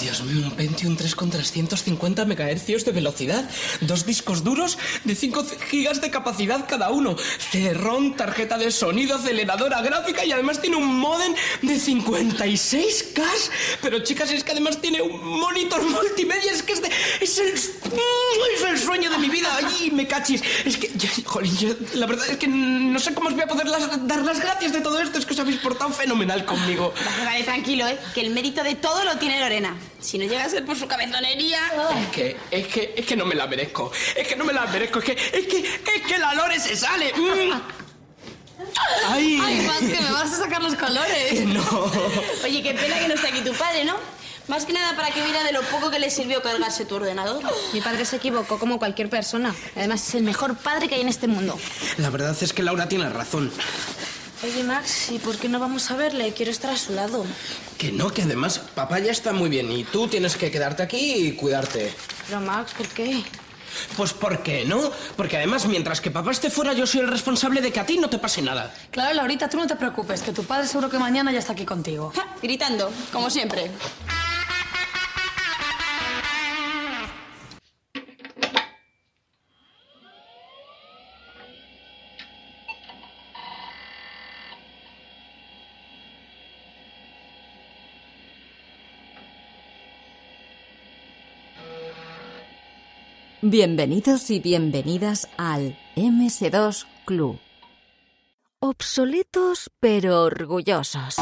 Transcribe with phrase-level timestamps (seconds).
[0.00, 3.48] Dios mío, un Pentium 3 con 350 MHz de velocidad,
[3.82, 7.16] dos discos duros de 5 gigas de capacidad cada uno,
[7.50, 13.22] CD-ROM, tarjeta de sonido, aceleradora gráfica y además tiene un modem de 56K.
[13.82, 16.90] Pero chicas, es que además tiene un monitor multimedia, es que es, de-
[17.20, 17.52] es el,
[18.68, 19.48] el sueño de mi vida.
[19.62, 20.42] Ay, me cachis.
[20.64, 20.90] Es que,
[21.24, 24.40] jolín, yo, la verdad es que no sé cómo os voy a poder dar las
[24.40, 26.94] gracias de todo esto, es que os habéis portado fenomenal conmigo.
[27.04, 27.98] Vale, vale, tranquilo, ¿eh?
[28.14, 29.76] Que el mérito de todo lo tiene Lorena.
[30.00, 31.60] Si no llega a ser por su cabezonería...
[32.02, 33.92] Es que, es que, es que no me la merezco.
[34.16, 34.98] Es que no me la merezco.
[35.00, 37.12] Es que, es que, es que la Lore se sale.
[37.12, 37.60] Mm.
[39.08, 39.38] Ay.
[39.42, 41.32] Ay, Max, que me vas a sacar los colores.
[41.32, 41.92] Que no.
[42.44, 43.96] Oye, qué pena que no esté aquí tu padre, ¿no?
[44.48, 47.42] Más que nada para que viera de lo poco que le sirvió cargarse tu ordenador.
[47.72, 49.54] Mi padre se equivocó como cualquier persona.
[49.76, 51.58] Además, es el mejor padre que hay en este mundo.
[51.98, 53.52] La verdad es que Laura tiene razón.
[54.42, 56.32] Oye, Max, ¿y por qué no vamos a verle?
[56.32, 57.26] Quiero estar a su lado.
[57.76, 61.26] Que no, que además papá ya está muy bien y tú tienes que quedarte aquí
[61.26, 61.92] y cuidarte.
[62.26, 63.22] Pero, Max, ¿por qué?
[63.96, 64.90] Pues ¿por qué no?
[65.16, 67.98] Porque además mientras que papá esté fuera yo soy el responsable de que a ti
[67.98, 68.74] no te pase nada.
[68.90, 71.64] Claro, Laurita, tú no te preocupes, que tu padre seguro que mañana ya está aquí
[71.66, 72.12] contigo.
[72.16, 73.70] Ja, Gritando, como siempre.
[93.42, 97.38] Bienvenidos y bienvenidas al MS2 Club.
[98.60, 101.16] Obsoletos pero orgullosos.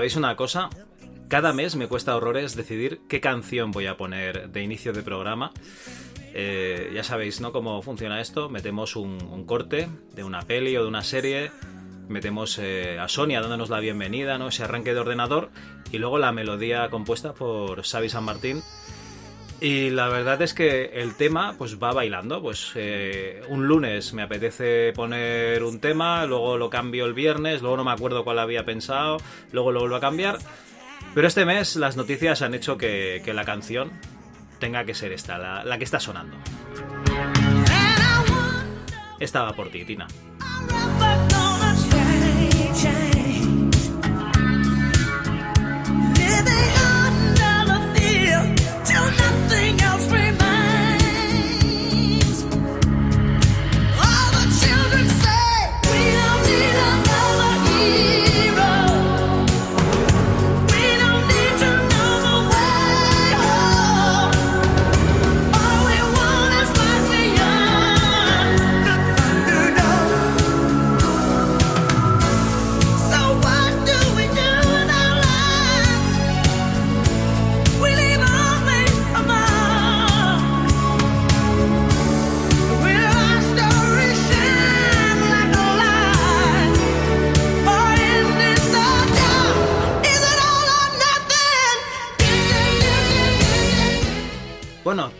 [0.00, 0.70] ¿Sabéis una cosa?
[1.28, 5.52] Cada mes me cuesta horrores decidir qué canción voy a poner de inicio de programa.
[6.32, 7.52] Eh, ya sabéis, ¿no?
[7.52, 8.48] Cómo funciona esto.
[8.48, 11.50] Metemos un, corte de una peli o de una serie.
[12.08, 14.48] Metemos eh, a Sonia dándonos la bienvenida, ¿no?
[14.48, 15.50] Ese arranque de ordenador.
[15.92, 18.62] Y luego la melodía compuesta por Xavi San Martín.
[19.60, 22.40] Y la verdad es que el tema pues va bailando.
[22.40, 27.76] Pues eh, un lunes me apetece poner un tema, luego lo cambio el viernes, luego
[27.76, 29.18] no me acuerdo cuál había pensado,
[29.52, 30.38] luego lo vuelvo a cambiar.
[31.14, 33.92] Pero este mes las noticias han hecho que, la canción
[34.58, 36.36] tenga que ser esta, la, que está sonando.
[39.18, 40.06] Estaba por ti, Tina.
[50.08, 50.49] Don't.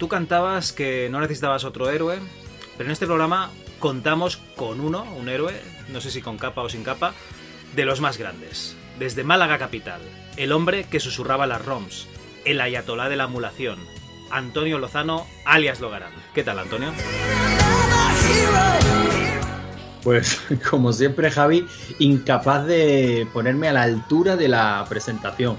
[0.09, 2.19] Cantabas que no necesitabas otro héroe,
[2.77, 6.69] pero en este programa contamos con uno, un héroe, no sé si con capa o
[6.69, 7.15] sin capa,
[7.75, 8.77] de los más grandes.
[8.99, 10.01] Desde Málaga capital,
[10.37, 12.09] el hombre que susurraba las ROMs,
[12.45, 13.79] el ayatolá de la emulación,
[14.31, 16.13] Antonio Lozano, alias Logarán.
[16.35, 16.93] ¿Qué tal, Antonio?
[20.03, 20.41] Pues
[20.71, 21.67] como siempre, Javi,
[21.99, 25.57] incapaz de ponerme a la altura de la presentación.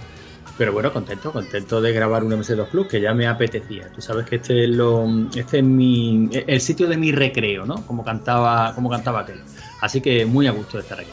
[0.61, 3.91] Pero bueno, contento, contento de grabar un MS2 Plus que ya me apetecía.
[3.91, 7.83] Tú sabes que este es lo, este es mi, el sitio de mi recreo, ¿no?
[7.87, 9.41] Como cantaba, como cantaba aquel.
[9.79, 11.09] Así que muy a gusto de estar aquí.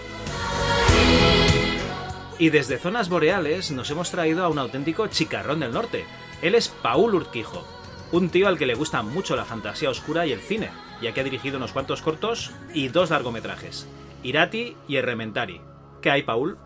[2.38, 6.04] Y desde zonas boreales nos hemos traído a un auténtico chicarrón del norte.
[6.42, 7.66] Él es Paul Urquijo,
[8.12, 10.68] un tío al que le gusta mucho la fantasía oscura y el cine,
[11.00, 13.88] ya que ha dirigido unos cuantos cortos y dos largometrajes,
[14.22, 15.62] Irati y Errementari.
[16.02, 16.58] ¿Qué hay, Paul?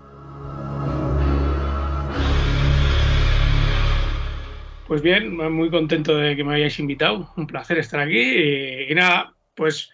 [4.93, 7.33] Pues bien, muy contento de que me hayáis invitado.
[7.39, 8.21] Un placer estar aquí.
[8.21, 9.91] Y, y nada, pues,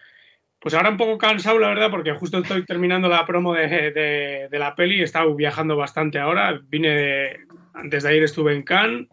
[0.59, 4.47] pues ahora un poco cansado, la verdad, porque justo estoy terminando la promo de, de-
[4.51, 4.99] de la peli.
[4.99, 6.59] He estado viajando bastante ahora.
[6.67, 7.39] Vine de-
[7.75, 9.07] antes de ayer estuve en Cannes,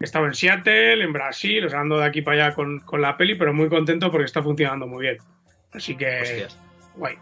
[0.00, 3.00] he estado en Seattle, en Brasil, o sea, ando de aquí para allá con, con
[3.00, 5.18] la peli, pero muy contento porque está funcionando muy bien.
[5.72, 6.58] Así que, Hostias.
[6.96, 7.14] guay.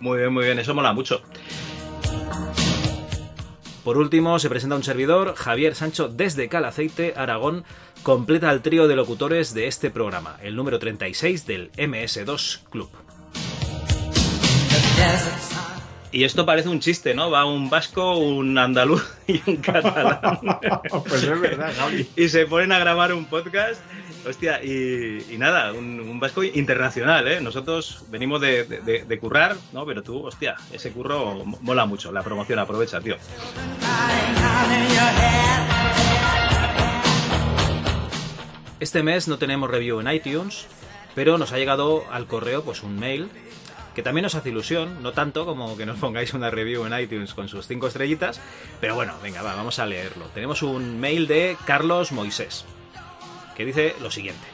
[0.00, 1.22] Muy bien, muy bien, eso mola mucho.
[3.84, 7.64] Por último, se presenta un servidor, Javier Sancho, desde Calaceite, Aragón,
[8.02, 12.88] completa el trío de locutores de este programa, el número 36 del MS2 Club.
[16.14, 17.28] Y esto parece un chiste, ¿no?
[17.28, 20.20] Va un vasco, un andaluz y un catalán.
[21.08, 22.08] Pues es verdad, Javi.
[22.14, 23.80] y se ponen a grabar un podcast.
[24.24, 27.40] Hostia, y, y nada, un, un vasco internacional, ¿eh?
[27.40, 29.84] Nosotros venimos de, de- currar, ¿no?
[29.86, 32.12] Pero tú, hostia, ese curro mo- mola mucho.
[32.12, 33.16] La promoción, aprovecha, tío.
[38.80, 40.66] Este mes no tenemos review en iTunes,
[41.14, 43.30] pero nos ha llegado al correo pues un mail
[43.94, 47.34] que también nos hace ilusión, no tanto como que nos pongáis una review en iTunes
[47.34, 48.40] con sus cinco estrellitas,
[48.80, 50.26] pero bueno, venga, va, vamos a leerlo.
[50.34, 52.64] Tenemos un mail de Carlos Moisés,
[53.56, 54.44] que dice lo siguiente.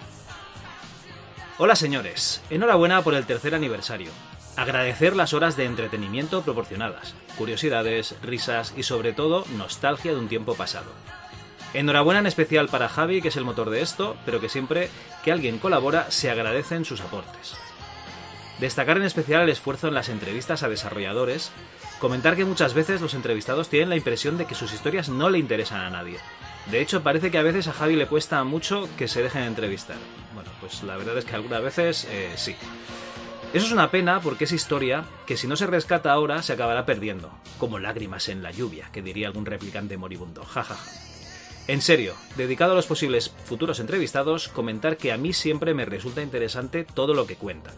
[1.59, 4.11] Hola señores, enhorabuena por el tercer aniversario.
[4.57, 10.55] Agradecer las horas de entretenimiento proporcionadas, curiosidades, risas y sobre todo nostalgia de un tiempo
[10.55, 10.91] pasado.
[11.73, 14.91] Enhorabuena en especial para Javi, que es el motor de esto, pero que siempre
[15.23, 17.55] que alguien colabora se agradecen sus aportes.
[18.61, 21.51] Destacar en especial el esfuerzo en las entrevistas a desarrolladores,
[21.99, 25.39] comentar que muchas veces los entrevistados tienen la impresión de que sus historias no le
[25.39, 26.19] interesan a nadie.
[26.71, 29.97] De hecho, parece que a veces a Javi le cuesta mucho que se dejen entrevistar.
[30.35, 32.55] Bueno, pues la verdad es que algunas veces eh, sí.
[33.55, 36.85] Eso es una pena porque es historia que si no se rescata ahora se acabará
[36.85, 40.45] perdiendo, como lágrimas en la lluvia, que diría algún replicante moribundo.
[40.45, 40.77] jajaja.
[41.67, 46.21] En serio, dedicado a los posibles futuros entrevistados, comentar que a mí siempre me resulta
[46.21, 47.75] interesante todo lo que cuentan.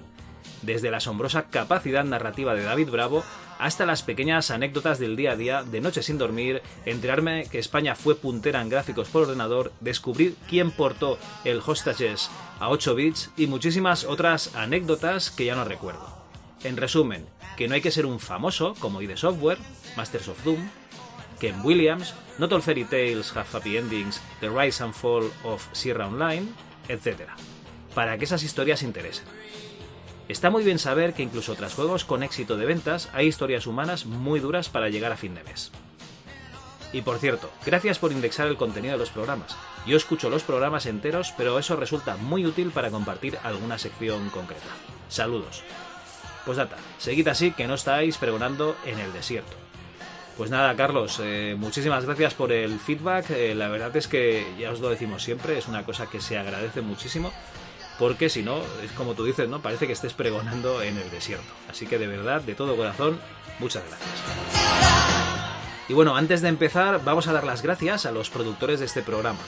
[0.62, 3.25] Desde la asombrosa capacidad narrativa de David Bravo
[3.59, 7.94] hasta las pequeñas anécdotas del día a día, de noche sin dormir, enterarme que España
[7.94, 13.47] fue puntera en gráficos por ordenador, descubrir quién portó el Hostages a 8 bits y
[13.47, 16.09] muchísimas otras anécdotas que ya no recuerdo.
[16.64, 17.26] En resumen,
[17.57, 19.59] que no hay que ser un famoso como ID Software,
[19.97, 20.69] Masters of Doom,
[21.38, 26.07] Ken Williams, Not All Fairy Tales Have Happy Endings, The Rise and Fall of Sierra
[26.07, 26.49] Online,
[26.88, 27.28] etc.
[27.95, 29.25] Para que esas historias interesen.
[30.29, 34.07] Está muy bien saber que incluso tras juegos con éxito de ventas hay historias humanas
[34.07, 35.73] muy duras para llegar a fin de mes.
[36.93, 39.57] Y por cierto, gracias por indexar el contenido de los programas.
[39.87, 44.69] Yo escucho los programas enteros, pero eso resulta muy útil para compartir alguna sección concreta.
[45.09, 45.62] Saludos.
[46.45, 49.57] Pues data, seguid así que no estáis pregonando en el desierto.
[50.37, 53.31] Pues nada, Carlos, eh, muchísimas gracias por el feedback.
[53.31, 56.38] Eh, la verdad es que ya os lo decimos siempre, es una cosa que se
[56.38, 57.33] agradece muchísimo.
[58.02, 59.62] Porque si no, es como tú dices, ¿no?
[59.62, 61.47] Parece que estés pregonando en el desierto.
[61.71, 63.21] Así que de verdad, de todo corazón,
[63.61, 64.11] muchas gracias.
[65.88, 69.02] Y bueno, antes de empezar, vamos a dar las gracias a los productores de este
[69.02, 69.38] programa.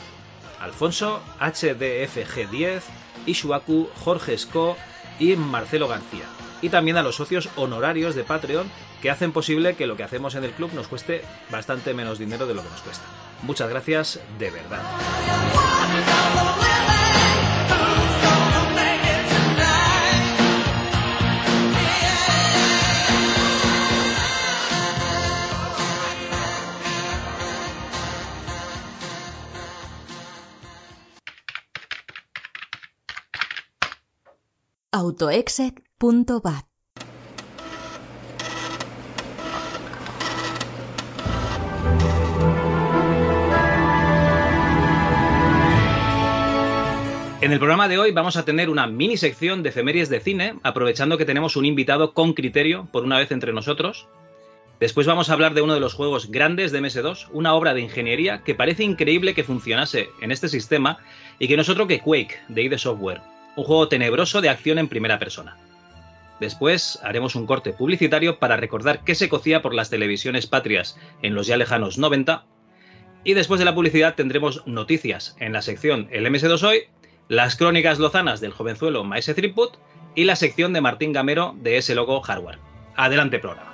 [0.61, 2.83] Alfonso, HDFG10,
[3.27, 4.77] Ishuaku, Jorge Esco
[5.19, 6.27] y Marcelo García.
[6.63, 8.71] Y también a los socios honorarios de Patreon
[9.03, 12.47] que hacen posible que lo que hacemos en el club nos cueste bastante menos dinero
[12.47, 13.05] de lo que nos cuesta.
[13.43, 14.83] Muchas gracias de verdad.
[34.95, 36.67] autoexec.bat
[47.41, 50.61] En el programa de hoy vamos a tener una mini sección de efemérides de cine,
[50.63, 54.07] aprovechando que tenemos un invitado con criterio por una vez entre nosotros.
[54.79, 57.81] Después vamos a hablar de uno de los juegos grandes de MS2, una obra de
[57.81, 60.99] ingeniería que parece increíble que funcionase en este sistema
[61.41, 64.79] y que no es otro que Quake, de ID Software, un juego tenebroso de acción
[64.79, 65.57] en primera persona.
[66.41, 71.35] Después haremos un corte publicitario para recordar qué se cocía por las televisiones patrias en
[71.35, 72.45] los ya lejanos 90.
[73.23, 76.83] Y después de la publicidad tendremos noticias en la sección El MS2 Hoy,
[77.29, 79.75] las crónicas lozanas del jovenzuelo Maese Threepwood
[80.15, 82.59] y la sección de Martín Gamero de ese logo Hardware.
[82.97, 83.74] Adelante, programa.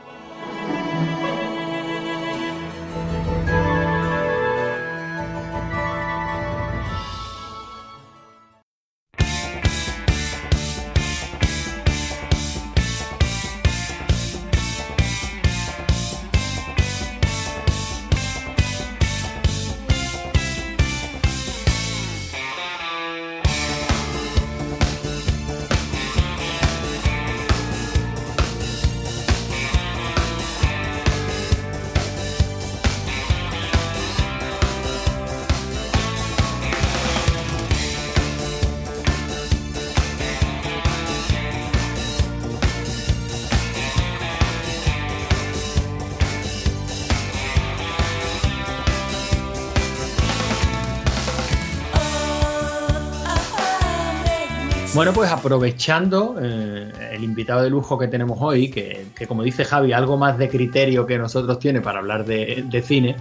[55.00, 59.64] Bueno, pues aprovechando eh, el invitado de lujo que tenemos hoy, que, que, como dice
[59.64, 63.16] Javi, algo más de criterio que nosotros tiene para hablar de, de cine,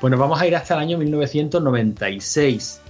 [0.00, 2.80] pues nos vamos a ir hasta el año 1996.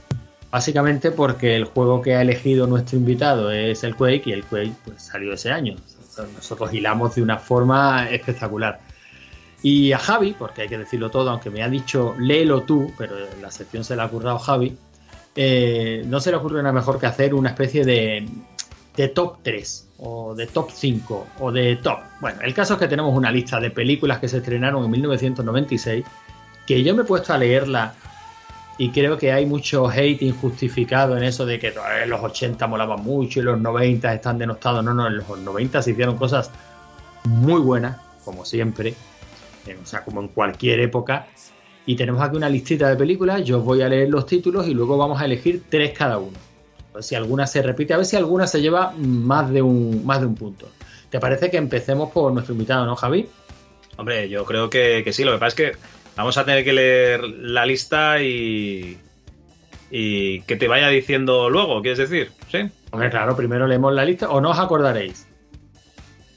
[0.51, 4.73] Básicamente porque el juego que ha elegido nuestro invitado es el Quake y el Quake
[4.87, 5.77] pues, salió ese año.
[6.35, 8.81] Nosotros hilamos de una forma espectacular.
[9.63, 13.17] Y a Javi, porque hay que decirlo todo, aunque me ha dicho léelo tú, pero
[13.43, 14.79] la sección se la ha currado Javi,
[15.37, 18.29] eh, no se le ocurre nada mejor que hacer una especie de,
[18.97, 21.99] de, top 3 o de top 5 o de top.
[22.21, 26.05] Bueno, el caso es que tenemos una lista de películas que se estrenaron en 1996
[26.67, 27.95] que yo me he puesto a leerla
[28.77, 31.73] y creo que hay mucho hate injustificado en eso de que
[32.07, 34.85] los 80 molaban mucho y los 90 están denostados.
[34.85, 36.51] No, no, en los 90 se hicieron cosas
[37.25, 38.95] muy buenas, como siempre,
[39.81, 41.27] o sea, como en cualquier época.
[41.87, 44.75] Y tenemos aquí una listita de películas, yo os voy a leer los títulos y
[44.75, 46.39] luego vamos a elegir tres cada uno.
[46.93, 50.05] A ver si alguna se repite, a ver si alguna se lleva más de un,
[50.07, 50.69] más de un punto.
[51.11, 53.29] ¿Te parece que empecemos por nuestro invitado, no, Javi?
[53.97, 55.79] Hombre, yo creo que, que sí, lo que pasa es que
[56.17, 58.99] vamos a tener que leer la lista y,
[59.91, 62.33] y que te vaya diciendo luego, ¿quieres decir?
[62.51, 62.59] ¿Sí?
[62.91, 65.27] Hombre, claro, primero leemos la lista o no os acordaréis.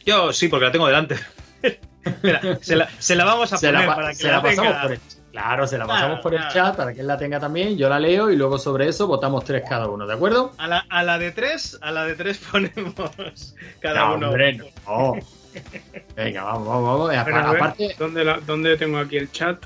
[0.06, 1.16] Yo sí, porque la tengo delante.
[2.24, 4.42] Mira, se, la, se, la, vamos a se poner la, para que se la, la
[4.42, 5.00] pasamos por el,
[5.38, 7.78] Claro, se la pasamos Claro, por el chat para que él la tenga también.
[7.78, 10.52] Yo la leo y luego sobre eso votamos tres cada uno, ¿de acuerdo?
[10.58, 14.28] A la, a la de tres, a la de tres ponemos cada No, uno.
[14.30, 14.54] hombre,
[14.88, 15.14] no.
[16.16, 17.24] Venga, vamos, vamos, vamos.
[17.24, 19.64] Pero, ver, aparte, ¿dónde, la- dónde tengo aquí el chat?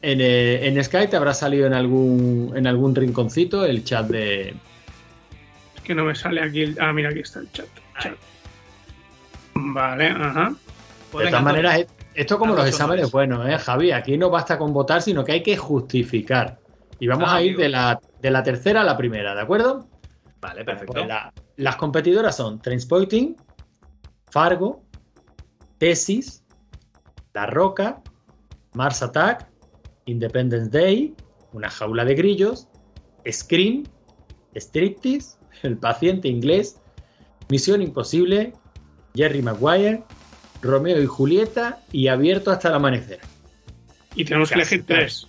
[0.00, 4.50] en, eh, en Skype te habrá salido en algún, en algún rinconcito el chat de.
[5.74, 6.62] Es que no me sale aquí.
[6.62, 7.66] el- Ah, mira, aquí está el chat.
[8.00, 8.14] chat.
[9.54, 10.52] Vale, ajá.
[11.10, 11.84] Pues de todas maneras,
[12.20, 13.12] esto como los exámenes, honores.
[13.12, 13.92] bueno, ¿eh, Javi?
[13.92, 16.58] Aquí no basta con votar, sino que hay que justificar.
[16.98, 17.62] Y vamos Ah, a ir amigo.
[17.62, 19.86] de la, de la tercera a la primera, ¿de acuerdo?
[20.40, 20.92] Vale, perfecto.
[20.94, 23.36] pues la- las competidoras son Trainspotting,
[24.30, 24.82] Fargo,
[25.78, 26.44] Tesis,
[27.34, 28.00] La Roca,
[28.74, 29.48] Mars Attack,
[30.06, 31.14] Independence Day,
[31.52, 32.68] Una jaula de grillos,
[33.30, 33.84] Scream,
[34.54, 36.78] Striptease, El paciente inglés,
[37.48, 38.54] Misión Imposible,
[39.14, 40.04] Jerry Maguire,
[40.62, 43.20] Romeo y Julieta y Abierto hasta el amanecer.
[44.14, 45.26] Y tenemos que elegir tres.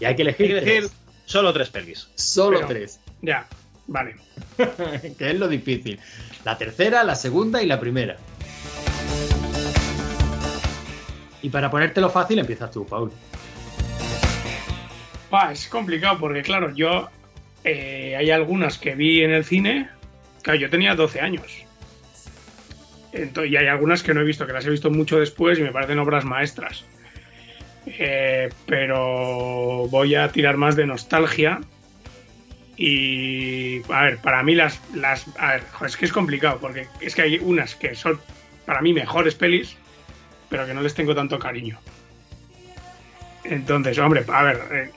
[0.00, 0.92] Y hay que Hay elegir, que tres,
[1.26, 2.08] solo tres pelis.
[2.14, 3.46] solo Pero- tres, Ya,
[3.86, 4.16] vale.
[5.18, 5.98] que es lo difícil.
[6.44, 8.16] La tercera, la segunda y la primera.
[11.42, 13.10] Y para ponértelo fácil empiezas tú, Paul.
[15.30, 17.08] Pa, es complicado porque, claro, yo.
[17.64, 19.88] eh, hay algunas que vi en el cine.
[20.42, 21.42] Claro, yo tenía 12 años.
[23.14, 25.70] Y hay algunas que no he visto, que las he visto mucho después y me
[25.70, 26.84] parecen obras maestras.
[27.86, 31.60] Eh, pero voy a tirar más de nostalgia.
[32.76, 33.82] Y.
[33.92, 34.80] A ver, para mí las.
[34.94, 38.20] las a ver, es que es complicado porque es que hay unas que son
[38.66, 39.76] para mí mejores pelis,
[40.48, 41.78] pero que no les tengo tanto cariño.
[43.44, 44.90] Entonces, hombre, a ver, eh,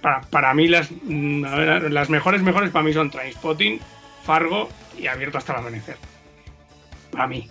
[0.00, 1.44] para, para mí las, mm,
[1.90, 3.80] las mejores, mejores para mí son Trainspotting,
[4.22, 5.96] Fargo y Abierto hasta el amanecer.
[7.10, 7.48] Para mí.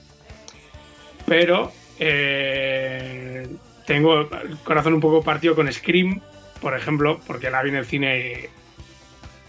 [1.25, 3.47] Pero eh,
[3.85, 6.21] tengo el corazón un poco partido con Scream,
[6.61, 8.49] por ejemplo, porque la vi en el cine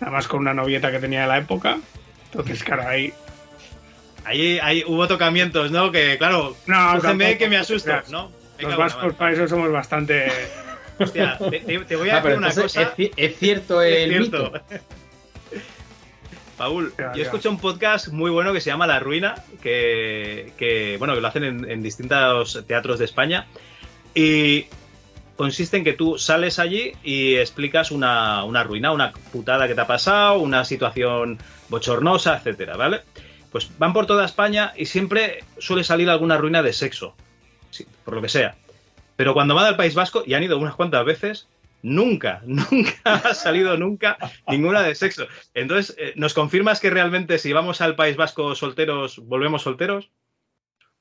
[0.01, 1.79] Además con una novieta que tenía de la época.
[2.27, 3.13] Entonces, claro, ahí...
[4.25, 5.91] Ahí, ahí hubo tocamientos, ¿no?
[5.93, 8.11] Que, claro, No, cógeme tampoco, que me asusto, creas.
[8.11, 8.31] ¿no?
[8.31, 10.31] Venga, Los bueno, vascos para eso somos bastante...
[10.99, 11.39] Hostia,
[11.87, 12.83] te, voy a Ah, decir una cosa.
[12.83, 14.53] es, ci- es cierto el Es cierto.
[14.53, 14.63] mito.
[16.61, 17.23] Paul, Ya, yo ya.
[17.23, 21.27] escuché un podcast muy bueno que se llama La Ruina, que, que, bueno, que lo
[21.29, 23.47] hacen en, en distintos teatros de España.
[24.15, 24.67] Y
[25.37, 29.81] consiste en que tú sales allí y explicas una, una ruina, una putada que te
[29.81, 31.39] ha pasado, una situación
[31.71, 33.01] bochornosa, etcétera, ¿vale?
[33.51, 37.15] Pues van por toda España y siempre suele salir alguna ruina de sexo,
[38.05, 38.55] por lo que sea.
[39.17, 41.49] Pero cuando van al País Vasco, y han ido unas cuantas veces,
[41.83, 45.27] nunca, nunca ha salido nunca ninguna de sexo.
[45.55, 50.11] Entonces, eh, ¿nos confirmas que realmente si vamos al País Vasco solteros, volvemos solteros?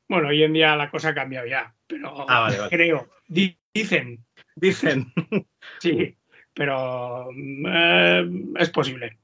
[0.07, 2.69] Bueno, hoy en día la cosa ha cambiado ya, pero Ah, vale, vale.
[2.69, 3.09] creo.
[3.27, 5.13] Di- Dicen, Dicen.
[5.79, 6.17] sí,
[6.53, 9.19] pero mm, eh, es posible.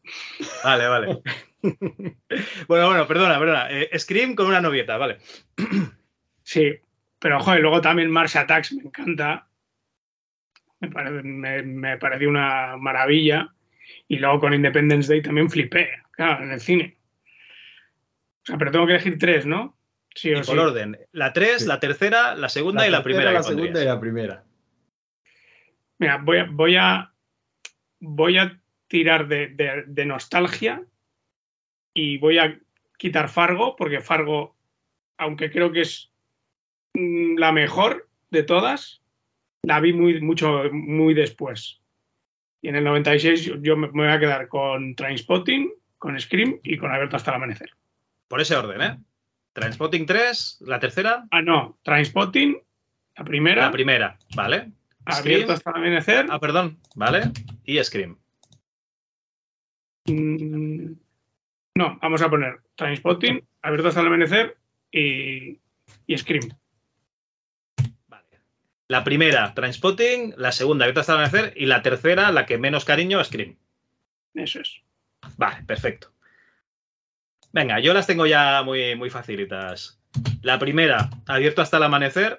[0.64, 1.22] Vale, vale.
[2.68, 3.68] bueno, bueno, perdona, perdona.
[3.72, 5.18] Eh, Scream con una novieta, vale.
[6.44, 6.74] Sí,
[7.20, 9.48] pero joder, luego también Mars Attacks me encanta.
[10.88, 13.52] Me, pare- me, me pareció una maravilla.
[14.08, 16.98] Y luego con Independence Day también flipé, claro, en el cine.
[18.42, 19.78] O sea, pero tengo que elegir tres, ¿no?
[20.16, 20.58] Sí Y o por sí.
[20.58, 20.98] orden.
[21.12, 21.68] La 3, Sí.
[21.68, 23.32] la tercera, la segunda y la tercera, primera.
[23.34, 24.44] la segunda y la primera.
[26.00, 27.14] Mira, voy a, voy a,
[28.00, 30.84] voy a tirar de, de- de nostalgia
[31.94, 32.60] y voy a
[32.98, 34.56] quitar Fargo, porque Fargo,
[35.18, 36.12] aunque creo que es
[36.94, 39.02] mm, la mejor de todas,
[39.66, 41.82] la vi muy, mucho, muy después.
[42.62, 46.60] Y en el 96 yo- yo me me voy a quedar con Trainspotting, con Scream
[46.64, 47.70] y con Abierto hasta el amanecer.
[48.28, 48.98] Por ese orden, ¿eh?
[49.54, 52.58] Transpotting 3, la tercera, Ah, no, Trainspotting,
[53.18, 54.72] la primera, la primera, ¿vale?
[55.06, 56.26] Abierto hasta el amanecer.
[56.30, 57.32] Ah, perdón, ¿vale?
[57.64, 58.18] Y Scream.
[60.08, 60.94] Mm,
[61.78, 64.58] No, vamos a poner Trainspotting, Abierto hasta el amanecer
[64.92, 65.60] y,
[66.08, 66.50] y Scream.
[68.88, 72.86] La primera, Transpotting, la segunda, Abierto hasta el amanecer, y la tercera, la que menos
[72.86, 73.58] cariño, Scream.
[74.36, 74.82] Eso es.
[75.38, 76.12] Vale, perfecto.
[77.52, 80.00] Venga, yo las tengo ya muy, muy facilitas.
[80.42, 82.38] La primera, abierto hasta el amanecer.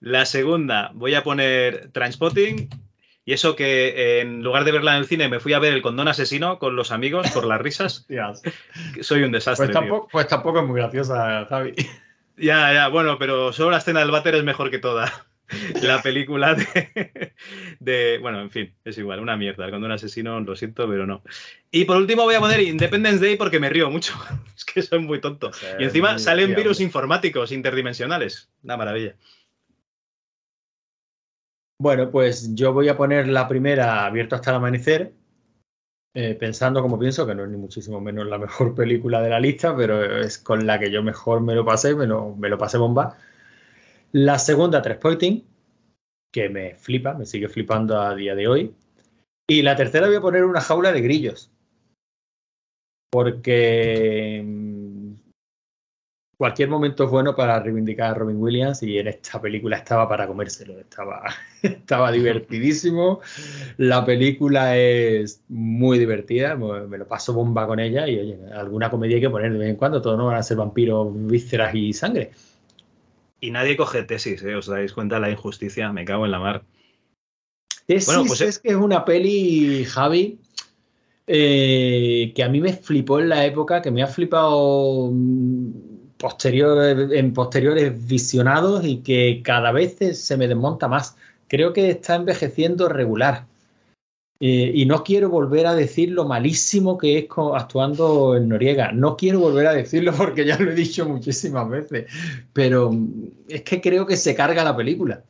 [0.00, 2.68] La segunda, voy a poner Transpotting.
[3.26, 5.80] Y eso que en lugar de verla en el cine me fui a ver el
[5.80, 8.06] condón asesino con los amigos por las risas.
[9.00, 9.68] Soy un desastre.
[9.68, 9.80] Pues tío.
[9.80, 11.74] tampoco, pues tampoco es muy graciosa, Javi.
[12.36, 15.10] Ya, ya, bueno, pero solo la escena del váter es mejor que toda.
[15.82, 17.32] La película de,
[17.78, 19.68] de- Bueno, en fin, es igual, una mierda.
[19.68, 21.22] Cuando un asesino, lo siento, pero no.
[21.70, 24.14] Y por último voy a poner Independence Day porque me río mucho.
[24.56, 25.50] Es que soy muy tonto.
[25.78, 26.84] Y encima salen virus hombre.
[26.84, 28.50] informáticos interdimensionales.
[28.62, 29.14] Una maravilla.
[31.78, 35.12] Bueno, pues yo voy a poner la primera abierto hasta el amanecer,
[36.14, 39.40] eh, pensando como pienso, que no es ni muchísimo menos la mejor película de la
[39.40, 42.56] lista, pero es con la que yo mejor me lo pasé, me lo, me lo
[42.56, 43.18] pasé bomba.
[44.12, 45.42] La segunda, Transporting,
[46.32, 48.74] que me flipa, me sigue flipando a día de hoy.
[49.48, 51.50] Y la tercera voy a poner una jaula de grillos.
[53.10, 54.42] Porque
[56.36, 60.26] cualquier momento es bueno para reivindicar a Robin Williams y en esta película estaba para
[60.26, 61.24] comérselo, estaba,
[61.62, 63.20] estaba divertidísimo.
[63.76, 69.16] La película es muy divertida, me lo paso bomba con ella y oye, alguna comedia
[69.16, 71.92] hay que poner de vez en cuando, todos no van a ser vampiros, vísceras y
[71.92, 72.32] sangre.
[73.40, 74.54] Y nadie coge tesis, ¿eh?
[74.54, 75.92] ¿Os dais cuenta de la injusticia?
[75.92, 76.64] Me cago en la mar.
[77.86, 78.46] Tesis Bueno, pues, eh.
[78.46, 80.38] es que es una peli, Javi,
[81.26, 85.10] eh, que a mí me flipó en la época, que me ha flipado
[86.24, 91.16] mm, posterior, en posteriores visionados y que cada vez se- me desmonta más.
[91.48, 93.46] Creo que está envejeciendo regular.
[94.40, 98.92] Eh, y no quiero volver a decir lo malísimo que es actuando en Noriega.
[98.92, 102.06] No quiero volver a decirlo porque ya lo he dicho muchísimas veces.
[102.52, 105.24] Pero mm, es que creo que se carga la película.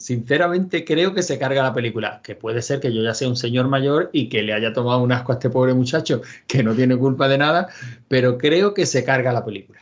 [0.00, 3.36] Sinceramente creo que se carga la película, que puede ser que yo ya sea un
[3.36, 6.74] señor mayor y que le haya tomado un asco a este pobre muchacho que no
[6.74, 7.68] tiene culpa de nada,
[8.06, 9.80] pero creo que se carga la película.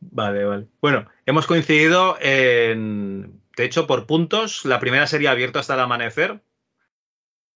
[0.00, 0.66] Vale, vale.
[0.80, 3.40] Bueno, hemos coincidido en.
[3.56, 6.40] De hecho, por puntos, la primera sería abierto hasta el amanecer.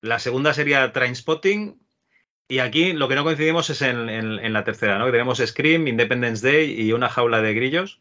[0.03, 1.81] La segunda sería Trainspotting.
[2.49, 5.07] Y aquí lo que no coincidimos es en, en- en la tercera, ¿no?
[5.07, 8.01] Que tenemos Scream, Independence Day y una jaula de grillos.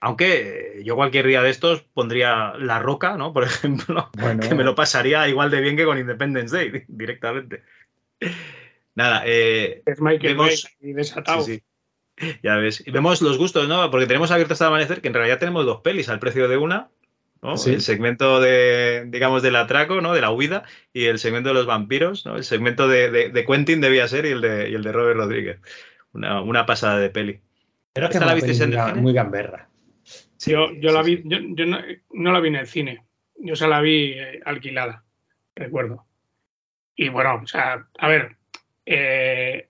[0.00, 3.32] Aunque yo cualquier día de estos pondría La Roca, ¿no?
[3.32, 7.62] Por ejemplo, Bueno, que me lo pasaría igual de bien que con Independence Day, directamente.
[8.96, 11.42] Nada, eh, Es Michael Vemos- Bay y desatado.
[11.42, 11.62] Sí, sí.
[12.42, 12.82] Ya ves.
[12.86, 13.90] Y vemos los gustos, ¿no?
[13.90, 16.56] Porque tenemos abierto hasta el amanecer, que en realidad tenemos dos pelis al precio de
[16.56, 16.88] una.
[17.40, 17.56] ¿no?
[17.56, 17.72] Sí.
[17.74, 20.12] El segmento de, digamos, del atraco, ¿no?
[20.12, 22.36] De la huida y el segmento de los vampiros, ¿no?
[22.36, 25.18] El segmento de, de- de Quentin debía ser y el de, y el de Robert
[25.18, 25.60] Rodríguez.
[26.12, 27.40] Una, una pasada de peli.
[27.92, 29.68] Pero es que ¿Esta la visteis en el muy, gamberra.
[30.36, 31.78] Sí, yo, yo la sí, vi, yo, yo no,
[32.12, 33.04] no la vi en el cine.
[33.36, 35.04] Yo se la vi eh, alquilada,
[35.54, 36.06] recuerdo.
[36.96, 38.36] Y bueno, o sea, a ver,
[38.84, 39.68] eh,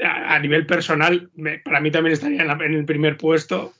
[0.00, 3.72] a, a nivel personal, me- para mí también estaría en, la- en el primer puesto.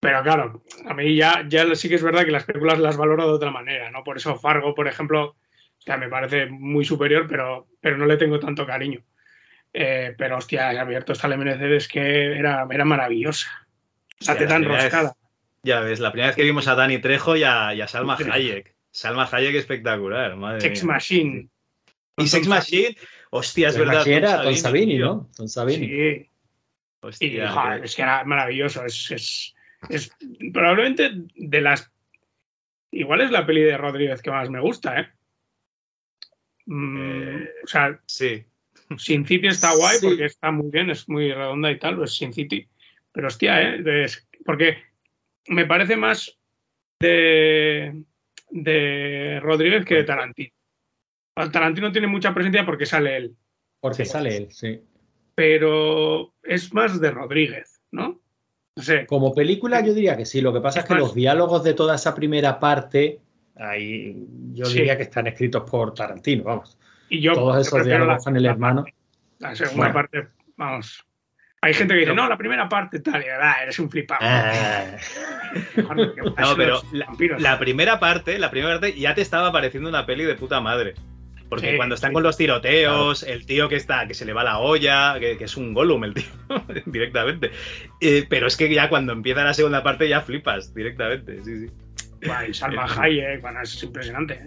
[0.00, 3.26] Pero claro, a mí ya, ya sí que es verdad que las películas las valoro
[3.26, 4.02] de otra manera, ¿no?
[4.02, 5.36] Por eso Fargo, por ejemplo, o
[5.82, 9.02] sea, me parece muy superior, pero, pero no le tengo tanto cariño.
[9.74, 13.48] Eh, pero hostia, abierto esta Mercedes que era, era maravillosa.
[14.18, 15.14] Teta la primera vez- enroscada.
[15.62, 18.16] Ya ves, la primera vez que vimos a Danny Trejo y a, y a Salma
[18.16, 18.74] Hayek.
[18.90, 20.94] Salma Hayek espectacular, madre Sex mía.
[20.94, 21.48] Machine.
[22.16, 22.96] Y Sex Machine,
[23.30, 24.04] hostia, es El verdad.
[24.04, 25.04] Tom Savini, Savini, tío.
[25.06, 25.30] ¿no?
[25.36, 25.86] Tom Savini.
[25.86, 25.92] Sí.
[25.92, 26.30] Y
[27.02, 28.84] Hostia, joder, que- es que era maravilloso.
[28.84, 29.54] Es, es,
[29.88, 30.12] es
[30.52, 31.90] probablemente de las.
[32.92, 35.08] Igual es la peli de Rodríguez que más me gusta, ¿eh?
[36.66, 36.96] Mm,
[37.42, 38.44] Eh, o sea, Sí,
[38.98, 40.06] Sin City está guay Sí.
[40.06, 42.68] porque está muy bien, es muy redonda y tal, pues Sin City.
[43.12, 44.04] Pero hostia, ¿eh?
[44.04, 44.76] Es- porque
[45.48, 46.36] me parece más
[47.00, 48.02] de,
[48.50, 50.50] de Rodríguez que de Tarantino.
[51.34, 53.36] Tarantino tiene mucha presencia porque sale él,
[53.80, 54.80] Porque sale él, sí.
[55.34, 58.20] pero es más de Rodríguez, ¿no?
[58.76, 59.06] No sé.
[59.06, 61.74] Como película yo diría que sí, lo que pasa es que más- los diálogos de
[61.74, 63.20] toda esa primera parte,
[63.56, 64.78] ahí yo Sí.
[64.78, 66.78] diría que están escritos por Tarantino, vamos.
[67.08, 68.84] Y yo Todos esos diálogos la- con el hermano.
[69.38, 69.94] La segunda Bueno.
[69.94, 71.04] parte, vamos.
[71.62, 74.20] Hay gente que dice, no, la primera parte tal, y ah, eres un flipado.
[74.22, 74.96] Ah,
[75.76, 75.76] No,
[76.56, 77.06] pero la,
[77.38, 80.94] la primera parte, la primera parte ya te estaba pareciendo una peli de puta madre.
[81.50, 82.14] Porque Sí, cuando están sí.
[82.14, 85.44] con los tiroteos, el tío que está, que se le va la olla, que, que
[85.44, 86.24] es un Gollum el tío,
[86.86, 87.50] directamente.
[88.00, 91.72] Eh, pero es que ya cuando empieza la segunda parte ya flipas directamente, sí, sí.
[92.24, 94.40] Guay, Salma Hayek, bueno, es impresionante.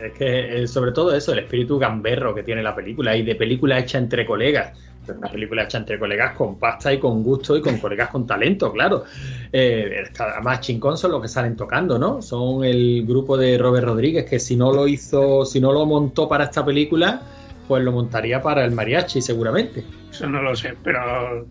[0.00, 3.36] es que eh, sobre todo eso, el espíritu gamberro que tiene la película y de
[3.36, 4.76] película hecha entre colegas.
[5.06, 8.26] Pero una película hecha entre colegas con pasta y con gusto y con colegas con
[8.26, 9.04] talento, claro.
[9.52, 12.22] Eh, además, Chincón son los que salen tocando, ¿no?
[12.22, 16.28] Son el grupo de Robert Rodríguez que si no lo hizo, si no lo montó
[16.28, 17.22] para esta película,
[17.68, 19.84] pues lo montaría para el mariachi seguramente.
[20.10, 21.46] Eso no lo sé, pero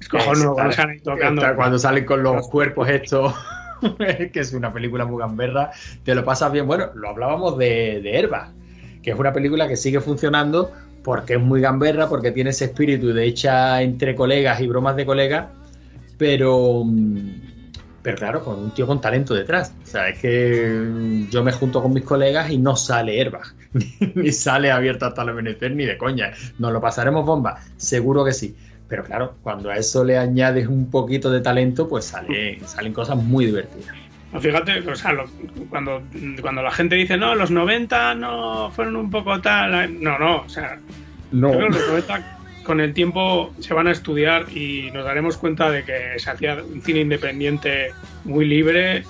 [0.00, 1.42] es cojonudo cuando salen tocando.
[1.56, 3.34] Cuando salen con los cuerpos estos,
[3.98, 5.70] que es una película muy gamberra,
[6.04, 6.66] te lo pasas bien.
[6.66, 8.52] Bueno, lo hablábamos de, de Herba,
[9.02, 10.72] que es una película que sigue funcionando
[11.02, 15.06] porque es muy gamberra, porque tiene ese espíritu de hecha entre colegas y bromas de
[15.06, 15.46] colegas,
[16.16, 17.30] pero, mm,
[18.02, 19.74] pero claro, con un tío con talento detrás.
[19.82, 23.42] O sea, es que yo me junto con mis colegas y no sale Herba,
[24.14, 26.32] ni sale abierto hasta el amanecer, ni de coña.
[26.58, 28.54] Nos lo pasaremos bomba, seguro que sí.
[28.88, 33.16] Pero claro, cuando a eso le añades un poquito de talento, pues sale, salen cosas
[33.16, 33.96] muy divertidas.
[34.32, 35.28] No, Fíjate, o sea, lo-
[35.68, 36.02] cuando,
[36.40, 40.02] cuando la gente dice, no, los 90 no fueron un poco tal.
[40.02, 40.78] No, no, o sea,
[41.32, 45.04] No, Yo creo que los 90 con el tiempo se van a estudiar y nos
[45.04, 47.92] daremos cuenta de que se hacía un cine independiente
[48.24, 49.04] muy libre,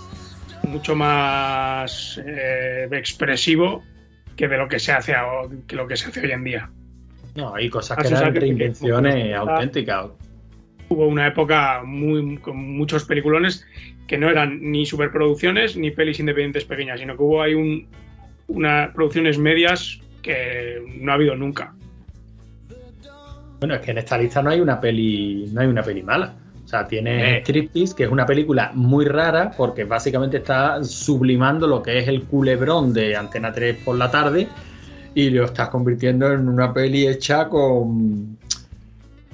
[0.63, 3.83] mucho más eh, expresivo
[4.37, 5.25] que de lo que se hace a-
[5.67, 6.71] que lo que se hace hoy en día.
[7.35, 9.39] no, hay cosas Ah, que eran reinvenciones Ah.
[9.39, 10.07] auténticas.
[10.93, 13.67] Hubo una época muy con muchos peliculones
[14.07, 17.87] que no eran ni superproducciones ni pelis independientes pequeñas, sino que hubo ahí un,
[18.49, 21.73] unas producciones medias que no ha habido nunca.
[23.59, 26.35] Bueno, es que en esta lista no hay una peli, no hay una peli mala.
[26.63, 27.41] O sea, tiene Eh.
[27.41, 32.25] Striptease, que es una película muy rara porque básicamente está sublimando lo que es el
[32.25, 34.47] culebrón de Antena 3 por la tarde
[35.15, 38.37] y lo estás convirtiendo en una peli hecha con,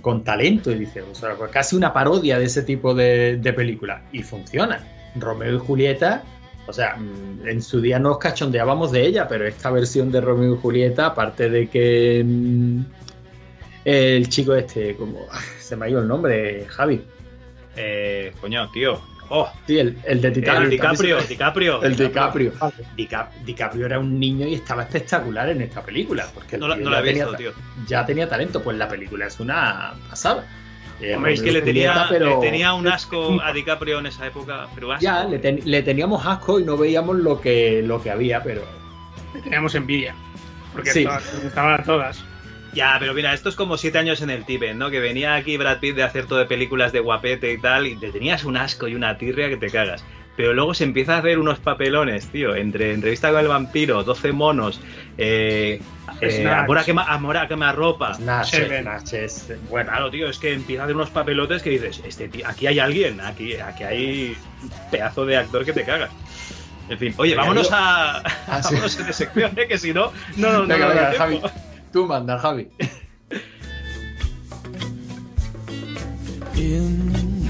[0.00, 0.70] con talento.
[0.70, 4.02] Y dices, o sea, pues casi una parodia de ese tipo de, de películas.
[4.12, 4.84] Y funciona.
[5.16, 6.22] Romeo y Julieta,
[6.68, 10.54] o sea, mm, en su día nos cachondeábamos de ella, pero esta versión de Romeo
[10.54, 12.80] y Julieta, aparte de que mm,
[13.86, 15.20] el chico este, como
[15.58, 17.02] se me ha ido el nombre, Javi.
[17.74, 19.00] Eh, coño, tío.
[19.30, 20.62] Oh, Sí, el, el de Titanic.
[20.64, 21.82] el DiCaprio, DiCaprio.
[21.82, 22.52] El DiCaprio.
[22.96, 26.26] Dica- DiCaprio era un niño y estaba espectacular en esta película.
[26.34, 27.62] Porque el No la, no la ya he visto, tenía- tío.
[27.86, 30.46] Ya tenía talento, pues la película es una pasada.
[31.00, 34.26] Eh, Hombre, es que le tenía, pero le tenía un asco a DiCaprio en esa
[34.26, 35.02] época, pero asco.
[35.04, 38.62] ya le, ten- le teníamos asco y no veíamos lo que, lo que había, pero
[39.34, 40.14] Le teníamos envidia,
[40.72, 41.04] porque Sí.
[41.04, 41.22] todas,
[41.56, 42.24] a todas.
[42.74, 44.90] Ya, pero mira, esto es como siete años en el Tíbet, ¿no?
[44.90, 47.96] Que venía aquí Brad Pitt de hacer todo de películas de guapete y tal, y
[47.96, 50.04] te tenías un asco y una tirria que te cagas.
[50.36, 54.30] pero luego se empieza a hacer unos papelones, tío, entre entrevista con el vampiro, 12
[54.30, 54.80] monos,
[55.16, 55.80] eh,
[56.20, 58.14] eh, amor, a quema, amor a quemarropa.
[58.14, 58.82] Snatch, Seven.
[58.84, 62.28] Snatch es- bueno, Claro, tío, es que empieza a hacer unos papelotes que dices, este
[62.28, 64.36] tío, aquí hay alguien, aquí, aquí hay
[64.92, 66.10] pedazo de actor que te cagas.
[66.88, 68.74] En fin, oye, vámonos a, Ah, sí.
[68.74, 69.66] vámonos de sección, ¿eh?
[69.66, 71.18] que si no, no, no, no, venga, tiempo.
[71.18, 71.40] Javi.
[71.92, 72.68] Tú manda, Javi.
[76.54, 77.48] In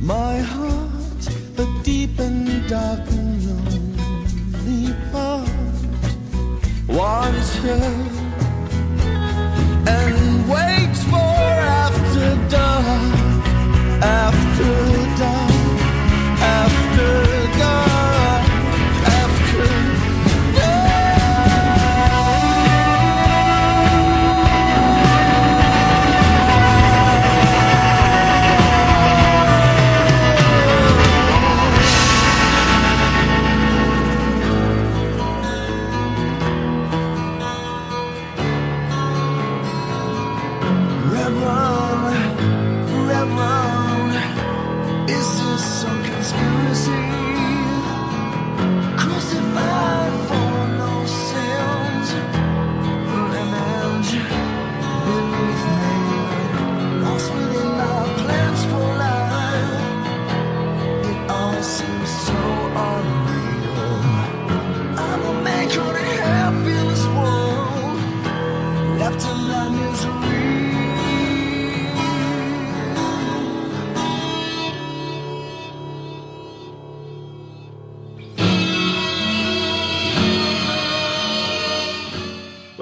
[0.00, 5.48] my heart, a deep and dark and lonely part
[6.88, 7.94] wants her
[9.86, 11.38] and waits for
[11.80, 13.12] after dark,
[14.02, 14.93] after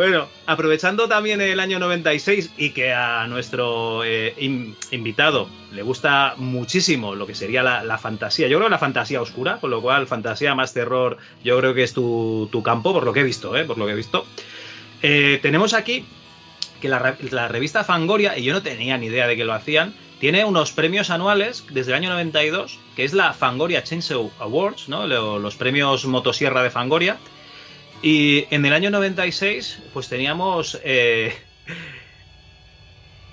[0.02, 6.34] Bueno, aprovechando también el año 96 y que a nuestro eh, in- invitado le gusta
[6.38, 10.56] muchísimo lo que sería la, fantasía, yo creo la fantasía oscura, con lo cual fantasía
[10.56, 13.64] más terror, yo creo que es tu, tu campo, por lo que he visto, ¿eh?
[13.64, 14.26] por lo que he visto.
[15.04, 16.04] Eh, tenemos aquí
[16.80, 19.94] que la, la revista Fangoria, y yo no tenía ni idea de que lo hacían,
[20.18, 25.06] tiene unos premios anuales desde el año 92, que es la Fangoria Chainsaw Awards, ¿no?
[25.06, 27.18] Lo- los premios motosierra de Fangoria.
[28.02, 30.80] Y en el año 96, pues teníamos.
[30.84, 31.32] eh,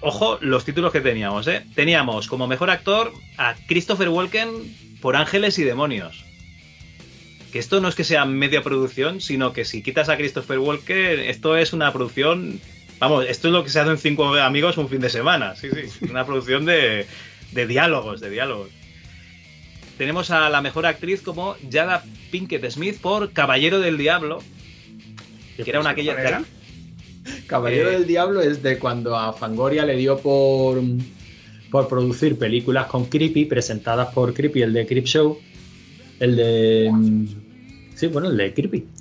[0.02, 1.66] Ojo, los títulos que teníamos, ¿eh?
[1.76, 6.24] Teníamos como mejor actor a Christopher Walken por Ángeles y Demonios.
[7.52, 11.20] Que esto no es que sea media producción, sino que si quitas a Christopher Walken,
[11.20, 12.62] esto es una producción.
[13.00, 15.56] Vamos, esto es lo que se hace en cinco amigos un fin de semana.
[15.56, 16.06] Sí, sí.
[16.10, 17.06] Una producción de,
[17.52, 18.70] diálogos, de diálogos.
[19.98, 24.42] Tenemos a la mejor actriz como Jada Pinkett Smith por Caballero del Diablo,
[25.64, 26.14] que era una aquella.
[26.14, 26.44] ¿Cuál era?
[27.48, 30.82] Caballero Eh, del Diablo es de cuando a Fangoria le dio por,
[31.72, 35.40] por producir películas con Creepy, presentadas por Creepy, el de Creep Show,
[36.20, 36.92] el de...
[37.96, 38.86] Sí, bueno, el de Creepy.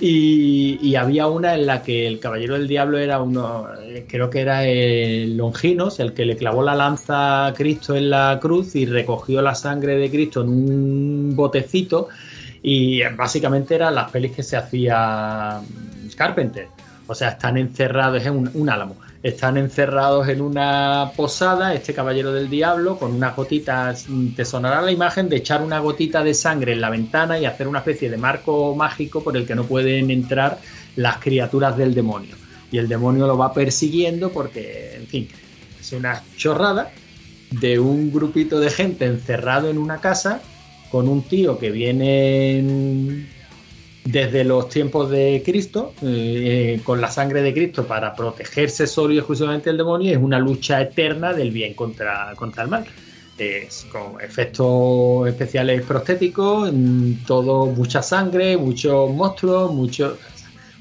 [0.00, 4.28] Y, y había una en la que el Caballero del Diablo era uno, eh, creo
[4.28, 8.74] que era el Longinos, el que le clavó la lanza a Cristo en la cruz
[8.74, 12.08] y recogió la sangre de Cristo en un botecito.
[12.66, 15.60] Y eh, básicamente eran las pelis que se hacía
[16.16, 16.66] Carpenter.
[17.06, 18.96] O sea, están encerrados en un, un álamo.
[19.22, 24.06] Están encerrados en una posada, este caballero del diablo, con unas gotitas.
[24.08, 27.44] mm, Te sonará la imagen de echar una gotita de sangre en la ventana y
[27.44, 30.58] hacer una especie de marco mágico por el que no pueden entrar
[30.96, 32.34] las criaturas del demonio.
[32.72, 35.28] Y el demonio lo va persiguiendo porque, en fin,
[35.80, 36.90] es una chorrada
[37.52, 40.42] de un grupito de gente encerrado en una casa
[40.96, 43.28] con un tío que viene en-
[44.02, 49.18] desde los tiempos de Cristo, eh, con la sangre de Cristo para protegerse solo y
[49.18, 52.86] exclusivamente del demonio, es una lucha eterna del bien contra, contra el mal.
[53.36, 60.16] Es con efectos especiales prostéticos, mm, todo, mucha sangre, muchos monstruos, mucho,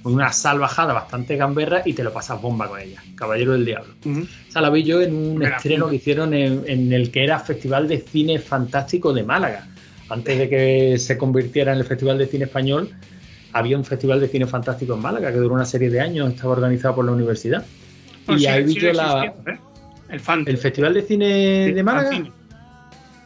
[0.05, 3.03] una salvajada bastante gamberra y te lo pasas bomba con ella.
[3.15, 3.95] Caballero del Diablo.
[4.47, 7.87] Esa la vi yo en un estreno que hicieron en, en el que era Festival
[7.89, 9.67] de Cine Fantástico de Málaga.
[10.09, 12.91] Antes de que se convirtiera en el Festival de Cine Español,
[13.53, 16.53] había un Festival de Cine Fantástico en Málaga que duró una serie de años, estaba
[16.53, 17.65] organizado por la universidad.
[18.27, 19.59] Y ahí vi yo la, ¿eh?
[20.09, 21.25] El el Festival de Cine
[21.73, 22.11] de Málaga.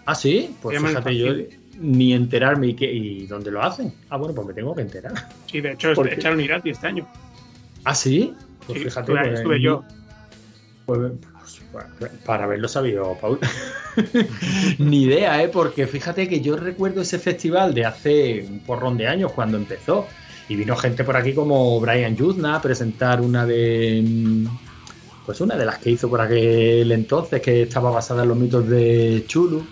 [0.05, 1.33] Ah, sí, pues fíjate yo
[1.79, 3.93] ni enterarme y, qué- y dónde lo hacen.
[4.09, 5.13] Ah, bueno, pues me tengo que enterar.
[5.45, 7.07] Sí, de hecho, echaron Irati este año.
[7.83, 8.33] Ah, sí,
[8.65, 9.11] pues Sí, fíjate.
[9.11, 9.83] estuve, pues, estuve yo.
[10.85, 11.11] Pues,
[12.25, 13.39] para haberlo sabido, Paul.
[14.79, 15.49] Ni idea, ¿eh?
[15.49, 20.07] Porque fíjate que yo recuerdo ese festival de hace un porrón de años cuando empezó.
[20.47, 24.01] Y vino gente por aquí como Brian Yuzna a presentar una de.
[24.03, 24.45] mm,
[25.25, 28.67] Pues una de las que hizo por aquel entonces, que estaba basada en los mitos
[28.67, 29.63] de Chulu.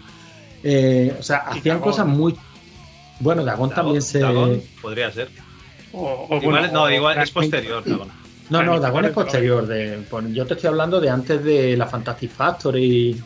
[0.64, 2.36] Eh, o sea, hacían cosas muy.
[3.20, 4.20] Bueno, Dagón también se.
[4.20, 5.30] Dagón, podría ser.
[5.94, 8.10] O, o, Igual, bueno, no, o igual es posterior, Dagón.
[8.50, 9.68] No, no, Dagón es posterior.
[9.68, 13.22] De, por- yo te estoy hablando de antes de la Fantastic Factory.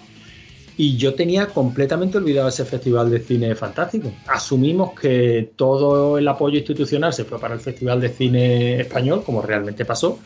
[0.77, 4.11] Y yo tenía completamente olvidado ese festival de cine fantástico.
[4.27, 9.41] Asumimos que todo el apoyo institucional se fue para el Festival de Cine Español, como
[9.43, 10.17] realmente pasó.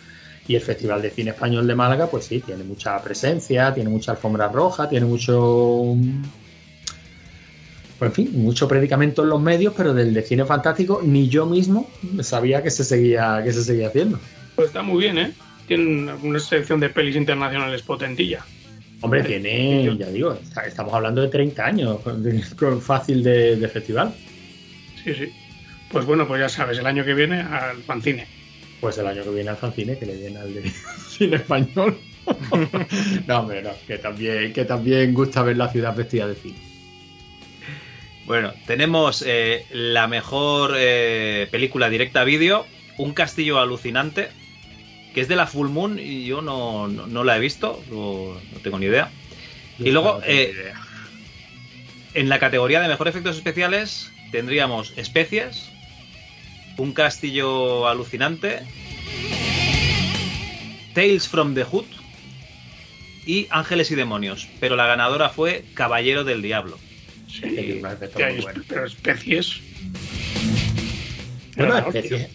[0.47, 4.11] Y el Festival de Cine Español de Málaga, pues sí, tiene mucha presencia, tiene mucha
[4.11, 5.95] alfombra roja, tiene mucho.
[7.97, 11.45] Pues en fin, mucho predicamento en los medios, pero del de cine fantástico ni yo
[11.45, 11.89] mismo
[12.21, 14.19] sabía que se seguía, que se seguía haciendo.
[14.55, 15.31] Pues está muy bien, ¿eh?
[15.67, 18.45] Tienen una selección de pelis internacionales potentilla.
[19.01, 23.67] Hombre, tiene, yo- ya digo, estamos hablando de 30 años de- con fácil de, de
[23.67, 24.13] festival.
[25.03, 25.33] Sí, sí.
[25.91, 28.25] Pues bueno, pues ya sabes, el año que viene al Pancine.
[28.81, 30.69] Pues el año que viene al Fancine, que le den al de
[31.09, 31.97] cine español.
[33.27, 36.55] no, hombre, no, que también, que también gusta ver la ciudad vestida de cine.
[38.25, 42.65] Bueno, tenemos eh, la mejor eh, película directa a vídeo,
[42.97, 44.29] Un castillo alucinante,
[45.15, 48.33] que es de la Full Moon y yo no, no- no la he visto, no,
[48.53, 49.09] no tengo ni idea.
[49.79, 50.81] Y luego, eh, idea.
[52.13, 55.69] En la categoría de mejor efectos especiales tendríamos Especies,
[56.77, 58.59] Un castillo alucinante,
[60.93, 61.85] Tales from the Hood
[63.25, 66.77] y Ángeles y Demonios, pero la ganadora fue Caballero del Diablo.
[67.27, 67.41] Sí,
[68.15, 69.59] que hay- pero especies.
[71.57, 72.29] Bueno, especies.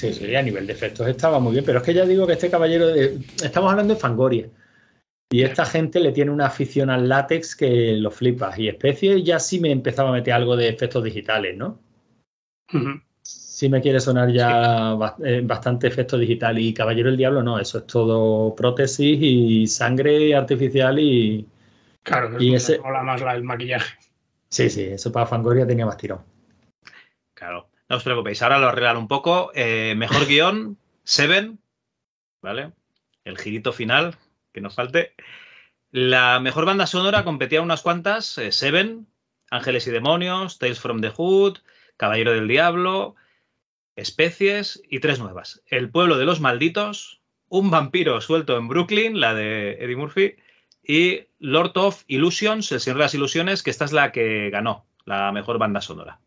[0.00, 2.32] Sí, sí, a nivel de efectos estaba muy bien, pero es que ya digo que
[2.32, 3.18] este caballero de...
[3.44, 4.48] Estamos hablando de Fangoria.
[5.30, 8.58] Y esta gente le tiene una afición al látex que lo flipas.
[8.58, 11.78] Y especies ya sí me empezaba a meter algo de efectos digitales, ¿no?
[12.72, 13.02] Ujú.
[13.20, 16.58] Sí me quiere sonar ya eh, bastante efecto digital.
[16.58, 21.46] Y Caballero del Diablo no, eso es todo prótesis y sangre artificial y...
[22.02, 22.82] Claro, Y y ese- ese...
[22.82, 23.98] mola más la, el maquillaje.
[24.48, 26.20] Sí, sí, eso para Fangoria tenía más tirón.
[27.34, 29.50] Claro, no os preocupéis, ahora lo arreglan un poco.
[29.54, 31.58] Eh, mejor guion, Seven,
[32.40, 32.72] ¿vale?
[33.24, 34.16] El girito final,
[34.52, 35.12] que nos falte.
[35.90, 39.08] La mejor banda sonora competía unas cuantas, eh, Seven,
[39.50, 41.58] Ángeles y Demonios, Tales from the Hood,
[41.96, 43.16] Caballero del Diablo,
[43.96, 45.64] Especies y tres nuevas.
[45.66, 50.36] El pueblo de los malditos, Un vampiro suelto en Brooklyn, la de Eddie Murphy,
[50.84, 54.86] y Lord of Illusions, El Señor de las Ilusiones, que esta es la que ganó
[55.04, 56.20] la mejor banda sonora.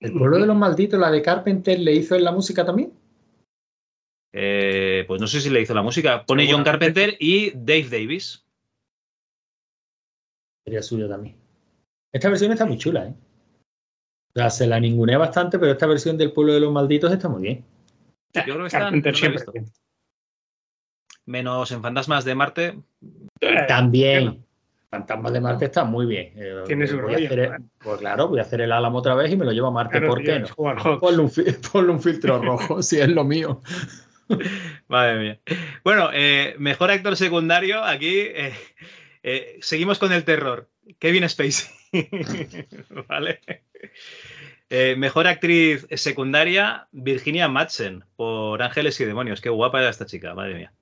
[0.00, 2.92] ¿El pueblo de los malditos, la de Carpenter, le hizo en la música también?
[4.32, 6.24] Eh, pues no sé si le hizo la música.
[6.26, 6.64] Pone John.
[6.64, 8.44] Carpenter y Dave Davis.
[10.64, 11.36] Sería suyo también.
[12.12, 13.14] Esta versión está muy chula, ¿eh?
[14.30, 17.28] O sea, se la ningunea bastante, pero esta versión del pueblo de los malditos está
[17.28, 17.64] muy bien.
[18.34, 19.44] Yo creo que está- Carpenter no siempre.
[21.26, 22.78] Menos en Fantasmas de Marte.
[23.68, 24.44] También.
[24.94, 26.32] Fantasmas de Marte está muy bien.
[26.36, 27.56] Eh, Tiene su voy a rollo, hacer el- ¿no?
[27.82, 29.98] pues claro, voy a hacer el Álamo otra vez y me lo llevo a Marte.
[29.98, 31.00] claro, ¿Por qué no?
[31.00, 33.60] Ponle un, fi- ponle un filtro rojo, si es lo mío.
[34.88, 35.40] Madre mía.
[35.84, 37.82] Bueno, eh, mejor actor secundario.
[37.84, 38.52] Aquí eh,
[39.22, 40.68] eh, seguimos con el terror.
[40.98, 41.68] Kevin Spacey.
[43.08, 43.40] vale.
[44.70, 49.40] Eh, mejor actriz secundaria, Virginia Madsen, por Ángeles y Demonios.
[49.40, 50.72] Qué guapa era esta chica, madre mía.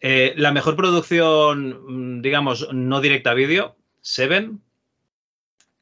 [0.00, 4.60] Eh, la mejor producción, mm, digamos, no directa a vídeo, Seven.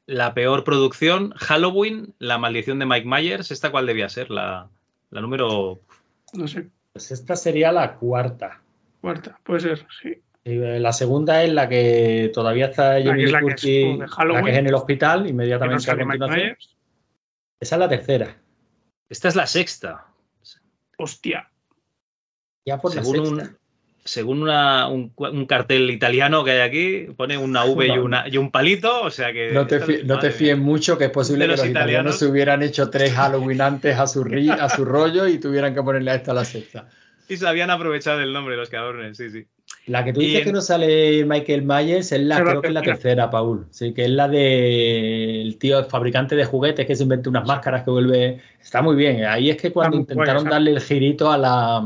[0.07, 3.51] La peor producción, Halloween, La maldición de Mike Myers.
[3.51, 4.31] ¿Esta cuál debía ser?
[4.31, 4.69] La,
[5.11, 5.81] la número
[6.33, 8.61] No sé, Pues esta sería la cuarta.
[9.01, 10.21] cuarta, puede ser, sí.
[10.45, 14.67] Y, eh, La segunda es la que todavía está es la la que es en
[14.67, 16.57] el hospital, inmediatamente a continuación.
[17.61, 18.37] Esa es la tercera.
[19.09, 20.07] Esta es la sexta.
[20.99, 21.51] Hostia.
[22.67, 23.51] Ya por Según, la sexta.
[23.53, 23.59] un,
[24.05, 25.09] según una- un,
[25.47, 28.05] cartel italiano que hay aquí, pone una V y, No.
[28.05, 29.51] una, y un palito, o sea que...
[29.53, 30.65] No te, esta- fí- no te madre fíes mía.
[30.67, 32.19] mucho que es posible que los los italianos italianos.
[32.19, 35.83] se hubieran hecho tres Halloween antes a su, ri- a su rollo y tuvieran que
[35.83, 36.87] ponerle a esta la sexta.
[37.27, 39.47] Y se habían aprovechado del nombre los cabrones, sí, sí.
[39.87, 42.75] La que tú dices en- que no sale Michael Myers es la, creo que es
[42.75, 43.31] la tercera.
[43.31, 43.65] Paul.
[43.71, 47.91] Sí, que es la del tío fabricante de juguetes que se inventa unas máscaras que
[47.91, 48.41] vuelve.
[48.61, 49.25] Está muy bien.
[49.25, 51.83] Ahí es que cuando intentaron darle el girito a la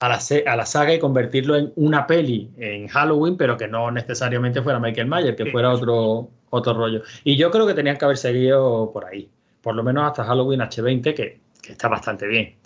[0.00, 3.90] a la, a la saga y convertirlo en una peli en Halloween, pero que no
[3.90, 7.02] necesariamente fuera Michael Myers, que Sí, fuera otro, otro rollo.
[7.24, 9.28] Y yo creo que tenían que haber seguido por ahí.
[9.60, 12.56] Por lo menos hasta Halloween H20, que, que está bastante bien.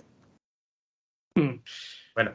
[1.35, 1.59] Mm,
[2.15, 2.33] Bueno,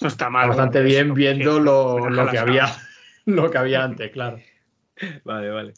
[0.00, 0.48] No está mal.
[0.48, 2.66] bastante bueno, bien viendo que- lo, lo que había
[3.26, 4.38] lo que había antes, claro.
[5.24, 5.74] Vale, vale.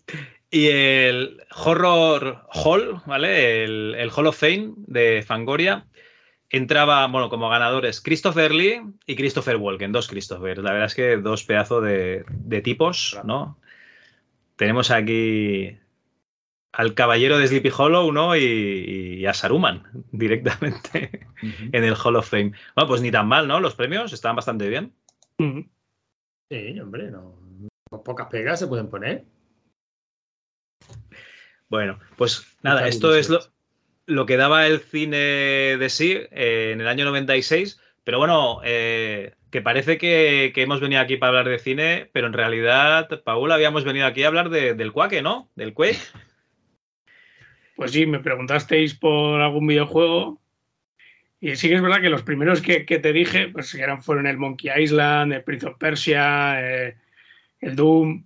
[0.50, 3.64] Y el Horror Hall, ¿vale?
[3.64, 5.86] El, el Hall of Fame de Fangoria
[6.56, 10.58] entraba, bueno, como ganadores Christopher Lee y Christopher Walken, dos Christopher.
[10.58, 13.58] La verdad es que dos pedazos de, de tipos, ¿no?
[14.56, 15.78] tenemos aquí
[16.72, 18.36] al caballero de Sleepy Hollow, ¿no?
[18.36, 22.52] Y, y a Saruman directamente en el Hall of Fame.
[22.74, 23.60] Bueno, pues ni tan mal, ¿no?
[23.60, 24.92] Los premios estaban bastante bien.
[25.38, 27.38] Sí, hombre, no.
[28.04, 29.24] Pocas pegas se pueden poner.
[31.68, 33.40] Bueno, pues nada, esto es lo.
[34.06, 37.80] Lo que daba el cine de sí eh, en el año 96.
[38.04, 42.26] Pero bueno, eh, que parece que, que hemos venido aquí para hablar de cine, pero
[42.26, 45.50] en realidad, Paul, habíamos venido aquí a hablar de- del Quake, ¿no?
[45.54, 45.98] Del Quake.
[47.76, 50.40] Pues sí, me preguntasteis por algún videojuego.
[51.40, 54.28] Y sí que es verdad que los primeros que, que te dije, pues eran, fueron
[54.28, 56.96] el Monkey Island, el Prince of Persia, eh,
[57.60, 58.24] el Doom,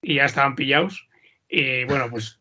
[0.00, 1.06] y ya estaban pillados.
[1.50, 2.40] Y bueno, pues,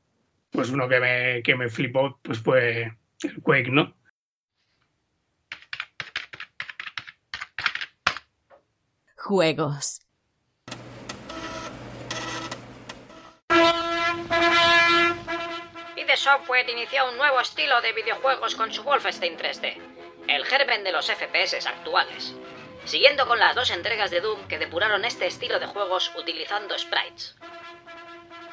[0.55, 3.93] pues uno que me, que me flipó pues fue el Quake, ¿no?
[9.17, 10.01] Juegos.
[15.97, 19.77] ID Software inició un nuevo estilo de videojuegos con su Wolfenstein 3D,
[20.27, 22.35] el germen de los FPS actuales,
[22.85, 27.35] siguiendo con las dos entregas de Doom que depuraron este estilo de juegos utilizando sprites.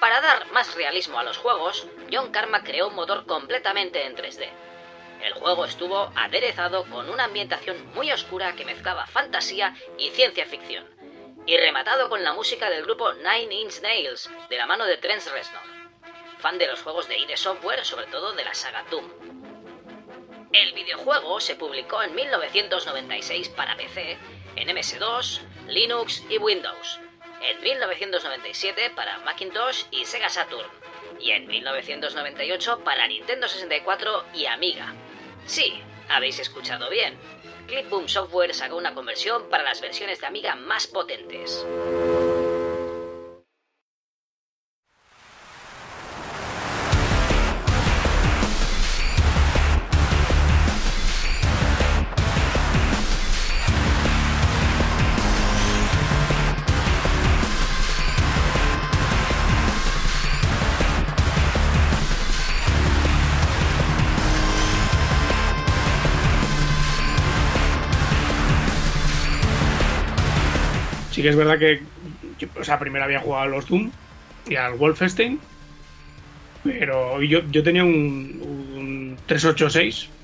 [0.02, 4.48] Para dar más realismo a los juegos, John Karma creó un motor completamente en 3D.
[5.22, 10.84] El juego estuvo aderezado con una ambientación muy oscura que mezclaba fantasía y ciencia ficción,
[11.46, 15.24] y rematado con la música del grupo Nine Inch Nails, de la mano de Trent
[15.28, 15.62] Reznor
[16.40, 19.04] fan de los juegos de ID Software, sobre todo de la saga Doom.
[20.52, 24.18] El videojuego se publicó en 1996 para PC,
[24.56, 26.98] en MS2, Linux y Windows,
[27.50, 30.68] en 1997 para Macintosh y Sega Saturn,
[31.20, 34.94] y en 1998 para Nintendo 64 y Amiga.
[35.46, 37.18] Sí, habéis escuchado bien.
[37.66, 41.64] Clipboom Software sacó una conversión para las versiones de Amiga más potentes.
[71.22, 71.88] Que es verdad que,
[72.58, 73.92] o sea, primero había jugado a los Doom
[74.44, 75.48] y al Wolfenstein,
[76.62, 80.14] pero yo, yo tenía un, un 386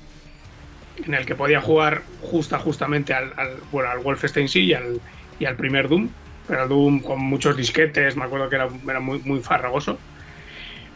[0.95, 5.01] en el que podía jugar justa, justamente al, al- bueno, al Wolfenstein sí y al,
[5.37, 8.99] y al primer Doom, pero el Doom con muchos disquetes, me acuerdo que era, era
[8.99, 10.05] muy, muy farragoso.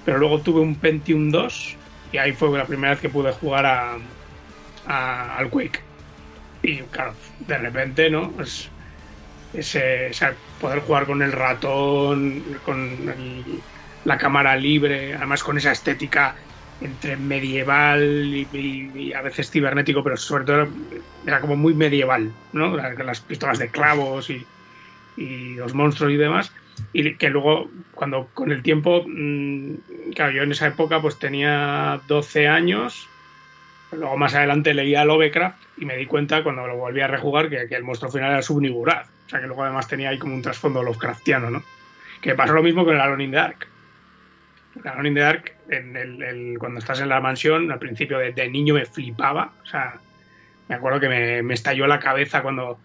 [0.04, 1.82] Pero luego tuve un Pentium 2
[2.12, 3.97] y ahí fue la primera vez que pude jugar a,
[4.86, 5.80] al Quake.
[6.64, 8.36] Y claro, de repente, ¿no?
[8.41, 8.73] Es,
[9.54, 10.14] ese, o
[10.58, 13.06] poder jugar con el ratón, con
[14.04, 16.36] la cámara libre, además con esa estética
[16.80, 20.74] entre medieval y, a veces cibernético, pero sobre todo
[21.26, 22.76] era, como muy medieval, ¿no?
[22.76, 24.49] La- Las pistolas de clavos y,
[25.56, 26.54] los monstruos y demás.
[26.91, 29.76] Y que luego, cuando con el tiempo, mm,
[30.16, 33.14] claro, yo en esa época pues tenía 12 años,
[33.91, 37.68] luego más adelante leía Lovecraft y me di cuenta cuando lo volví a rejugar que,
[37.70, 39.08] que el monstruo final era Subnigurat.
[39.26, 41.64] O sea que luego además tenía ahí como un trasfondo Lovecraftiano, ¿no?
[42.22, 43.68] Que pasó lo mismo con el Alone in the Dark.
[44.76, 48.18] El Alone in the Dark, en el- el- cuando estás en la mansión, al principio
[48.20, 49.54] de, de niño me flipaba.
[49.64, 50.00] O sea,
[50.68, 52.80] me acuerdo que me, me estalló la cabeza cuando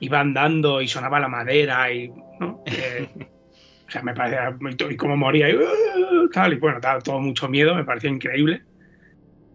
[0.00, 2.08] iba andando y sonaba la madera y,
[2.40, 2.62] ¿no?
[2.66, 3.08] Eh,
[3.88, 4.56] o sea, me parecía,
[4.90, 8.62] y cómo moría y, "Uh", tal, y bueno, daba todo mucho miedo, me parecía increíble.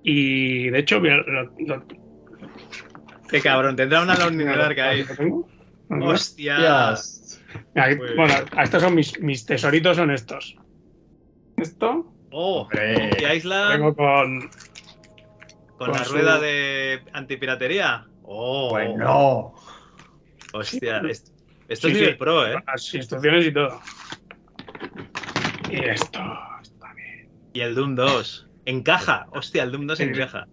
[0.02, 1.86] Y de hecho, mira, lo- lo-
[3.30, 5.04] Qué cabrón, tendrá una longinidad que hay.
[5.06, 5.50] ¿lo tengo?
[5.90, 6.92] Hostia.
[6.92, 7.42] Hostias.
[7.76, 8.00] Bien.
[8.16, 10.56] bueno, estos son mis, mis tesoritos, son estos.
[11.58, 12.68] Esto Oh.
[12.74, 14.40] Monkey Island tengo con.
[14.42, 14.50] con
[15.78, 18.08] con la su- rueda de antipiratería.
[18.24, 19.54] Oh, Bueno.
[20.54, 21.00] hostia.
[21.08, 21.30] est-
[21.68, 22.56] Esto Sí, es nivel sí, pro, ¿eh?
[22.66, 23.80] Las instrucciones y todo.
[25.70, 26.20] Y esto.
[26.62, 27.30] Está bien.
[27.54, 28.48] Y el Doom 2.
[28.66, 29.28] Encaja.
[29.32, 30.10] Hostia, el Doom 2 Sí, sí.
[30.10, 30.48] encaja.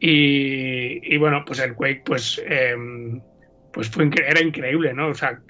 [0.00, 2.74] Y, y bueno, pues el Quake, pues, eh,
[3.72, 5.08] pues fue era increíble, ¿no?
[5.08, 5.42] O sea,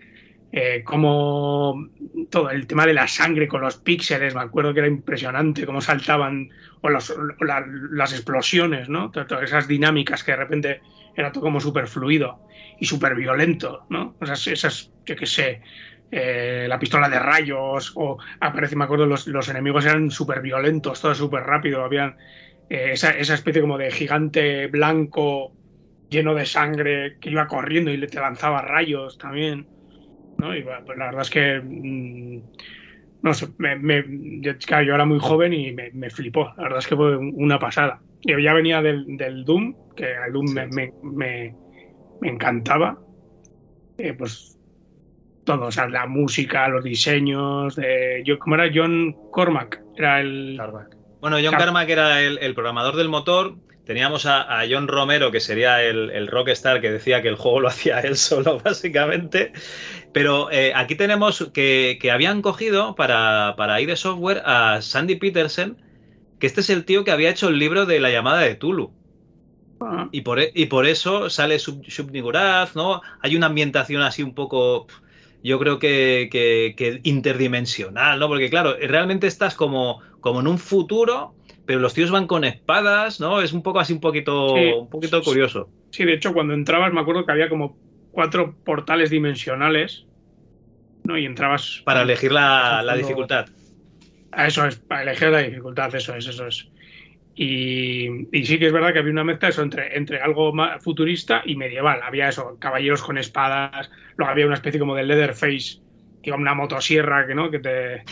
[0.52, 1.88] eh, como
[2.30, 5.80] todo el tema de la sangre con los píxeles, me acuerdo que era impresionante cómo
[5.80, 6.48] saltaban,
[6.82, 9.10] o, las explosiones, ¿no?
[9.10, 10.80] To- Todas esas dinámicas que de repente
[11.14, 12.42] era todo como súper fluido
[12.76, 14.16] y súper violento, ¿no?
[14.20, 15.62] O sea, esas, yo qué sé,
[16.10, 21.00] eh, la pistola de rayos, o aparece, me acuerdo, los, los enemigos eran súper violentos,
[21.00, 22.16] todo súper rápido, habían
[22.68, 25.56] eh, esa, esa especie como de gigante blanco
[26.12, 29.70] lleno de sangre que iba corriendo y le te lanzaba rayos también.
[30.38, 30.56] ¿no?
[30.56, 32.50] Y pues la verdad es que, mm,
[33.22, 34.04] no sé, me, me-
[34.42, 36.52] yo, claro, yo era muy joven y me, me flipó.
[36.56, 38.04] La verdad es que fue una pasada.
[38.22, 41.56] Yo ya venía del, del Doom, que el Doom me, me-
[42.22, 43.04] encantaba.
[43.96, 44.58] Eh, pues
[45.44, 48.70] todo, o sea, la música, los diseños, de, yo, ¿cómo era?
[48.74, 50.56] John Cormack, era el...
[51.20, 51.56] Bueno, John.
[51.56, 53.56] Carmack era el, el programador del motor.
[53.85, 57.61] Teníamos a, a John Romero, que sería el, el rockstar que decía que el juego
[57.61, 59.53] lo hacía él solo, básicamente.
[60.12, 65.80] Pero eh, aquí tenemos que, que habían cogido para, para ID Software a Sandy Peterson,
[66.39, 68.97] que este es el tío que había hecho el libro de la llamada de Tulu.
[69.80, 73.01] Ah, Y por, e- y por eso sale Sub, Subniguraz, ¿no?
[73.20, 74.87] Hay una ambientación así un poco,
[75.43, 78.28] yo creo que, que- que interdimensional, ¿no?
[78.28, 83.20] Porque claro, realmente estás como, como en un futuro, pero los tíos van con espadas,
[83.20, 83.40] ¿no?
[83.40, 84.72] Es un poco así un poquito, Sí.
[84.76, 85.68] un poquito curioso.
[85.90, 87.76] Sí, de hecho, cuando entrabas me acuerdo que había como
[88.10, 90.06] cuatro portales dimensionales,
[91.04, 91.16] ¿no?
[91.18, 91.82] Y entrabas...
[91.84, 93.46] Para elegir la, la dificultad.
[94.30, 96.68] Ah, Eso es, para elegir la dificultad, eso es, eso es.
[97.34, 100.82] Y, y sí que es verdad que había una mezcla eso entre, entre algo más
[100.82, 102.00] futurista y medieval.
[102.02, 105.80] Había eso, caballeros con espadas, luego había una especie como de Leatherface,
[106.22, 108.04] que iba una motosierra que no, que te,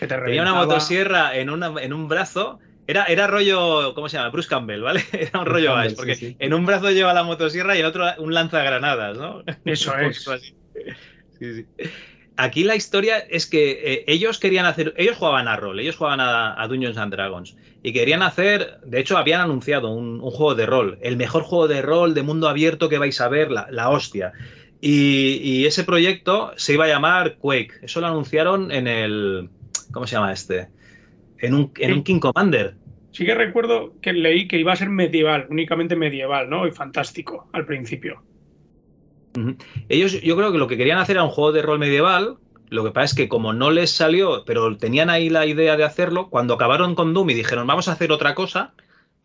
[0.00, 2.58] que te Tenía una motosierra en, una, en un brazo.
[2.90, 4.30] Era, era rollo, ¿cómo se llama?
[4.30, 5.04] Bruce Campbell, ¿vale?
[5.12, 6.36] Era un Bruce rollo Campbell, Ash, porque sí, sí.
[6.40, 9.44] en un brazo lleva la motosierra y en otro un lanzagranadas, ¿no?
[9.64, 10.26] Eso es.
[10.26, 10.54] así.
[11.38, 11.66] Sí, sí.
[12.36, 16.18] Aquí la historia es que eh, ellos querían hacer, ellos jugaban a rol, ellos jugaban
[16.18, 20.56] a, a Dungeons and Dragons y querían hacer, de hecho habían anunciado un, un juego
[20.56, 23.68] de rol, el mejor juego de rol de mundo abierto que vais a ver, la,
[23.70, 24.32] la hostia.
[24.80, 27.74] Y, y ese proyecto se iba a llamar Quake.
[27.82, 29.48] Eso lo anunciaron en el,
[29.92, 30.68] ¿cómo se llama este?
[31.40, 32.76] En un, en un King Commander.
[33.12, 36.66] Sí que recuerdo que leí que iba a ser medieval, únicamente medieval, ¿no?
[36.66, 38.22] Y fantástico al principio.
[39.88, 42.36] Ellos, yo creo que lo que querían hacer era un juego de rol medieval.
[42.68, 45.84] Lo que pasa es que como no les salió, pero tenían ahí la idea de
[45.84, 48.74] hacerlo, cuando acabaron con Doom y dijeron, vamos a hacer otra cosa,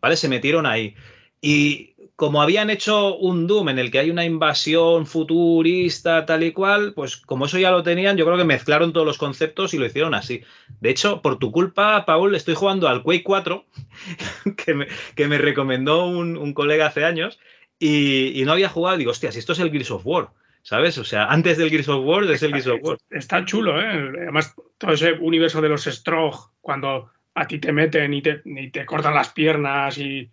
[0.00, 0.16] ¿vale?
[0.16, 0.94] Se metieron ahí.
[1.40, 6.52] Y como habían hecho un Doom en el que hay una invasión futurista, tal y
[6.52, 9.78] cual, pues como eso ya lo tenían, yo creo que mezclaron todos los conceptos y
[9.78, 10.42] lo hicieron así.
[10.80, 13.66] De hecho, por tu culpa, Paul, estoy jugando al Quake 4,
[15.14, 17.38] que me, recomendó un, colega hace años,
[17.78, 18.96] y, no había jugado.
[18.96, 20.30] Digo, hostia, si esto es el Gears of War,
[20.62, 20.96] ¿sabes?
[20.96, 22.98] O sea, antes del Gears of War es el Gears of War.
[23.10, 24.12] Está chulo, ¿eh?
[24.22, 29.14] Además, todo ese universo de los Strog, cuando a ti te meten y te, cortan
[29.14, 30.30] las piernas y.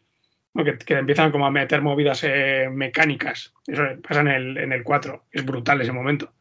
[0.53, 3.53] que, que empiezan como a meter movidas eh, mecánicas.
[3.65, 5.25] Eso pasa en el, en el 4.
[5.31, 6.31] Es brutal ese momento.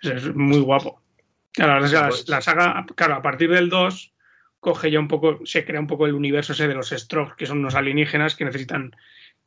[0.00, 1.00] Es, es muy guapo.
[1.52, 4.12] Claro, la, verdad es que la- la saga, claro, a partir del 2
[4.58, 7.46] coge ya un poco, se crea un poco el universo ese de los Strog, que
[7.46, 8.96] son unos alienígenas que necesitan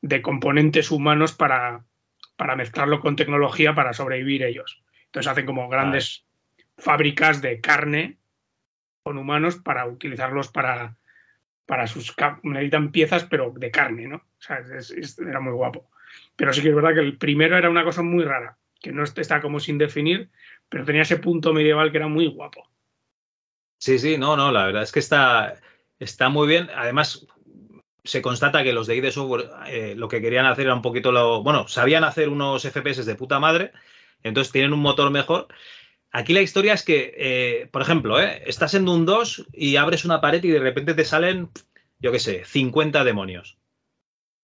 [0.02, 1.84] de componentes humanos para,
[2.38, 4.84] para mezclarlo con tecnología para sobrevivir ellos.
[5.06, 6.24] Entonces hacen como grandes
[6.78, 8.20] fábricas de carne
[9.04, 10.96] con humanos para utilizarlos para,
[11.68, 12.16] para sus...
[12.42, 14.16] Necesitan piezas, pero de carne, ¿no?
[14.18, 14.60] O sea,
[15.28, 15.92] era muy guapo.
[16.36, 19.04] Pero sí que es verdad que el primero era una cosa muy rara, que no
[19.04, 20.32] está como sin definir,
[20.70, 22.68] pero tenía ese punto medieval que era muy guapo.
[23.78, 25.56] Sí, sí, no, no, la verdad es que está,
[26.00, 26.70] está muy bien.
[26.76, 27.28] Además,
[28.04, 31.12] se constata que los de ID Software eh, lo que querían hacer era un poquito
[31.12, 31.44] lo.
[31.44, 33.74] Bueno, sabían hacer unos FPS de puta madre,
[34.24, 35.48] entonces tienen un motor mejor.
[36.18, 40.04] Aquí la historia es que, eh, por ejemplo, eh, estás en un 2 y abres
[40.04, 41.52] una pared y de repente te salen,
[42.00, 43.60] yo qué sé, 50 demonios.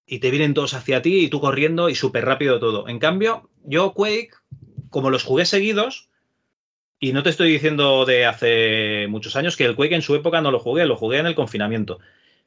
[0.05, 2.87] Y te vienen todos hacia ti y tú corriendo y súper rápido todo.
[2.87, 4.29] En cambio, yo Quake,
[4.91, 6.09] como los jugué seguidos,
[6.99, 10.41] y no te estoy diciendo de hace muchos años que el Quake en su época
[10.41, 11.97] no lo jugué, lo jugué en el confinamiento.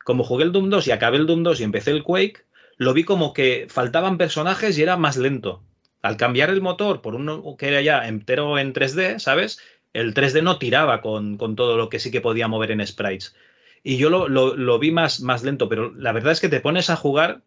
[0.05, 2.45] Como jugué el Doom 2 y acabé el Doom 2 y empecé el Quake,
[2.77, 5.65] lo vi como que faltaban personajes y era más lento.
[6.07, 9.59] Al cambiar el motor por uno que era ya entero en 3D, ¿sabes?
[9.93, 13.35] El 3D no tiraba con, todo lo que sí que podía mover en sprites.
[13.83, 16.97] Y yo lo, lo- vi más, lento, pero la verdad es que te pones a
[16.97, 17.43] jugar,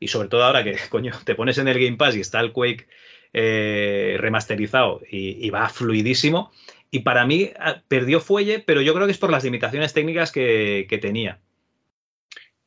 [0.00, 2.50] y sobre todo ahora que, coño, te pones en el Game Pass y está el
[2.50, 2.88] Quake
[3.32, 6.50] eh, remasterizado y, va fluidísimo.
[6.90, 10.32] Y para mí ah, perdió fuelle, pero yo creo que es por las limitaciones técnicas
[10.32, 11.38] que, tenía.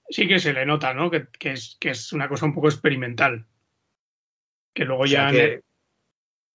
[0.09, 1.11] Sí que se le nota, ¿no?
[1.11, 3.45] Que es una cosa un poco experimental.
[4.75, 5.61] Que luego O sea ya que- en el,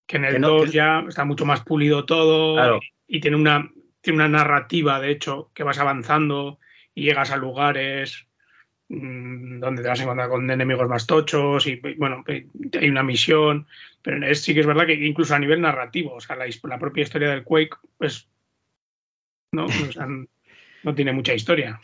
[0.07, 2.81] que en el que no- 2 que- ya está mucho más pulido todo Claro.
[3.09, 3.69] y, y tiene una,
[4.01, 6.61] tiene una narrativa, de hecho, que vas avanzando
[6.95, 8.27] y llegas a lugares
[8.89, 13.67] mm, donde te vas a encontrar con enemigos más tochos y bueno, hay una misión,
[14.03, 16.79] pero es, sí que es verdad que incluso a nivel narrativo, o sea, la, la
[16.79, 18.29] propia historia del Quake, pues
[19.53, 20.07] no, O sea,
[20.83, 21.81] no tiene mucha historia.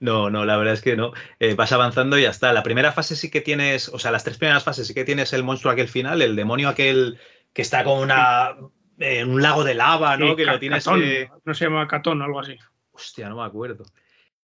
[0.00, 1.12] No, no, la verdad es que no.
[1.38, 2.52] Eh, vas avanzando y ya está.
[2.52, 5.32] La primera fase sí que tienes, o sea, las tres primeras fases sí que tienes
[5.32, 7.18] el monstruo aquel final, el demonio aquel
[7.52, 8.56] que está con una
[8.98, 10.30] en un lago de lava, ¿no?
[10.30, 11.28] Sí, que lo tienes Catón, que...
[11.44, 12.56] No se llama Catón o algo así.
[12.92, 13.84] Hostia, no me acuerdo.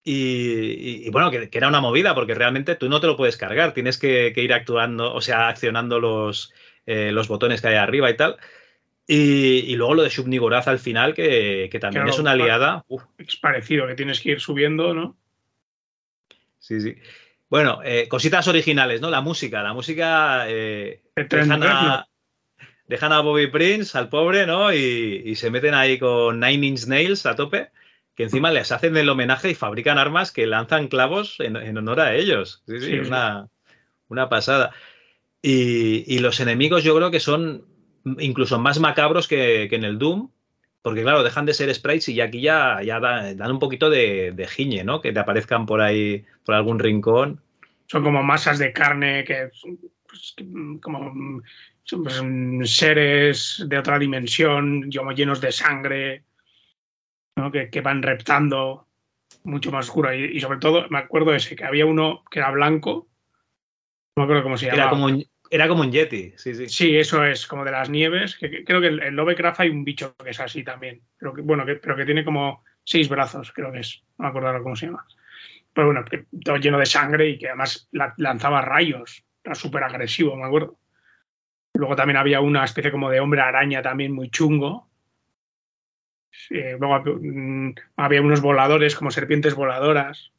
[0.03, 3.17] Y, y- y bueno, que, que era una movida, porque realmente tú no te lo
[3.17, 6.53] puedes cargar, tienes que, que ir actuando, o sea, accionando los,
[6.87, 8.37] eh, los botones que hay arriba y tal.
[9.07, 12.85] Y, y luego lo de Shub-Niggurath al final, que, que también Claro, es una aliada.
[12.89, 15.17] Uf, Es parecido, que tienes que ir subiendo, ¿no?
[16.67, 16.95] Sí, sí.
[17.49, 19.11] Bueno, eh, cositas originales, ¿no?
[19.11, 20.47] La música, la música...
[20.49, 22.09] eh, dejan, a,
[22.87, 24.73] dejan a Bobby Prince, al pobre, ¿no?
[24.73, 27.71] Y, y se meten ahí con Nine Inch Nails a tope,
[28.15, 32.01] que encima les hacen el homenaje y fabrican armas que lanzan clavos en, en honor
[32.01, 32.63] a ellos.
[32.67, 32.99] Sí, sí, Sí, sí.
[32.99, 33.49] una,
[34.09, 34.73] una pasada.
[35.43, 37.65] Y, y los enemigos yo creo que son
[38.19, 40.31] incluso más macabros que, que en el Doom,
[40.87, 44.31] porque claro, dejan de ser sprites y aquí ya, ya da- dan un poquito de,
[44.31, 45.01] de giñe, ¿no?
[45.01, 47.41] Que te aparezcan por ahí, por algún rincón.
[47.89, 49.51] Son como masas de carne que
[50.07, 50.47] pues, que,
[50.81, 51.43] como
[51.83, 56.23] son, pues, seres de otra dimensión, como llenos de sangre,
[57.35, 57.51] ¿no?
[57.51, 58.87] que, que van reptando
[59.43, 60.15] mucho más oscuro.
[60.15, 63.09] Y, y sobre todo, me acuerdo ese, que había uno que era blanco,
[64.15, 64.83] no me acuerdo cómo se llamaba.
[64.83, 66.69] Era como, un, era como un Yeti, sí, sí.
[66.69, 68.37] Sí, eso es, como de las nieves.
[68.37, 71.03] Que, que- creo que en Lovecraft hay un bicho que es así también.
[71.19, 74.03] Pero que, bueno, que, pero que tiene como seis brazos, creo que es.
[74.19, 75.07] No me acuerdo cómo se llama.
[75.73, 79.25] Pero bueno, que todo lleno de sangre y que además la- lanzaba rayos.
[79.45, 80.79] Era súper agresivo, me acuerdo.
[81.75, 84.89] Luego también había una especie como de hombre araña también muy chungo.
[86.31, 90.33] Sí, luego mm, había unos voladores como serpientes voladoras.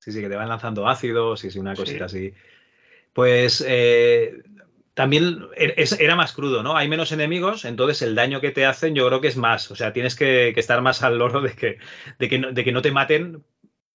[0.00, 1.82] Sí, sí, que te van lanzando ácidos y sí, una Sí.
[1.82, 2.32] cosita así.
[3.18, 4.44] Pues eh,
[4.94, 6.76] también er- era más crudo, ¿no?
[6.76, 9.72] Hay menos enemigos, entonces el daño que te hacen yo creo que es más.
[9.72, 11.78] O sea, tienes que, estar más al loro de que,
[12.20, 13.42] de, que no, te maten,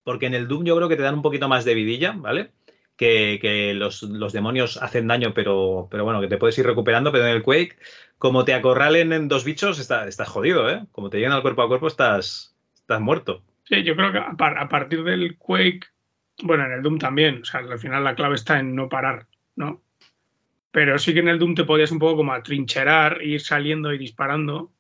[0.03, 2.51] porque en el Doom yo creo que te dan un poquito más de vidilla, ¿vale?
[2.97, 7.31] Que, los, demonios hacen daño, pero, pero bueno, que te puedes ir recuperando, pero en
[7.31, 7.77] el Quake,
[8.17, 10.83] como te acorralen en dos bichos, está- estás jodido, ¿eh?
[10.91, 13.41] Como te llegan al cuerpo a cuerpo, estás, estás muerto.
[13.63, 15.92] Sí, yo creo que a partir del Quake,
[16.41, 19.27] bueno, en el Doom también, o sea, al final la clave está en no parar,
[19.55, 19.81] ¿no?
[20.71, 23.97] Pero sí que en el Doom te podías un poco como atrincherar, ir saliendo y
[23.97, 24.71] disparando,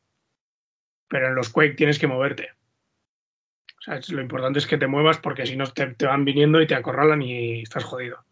[1.07, 2.49] pero en los Quake tienes que moverte.
[3.77, 6.61] O sea, lo importante es que te muevas porque si no te, te van viniendo
[6.61, 8.23] y te acorralan y estás jodido.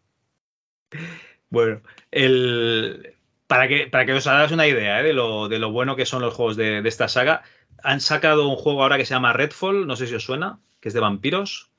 [1.50, 3.14] Bueno, el,
[3.46, 5.04] para, que, para que os hagáis una idea ¿eh?
[5.04, 7.42] de, lo, de lo bueno que son los juegos de, de esta saga,
[7.82, 10.88] han sacado un juego ahora que se llama Redfall, no sé si os suena, que
[10.88, 11.71] es de vampiros.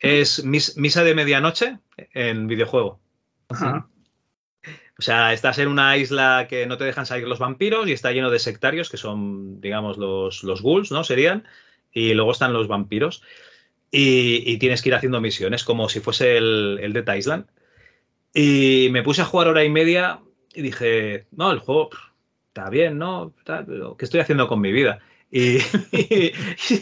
[0.00, 1.78] Es mis- Misa de Medianoche
[2.14, 3.00] en videojuego.
[3.48, 3.88] Ajá.
[4.98, 8.12] O sea, estás en una isla que no te dejan salir los vampiros y está
[8.12, 11.04] lleno de sectarios, que son, digamos, los, los ghouls, ¿no?
[11.04, 11.46] Serían.
[11.92, 13.22] Y luego están los vampiros.
[13.90, 17.46] Y, y tienes que ir haciendo misiones, como si fuese el, el Dead Island.
[18.34, 20.20] Y me puse a jugar hora y media
[20.54, 21.90] y dije, no, el juego
[22.48, 23.32] está bien, ¿no?
[23.98, 25.00] ¿Qué estoy haciendo con mi vida?
[25.30, 25.58] Y,
[25.92, 26.32] y-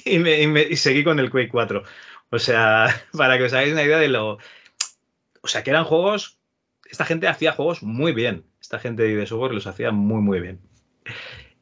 [0.04, 1.84] y me- y me- y seguí con el Quake 4.
[2.30, 4.38] O sea, para que os hagáis una idea de lo...
[5.42, 6.38] O sea, que eran juegos...
[6.90, 8.44] Esta gente hacía juegos muy bien.
[8.60, 10.60] Esta gente de software los hacía muy, muy bien.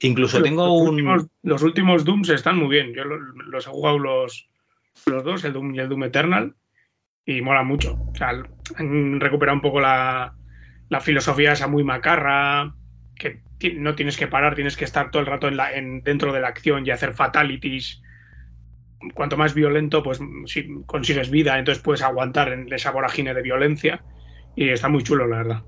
[0.01, 0.89] Incluso tengo los un...
[0.91, 2.95] Últimos, los últimos Dooms están muy bien.
[2.95, 4.49] Yo lo- los he jugado los,
[5.07, 6.55] los dos, el Doom y el Doom Eternal,
[7.25, 7.95] y mola mucho.
[7.95, 8.31] O sea,
[8.77, 10.37] han recuperado un poco la,
[10.89, 12.75] la filosofía esa muy macarra,
[13.15, 13.43] que
[13.75, 16.41] no tienes que parar, tienes que estar todo el rato en la, en, dentro de
[16.41, 18.03] la acción y hacer fatalities.
[19.15, 24.05] Cuanto más violento, pues si consigues vida, entonces puedes aguantar en esa vorágine de violencia.
[24.55, 25.65] Y está muy chulo, la verdad.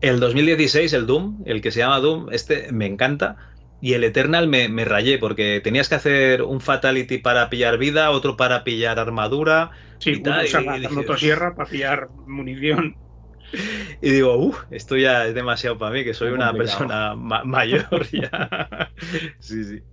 [0.00, 3.36] El 2016, el Doom, el que se llama Doom, este me encanta.
[3.80, 8.10] Y el Eternal me, me rayé porque tenías que hacer un Fatality para pillar vida,
[8.10, 9.70] otro para pillar armadura.
[9.98, 12.96] Sí, y tal, uno usa y- la y motosierra para pillar munición.
[14.00, 16.94] Y digo, uff, esto ya es demasiado para mí, que soy Muy una complicado.
[16.96, 18.92] persona ma- mayor ya.
[19.38, 19.84] sí, sí.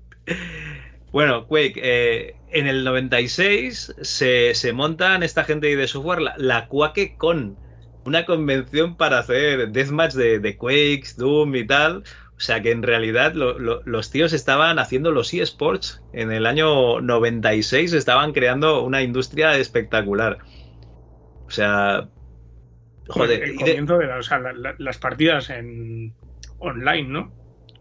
[1.14, 6.68] Bueno, Quake, eh, en el 96 se, se montan esta gente de software, la, la
[6.68, 7.56] Quake Con,
[8.06, 12.04] una convención para hacer deathmatch de, de Quakes, Doom y tal.
[12.36, 16.02] O sea que en realidad lo- lo- los tíos estaban haciendo los eSports.
[16.12, 20.40] En el año 96 estaban creando una industria espectacular.
[21.46, 22.10] O sea,
[23.08, 23.40] joder.
[23.40, 26.12] Pues el y de- comienzo de la- o sea, la- la- las partidas en
[26.58, 27.32] online, ¿no?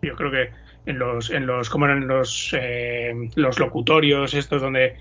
[0.02, 0.50] Yo creo que
[0.86, 4.96] en los, en los, como eran los, eh, los locutorios estos donde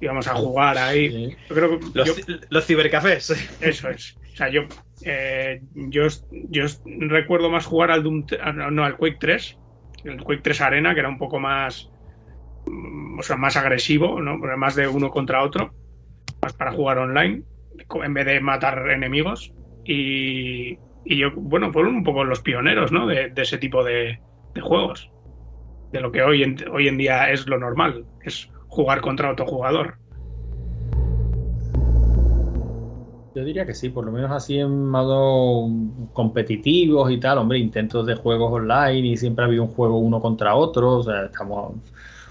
[0.00, 1.10] íbamos a jugar ahí.
[1.30, 1.36] Sí.
[1.48, 3.30] Yo creo que Los, yo- ci- los cibercafés.
[3.60, 4.16] eso es.
[4.32, 4.62] O sea, yo,
[5.04, 9.56] eh, yo, yo recuerdo más jugar al Doom, ah, no, al Quake 3,
[10.04, 11.88] el Quake 3 Arena, que era un poco más,
[12.66, 14.38] mm, o sea, más agresivo, ¿no?
[14.38, 15.70] Más de uno contra otro,
[16.42, 17.42] más para jugar online,
[18.02, 19.52] en vez de matar enemigos.
[19.84, 23.06] Y, y yo, bueno, fueron un poco los pioneros, ¿no?
[23.06, 24.18] De, de ese tipo de,
[24.54, 25.10] de juegos.
[25.92, 29.46] de lo que hoy en, hoy en día es lo normal, es jugar contra otro
[29.46, 29.96] jugador.
[33.34, 35.68] Yo diría que sí, por lo menos así en modo
[36.12, 40.20] competitivos y tal, hombre, intentos de juegos online y siempre ha habido un juego uno
[40.20, 41.72] contra otro, o sea, estamos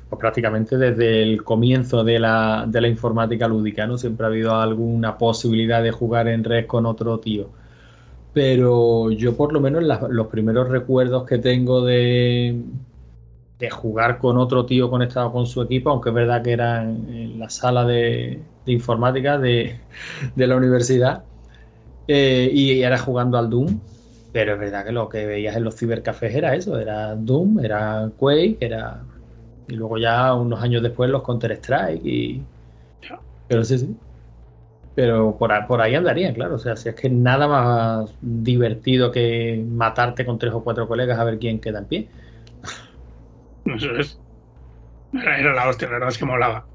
[0.10, 3.98] pues, prácticamente desde el comienzo de la, de la informática lúdica, ¿no?
[3.98, 7.50] Siempre ha habido alguna posibilidad de jugar en red con otro tío.
[8.34, 12.64] Pero yo por lo menos las- los primeros recuerdos que tengo de,
[13.60, 17.10] de jugar con otro tío conectado con su equipo, aunque es verdad que era en,
[17.10, 19.82] en la sala de, de informática de,
[20.36, 21.26] de la universidad,
[22.08, 23.82] eh, y era jugando al Doom,
[24.32, 28.12] pero es verdad que lo que veías en los cibercafés era eso, era Doom, era
[28.18, 29.08] Quake, era...
[29.68, 32.48] Y luego ya unos años después los Counter-Strike y...
[33.48, 34.00] Pero sí, sí.
[34.96, 36.56] Pero por, por ahí andaría, claro.
[36.56, 41.18] O sea, si es que nada más divertido que matarte con tres o cuatro colegas
[41.20, 42.10] a ver quién queda en pie.
[43.66, 44.20] Eso es.
[45.14, 46.66] Era, era la hostia, la verdad es que molaba.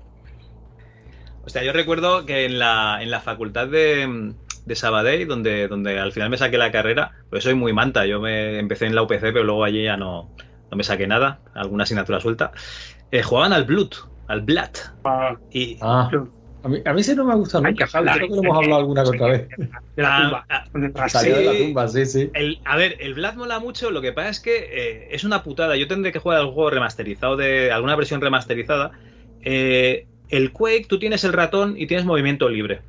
[1.45, 5.99] O sea, yo recuerdo que en la, en la facultad de, de Sabadell, donde, donde
[5.99, 8.05] al final me saqué la carrera, pues soy muy manta.
[8.07, 10.29] Yo me empecé en la UPC, pero luego allí ya no,
[10.71, 12.53] no me saqué nada, alguna asignatura suelta.
[13.13, 13.93] Eh, jugaban al Blood,
[14.27, 14.71] al Blood.
[15.53, 16.11] Y, Ah,
[16.67, 18.57] a mí, a mí sí no me ha gustado nunca, Javi, creo que lo hemos
[18.57, 19.49] hablado alguna que otra vez.
[19.49, 19.69] De
[20.03, 20.47] la Ah, tumba.
[20.49, 20.65] ah,
[20.95, 21.09] rasero.
[21.09, 22.31] Salió de la tumba, sí, sí.
[22.35, 25.43] El, a ver, el Blood mola mucho, lo que pasa es que eh, es una
[25.43, 25.77] putada.
[25.77, 28.93] Yo tendré que jugar al juego remasterizado de alguna versión remasterizada.
[29.43, 32.81] Eh, el Quake, tú tienes el ratón y tienes movimiento libre.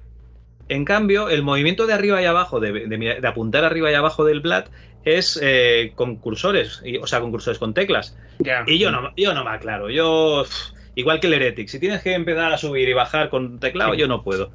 [0.69, 3.93] En cambio, el movimiento de arriba y abajo, de, de mira- de apuntar arriba y
[3.93, 4.65] abajo del Blood,
[5.05, 8.17] es eh, con cursores, y- o sea, con cursores con teclas.
[8.39, 8.63] Ya.
[8.67, 9.89] Y yo no, yo no me aclaro.
[9.89, 13.59] Yo, pff, igual que el Heretic, si tienes que empezar a subir y bajar con
[13.59, 13.99] teclado, Sí.
[13.99, 14.51] yo no puedo.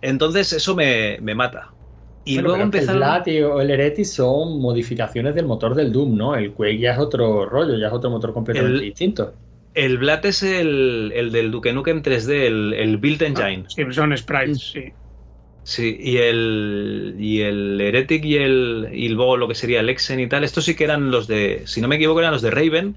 [0.00, 1.74] Entonces, eso me, me mata.
[2.24, 2.96] Y Bueno, luego empezaron.
[2.96, 6.34] El Vlad y o el Heretic son modificaciones del motor del Doom, ¿no?
[6.36, 9.34] El Quake ya es otro rollo, ya es otro motor completamente El- distinto.
[9.74, 13.64] El Blood es el, el del Duke Nukem 3D, el, el Build Engine.
[13.68, 14.92] Sí, son sprites, sí.
[15.62, 20.20] Sí, y el, y el Heretic y el, y luego lo que sería el Exen
[20.20, 22.52] y tal, estos sí que eran los de, si no me equivoco, eran los de
[22.52, 22.96] Raven,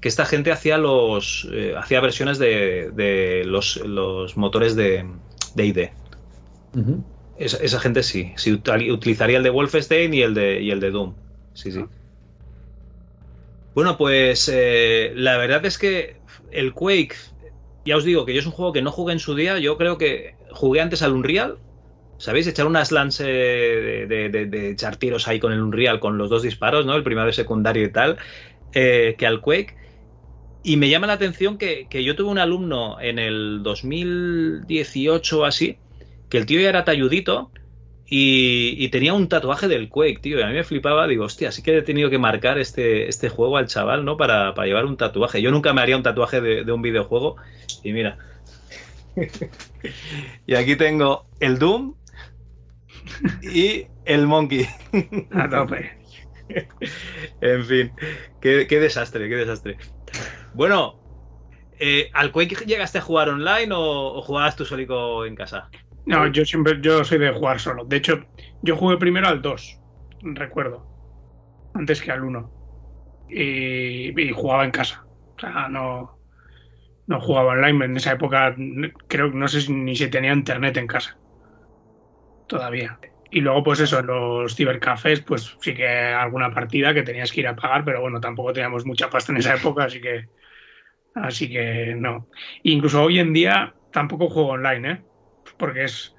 [0.00, 5.06] que esta gente hacía los eh, hacía versiones de, de los, los motores de,
[5.54, 5.92] de ID.
[7.34, 10.80] Esa, esa gente sí, sí util- utilizaría el de Wolfenstein y el de, y el
[10.80, 11.16] de Doom.
[11.52, 11.84] Sí, sí.
[13.74, 17.14] Bueno, pues eh, la verdad es que el Quake,
[17.84, 19.76] ya os digo que yo es un juego que no jugué en su día, yo
[19.78, 21.60] creo que jugué antes al Unreal.
[22.18, 22.46] ¿Sabéis?
[22.48, 26.30] Echar unas lance de, de- de- de echar tiros ahí con el Unreal, con los
[26.30, 26.94] dos disparos, ¿no?
[26.96, 28.18] El primero y secundario y tal,
[28.72, 29.76] eh, que al Quake.
[30.62, 35.44] Y me llama la atención que, que yo tuve un alumno en el 2018 o
[35.44, 35.78] así,
[36.28, 37.50] que el tío ya era talludito
[38.06, 40.38] y, y tenía un tatuaje del Quake, tío.
[40.38, 43.28] Y a mí me flipaba, digo, hostia, sí que he tenido que marcar este, este
[43.28, 44.16] juego al chaval, ¿no?
[44.16, 45.40] Para, para llevar un tatuaje.
[45.40, 47.36] Yo nunca me haría un tatuaje de, de un videojuego.
[47.82, 48.18] Y mira.
[50.46, 51.94] y aquí tengo el Doom
[53.42, 54.66] y el Monkey.
[55.32, 55.92] A tope.
[57.40, 57.92] en fin,
[58.40, 59.78] qué, qué desastre, qué desastre.
[60.54, 61.00] Bueno,
[61.78, 65.70] eh, ¿al Quake llegaste a jugar online o, jugabas tú solico en casa?
[66.06, 67.84] No, yo siempre, yo soy de jugar solo.
[67.84, 68.24] De hecho,
[68.62, 69.80] yo jugué primero al 2,
[70.22, 70.86] recuerdo.
[71.74, 72.50] Antes que al 1.
[73.30, 75.04] Y, jugaba en casa.
[75.36, 76.18] O sea, no,
[77.06, 77.84] no jugaba online.
[77.84, 78.54] En esa época,
[79.06, 81.16] creo que no sé si ni si tenía internet en casa.
[82.48, 82.98] Todavía.
[83.30, 87.40] Y luego, pues eso, en los cibercafés, pues sí que alguna partida que tenías que
[87.40, 90.26] ir a pagar, pero bueno, tampoco teníamos mucha pasta en esa época, así que.
[91.14, 92.28] Así que no.
[92.62, 95.04] Incluso hoy en día tampoco juego online, ¿eh?
[95.56, 96.14] porque es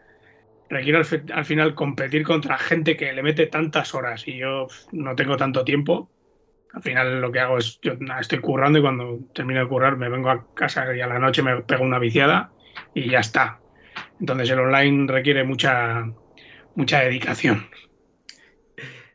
[0.70, 4.68] requiere al, fi- al final competir contra gente que le mete tantas horas y yo
[4.92, 6.12] no tengo tanto tiempo.
[6.74, 10.10] Al final lo que hago es, yo estoy currando y cuando termino de currar me
[10.10, 12.54] vengo a casa y a la noche me pego una viciada
[12.94, 13.62] y ya está.
[14.20, 16.06] Entonces el online requiere mucha,
[16.76, 17.70] mucha dedicación.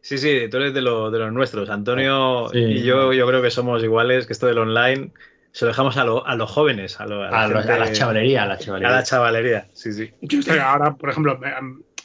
[0.03, 1.69] Sí, sí, tú eres de, lo- de los nuestros.
[1.71, 2.59] Antonio Sí.
[2.59, 5.13] y yo, yo creo que somos iguales, que esto del online
[5.57, 7.73] se lo dejamos a, lo- a los jóvenes, a, lo- a la, A, los- gente-
[7.73, 8.91] a la chavalería, a la a chavalería.
[8.91, 9.67] la chavalería.
[9.73, 10.11] Sí, sí.
[10.21, 11.51] Yo estoy ahora, por ejemplo, me,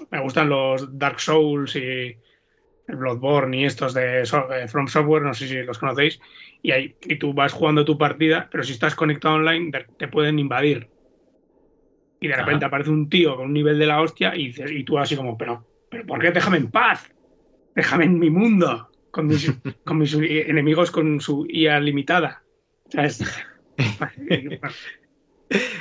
[0.10, 2.16] me gustan los Dark Souls y
[2.88, 4.26] el Bloodborne y estos de
[4.70, 6.18] From Software, no sé si los conocéis,
[6.62, 10.40] y, ahí, y tú vas jugando tu partida, pero si estás conectado online te pueden
[10.40, 10.90] invadir.
[12.22, 14.84] Y de repente aparece un tío con un nivel de la hostia y, dices, y
[14.86, 16.32] tú así como, pero, pero ¿por qué?
[16.32, 17.10] Déjame en paz,
[17.76, 19.52] déjame en mi mundo, con mis,
[19.84, 22.46] con mis enemigos con su IA limitada.
[22.92, 23.20] ¿Sabes?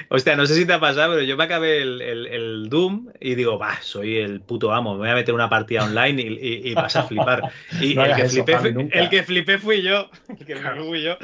[0.09, 3.13] Hostia, no sé si te ha pasado, pero yo me acabé el, el- el Doom
[3.21, 6.27] y digo, va, soy el puto amo, me voy a meter una partida online y,
[6.27, 7.53] y- y vas a flipar.
[7.79, 8.53] Y No el, que eso, flipé,
[8.99, 10.11] el que flipé fui yo.
[10.39, 11.17] El que flipé fui yo.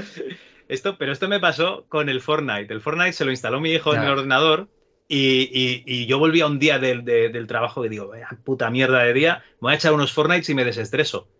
[0.68, 2.72] Esto, pero esto me pasó con el Fortnite.
[2.72, 4.68] El Fortnite se lo instaló mi hijo en el ordenador
[5.08, 8.70] y, y- y yo volvía un día del, de- del trabajo y digo, "Vaya puta
[8.70, 11.30] mierda de día, me voy a echar unos Fortnites y me desestreso.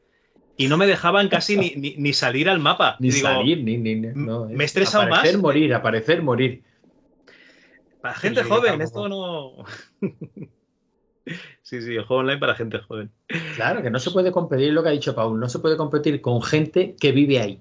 [0.57, 2.97] Y no me dejaban casi ni, ni- ni salir al mapa.
[2.99, 5.43] Ni digo, salir, ni, ni, no, me he es estresado aparecer, más.
[5.43, 6.63] morir, aparecer, morir.
[8.01, 9.65] Para gente Sí, joven, esto no.
[11.63, 13.11] sí, sí, el juego online para gente joven.
[13.57, 16.21] Claro, que no se puede competir lo que ha dicho Paul, no se puede competir
[16.21, 17.61] con gente que vive ahí.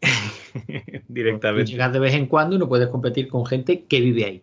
[1.08, 1.70] Directamente.
[1.72, 4.42] llegas de vez en cuando y no puedes competir con gente que vive ahí.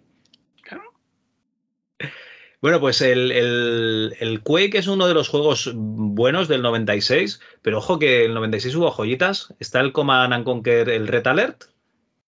[2.65, 7.77] Bueno, pues el, el, el Quake es uno de los juegos buenos del 96, pero
[7.77, 9.53] ojo que el 96 hubo joyitas.
[9.59, 11.65] Está el Command and Conquer, el Red Alert,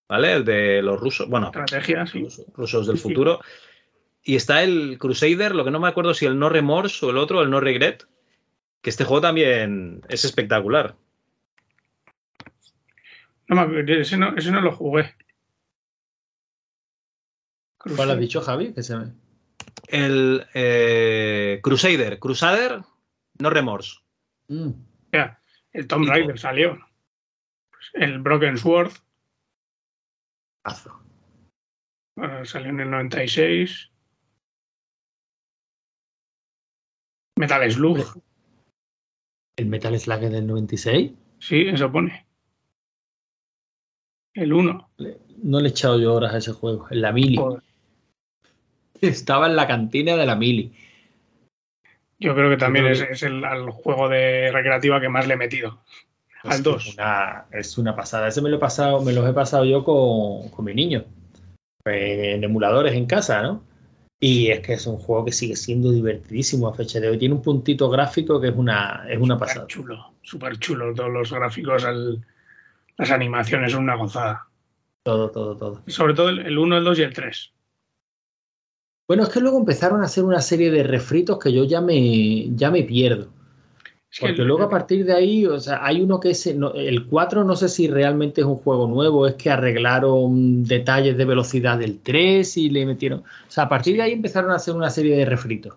[0.08, 0.34] ¿vale?
[0.34, 2.20] El de los rusos, bueno, Estrategia, sí.
[2.22, 3.10] rusos, rusos del Sí, sí.
[3.10, 3.40] futuro.
[4.22, 7.18] Y está el Crusader, lo que no me acuerdo si el No Remorse o el
[7.18, 8.08] otro, el No Regret,
[8.84, 10.94] que este juego también es espectacular.
[13.48, 15.16] No, me acuerdo, ese, no, ese no lo jugué.
[17.80, 18.72] ¿Cuál has dicho, Javi?
[18.74, 19.14] Que se me-
[19.88, 22.82] El eh, Crusader, Crusader,
[23.40, 24.00] No Remorse.
[24.50, 24.72] Mm,
[25.12, 26.78] Ya, el Tomb Raider salió.
[27.70, 28.92] Pues el Broken Sword
[30.64, 31.02] pazo.
[32.16, 33.92] bueno, salió en el 96.
[37.38, 38.22] Metal Slug.
[39.58, 41.12] ¿El Metal Slug es del 96?
[41.40, 42.26] Sí, eso pone.
[44.34, 44.90] El 1.
[45.44, 47.38] No le he echado yo horas a ese juego, en la mili.
[47.38, 47.64] Joder.
[49.02, 50.74] Estaba en la cantina de la mili.
[52.20, 55.36] Yo creo que también creo es, que- es el juego de recreativa que más le
[55.36, 55.82] he metido.
[56.44, 56.88] Al que 2.
[56.88, 58.28] Es una, es una pasada.
[58.28, 61.06] Ese me lo he pasado, me los he pasado yo con, con mi niño.
[61.84, 61.96] Pues,
[62.36, 63.64] en emuladores en casa, ¿no?
[64.20, 67.20] Y es que es un juego que sigue siendo divertidísimo a fecha de hoy.
[67.20, 69.68] Tiene un puntito gráfico que es una, es una Súper pasada.
[69.68, 70.94] chulo, súper chulo.
[70.96, 72.24] Todos los gráficos, el-
[72.98, 74.48] las animaciones son una gozada.
[75.04, 75.84] Todo, todo, todo.
[75.86, 77.54] Sobre todo el, el 1, el 2 y el 3.
[79.08, 82.50] Bueno, es que luego empezaron a hacer una serie de refritos que yo ya me,
[82.56, 83.30] ya me pierdo.
[84.12, 86.46] Es que Porque el- luego a partir de ahí, o sea, hay uno que es
[86.48, 91.26] el 4, no sé si realmente es un juego nuevo, es que arreglaron detalles de
[91.26, 94.76] velocidad del 3 y le metieron, o sea, a partir de ahí empezaron a hacer
[94.76, 95.76] una serie de refritos.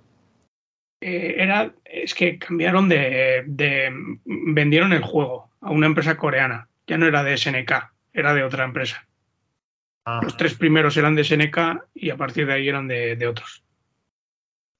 [1.00, 3.90] eh, era, es que cambiaron de, de-
[4.24, 6.68] Vendieron el juego a una empresa coreana.
[6.86, 9.06] Ya no era de SNK, era de otra empresa.
[10.06, 11.58] Ah, Los tres primeros eran de SNK
[11.94, 13.62] y a partir de ahí eran de, de otros.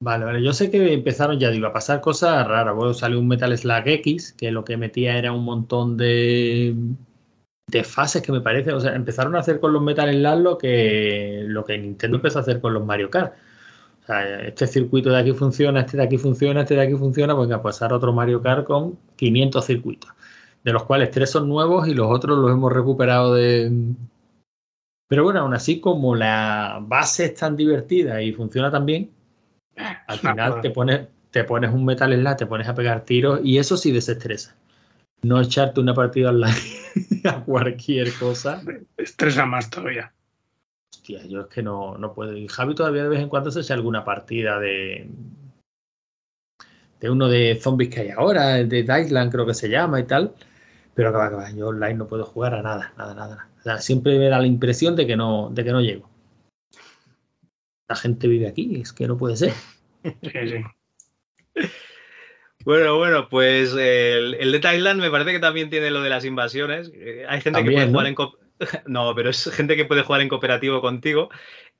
[0.02, 2.74] vale, vale, yo sé que empezaron, ya digo, a pasar cosas raras.
[2.74, 6.74] Bueno, salió un Metal Slug X, que lo que metía era un montón de
[7.70, 10.58] de fases que me parece, o sea, empezaron a hacer con los Metal Slug lo
[10.58, 13.34] que lo que Nintendo empezó a hacer con los Mario Kart.
[14.02, 17.36] O sea, este circuito de aquí funciona, este de aquí funciona, este de aquí funciona,
[17.36, 20.10] pues a pasar otro Mario Kart con 500 circuitos,
[20.64, 23.70] de los cuales tres son nuevos y los otros los hemos recuperado de...
[25.10, 29.10] Pero bueno, aún así, como la base es tan divertida y funciona tan bien,
[30.06, 33.40] al una final te pones, te pones un Metal Slug, te pones a pegar tiros
[33.42, 34.54] y eso sí desestresa.
[35.22, 36.54] No echarte una partida online
[37.24, 38.62] a cualquier cosa.
[38.96, 40.12] Estresa más todavía.
[40.94, 42.36] Hostia, yo es que no, no puedo.
[42.36, 45.08] Y Javi todavía de vez en cuando se echa alguna partida de.
[47.00, 50.04] de uno de zombies que hay ahora, el de Island creo que se llama y
[50.04, 50.34] tal.
[51.00, 53.80] Pero que va, yo online no puedo jugar a nada, nada, nada.
[53.80, 56.10] siempre me da la impresión de que no, de que no llego.
[57.88, 59.54] La gente vive aquí, es que no puede ser.
[60.04, 61.66] Sí, sí.
[62.66, 66.26] Bueno, bueno, pues el, el de Thailand me parece que también tiene lo de las
[66.26, 66.92] invasiones.
[66.94, 67.92] Eh, hay gente que puede ¿no?
[67.92, 68.38] jugar en co-
[68.86, 71.30] No, pero es gente que puede jugar en cooperativo contigo.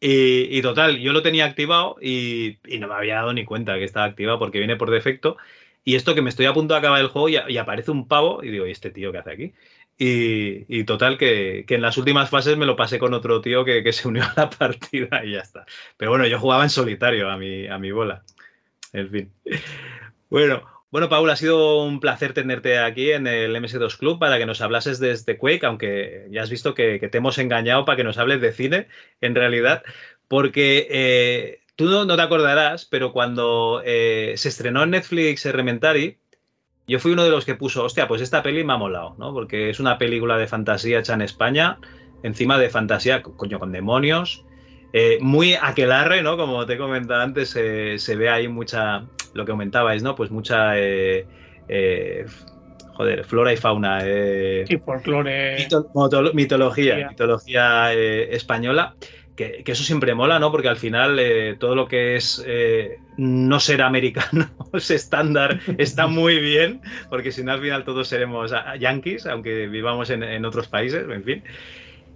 [0.00, 3.74] Y, y total, yo lo tenía activado y, y no me había dado ni cuenta
[3.76, 5.36] que estaba activado porque viene por defecto.
[5.84, 8.42] Y esto que me estoy a punto de acabar el juego y, aparece un pavo
[8.42, 9.54] y digo, ¿y este tío qué hace aquí?
[10.02, 13.82] Y, total, que, que en las últimas fases me lo pasé con otro tío que,
[13.82, 15.66] que se unió a la partida y ya está.
[15.96, 18.22] Pero bueno, yo jugaba en solitario a mi, a mi bola.
[18.92, 19.32] En fin.
[20.30, 24.46] Bueno, bueno, Paul, ha sido un placer tenerte aquí en el MS2 Club para que
[24.46, 28.04] nos hablases de Quake, aunque ya has visto que, que te hemos engañado para que
[28.04, 28.88] nos hables de cine,
[29.20, 29.84] en realidad,
[30.26, 36.18] porque eh, tú no, no te acordarás, pero cuando eh, se estrenó en Netflix Elementary,
[36.86, 39.32] yo fui uno de los que puso, hostia, pues esta peli me ha molado, ¿no?
[39.32, 41.78] Porque es una película de fantasía hecha en España,
[42.22, 44.44] encima de fantasía, co- coño, con demonios,
[44.92, 46.36] eh, muy aquelarre, ¿no?
[46.36, 50.14] Como te comentaba antes, eh, se ve ahí mucha, lo que comentabais, ¿no?
[50.16, 51.26] Pues mucha, eh,
[52.92, 54.00] joder, flora y fauna.
[54.00, 55.56] Sí, folclore.
[55.56, 55.88] mito-
[56.34, 57.08] mitología, Mitología.
[57.08, 58.96] mitología española.
[59.34, 60.50] Que, que eso siempre mola, ¿no?
[60.52, 66.06] Porque al final eh, todo lo que es eh, no ser americano es estándar está
[66.08, 70.68] muy bien, porque si no al final todos seremos yankees, aunque vivamos en, en otros
[70.68, 71.44] países, en fin.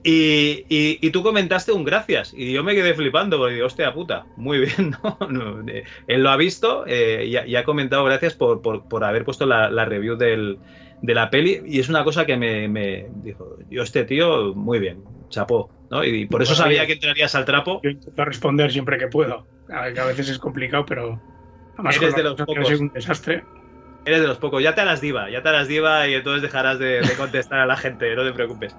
[0.06, 3.94] Y, y- y tú comentaste un gracias y yo me quedé flipando porque digo, hostia
[3.94, 5.18] puta, muy bien, ¿no?
[5.30, 8.86] No, eh, él lo ha visto eh, y, ha, y ha comentado gracias por, por-
[8.86, 10.60] por haber puesto la, la review del-
[11.00, 14.78] de la peli y es una cosa que me, me dijo, yo este tío, muy
[14.78, 16.04] bien, chapó, ¿no?
[16.04, 17.80] Y por eso sabía que entrarías al trapo.
[17.82, 19.46] Yo intento responder siempre que puedo.
[19.70, 21.20] A, veces es complicado, pero.
[21.74, 22.70] Además, Eres de los pocos.
[22.70, 23.44] Es un desastre.
[24.04, 26.78] Eres de los pocos, ya te harás diva, ya te harás diva y entonces dejarás
[26.78, 28.76] de, de contestar a la gente, no te preocupes.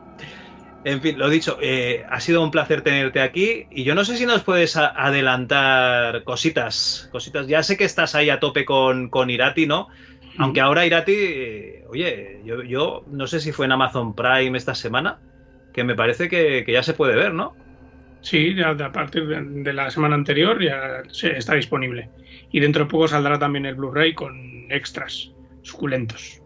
[0.84, 4.18] En fin, lo dicho, eh, ha sido un placer tenerte aquí y yo no sé
[4.18, 7.48] si nos puedes adelantar cositas, cositas.
[7.48, 9.88] Ya sé que estás ahí a tope con, con Irati, ¿no?
[10.38, 14.76] Aunque ahora Irati, eh, oye, yo, yo no sé si fue en Amazon Prime esta
[14.76, 15.18] semana,
[15.76, 17.58] que me parece que, que ya se puede ver, ¿no?
[18.22, 22.12] Sí, ya a partir de, de la semana anterior ya se- está disponible.
[22.50, 24.36] Y dentro de poco saldrá también el Blu-ray con
[24.72, 26.44] extras suculentos.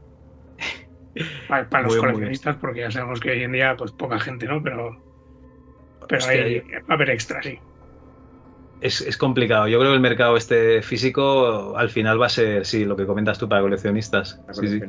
[1.47, 4.61] Para, para los coleccionistas, porque ya sabemos que hoy en día pues poca gente, ¿no?
[4.63, 5.03] Pero,
[6.07, 7.63] pero hay- va a haber extras, sí.
[8.79, 9.67] Es, es complicado.
[9.67, 13.05] Yo creo que el mercado este físico al final va a ser, sí, lo que
[13.05, 14.41] comentas tú para coleccionistas.
[14.51, 14.85] Sí, sí.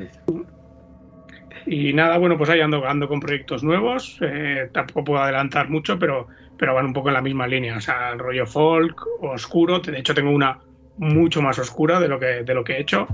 [1.73, 4.19] Y nada, bueno, pues ahí ando, ando con proyectos nuevos.
[4.23, 6.27] eh, tampoco puedo adelantar mucho, pero,
[6.59, 7.77] pero van un poco en la misma línea.
[7.77, 9.79] O sea, el rollo folk, oscuro.
[9.79, 10.59] De hecho, tengo una
[10.97, 13.07] mucho más oscura de lo que, de lo que he hecho.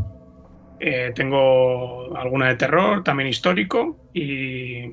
[0.80, 3.98] Eh, tengo alguna de terror, también histórico.
[4.14, 4.90] Y,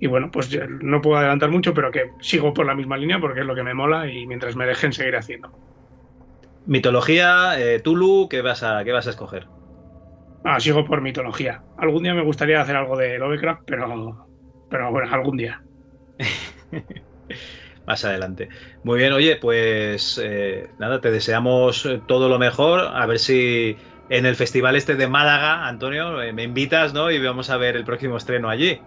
[0.00, 3.42] y bueno, pues no puedo adelantar mucho, pero que sigo por la misma línea porque
[3.42, 5.52] es lo que me mola y mientras me dejen seguir haciendo.
[6.66, 9.46] Mitología, eh, Tulu, ¿qué vas, a, ¿qué vas a escoger?
[10.44, 11.62] Ah, sigo por mitología.
[11.76, 14.28] Algún día me gustaría hacer algo de Lovecraft, pero,
[14.70, 15.62] pero bueno, algún día.
[17.86, 18.50] Más adelante.
[18.84, 22.80] Muy bien, oye, pues eh, nada, te deseamos eh, todo lo mejor.
[22.80, 23.76] A ver si
[24.10, 27.10] en el festival este de Málaga, Antonio, eh, me invitas, ¿no?
[27.10, 28.78] Y vamos a ver el próximo estreno allí.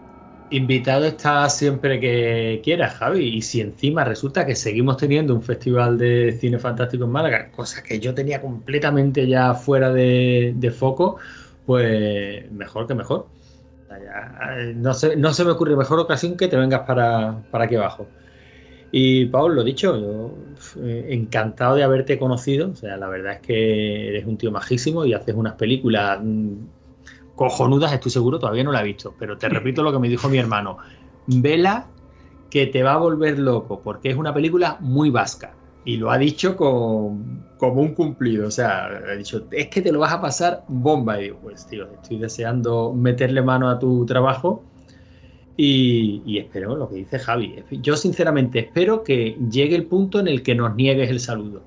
[0.52, 3.24] Invitado está siempre que quieras, Javi.
[3.24, 7.82] Y si encima resulta que seguimos teniendo un festival de cine fantástico en Málaga, cosa
[7.82, 11.18] que yo tenía completamente ya fuera de, de foco,
[11.72, 13.28] pues mejor que mejor.
[14.76, 18.08] No, se, me ocurre mejor ocasión que te vengas para, aquí abajo.
[18.92, 20.36] Y Paul, lo dicho, yo
[20.84, 22.72] encantado de haberte conocido.
[22.72, 26.56] O sea, la verdad es que eres un tío majísimo y haces unas películas mm,
[27.36, 30.28] cojonudas, estoy seguro, todavía no la he visto, pero te repito lo que me dijo
[30.28, 30.78] mi hermano.
[31.28, 31.88] Vela
[32.50, 35.54] que te va a volver loco, porque es una película muy vasca.
[35.84, 38.48] Y lo ha dicho con, como un cumplido.
[38.48, 41.20] O sea, ha dicho, es que te lo vas a pasar bomba.
[41.20, 44.64] Y digo, pues tío, estoy deseando meterle mano a tu trabajo.
[45.58, 47.64] Y, y espero lo que dice Javi.
[47.72, 51.64] Yo sinceramente espero que llegue el punto en el que nos niegues el saludo.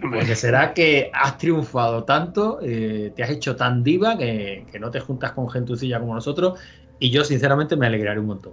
[0.00, 4.90] Porque será que has triunfado tanto, eh, te has hecho tan diva que, que no
[4.90, 6.58] te juntas con gentucilla como nosotros.
[6.98, 8.52] Y yo sinceramente me alegraré un montón.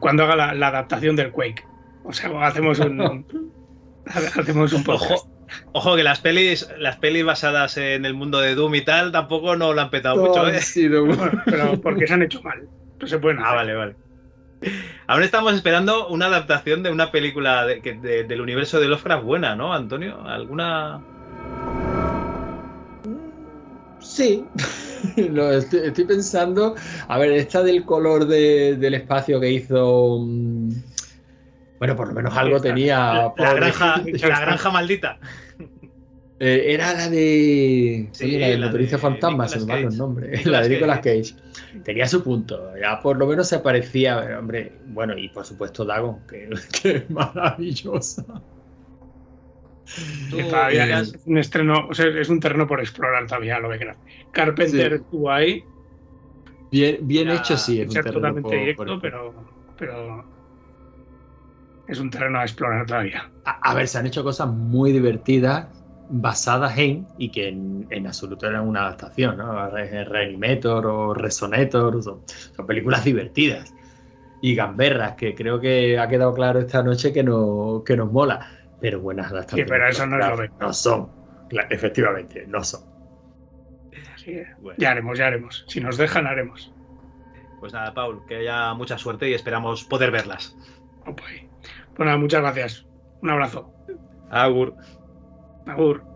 [0.00, 1.64] Cuando haga la, la adaptación del Quake.
[2.04, 3.24] O sea, hacemos un,
[4.40, 5.12] hacemos un podcast.
[5.12, 5.30] Ojo,
[5.72, 9.56] ojo que las pelis, las pelis basadas en el mundo de Doom y tal tampoco
[9.56, 10.60] no lo han petado mucho, ¿eh?
[10.88, 12.68] Bueno, pero porque se han hecho mal.
[13.00, 13.56] No se pueden Ah, hacer.
[13.56, 13.96] vale, vale.
[15.06, 19.24] Ahora estamos esperando una adaptación de una película de- que- de- del universo de Lovecraft
[19.24, 20.22] buena, ¿no, Antonio?
[20.26, 21.00] ¿Alguna...?
[24.00, 24.44] Sí,
[25.16, 26.74] Lo estoy, estoy pensando.
[27.08, 30.18] A ver, esta del color de- del espacio que hizo.
[31.78, 33.32] Bueno, por lo menos algo tenía.
[33.36, 35.18] La, granja, la granja maldita.
[36.40, 38.08] Eh, era la de.
[38.12, 40.44] Sí, oye, la del motorista de fantasma, se me van los nombres.
[40.46, 41.34] La de Nicolas Cage.
[41.84, 42.76] Tenía su punto.
[42.80, 44.38] Ya por lo menos se parecía.
[44.38, 46.48] Hombre, bueno, y por supuesto Dagon, que,
[46.82, 48.24] que es maravillosa.
[50.30, 53.58] Tú, Que todavía eh, es un estreno, o sea, es un terreno por explorar todavía
[53.60, 53.86] lo que
[54.32, 54.96] Carpenter Sí.
[54.96, 55.62] estuvo ahí,
[56.72, 57.80] Bien, bien hecho, sí.
[57.80, 59.34] Es un ser terreno totalmente por- directo, por- pero,
[59.78, 60.33] pero
[61.86, 63.32] es un terreno a explorar todavía.
[63.44, 68.06] A, a ver, se han hecho cosas muy divertidas basadas en y que en, en
[68.06, 69.68] absoluto eran una adaptación, ¿no?
[69.70, 72.24] Re- Reanimator o Resonator, son,
[72.54, 73.74] son películas divertidas
[74.40, 78.46] y gamberras que creo que ha quedado claro esta noche que, no, que nos mola,
[78.78, 79.66] pero buenas adaptaciones.
[79.66, 81.14] Sí, pero eso no es lo claro, No son,
[81.70, 82.82] efectivamente, no son.
[84.58, 84.78] Bueno.
[84.78, 85.64] ya haremos, ya haremos.
[85.68, 86.74] Si nos dejan, haremos.
[87.58, 90.56] Pues nada, Paul, que haya mucha suerte y esperamos poder verlas.
[91.06, 91.14] Oh,
[91.96, 92.06] pues.
[92.06, 92.86] Nada, muchas gracias.
[93.22, 93.72] Un abrazo.
[94.30, 94.74] Agur.
[95.66, 96.14] Agur.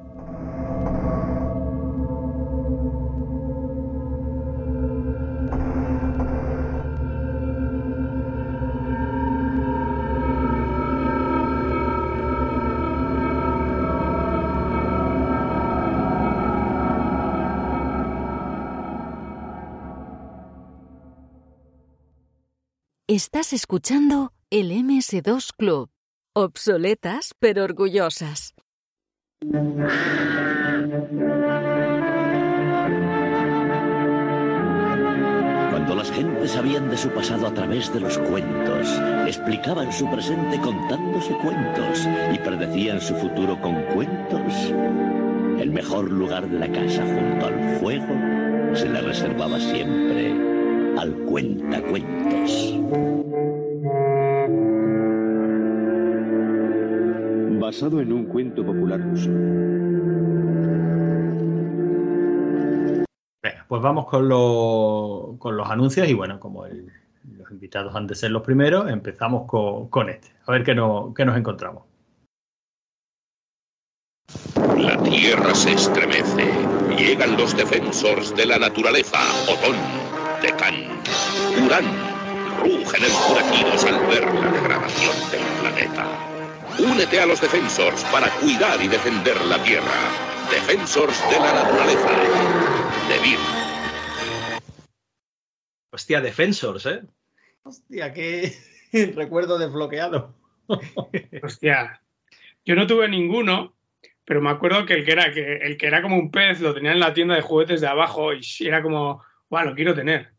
[23.11, 25.91] Estás escuchando El MS2 Club.
[26.35, 28.55] Obsoletas pero orgullosas.
[35.71, 38.89] Cuando las gentes sabían de su pasado a través de los cuentos,
[39.27, 44.55] explicaban su presente contándose cuentos y predecían su futuro con cuentos,
[45.61, 50.33] el mejor lugar de la casa junto al fuego se le reservaba siempre
[50.99, 52.79] al cuentacuentos.
[57.69, 59.29] Basado en un cuento popular ruso.
[63.43, 66.91] Venga, pues vamos con, lo- con los anuncios y bueno, como el-
[67.37, 70.29] los invitados han de ser los primeros, empezamos con, con este.
[70.47, 71.83] A ver qué, no- qué nos encontramos.
[74.79, 76.51] La tierra se estremece.
[76.97, 79.19] Llegan los defensores de la naturaleza.
[79.43, 79.77] Otón,
[80.41, 80.75] Decán,
[81.67, 81.85] Urán.
[82.61, 86.28] Rugen enfurecidos al ver la degradación del planeta.
[86.79, 89.99] Únete a los defensores para cuidar y defender la tierra.
[90.49, 92.09] Defensores de la naturaleza.
[93.09, 93.39] Debir.
[95.91, 97.03] Hostia, Defensors, ¿eh?
[97.65, 98.53] Hostia, qué
[99.17, 100.37] recuerdo desbloqueado.
[101.43, 102.01] Hostia,
[102.65, 103.75] yo no tuve ninguno,
[104.25, 106.75] pero me acuerdo que el que era, que el que era como un pez lo
[106.75, 110.33] tenía en la tienda de juguetes de abajo y era como, guau, lo quiero tener.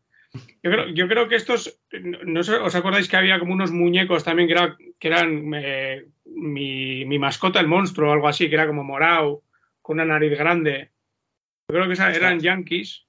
[0.62, 1.80] Yo creo, yo creo que estos,
[2.24, 6.06] no, sé, ¿os acordáis que había como unos muñecos también que, era- que eran eh,
[6.24, 9.42] mi, mi mascota, el monstruo o algo así, que era como morado,
[9.82, 10.90] con una nariz grande?
[11.68, 13.06] Yo creo que esa- eran yankees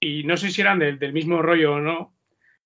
[0.00, 2.14] y no sé si eran del, del mismo rollo o no,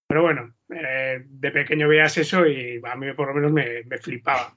[0.07, 3.99] pero bueno, eh, de pequeño veías eso y a mí por lo menos me, me
[3.99, 4.57] flipaba.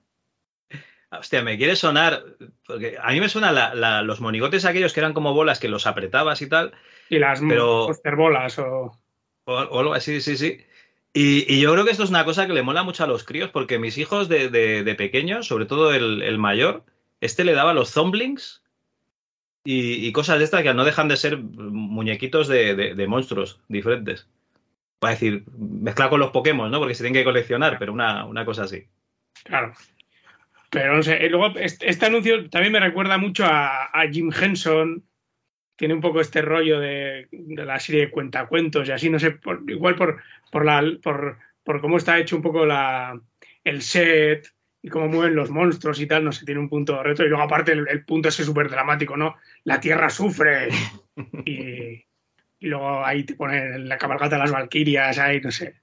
[1.09, 2.21] Hostia, me quiere sonar.
[2.65, 5.69] Porque a mí me suenan la- la- los monigotes aquellos que eran como bolas que
[5.69, 6.73] los apretabas y tal.
[7.09, 7.87] Y las Pero-
[8.17, 8.91] bolas o...
[9.47, 10.59] O, algo así, sí, sí.
[11.13, 13.49] Y, yo creo que esto es una cosa que le mola mucho a los críos,
[13.49, 16.83] porque mis hijos de, pequeños, sobre todo el, mayor,
[17.21, 18.61] este le daba los zomblings
[19.63, 24.27] y, cosas de estas que no dejan de ser muñequitos de, monstruos diferentes.
[25.03, 26.79] Va a decir, mezclar con los Pokémon, ¿no?
[26.79, 28.85] Porque se tienen que coleccionar, pero una, una cosa así.
[29.43, 29.73] Claro.
[30.71, 35.05] Pero no sé, luego este, este anuncio también me recuerda mucho a Jim Henson.
[35.77, 39.31] Tiene un poco este rollo de, de la serie de cuentacuentos y así, no sé,
[39.31, 40.21] por- igual por,
[40.51, 43.19] por, la, por, por cómo está hecho un poco la,
[43.63, 44.47] el set
[44.81, 47.23] y cómo mueven los monstruos y tal, no sé, tiene un punto reto.
[47.25, 49.35] Y luego aparte el, el punto ese súper dramático, ¿no?
[49.63, 50.69] La tierra sufre.
[51.45, 52.05] Y,
[52.59, 55.81] y luego ahí te ponen la cabalgata de las valquirias, ahí, no sé.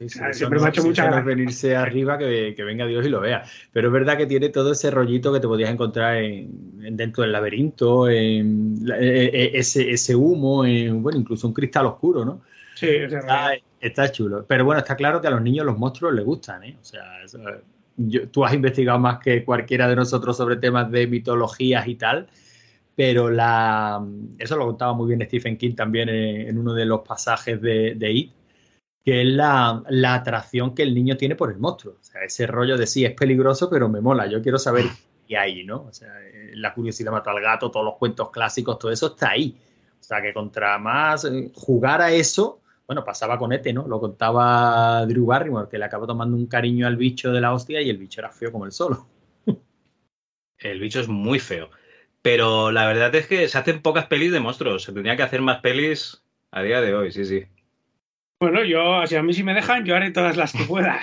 [0.00, 3.04] Sí, Ah, siempre no- me ha hecho sí, mucha venirse arriba que, que venga Dios
[3.04, 3.42] y lo vea.
[3.72, 7.22] Pero es verdad que tiene todo ese rollito que te podías encontrar en, en dentro
[7.24, 12.42] del laberinto, en e- e- ese, ese humo, en, bueno, incluso un cristal oscuro, ¿no?
[12.76, 13.12] Sí, es.
[13.12, 14.44] Está, está chulo.
[14.46, 16.76] Pero bueno, está claro que a los niños los monstruos les gustan, ¿eh?
[16.80, 17.40] O sea, eso-
[17.96, 22.28] yo- tú has investigado más que cualquiera de nosotros sobre temas de mitologías y tal,
[22.94, 24.00] pero la,
[24.38, 27.94] eso lo contaba muy bien Stephen King también en, en uno de los pasajes de,
[27.96, 28.32] de It,
[29.08, 31.94] que es la, la atracción que el niño tiene por el monstruo.
[31.98, 34.26] O sea, ese rollo de sí, es peligroso, pero me mola.
[34.26, 34.84] Yo quiero saber
[35.26, 35.84] qué hay, ¿no?
[35.84, 39.30] O sea, eh, la curiosidad mató al gato, todos los cuentos clásicos, todo eso está
[39.30, 39.56] ahí.
[39.98, 43.88] O sea, que contra más eh, jugar a eso, bueno, pasaba con Ete, ¿no?
[43.88, 47.80] Lo contaba Drew Barrymore, que le acabó tomando un cariño al bicho de la hostia
[47.80, 49.06] y el bicho era feo como el solo.
[50.58, 51.70] El bicho es muy feo.
[52.20, 54.82] Pero la verdad es que se hacen pocas pelis de monstruos.
[54.82, 57.46] Se tendría que hacer más pelis a día de hoy, sí, sí.
[58.40, 61.00] Bueno, yo, si a mí si me dejan, yo haré todas las que pueda.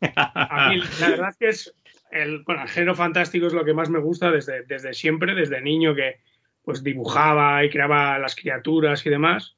[0.00, 1.74] A mí, la verdad es que es
[2.10, 5.94] el, bueno, el género fantástico es lo que más me gusta desde, siempre, desde niño
[5.94, 6.16] que
[6.62, 9.56] pues dibujaba y creaba las criaturas y demás.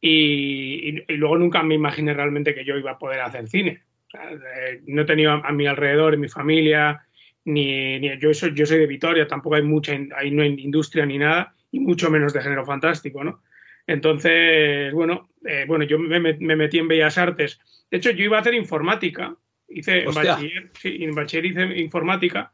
[0.00, 3.82] Y, luego nunca me imaginé realmente que yo iba a poder hacer cine.
[4.14, 7.04] Eh, no he tenido a, mi alrededor, en mi familia,
[7.44, 11.04] ni, ni- yo, soy, yo soy de Vitoria, tampoco hay mucha, ahí no hay industria
[11.06, 13.42] ni nada, y mucho menos de género fantástico, ¿no?
[13.86, 17.58] Entonces, bueno, eh, bueno, yo me, me- me metí en Bellas Artes.
[17.90, 19.36] De hecho, yo iba a hacer informática.
[19.68, 22.50] Hice en bachiller, sí, en bachiller hice informática.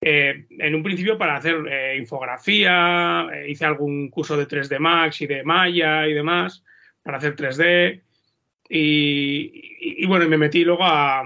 [0.00, 5.22] eh, en un principio para hacer eh, infografía, eh, hice algún curso de 3D Max
[5.22, 6.62] y de Maya y demás,
[7.02, 8.02] para hacer 3D.
[8.68, 8.78] Y,
[9.80, 11.20] y- y bueno, me metí luego a,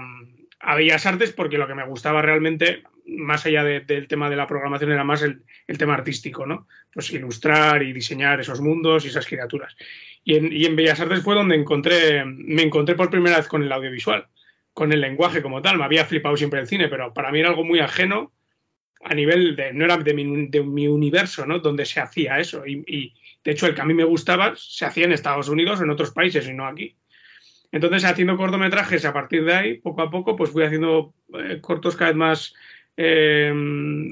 [0.59, 2.83] a Bellas Artes porque lo que me gustaba realmente,
[3.17, 5.43] más allá de- del tema de la programación, era más el,
[5.77, 6.67] tema artístico, ¿no?
[6.93, 9.75] Pues ilustrar y diseñar esos mundos y esas criaturas.
[10.23, 14.27] Y en, Bellas Artes fue donde encontré, me encontré por primera vez con el audiovisual,
[14.73, 15.77] con el lenguaje como tal.
[15.77, 18.31] Me había flipado siempre el cine, pero para mí era algo muy ajeno
[19.01, 21.59] a nivel de, no era de mi, universo, ¿no?
[21.59, 22.65] Donde se hacía eso.
[22.65, 23.13] Y, y,
[23.43, 25.89] de hecho, el que a mí me gustaba se hacía en Estados Unidos o en
[25.89, 26.97] otros países y no aquí.
[27.71, 31.95] Entonces, haciendo cortometrajes a partir de ahí, poco a poco, pues fui haciendo eh, cortos
[31.95, 32.53] cada vez más
[33.01, 33.47] eh,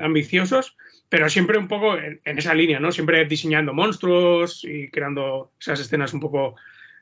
[0.01, 0.77] ambiciosos,
[1.09, 2.93] pero siempre un poco en, en esa línea, ¿no?
[2.93, 6.55] Siempre diseñando monstruos y creando esas escenas un poco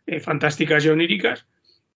[0.07, 1.45] eh, fantásticas y oníricas.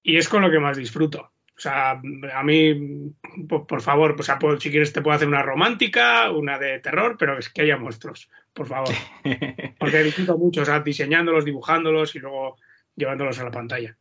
[0.04, 1.32] Y es con lo que más disfruto.
[1.58, 3.12] O sea, a mí,
[3.48, 7.40] por, por favor, pues, si quieres te puedo hacer una romántica, una de terror, pero
[7.40, 8.94] es que haya monstruos, por favor.
[9.80, 12.58] Porque disfruto mucho, o sea, diseñándolos, dibujándolos y luego
[12.96, 13.98] llevándolos a la pantalla.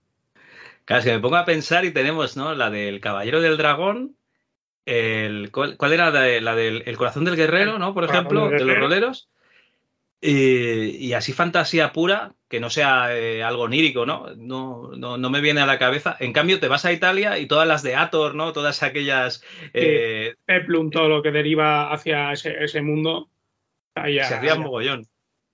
[0.84, 2.54] Claro, es que me pongo a pensar y tenemos, ¿no?
[2.54, 4.14] La del Caballero del Dragón,
[4.88, 7.94] el, ¿cuál, cuál era la, de- la del el Corazón del Guerrero, ¿no?
[7.94, 9.28] Por ejemplo, de los roleros.
[10.20, 14.26] Y, y así fantasía pura, que no sea eh, algo onírico, ¿no?
[14.36, 15.16] No, ¿no?
[15.16, 16.16] no me viene a la cabeza.
[16.18, 18.52] En cambio, te vas a Italia y todas las de Ator, ¿no?
[18.52, 19.44] Todas aquellas...
[19.74, 23.28] eh, Peplum, todo lo que deriva hacia ese, ese mundo.
[23.94, 25.04] se hacían ya- mogollón.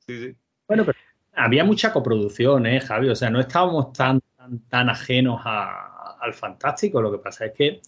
[0.07, 0.35] Sí, sí.
[0.67, 0.97] Bueno, pero
[1.35, 3.11] había mucha coproducción, ¿eh, Javi?
[3.11, 7.03] O sea, no estábamos tan, tan, tan ajenos a- al fantástico.
[7.03, 7.81] Lo que pasa es que,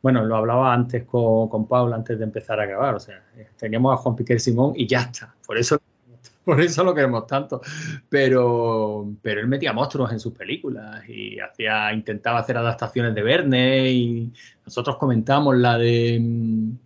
[0.00, 2.94] bueno, lo hablaba antes con, con Paula, antes de empezar a grabar.
[2.94, 5.34] O sea, eh, teníamos a Juan Piquer Simón y ya está.
[5.46, 5.80] Por eso,
[6.44, 7.60] por eso lo queremos tanto.
[8.08, 13.90] Pero, pero él metía monstruos en sus películas y hacía, intentaba hacer adaptaciones de Verne
[13.90, 14.32] y
[14.64, 16.78] nosotros comentamos la de mm,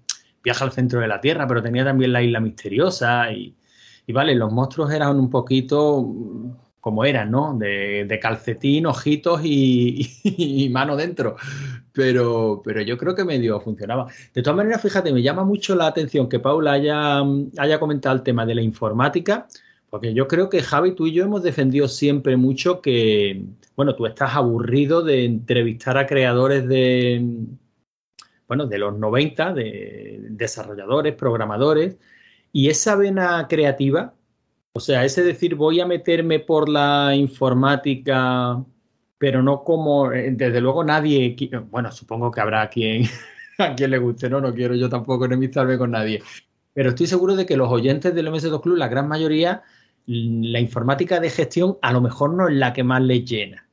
[0.43, 3.55] Viaja al centro de la Tierra, pero tenía también la isla misteriosa y,
[4.07, 6.05] y vale, los monstruos eran un poquito
[6.83, 7.57] como eran, ¿no?
[7.57, 11.37] De, calcetín, ojitos y, y mano dentro.
[11.93, 14.09] Pero, pero yo creo que medio funcionaba.
[14.35, 17.23] De todas maneras, fíjate, me llama mucho la atención que Paula haya,
[17.57, 19.47] haya comentado el tema de la informática,
[19.91, 23.45] porque yo creo que Javi, tú y yo hemos defendido siempre mucho que,
[23.77, 27.25] bueno, tú estás aburrido de entrevistar a creadores de,
[28.49, 31.97] bueno, de los 90, de desarrolladores, programadores,
[32.51, 34.15] y esa vena creativa,
[34.75, 38.65] o sea, ese decir voy a meterme por la informática,
[39.19, 41.37] pero no como, eh, desde luego nadie,
[41.71, 43.05] bueno, supongo que habrá quien,
[43.59, 46.23] a quien le guste, no, no quiero yo tampoco enemistarme con nadie,
[46.73, 49.63] pero estoy seguro de que los oyentes del MS2 Club, la gran mayoría,
[50.07, 53.69] la informática de gestión a lo mejor no es la que más les llena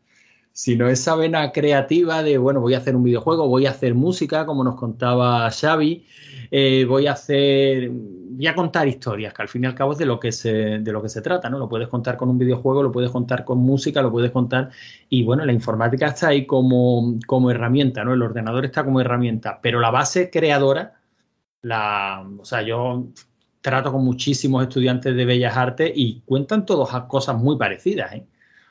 [0.60, 4.46] sino esa vena creativa de, bueno, voy a hacer un videojuego, voy a hacer música,
[4.46, 6.06] como nos contaba Xavi,
[6.52, 10.00] eh, voy a hacer, voy a contar historias, que al fin y al cabo es
[10.00, 11.60] de lo que se, de lo que se trata, ¿no?
[11.60, 14.70] Lo puedes contar con un videojuego, lo puedes contar con música, lo puedes contar,
[15.08, 18.14] y bueno, la informática está ahí como, como herramienta, ¿no?
[18.14, 21.00] El ordenador está como herramienta, pero la base creadora,
[21.62, 23.08] la, o sea, yo
[23.62, 28.28] trato con muchísimos estudiantes de Bellas Artes y cuentan todas cosas muy parecidas, ¿eh?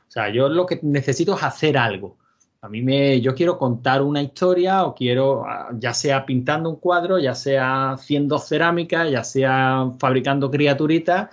[0.08, 2.16] O sea, yo lo que necesito es hacer algo.
[2.60, 6.76] A mí me, yo quiero contar una historia o quiero, ah, ya sea pintando un
[6.76, 11.28] cuadro, ya sea haciendo cerámica, ya sea fabricando criaturitas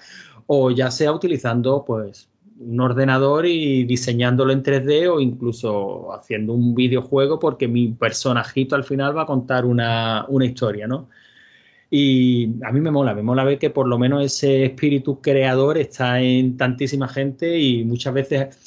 [0.46, 2.30] o ya sea utilizando, pues,
[2.60, 8.84] un ordenador y diseñándolo en 3D o incluso haciendo un videojuego porque mi personajito al
[8.84, 11.10] final va a contar una, una historia, ¿no?
[11.90, 15.78] Y a mí me mola, me mola ver que por lo menos ese espíritu creador
[15.78, 18.58] está en tantísima gente y muchas veces,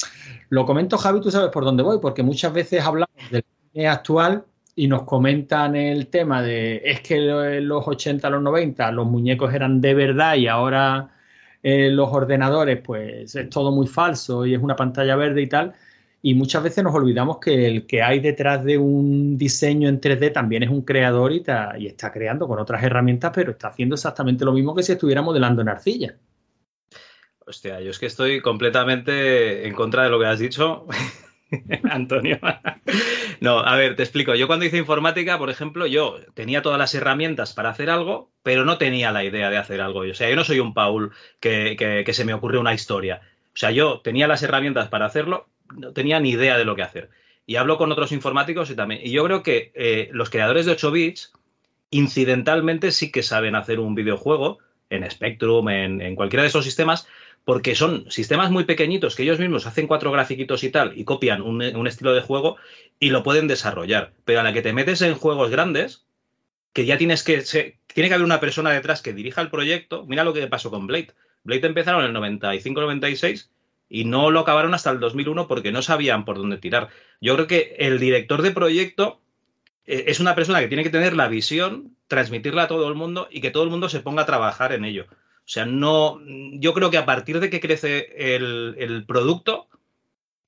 [0.49, 3.43] lo comento Javi, tú sabes por dónde voy, porque muchas veces hablamos del
[3.73, 9.07] cine actual y nos comentan el tema de es que los 80, los 90 los
[9.07, 11.09] muñecos eran de verdad y ahora
[11.61, 15.73] eh, los ordenadores pues es todo muy falso y es una pantalla verde y tal.
[16.21, 20.31] Y muchas veces nos olvidamos que el que hay detrás de un diseño en 3D
[20.31, 21.43] también es un creador y,
[21.87, 25.61] está creando con otras herramientas, pero está haciendo exactamente lo mismo que si estuviera modelando
[25.61, 26.15] en arcilla.
[27.45, 30.85] Hostia, yo es que estoy completamente en contra de lo que has dicho,
[31.89, 32.37] Antonio.
[33.39, 34.35] No, a ver, te explico.
[34.35, 38.65] Yo cuando hice informática, por ejemplo, yo tenía todas las herramientas para hacer algo, pero
[38.65, 40.01] no tenía la idea de hacer algo.
[40.01, 43.21] O sea, yo no soy un Paul que, que- que se me ocurre una historia.
[43.53, 46.83] O sea, yo tenía las herramientas para hacerlo, no tenía ni idea de lo que
[46.83, 47.09] hacer.
[47.45, 49.01] Y hablo con otros informáticos y también.
[49.03, 51.33] Y yo creo que eh, los creadores de 8 bits,
[51.89, 54.59] incidentalmente sí que saben hacer un videojuego
[54.89, 57.07] en Spectrum, en, en cualquiera de esos sistemas,
[57.45, 61.41] porque son sistemas muy pequeñitos que ellos mismos hacen cuatro grafiquitos y tal y copian
[61.41, 62.57] un, un estilo de juego
[62.99, 64.13] y lo pueden desarrollar.
[64.25, 66.05] Pero a la que te metes en juegos grandes,
[66.73, 67.43] que ya tienes que
[67.87, 70.05] tiene que haber una persona detrás que dirija el proyecto.
[70.05, 71.13] Mira lo que pasó con Blade.
[71.43, 73.49] Blade empezaron en el 95-96
[73.89, 76.89] y no lo acabaron hasta el 2001 porque no sabían por dónde tirar.
[77.19, 79.19] Yo creo que el director de proyecto
[79.85, 83.27] eh, es una persona que tiene que tener la visión, transmitirla a todo el mundo
[83.31, 85.07] y que todo el mundo se ponga a trabajar en ello.
[85.09, 86.21] O sea, no.
[86.53, 89.67] Yo creo que a partir de que crece el, producto,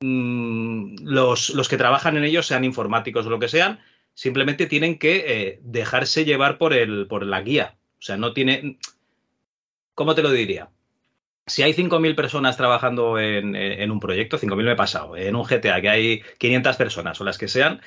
[0.02, 3.80] mm, los, los que trabajan en ello, sean informáticos o lo que sean,
[4.14, 7.78] simplemente tienen que eh, dejarse llevar por, el, por la guía.
[7.98, 8.78] O sea, no tiene.
[9.96, 10.70] ¿Cómo te lo diría?
[11.46, 15.82] Si hay 5.000 personas trabajando en, un proyecto, 5.000 me he pasado, en un GTA
[15.82, 17.82] que hay 500 personas o las que sean,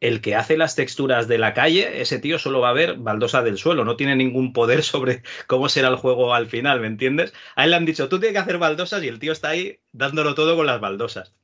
[0.00, 3.42] el que hace las texturas de la calle, ese tío solo va a ver baldosa
[3.42, 7.34] del suelo, no tiene ningún poder sobre cómo será el juego al final, ¿me entiendes?
[7.56, 9.80] A él le han dicho, tú tienes que hacer baldosas y el tío está ahí
[9.92, 11.34] dándolo todo con las baldosas.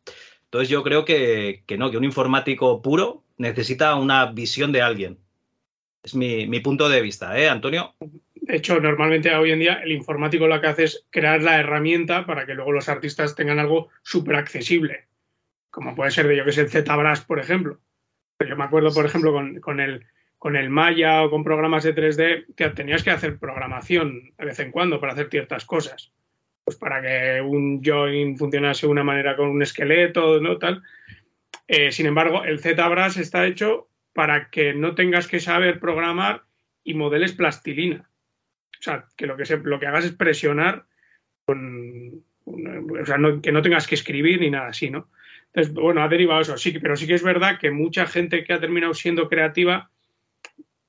[0.45, 5.19] Entonces yo creo que, no, que un informático puro necesita una visión de alguien.
[6.03, 7.95] Es mi punto de vista, ¿eh, Antonio?
[8.47, 12.27] De hecho, normalmente hoy en día el informático lo que hace es crear la herramienta
[12.27, 15.09] para que luego los artistas tengan algo súper accesible.
[15.69, 17.81] Como puede ser de yo que sé, el ZBrush, por ejemplo.
[18.39, 23.03] Yo me acuerdo, por ejemplo, con, el Maya o con programas de 3D, que tenías
[23.03, 26.13] que hacer programación de vez en cuando para hacer ciertas cosas.
[26.63, 30.57] Pues para que un join funcionase de una manera con un esqueleto, ¿no?
[30.59, 30.85] Tal.
[31.67, 36.45] Eh, sin embargo, el ZBrush está hecho para que no tengas que saber programar
[36.85, 38.09] y modeles plastilina.
[38.81, 40.87] O sea, que lo que, se, lo que hagas es presionar
[41.45, 45.09] con, o sea, no, que no tengas que escribir ni nada así, ¿no?
[45.47, 48.53] Entonces, bueno, ha derivado eso, sí, pero sí que es verdad que mucha gente que
[48.53, 49.91] ha terminado siendo creativa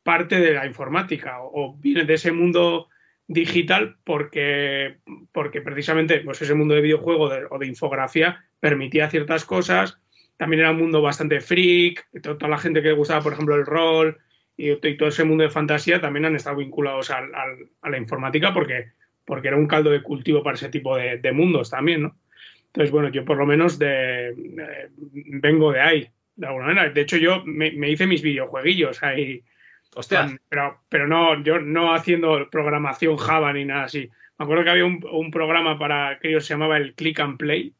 [0.03, 2.87] parte de la informática o, viene de ese mundo
[3.27, 4.99] digital porque,
[5.31, 9.99] porque precisamente pues ese mundo de videojuego de, o de infografía permitía ciertas cosas.
[10.37, 14.17] También era un mundo bastante freak, toda la gente que gustaba, por ejemplo, el rol
[14.57, 17.97] y, y todo ese mundo de fantasía también han estado vinculados al, al, a la
[17.97, 18.91] informática porque,
[19.23, 22.17] porque era un caldo de cultivo para ese tipo de, de mundos también, ¿no?
[22.67, 26.89] Entonces, bueno, yo por lo menos de, eh, vengo de ahí, de alguna manera.
[26.89, 29.43] De hecho, yo me, me hice mis videojueguillos ahí.
[29.95, 30.37] Hostia.
[30.49, 34.09] Pero, pero no, yo no haciendo programación Java ni nada así.
[34.37, 37.73] Me acuerdo que había un, un programa para que se llamaba el Click and Play,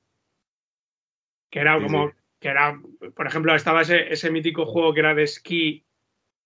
[1.52, 2.16] que era Sí, como, sí.
[2.40, 2.80] que era,
[3.16, 5.86] por ejemplo, estaba ese, ese mítico juego que era de esquí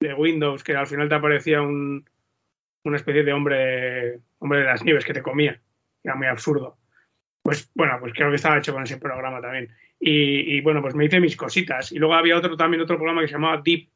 [0.02, 2.04] de Windows, que al final te aparecía un,
[2.84, 5.62] una especie de hombre, hombre de las nieves que te comía.
[6.04, 6.78] Era muy absurdo.
[7.44, 9.70] Pues bueno, pues creo que estaba hecho con ese programa también.
[10.00, 11.92] Y, y, bueno, pues me hice mis cositas.
[11.92, 13.88] Y luego había otro también otro programa que se llamaba Deep,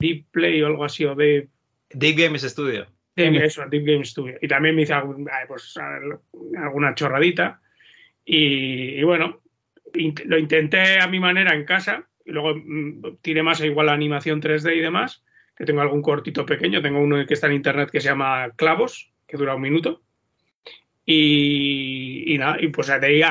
[0.00, 1.48] Deep Play o algo así, o Deep,
[1.90, 2.86] Deep Games Studio.
[3.14, 4.36] Deep, eso, Deep Game Studio.
[4.42, 5.74] Y también me hice algún- pues,
[6.58, 7.60] alguna chorradita.
[8.24, 9.40] Y, y bueno,
[9.94, 12.04] int- lo intenté a mi manera en casa.
[12.24, 15.24] Y luego mm, tiré más a igual a animación 3D y demás.
[15.56, 16.82] Que tengo algún cortito pequeño.
[16.82, 20.02] Tengo uno que está en internet que se llama Clavos, que dura un minuto.
[21.08, 23.22] Y, nada, y pues ahí,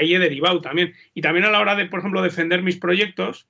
[0.00, 0.94] he derivado también.
[1.14, 3.48] Y también a la hora de, por ejemplo, defender mis proyectos,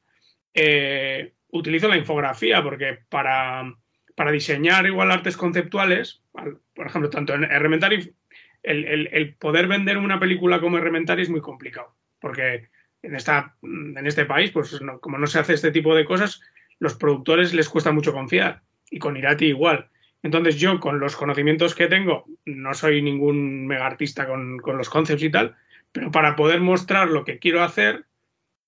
[0.54, 3.74] eh, utilizo la infografía, porque para,
[4.14, 8.14] para diseñar igual artes conceptuales, al- por ejemplo, tanto en Elementary,
[8.62, 12.68] el, el- poder vender una película como Elementary es muy complicado, porque
[13.02, 16.40] en, esta, en este país, pues no- como no se hace este tipo de cosas,
[16.78, 19.88] los productores les cuesta mucho confiar, y con Irati igual.
[20.22, 25.22] Entonces yo, con los conocimientos que tengo, no soy ningún mega artista con, los concepts
[25.22, 25.56] y tal,
[25.90, 28.04] pero para poder mostrar lo que quiero hacer,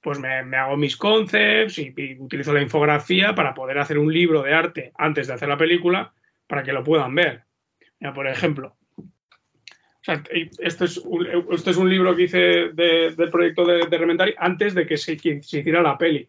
[0.01, 4.53] pues me, hago mis concepts y, utilizo la infografía para poder hacer un libro de
[4.53, 6.13] arte antes de hacer la película
[6.47, 7.45] para que lo puedan ver.
[8.15, 8.77] Por ejemplo,
[10.07, 10.13] o
[10.59, 12.39] esto, es un, es un libro que hice
[12.75, 16.29] de- del proyecto de, de antes de que se, que se hiciera la peli.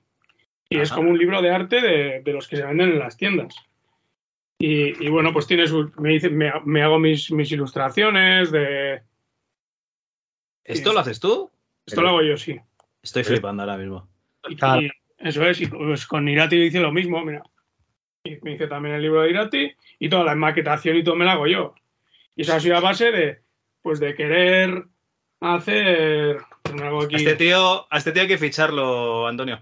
[0.70, 3.18] Y es como un libro de arte de, de los que se venden en las
[3.18, 3.56] tiendas.
[4.58, 9.02] Y, y bueno, pues tiene su, me, dice, me, me hago mis, mis ilustraciones de...
[10.64, 11.52] ¿Esto lo haces tú?
[11.86, 12.60] Esto lo hago yo, sí.
[13.04, 14.08] Estoy flipando ahora mismo.
[14.48, 17.44] Y, y eso es, y pues con Irati hice lo mismo, mira.
[18.24, 21.26] Y me hice también el libro de Irati y toda la maquetación y todo me
[21.26, 21.76] la hago yo.
[22.36, 23.42] Y eso ha sido a base de,
[23.84, 24.86] pues de querer
[25.42, 26.38] hacer...
[26.82, 29.62] hago aquí A este tío, a este tío hay que ficharlo, Antonio.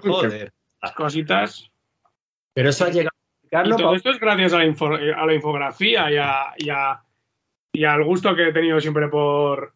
[0.02, 0.52] Joder.
[0.96, 1.70] cositas.
[2.52, 5.26] Pero eso ha llegado a Y explicarlo, todo esto es gracias a la, info- a
[5.26, 7.00] la infografía y, a- y a-
[7.72, 9.74] y al gusto que he tenido siempre por,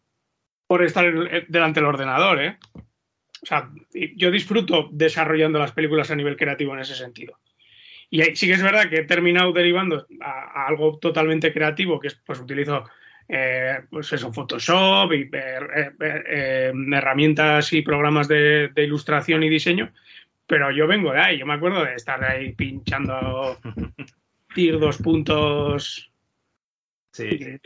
[0.67, 2.57] por estar en- delante del ordenador, ¿eh?
[3.41, 7.37] O sea, y- yo disfruto desarrollando las películas a nivel creativo en ese sentido.
[8.09, 12.07] Y sí que es verdad que he terminado derivando a, a algo totalmente creativo, que
[12.07, 12.85] es, pues utilizo,
[13.27, 19.49] eh, pues eso, Photoshop y eh, eh, eh, herramientas y programas de, de ilustración y
[19.49, 19.91] diseño,
[20.49, 23.55] pero yo vengo de ahí, yo me acuerdo de estar ahí pinchando
[24.55, 26.11] tir dos puntos.
[27.13, 27.59] Sí.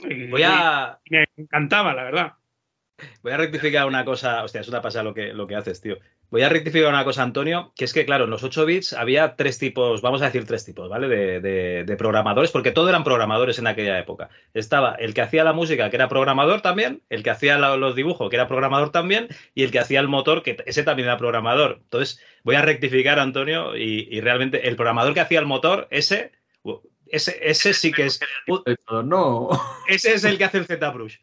[0.00, 2.32] Y- Voy a, me encantaba, la verdad.
[3.22, 5.96] Voy a rectificar una cosa, hostia, es una pasada lo que, lo que haces, tío.
[6.30, 9.36] Voy a rectificar una cosa, Antonio, que es que, claro, en los 8 bits había
[9.36, 11.08] tres tipos, vamos a decir tres tipos, ¿vale?
[11.08, 14.30] De, de- de programadores, porque todos eran programadores en aquella época.
[14.52, 17.94] Estaba el que hacía la música, que era programador también, el que hacía la- los
[17.94, 21.18] dibujos, que era programador también, y el que hacía el motor, que ese también era
[21.18, 21.80] programador.
[21.82, 26.32] Entonces, voy a rectificar, Antonio, y, y realmente el programador que hacía el motor, ese
[27.06, 28.18] ese, ese sí que es.
[29.04, 29.50] No.
[29.88, 31.18] Ese es el que hace el ZBrush.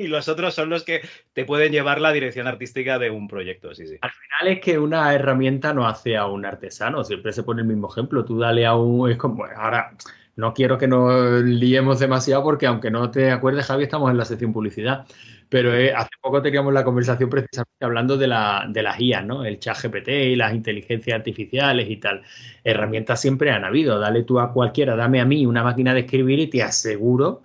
[0.00, 1.02] Y los otros son los que
[1.34, 3.98] te pueden llevar la dirección artística de un proyecto, sí, sí.
[4.00, 7.68] Al final es que una herramienta no hace a un artesano, siempre se pone el
[7.68, 8.24] mismo ejemplo.
[8.24, 9.10] Tú dale a un.
[9.10, 9.92] Es como, ahora,
[10.36, 14.24] no quiero que nos liemos demasiado porque, aunque no te acuerdes, Javi, estamos en la
[14.24, 15.04] sección publicidad.
[15.50, 19.44] Pero eh, hace poco teníamos la conversación precisamente hablando de, la, de las IAs, ¿no?
[19.44, 22.22] El chat GPT y las inteligencias artificiales y tal.
[22.64, 23.98] Herramientas siempre han habido.
[23.98, 27.42] Dale tú a cualquiera, dame a mí una máquina de escribir y te aseguro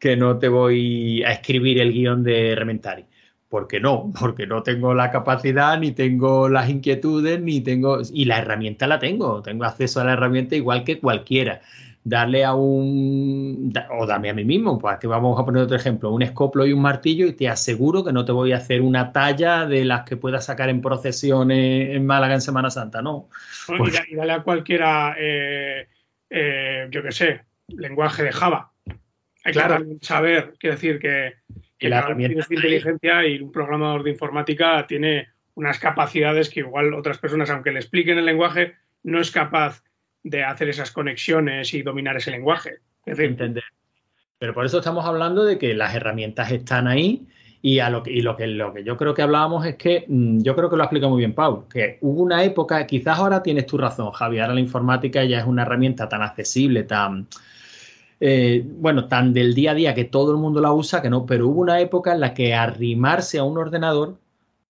[0.00, 3.04] que no te voy a escribir el guion de Rementari.
[3.48, 7.98] Porque no, porque no tengo la capacidad, ni tengo las inquietudes, ni tengo.
[8.12, 9.42] Y la herramienta la tengo.
[9.42, 11.60] Tengo acceso a la herramienta igual que cualquiera
[12.02, 16.10] darle a un, o dame a mí mismo, pues que vamos a poner otro ejemplo,
[16.10, 19.12] un escoplo y un martillo y te aseguro que no te voy a hacer una
[19.12, 23.28] talla de las que puedas sacar en procesiones en Málaga en Semana Santa, no.
[23.68, 25.88] Y, y dale a cualquiera, eh,
[26.30, 28.72] eh, yo qué sé, lenguaje de Java.
[29.44, 29.78] Hay Claro.
[29.78, 31.34] que saber, quiero decir, que,
[31.80, 37.18] la herramienta su inteligencia y un programador de informática tiene unas capacidades que igual otras
[37.18, 39.82] personas, aunque le expliquen el lenguaje, no es capaz
[40.22, 42.80] de hacer esas conexiones y dominar ese lenguaje.
[43.06, 43.64] Es decir, Entender.
[44.38, 47.26] Pero por eso estamos hablando de que las herramientas están ahí
[47.62, 50.04] y, a lo que, y lo, que, lo que yo creo que hablábamos es que,
[50.08, 53.42] mm, yo creo que lo explica muy bien Paul, que hubo una época, quizás ahora
[53.42, 57.26] tienes tu razón, Javier, ahora la informática ya es una herramienta tan accesible, tan,
[58.20, 61.24] eh, bueno, tan del día a día que todo el mundo la usa, que no,
[61.24, 64.16] pero hubo una época en la que arrimarse a un ordenador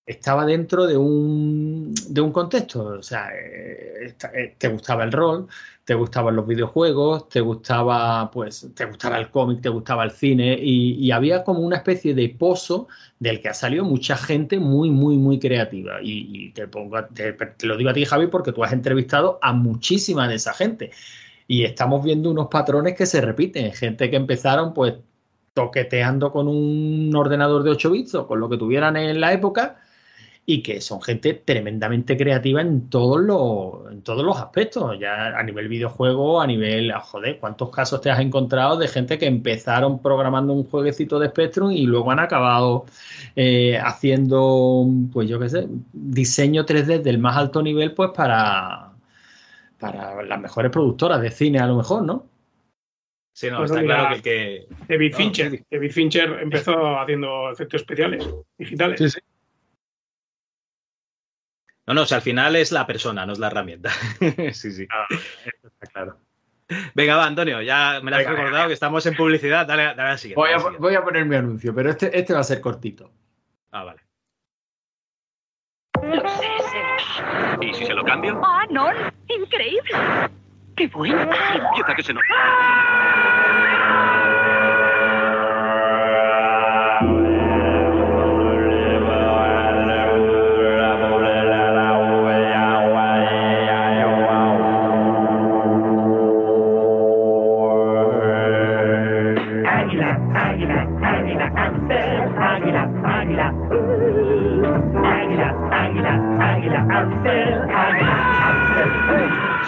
[0.06, 2.84] estaba dentro de un, de un contexto.
[2.84, 5.46] O sea, eh, eh, te gustaba el rol,
[5.84, 10.58] te gustaban los videojuegos, te gustaba, pues, te gustaba el cómic, te gustaba el cine,
[10.60, 15.16] y, había como una especie de pozo del que ha salido mucha gente muy, muy,
[15.16, 15.98] muy creativa.
[16.02, 20.28] Y, te, pongo, te lo digo a ti, Javi, porque tú has entrevistado a muchísima
[20.28, 20.90] de esa gente.
[21.50, 23.72] Y estamos viendo unos patrones que se repiten.
[23.72, 24.94] Gente que empezaron, pues,
[25.52, 29.80] toqueteando con un ordenador de 8 bits o con lo que tuvieran en la época
[30.46, 35.42] y que son gente tremendamente creativa en todos los, en todos los aspectos, ya a
[35.42, 40.00] nivel videojuego, a nivel, ah, joder, ¿cuántos casos te has encontrado de gente que empezaron
[40.00, 42.84] programando un jueguecito de Spectrum y luego han acabado
[43.34, 48.89] eh, haciendo, pues yo qué sé, diseño 3D del más alto nivel, pues para,
[49.80, 52.28] para las mejores productoras de cine a lo mejor, ¿no?
[53.32, 54.66] Sí, no, Pues está claro que el que.
[54.88, 55.50] David No, Fincher.
[55.50, 55.64] sí, sí.
[55.70, 58.28] David Fincher empezó haciendo efectos especiales
[58.58, 59.18] digitales.
[61.86, 63.90] No, no, o sea, al final es la persona, no es la herramienta.
[64.52, 64.86] sí, sí.
[65.62, 66.18] Está claro.
[66.94, 69.66] Venga, va, Antonio, ya me lo has Venga, recordado que estamos en publicidad.
[69.66, 70.40] Dale, dale a la siguiente.
[70.40, 70.82] Voy a a, la siguiente.
[70.82, 73.10] voy a poner mi anuncio, pero este, este va a ser cortito.
[73.72, 74.00] Ah, vale.
[77.60, 78.40] ¿Y si se lo cambio?
[78.44, 78.86] Ah, no,
[79.38, 79.90] increíble.
[80.76, 81.22] Qué bueno.
[81.22, 82.22] Empieza que se nos...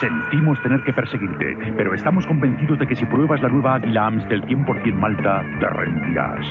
[0.02, 4.42] Sentimos tener que perseguirte, pero estamos convencidos de que si pruebas la nueva Águila Amstel
[4.42, 6.44] 100% Malta, te rendirás.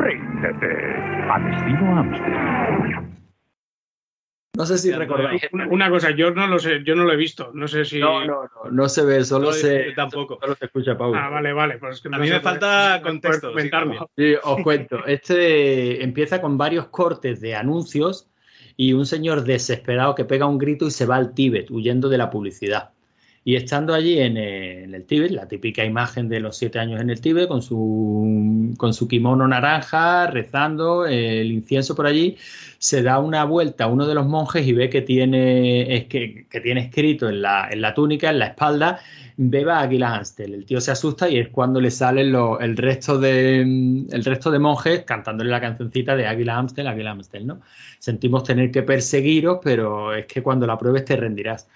[0.00, 0.96] Ríndete.
[1.30, 3.16] A destino Amstel.
[4.56, 5.46] No sé si recordáis.
[5.52, 7.50] Una, cosa, yo no lo sé, yo no lo he visto.
[7.52, 8.00] No sé si.
[8.00, 10.38] No, no, no, no se ve, solo No, se, tampoco.
[10.40, 11.14] solo se escucha Pau.
[11.14, 11.76] Ah, vale, vale.
[11.76, 13.52] Pues es que A mí me falta contexto.
[14.16, 15.04] Sí, os cuento.
[15.04, 18.30] Este empieza con varios cortes de anuncios
[18.76, 22.18] y un señor desesperado que pega un grito y se va al Tíbet huyendo de
[22.18, 22.95] la publicidad.
[23.48, 27.00] Y estando allí en, eh, en el Tíbet, la típica imagen de los siete años
[27.00, 32.36] en el Tíbet, con su, con su kimono naranja, rezando, eh, el incienso por allí,
[32.78, 36.80] se da una vuelta a uno de los monjes y ve que tiene, que, tiene
[36.80, 38.98] escrito en la, en la túnica, en la espalda,
[39.36, 40.52] Beba Águila Anstel.
[40.54, 44.50] El tío se asusta y es cuando le salen los- el, resto de, el resto
[44.50, 47.60] de monjes cantándole la cancioncita de Águila Amstel, Águila Amstel, ¿no?
[48.00, 51.68] Sentimos tener que perseguiros, pero es que cuando la pruebes te rendirás.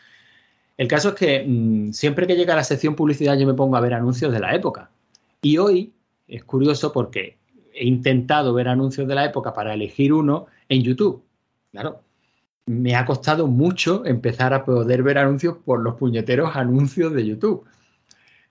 [0.80, 3.82] El caso es que mm, siempre que llega la sección publicidad yo me pongo a
[3.82, 4.90] ver anuncios de la época.
[5.42, 5.92] Y hoy
[6.26, 7.36] es curioso porque
[7.74, 11.22] he intentado ver anuncios de la época para elegir uno en YouTube.
[11.70, 12.00] Claro,
[12.64, 17.66] me ha costado mucho empezar a poder ver anuncios por los puñeteros anuncios de YouTube.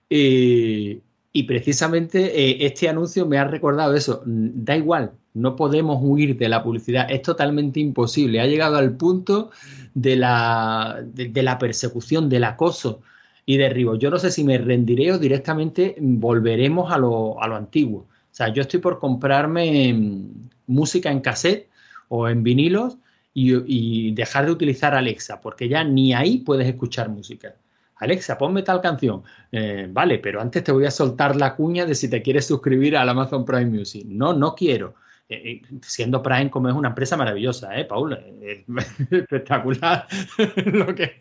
[0.08, 1.00] Y,
[1.32, 4.22] y precisamente eh, este anuncio me ha recordado eso.
[4.26, 7.06] Mm, Da igual, no podemos huir de la publicidad.
[7.10, 8.40] Es totalmente imposible.
[8.40, 9.50] Ha llegado al punto
[9.94, 13.02] de la, de, la persecución, del acoso.
[13.46, 13.96] y derribo.
[13.96, 18.00] Yo no sé si me rendiré o directamente volveremos a lo, a lo antiguo.
[18.02, 21.68] O sea, yo estoy por comprarme mm, música en cassette
[22.08, 22.98] o en vinilos
[23.34, 27.54] y, y dejar de utilizar Alexa, porque ya ni ahí puedes escuchar música.
[28.00, 29.22] Alexa, ponme tal canción.
[29.52, 32.96] Eh, vale, pero antes te voy a soltar la cuña de si te quieres suscribir
[32.96, 34.04] al Amazon Prime Music.
[34.06, 34.94] No, no quiero.
[35.30, 38.18] Eh, eh, siendo Prime como es una empresa maravillosa, ¿eh, Paul?
[38.42, 38.64] Es
[39.12, 40.08] espectacular
[40.66, 41.18] lo que,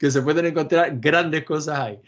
[0.00, 1.98] que se pueden encontrar grandes cosas ahí.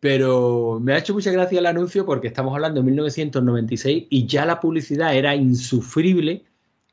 [0.00, 4.44] Pero me ha hecho mucha gracia el anuncio porque estamos hablando de 1996 y ya
[4.44, 6.44] la publicidad era insufrible.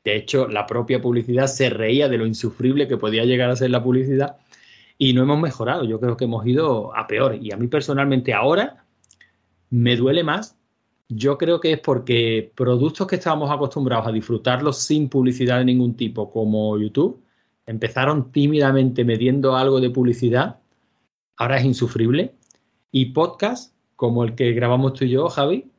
[0.02, 3.70] De hecho, la propia publicidad se reía de lo insufrible que podía llegar a ser
[3.70, 4.38] la publicidad
[5.02, 5.84] y no hemos mejorado.
[5.84, 7.38] Yo creo que hemos ido a peor.
[7.40, 8.84] Y a mí personalmente ahora
[9.70, 10.58] me duele más.
[11.08, 15.96] Yo creo que es porque productos que estábamos acostumbrados a disfrutarlos sin publicidad de ningún
[15.96, 17.24] tipo, como YouTube,
[17.64, 20.58] empezaron tímidamente metiendo algo de publicidad,
[21.38, 22.34] ahora es insufrible.
[22.92, 25.70] Y podcast, como el que grabamos tú y yo, Javi,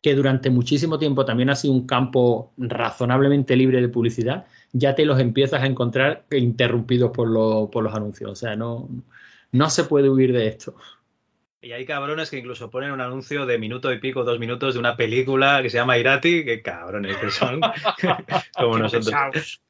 [0.00, 5.04] que durante muchísimo tiempo también ha sido un campo razonablemente libre de publicidad, ya te
[5.04, 8.30] los empiezas a encontrar interrumpidos por, lo- por los anuncios.
[8.30, 8.88] O sea, no,
[9.52, 10.76] no se puede huir de esto.
[11.62, 14.80] Y hay cabrones que incluso ponen un anuncio de minuto y pico, dos minutos de
[14.80, 17.60] una película que se llama Irati, que cabrones que son
[18.56, 19.60] como nosotros.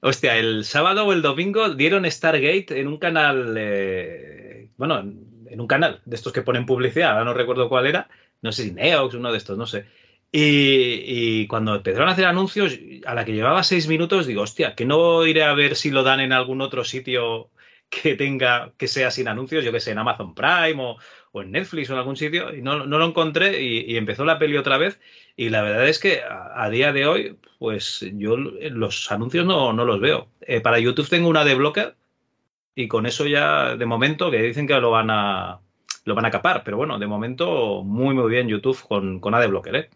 [0.00, 5.60] Hostia, el sábado o el domingo dieron Stargate en un canal, eh, bueno, en en
[5.60, 8.08] un canal de estos que ponen publicidad, ahora no recuerdo cuál era,
[8.40, 9.84] no sé si Neox, uno de estos, no sé.
[10.34, 14.86] Y, cuando empezaron a hacer anuncios, a la que llevaba seis minutos, digo, hostia, que
[14.86, 17.50] no iré a ver si lo dan en algún otro sitio
[17.90, 21.90] que tenga, que sea sin anuncios, yo que sé, en Amazon Prime o, en Netflix
[21.90, 24.98] o en algún sitio, y no, no lo encontré y, empezó la peli otra vez.
[25.36, 29.72] Y la verdad es que a, a día de hoy, pues yo los anuncios no,
[29.74, 30.28] no los veo.
[30.40, 31.94] Eh, para YouTube tengo una de Blocker
[32.74, 35.60] y con eso ya, de momento, que dicen que lo van a
[36.04, 39.76] lo van a capar, pero bueno, de momento muy muy bien YouTube con, con AdBlocker,
[39.76, 39.90] ¿eh?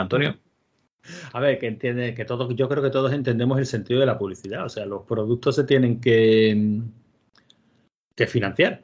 [0.00, 0.36] Antonio.
[1.32, 4.18] A ver, que entiende, que todos, yo creo que todos entendemos el sentido de la
[4.18, 4.64] publicidad.
[4.64, 6.82] O sea, los productos se tienen que,
[8.14, 8.82] que financiar.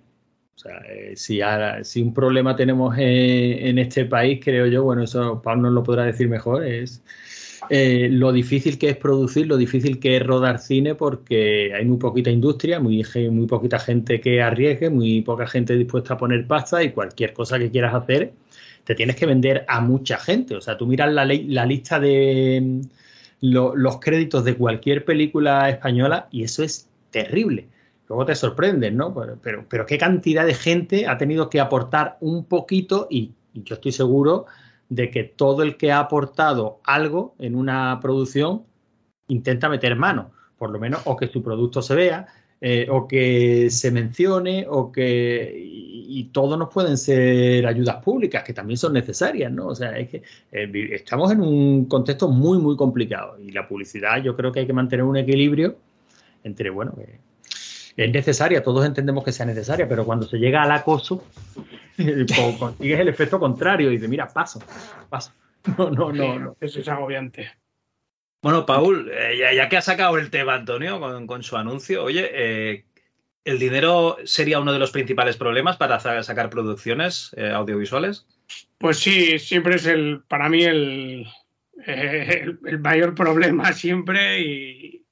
[0.55, 4.85] O sea, eh, si, ahora- si un problema tenemos eh, en este país, creo yo,
[4.85, 7.03] bueno, eso Pablo nos lo podrá decir mejor, es
[7.71, 11.99] eh, lo difícil que es producir, lo difícil que es rodar cine, porque hay muy
[11.99, 16.83] poquita industria, muy, muy poquita gente que arriesgue, muy poca gente dispuesta a poner pasta
[16.85, 18.33] y cualquier cosa que quieras hacer,
[18.85, 20.57] te tienes que vender a mucha gente.
[20.57, 22.81] O sea, tú miras la, la lista de mm,
[23.41, 27.69] lo- los créditos de cualquier película española y eso es terrible.
[28.09, 29.15] Luego te sorprendes, ¿no?
[29.15, 33.63] Pero, pero, pero qué cantidad de gente ha tenido que aportar un poquito y, y
[33.65, 34.47] yo estoy seguro
[34.89, 38.65] de que todo el que ha aportado algo en una producción
[39.29, 42.27] intenta meter mano, por lo menos, o que su producto se vea,
[42.67, 45.53] eh, o que se mencione, o que.
[45.55, 49.67] Y, y todo nos pueden ser ayudas públicas, que también son necesarias, ¿no?
[49.67, 50.23] O sea, es que
[50.53, 53.37] eh, estamos en un contexto muy, muy complicado.
[53.39, 55.77] Y la publicidad, yo creo que hay que mantener un equilibrio
[56.43, 57.19] entre, bueno, que
[57.97, 61.23] es necesaria, todos entendemos que sea necesaria, pero cuando se llega al acoso,
[61.97, 64.61] co- consigues el efecto contrario y dices, mira, paso,
[65.11, 65.33] paso.
[65.79, 66.57] No, no, no, no.
[66.61, 67.47] Eso es agobiante.
[68.45, 72.85] Bueno, Paul, eh, ya, que ha sacado el tema Antonio con, su anuncio, oye, eh,
[73.43, 78.27] ¿el dinero sería uno de los principales problemas para sa- sacar producciones eh, audiovisuales?
[78.77, 81.27] Pues sí, siempre es el, para mí el,
[81.87, 85.07] el, mayor problema siempre y,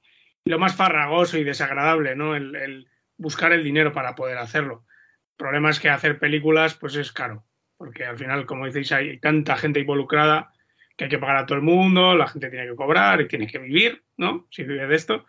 [0.45, 2.35] lo más farragoso y desagradable, ¿no?
[2.35, 2.87] El,
[3.17, 4.85] buscar el dinero para poder hacerlo.
[5.31, 7.43] El problema es que hacer películas pues es caro,
[7.77, 10.52] porque al final, como decéis, hay tanta gente involucrada
[10.95, 13.47] que hay que pagar a todo el mundo, la gente tiene que cobrar y tiene
[13.47, 14.47] que vivir, ¿no?
[14.51, 15.25] Si vive de esto,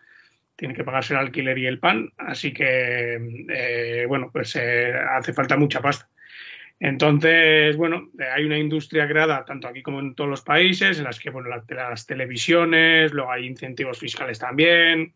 [0.55, 5.33] tiene que pagarse el alquiler y el pan, así que, eh, bueno, pues eh, hace
[5.33, 6.07] falta mucha pasta.
[6.79, 11.05] Entonces, bueno, eh, hay una industria creada tanto aquí como en todos los países, en
[11.05, 15.13] las que, bueno, la- las televisiones, luego hay incentivos fiscales también,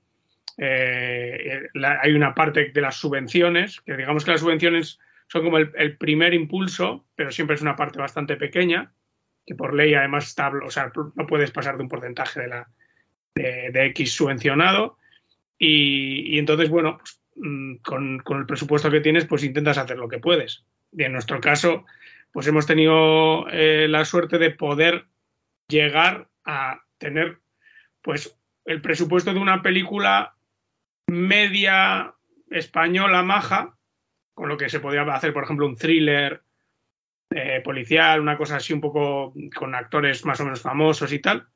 [0.57, 6.33] hay una parte de las subvenciones, que digamos que las subvenciones son como el primer
[6.33, 8.91] impulso, pero siempre es una parte bastante pequeña,
[9.49, 12.69] que por ley además está, o sea, no puedes pasar de un porcentaje de, la,
[13.33, 14.99] de, X subvencionado.
[15.57, 19.97] Y, y entonces, bueno, pues, mm, con, con el presupuesto que tienes, pues intentas hacer
[19.97, 20.65] lo que puedes.
[20.91, 21.83] Y en nuestro caso,
[22.31, 25.07] pues hemos tenido eh, la suerte de poder
[25.67, 27.39] llegar a tener,
[28.03, 30.35] pues, el presupuesto de una película
[31.07, 32.13] media
[32.51, 33.75] española maja,
[34.35, 36.43] con lo que se podía hacer, por ejemplo, un thriller
[37.31, 41.47] eh, policial, una cosa así un poco con actores más o menos famosos y tal.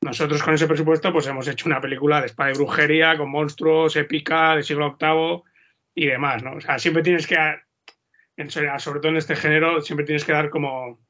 [0.00, 3.96] Nosotros con ese presupuesto pues hemos hecho una película de espada y brujería, con monstruos,
[3.96, 5.42] épica, del siglo VIII,
[5.96, 6.54] y demás, ¿no?
[6.54, 7.36] O sea, siempre tienes que,
[8.78, 11.00] sobre todo en este género, siempre tienes que dar como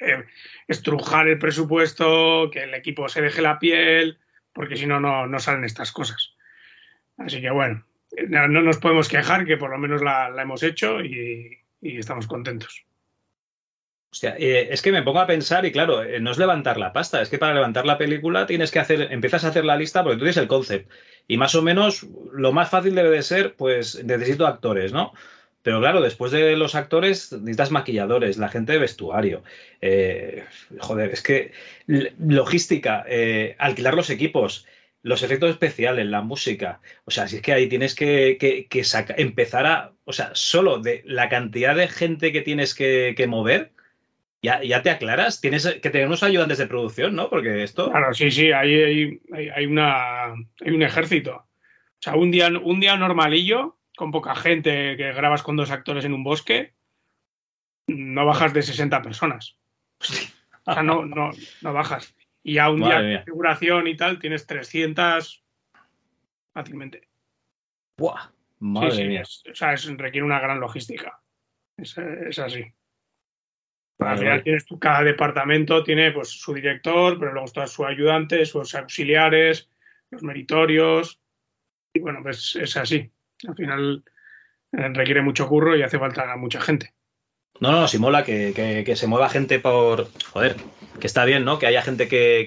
[0.00, 0.24] eh,
[0.68, 4.18] estrujar el presupuesto, que el equipo se deje la piel,
[4.52, 6.34] porque si no, no, salen estas cosas.
[7.18, 7.84] Así que bueno,
[8.16, 12.26] eh, no, no nos podemos quejar, que por lo menos la, hemos hecho y estamos
[12.26, 12.85] contentos.
[14.16, 16.94] Hostia, eh, es que me pongo a pensar y claro, eh, no es levantar la
[16.94, 20.02] pasta, es que para levantar la película tienes que hacer, empiezas a hacer la lista
[20.02, 20.90] porque tú tienes el concept
[21.28, 25.12] y más o menos lo más fácil debe de ser, pues necesito actores, ¿no?
[25.62, 29.42] Pero claro, después de los actores necesitas maquilladores, la gente de vestuario.
[29.82, 30.44] Eh,
[30.78, 31.52] joder, es que
[31.86, 34.66] logística, eh, alquilar los equipos,
[35.02, 36.80] los efectos especiales, la música.
[37.04, 38.82] O sea, si es que ahí tienes que, que- que
[39.18, 39.92] empezar a.
[40.04, 43.72] O sea, solo de la cantidad de gente que tienes que mover,
[44.42, 45.40] ya, ya te aclaras.
[45.40, 47.28] Tienes que tener unos ayudantes de producción, ¿no?
[47.30, 47.90] Porque esto.
[47.90, 48.74] Claro, sí, sí, hay,
[49.32, 51.36] hay, hay- una, hay un ejército.
[51.36, 56.04] O sea, un día, un día normalillo, con poca gente, que grabas con dos actores
[56.04, 56.74] en un bosque,
[57.88, 59.56] no bajas de 60 personas.
[60.66, 61.30] O sea, no, no,
[61.62, 62.14] no bajas.
[62.42, 63.10] Y ya un Madre día mía.
[63.18, 65.42] de configuración y tal, tienes 300
[66.52, 67.08] fácilmente.
[67.98, 68.30] ¡Buah!
[68.58, 69.20] Madre Sí, sí, mía.
[69.22, 71.20] es- o sea, es- requiere una gran logística.
[71.76, 72.64] Es, es así.
[73.98, 78.50] Al final tienes tú, cada departamento tiene pues su director, pero luego están sus ayudantes,
[78.50, 79.68] sus auxiliares,
[80.10, 81.18] los meritorios.
[81.94, 83.10] Y bueno, pues es así.
[83.48, 84.04] Al final
[84.72, 86.92] eh, requiere mucho curro y hace falta mucha gente.
[87.58, 90.08] No, no, si mola que, que- que se mueva gente por.
[90.30, 90.56] Joder,
[91.00, 91.58] que está bien, ¿no?
[91.58, 92.44] Que haya gente que,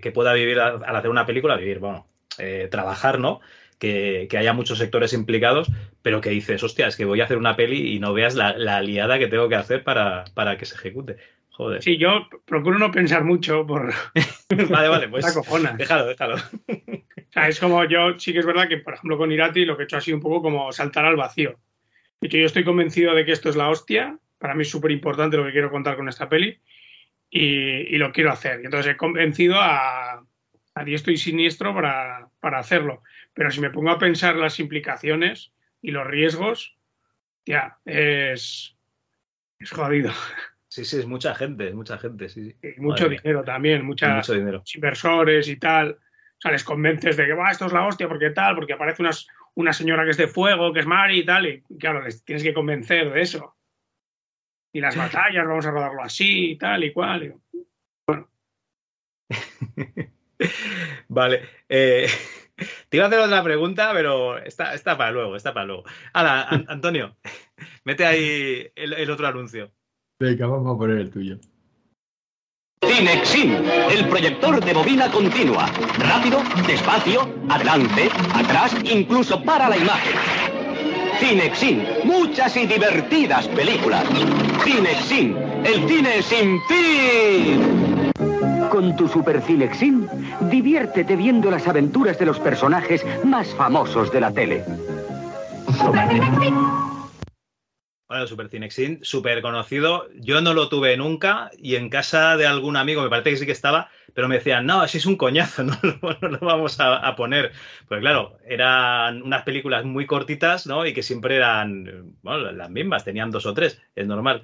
[0.00, 2.06] que- pueda vivir al al hacer una película, vivir, bueno,
[2.38, 3.40] eh, trabajar, ¿no?
[3.84, 5.70] Que, que haya muchos sectores implicados,
[6.00, 8.56] pero que dices, hostia, es que voy a hacer una peli y no veas la,
[8.56, 11.16] la liada que tengo que hacer para, para que se ejecute.
[11.50, 11.82] Joder.
[11.82, 13.92] Sí, yo procuro no pensar mucho por.
[14.70, 15.24] Vale, vale, pues.
[15.76, 16.34] Déjalo, déjalo.
[16.34, 19.76] O sea, es como yo, sí que es verdad que, por ejemplo, con Irati lo
[19.76, 21.58] que he hecho ha sido un poco como saltar al vacío.
[22.20, 24.18] De hecho, yo estoy convencido de que esto es la hostia.
[24.38, 26.58] Para mí es súper importante lo que quiero contar con esta peli
[27.30, 28.60] y, y lo quiero hacer.
[28.60, 30.24] Y entonces he convencido a,
[30.74, 33.02] a diestro y siniestro para, para hacerlo.
[33.34, 35.52] Pero si me pongo a pensar las implicaciones
[35.82, 36.76] y los riesgos,
[37.44, 38.76] ya, es,
[39.58, 40.12] es jodido.
[40.68, 42.56] Sí, sí, es mucha gente, es mucha gente, sí, sí.
[42.76, 44.58] Y mucho Madre dinero también, mucha, Mucho dinero.
[44.58, 45.90] muchos inversores y tal.
[45.92, 49.02] O sea, les convences de que va, esto es la hostia, porque tal, porque aparece
[49.02, 52.24] unas- una señora que es de fuego, que es Mari y tal, y claro, les
[52.24, 53.56] tienes que convencer de eso.
[54.72, 57.22] Y las batallas, vamos a rodarlo así y tal y cual.
[57.24, 57.32] y-
[61.08, 61.48] Vale.
[61.68, 62.06] eh,
[62.88, 65.84] te iba a hacer otra pregunta, pero está, está para luego, está para luego.
[66.12, 67.16] Ahora, An- Antonio,
[67.84, 69.70] mete ahí el, el otro anuncio.
[70.20, 71.38] Venga, vamos a poner el tuyo.
[72.84, 73.52] Cinexin,
[73.90, 75.66] el proyector de bobina continua.
[75.98, 80.14] Rápido, despacio, adelante, atrás, incluso para la imagen.
[81.18, 84.04] Cinexin, muchas y divertidas películas.
[84.64, 87.83] Cinexin, el cine sin fin.
[88.70, 90.08] Con tu Super Cinexin,
[90.50, 94.64] diviértete viendo las aventuras de los personajes más famosos de la tele.
[98.14, 100.08] Bueno, Super Cinexin, súper conocido.
[100.14, 103.46] Yo no lo tuve nunca y en casa de algún amigo me parece que sí
[103.46, 107.50] que estaba, pero me decían, no, ese es un coñazo, no lo, vamos a, poner.
[107.88, 110.86] Pues claro, eran unas películas muy cortitas, ¿no?
[110.86, 114.42] Y que siempre eran, bueno, las mismas, tenían dos o tres, es normal.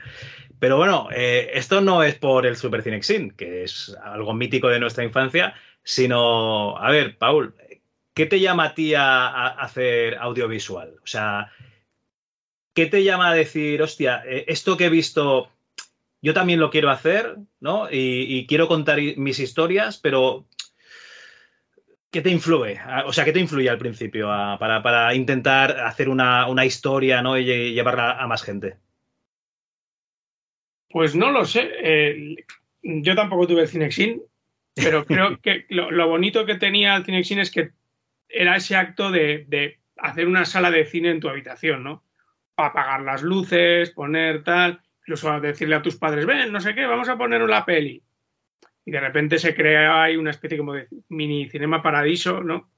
[0.58, 4.80] Pero bueno, eh, esto no es por el Super Cinexin, que es algo mítico de
[4.80, 7.54] nuestra infancia, sino, a ver, Paul,
[8.14, 10.96] ¿qué te llama a ti a hacer audiovisual?
[11.04, 11.52] O sea,
[12.74, 15.50] ¿qué te llama a decir, hostia, eh, esto que he visto,
[16.22, 17.90] yo también lo quiero hacer, ¿no?
[17.90, 20.46] Y, y quiero contar mis historias, pero
[22.10, 22.78] ¿qué te influye?
[23.06, 27.22] O sea, ¿qué te influye al principio a- para, para intentar hacer una, una historia,
[27.22, 27.38] ¿no?
[27.38, 28.76] Y lle- llevarla a más gente.
[30.90, 31.70] Pues no lo sé.
[31.82, 32.36] eh,
[32.82, 34.22] yo tampoco tuve el Cinexin,
[34.74, 37.70] pero creo que lo, lo bonito que tenía el Cinexin es que
[38.28, 42.04] era ese acto de, de hacer una sala de cine en tu habitación, ¿no?
[42.62, 47.08] Apagar las luces, poner tal, incluso decirle a tus padres, ven, no sé qué, vamos
[47.08, 48.02] a poner la peli.
[48.84, 52.70] Y de repente se crea ahí una especie como de mini cinema paradiso, ¿no?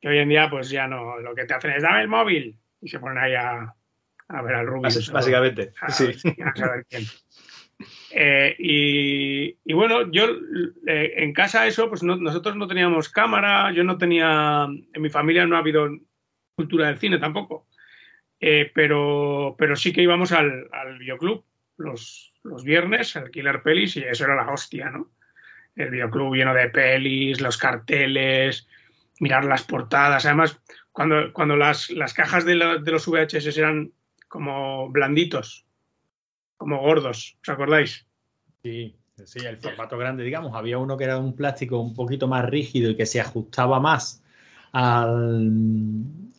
[0.00, 2.56] Que hoy en día, pues ya no, lo que te hacen es dame el móvil
[2.80, 3.74] y se ponen ahí a,
[4.28, 4.66] a ver al.
[4.66, 6.06] Bas- básicamente, A sí.
[6.44, 7.04] a saber quién.
[8.10, 10.24] Eh, y, y bueno, yo
[10.86, 15.10] eh, en casa eso, pues no- nosotros no teníamos cámara, yo no tenía, en mi
[15.10, 15.88] familia no ha habido
[16.56, 17.67] cultura del cine tampoco,
[18.40, 21.44] Eh, pero, pero sí que íbamos al, al videoclub
[21.76, 25.10] los, los viernes a alquilar pelis y eso era la hostia, ¿no?
[25.74, 28.68] El videoclub lleno de pelis, los carteles,
[29.20, 30.60] mirar las portadas, además
[30.92, 33.92] cuando, cuando las, las cajas de, de los VHS eran
[34.26, 35.64] como blanditos,
[36.56, 38.06] como gordos, ¿os acordáis?
[38.62, 40.54] Sí, sí, el formato grande, digamos.
[40.54, 44.22] Había uno que era un plástico un poquito más rígido y que se ajustaba más
[44.72, 45.50] al,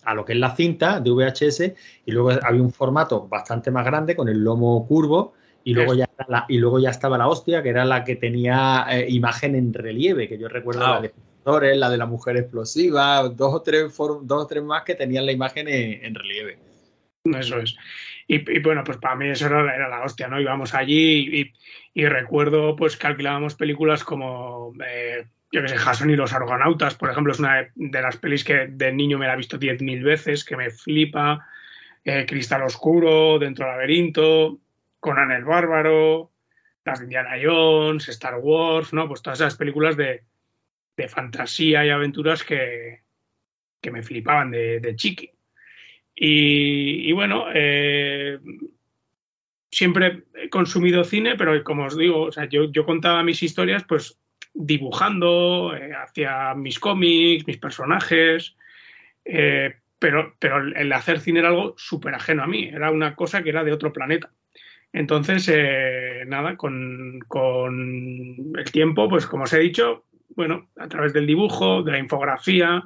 [0.03, 1.75] a lo que es la cinta de VHS
[2.05, 5.33] y luego había un formato bastante más grande con el lomo curvo
[5.63, 8.85] y luego, ya, la- y luego ya estaba la hostia, que era la que tenía
[8.89, 13.27] eh, imagen en relieve, que yo recuerdo la de Flores, la de la mujer explosiva,
[13.29, 16.57] dos o tres, dos o tres más que tenían la imagen en, en relieve.
[17.25, 17.75] Eso es.
[18.27, 20.39] Y, y bueno, pues para mí eso era, la- era la hostia, ¿no?
[20.39, 21.53] Íbamos allí y,
[21.93, 26.95] y recuerdo pues que alquilábamos películas como, eh, yo que sé, Jason y los Argonautas,
[26.95, 30.03] por ejemplo, es una de, las pelis que de niño me la he visto 10.000
[30.03, 31.47] veces, que me flipa.
[32.03, 34.59] eh, Cristal Oscuro, Dentro del Laberinto,
[34.99, 36.31] Conan el Bárbaro,
[36.85, 39.07] las Indiana Jones, Star Wars, ¿no?
[39.07, 40.23] Pues todas esas películas de,
[40.97, 43.01] de fantasía y aventuras que,
[43.81, 45.31] que me flipaban de, de chiqui.
[46.15, 48.39] Y, y bueno, eh,
[49.71, 53.83] siempre he consumido cine, pero como os digo, o sea, yo, yo contaba mis historias
[53.83, 54.19] pues
[54.53, 58.55] dibujando, eh, hacía mis cómics, mis personajes,
[59.25, 63.15] eh, pero, pero el el hacer cine era algo súper ajeno a mí, era una
[63.15, 64.31] cosa que era de otro planeta.
[64.91, 70.05] Entonces, eh, nada, con, con el tiempo, pues como os he dicho,
[70.35, 72.83] bueno, a través del dibujo, de la infografía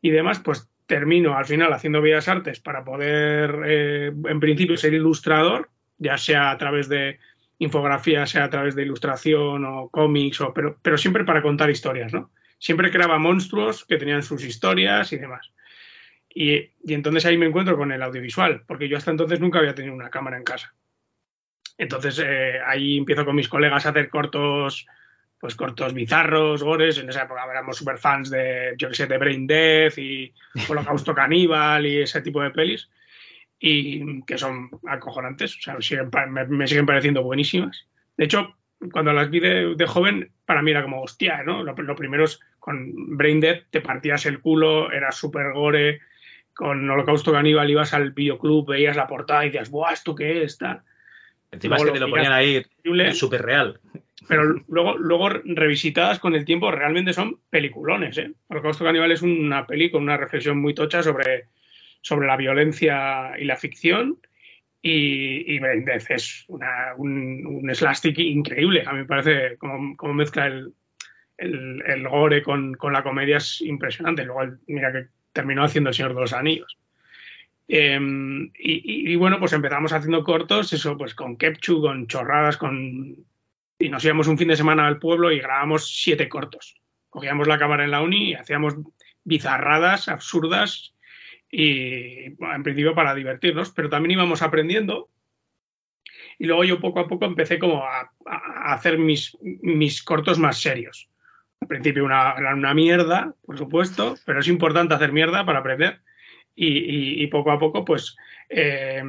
[0.00, 4.94] y demás, pues termino al final haciendo Bellas Artes para poder, eh, en principio, ser
[4.94, 7.18] ilustrador, ya sea a través de
[7.58, 12.12] infografía, sea a través de ilustración o cómics, o, pero, pero siempre para contar historias,
[12.12, 12.30] ¿no?
[12.58, 15.50] Siempre creaba monstruos que tenían sus historias y demás.
[16.28, 19.74] Y, y entonces ahí me encuentro con el audiovisual, porque yo hasta entonces nunca había
[19.74, 20.74] tenido una cámara en casa.
[21.78, 24.86] Entonces eh, ahí empiezo con mis colegas a hacer cortos,
[25.38, 26.98] pues cortos bizarros, gores.
[26.98, 30.32] En esa época éramos super fans de, yo de Brain Death y
[30.68, 32.88] Holocausto Caníbal y ese tipo de pelis.
[33.66, 37.88] Y que son acojonantes, o sea, siguen me, me siguen pareciendo buenísimas.
[38.14, 38.54] De hecho,
[38.92, 41.62] cuando las vi de, de joven, para mí era como, hostia, ¿no?
[41.62, 46.00] Lo, lo primero es con Brain Dead, te partías el culo, era súper gore.
[46.52, 50.58] Con Holocausto Caníbal ibas al videoclub, veías la portada y decías, ¡buah, ¿esto qué es?
[50.58, 50.82] Tal.
[51.50, 52.62] Encima Luego es que te lo ponían ahí
[53.14, 53.80] súper real.
[54.28, 58.18] Pero luego, luego revisitadas con el tiempo realmente son peliculones.
[58.18, 58.30] ¿eh?
[58.48, 61.48] Holocausto Caníbal es una peli con una reflexión muy tocha sobre,
[62.04, 64.18] sobre la violencia y la ficción.
[64.82, 66.46] Y, es
[66.98, 68.84] un, slapstick increíble.
[68.86, 70.74] A mí me parece como, mezcla el,
[71.38, 74.24] el, gore con, con la comedia es impresionante.
[74.24, 76.76] Luego, mira que terminó haciendo El Señor de los Anillos.
[77.66, 77.98] Eh,
[78.58, 83.16] y, bueno, pues empezamos haciendo cortos, eso, pues con Kepchu, con chorradas, con.
[83.78, 86.76] Y nos íbamos un fin de semana al pueblo y grabábamos siete cortos.
[87.08, 88.74] Cogíamos la cámara en la uni y hacíamos
[89.24, 90.93] bizarradas, absurdas,
[91.56, 95.08] y en principio para divertirnos, pero también íbamos aprendiendo.
[96.36, 98.10] Y luego yo poco a poco empecé como a,
[98.72, 101.08] hacer mis, mis cortos más serios.
[101.60, 106.00] Al principio una, una mierda, por supuesto, pero es importante hacer mierda para aprender.
[106.56, 108.16] Y, y- poco a poco, pues,
[108.48, 109.02] eh,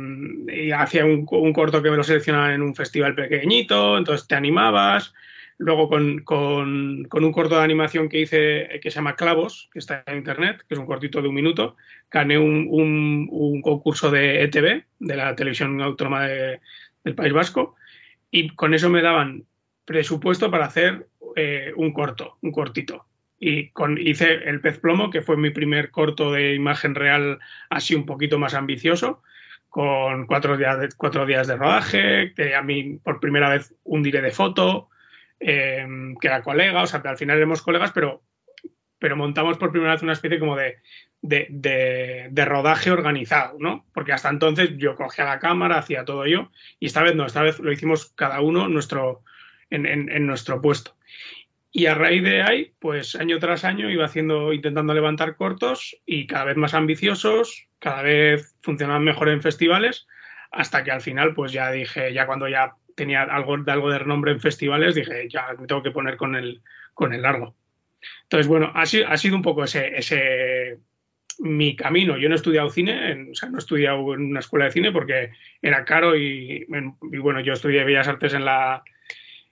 [0.75, 5.13] hacía un, un corto que me lo seleccionaban en un festival pequeñito, entonces te animabas.
[5.57, 9.69] Luego con, con- con un corto de animación que hice eh, que se llama Clavos,
[9.71, 11.75] que está en internet, que es un cortito de un minuto,
[12.11, 16.59] gané un, un- un concurso de ETV, de la televisión autónoma de-
[17.03, 17.75] del País Vasco,
[18.31, 19.45] y con eso me daban
[19.85, 21.07] presupuesto para hacer
[21.37, 23.05] eh, un corto, un cortito.
[23.39, 27.93] Y con, hice El pez plomo, que fue mi primer corto de imagen real así
[27.95, 29.21] un poquito más ambicioso,
[29.69, 34.03] con cuatro días de, cuatro días de rodaje, que a mí por primera vez un
[34.03, 34.89] diré de foto,
[35.39, 35.85] eh,
[36.19, 38.23] que era colega, o sea, que al final éramos colegas, pero,
[38.99, 40.77] pero montamos por primera vez una especie como de,
[41.21, 43.85] de, de- de rodaje organizado, ¿no?
[43.93, 47.41] Porque hasta entonces yo cogía la cámara, hacía todo yo, y esta vez no, esta
[47.41, 49.23] vez lo hicimos cada uno nuestro,
[49.69, 50.95] en- en nuestro puesto.
[51.71, 56.25] Y a raíz de ahí, pues año tras año iba haciendo, intentando levantar cortos y
[56.25, 60.07] cada vez más ambiciosos, cada vez funcionaban mejor en festivales,
[60.51, 63.99] hasta que al final, pues ya dije, ya cuando ya tenía algo, de algo de
[63.99, 66.61] renombre en festivales, dije, ya me tengo que poner con el,
[66.93, 67.55] con el largo.
[68.23, 70.79] Entonces, bueno, ha sido, ha sido un poco ese, ese
[71.39, 72.17] mi camino.
[72.17, 74.91] Yo no he estudiado cine, o sea, no he estudiado en una escuela de cine
[74.91, 75.31] porque
[75.61, 76.65] era caro y,
[77.11, 78.83] y bueno, yo estudié Bellas Artes en la,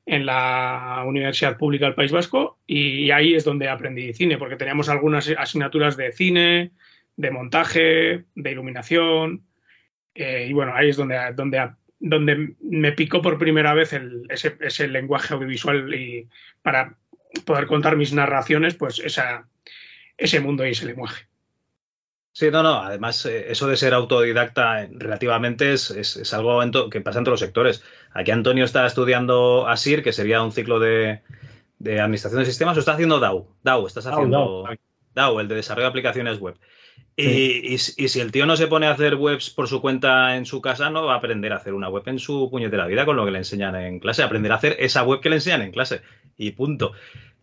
[0.06, 4.90] en la Universidad Pública del País Vasco y ahí es donde aprendí cine, porque teníamos
[4.90, 6.72] algunas asignaturas de cine,
[7.16, 9.44] de montaje, de iluminación,
[10.16, 11.70] eh, y bueno, ahí es donde, donde,
[12.06, 16.28] donde me picó por primera vez el- ese, ese lenguaje audiovisual y
[16.62, 16.98] para
[17.46, 19.48] poder contar mis narraciones, pues esa,
[20.18, 21.26] ese mundo y ese lenguaje.
[22.34, 22.82] Sí, no, no.
[22.82, 27.34] Además, eh, eso de ser autodidacta relativamente es, es- es algo que pasa en todos
[27.40, 27.84] los sectores.
[28.12, 31.22] Aquí Antonio está estudiando ASIR, que sería un ciclo de,
[31.80, 33.48] de administración de sistemas, o está haciendo DAO.
[33.64, 34.76] DAO, estás haciendo DAO.
[35.16, 36.56] DAO, el de desarrollo de aplicaciones web.
[37.16, 39.82] Y, y si y si el tío no se pone a hacer webs por su
[39.82, 42.88] cuenta en su casa, no va a aprender a hacer una web en su puñetera
[42.88, 44.24] vida con lo que le enseñan en clase.
[44.24, 46.02] Aprenderá a hacer esa web que le enseñan en clase.
[46.38, 46.94] Y punto.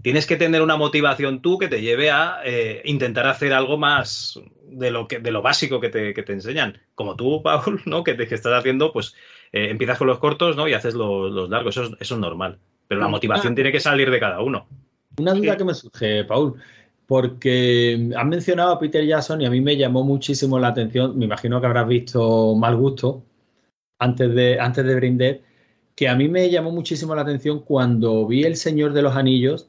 [0.03, 4.41] Tienes que tener una motivación tú que te lleve a eh, intentar hacer algo más
[4.67, 6.81] de lo que de lo básico que te, que te enseñan.
[6.95, 8.03] Como tú, Paul, ¿no?
[8.03, 9.15] Que, te- que estás haciendo, pues
[9.53, 10.67] eh, empiezas con los cortos, ¿no?
[10.69, 11.77] Y haces los, los largos.
[11.77, 12.59] Eso es, eso es normal.
[12.89, 14.67] Pero la motivación tiene que salir de cada uno.
[15.19, 16.55] Una duda que me surge, Paul,
[17.11, 21.25] porque han mencionado a Peter Jackson y a mí me llamó muchísimo la atención, me
[21.25, 23.25] imagino que habrás visto Mal Gusto
[23.99, 25.43] antes de, antes de
[25.97, 29.69] que a mí me llamó muchísimo la atención cuando vi El Señor de los Anillos,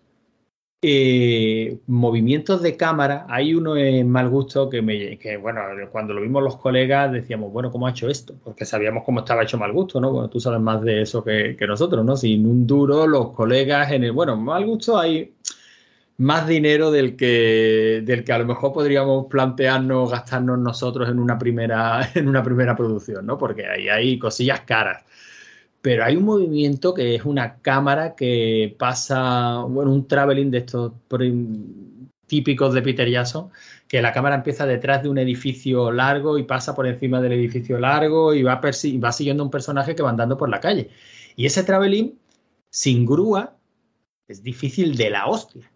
[0.83, 5.61] eh, movimientos de cámara, hay uno en Mal Gusto que, me, bueno,
[5.91, 8.35] cuando lo vimos los colegas decíamos, bueno, ¿cómo ha hecho esto?
[8.43, 10.11] Porque sabíamos cómo estaba hecho Mal Gusto, ¿no?
[10.11, 12.15] Bueno, tú sabes más de eso que, que nosotros, ¿no?
[12.15, 15.33] Sin un duro, los colegas en el, bueno, Mal Gusto hay
[16.21, 21.39] más dinero del que, del que a lo mejor podríamos plantearnos gastarnos nosotros en una
[21.39, 23.39] primera, en una primera producción, ¿no?
[23.39, 25.03] Porque ahí hay cosillas caras.
[25.81, 30.93] Pero hay un movimiento que es una cámara que pasa, bueno, un traveling de estos
[32.27, 33.49] típicos de Peter Jackson,
[33.87, 37.79] que la cámara empieza detrás de un edificio largo y pasa por encima del edificio
[37.79, 40.91] largo y va, va siguiendo a un personaje que va andando por la calle.
[41.35, 42.13] Y ese traveling
[42.69, 43.55] sin grúa
[44.27, 45.70] es difícil de la hostia.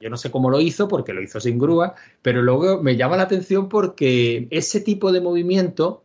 [0.00, 3.16] Yo no sé cómo lo hizo porque lo hizo sin grúa, pero luego me llama
[3.16, 6.04] la atención porque ese tipo de movimiento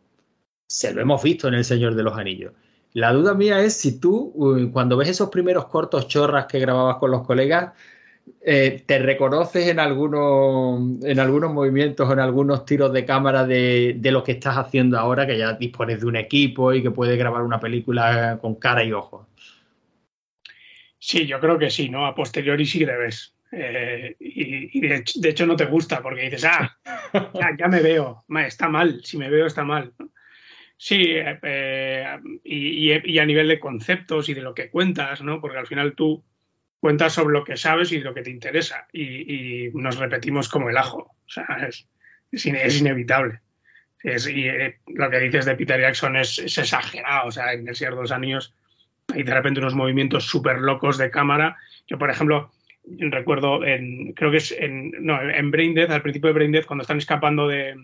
[0.67, 2.53] se lo hemos visto en El Señor de los Anillos.
[2.93, 6.97] La duda mía es si tú, uh, cuando ves esos primeros cortos chorras que grababas
[6.97, 7.73] con los colegas,
[8.41, 13.95] eh, te reconoces en algunos, en algunos movimientos o en algunos tiros de cámara de,
[13.97, 17.17] de lo que estás haciendo ahora, que ya dispones de un equipo y que puedes
[17.17, 19.27] grabar una película con cara y ojos.
[20.99, 22.05] Sí, yo creo que sí, ¿no?
[22.05, 23.33] A posteriori sí que ves.
[23.51, 26.77] Eh, y de, hecho, no te gusta porque dices, ah,
[27.57, 29.93] ya, me veo, está mal, si me veo está mal.
[30.77, 35.39] Sí, eh, y, y- a nivel de conceptos y de lo que cuentas, ¿no?
[35.39, 36.23] Porque al final tú
[36.79, 40.77] cuentas sobre lo que sabes y lo que te interesa y, nos repetimos como el
[40.77, 41.15] ajo.
[41.25, 41.87] O sea, es,
[42.31, 43.41] es ine- es inevitable.
[44.03, 47.27] Y eh, lo que dices de Peter Jackson es, exagerado.
[47.27, 48.11] O sea, en El Señor de los
[49.13, 51.57] hay de repente unos movimientos súper locos de cámara.
[51.87, 52.51] Yo, por ejemplo,
[52.83, 56.65] recuerdo, en, creo que es en, no, en Brain Dead, al principio de Brain Dead,
[56.65, 57.75] cuando están escapando de,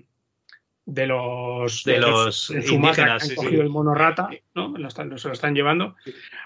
[0.85, 3.65] de los De los de Sumatra, que indígenas, han sí, cogido sí.
[3.65, 4.77] el mono rata, ¿no?
[4.77, 5.95] Lo están- se lo están llevando.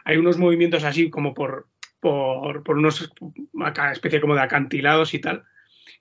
[0.04, 1.68] Hay unos movimientos así como por,
[2.00, 3.14] por, por unos
[3.64, 5.44] acá, especie como de acantilados y tal,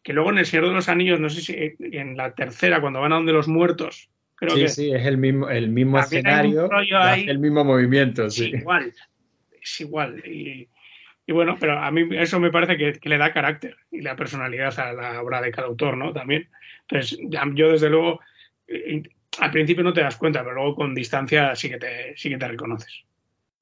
[0.03, 3.01] que luego en El Señor de los Anillos, no sé si en la tercera, cuando
[3.01, 6.69] van a donde los muertos, creo sí, que sí, es el mismo, el mismo escenario,
[7.27, 8.53] el mismo movimiento, sí.
[8.55, 8.93] igual,
[9.61, 10.23] es igual.
[10.27, 10.69] Y,
[11.31, 14.17] y bueno, pero a mí eso me parece que, que le da carácter y la
[14.17, 16.13] personalidad a la obra de cada autor, ¿no?
[16.13, 16.49] También.
[16.89, 17.17] Entonces,
[17.55, 18.19] yo desde luego,
[18.67, 19.01] eh,
[19.39, 22.37] al principio no te das cuenta, pero luego con distancia sí que te, sí que
[22.37, 23.05] te reconoces.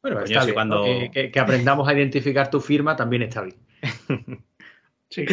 [0.00, 0.84] Bueno, Coño, está bien, cuando- ¿no?
[0.84, 3.56] que, que- que aprendamos a identificar tu firma también está bien.
[5.10, 5.24] Sí.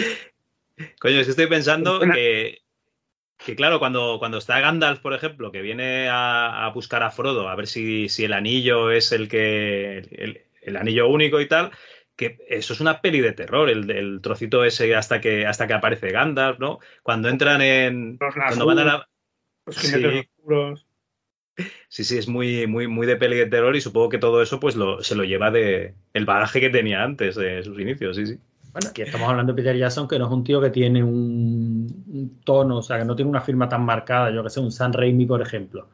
[1.00, 2.14] Coño, es que estoy pensando Buena.
[2.16, 2.60] que,
[3.46, 7.48] que claro, cuando, cuando está Gandalf, por ejemplo, que viene a, a buscar a Frodo,
[7.50, 9.98] a ver si, si el anillo es el que.
[10.12, 11.72] El, el anillo único y tal.
[12.16, 15.74] Que eso es una peli de terror, el, el trocito ese hasta que, hasta que
[15.74, 16.80] aparece Gandalf, ¿no?
[17.04, 18.18] Cuando entran en.
[18.20, 19.10] Los Cuando van a la.
[19.66, 20.30] Los jinetes Sí.
[20.40, 20.86] oscuros.
[21.88, 24.60] Sí, sí, es muy, muy, muy de peli de terror y supongo que todo eso
[24.60, 28.26] pues lo, se lo lleva de el bagaje que tenía antes de sus inicios, sí,
[28.28, 28.40] sí.
[28.74, 32.04] Bueno, aquí estamos hablando de Peter Jackson, que no es un tío que tiene un,
[32.08, 34.72] un tono, o sea, que no tiene una firma tan marcada, yo que sé, un
[34.74, 35.88] San Raimi, por ejemplo.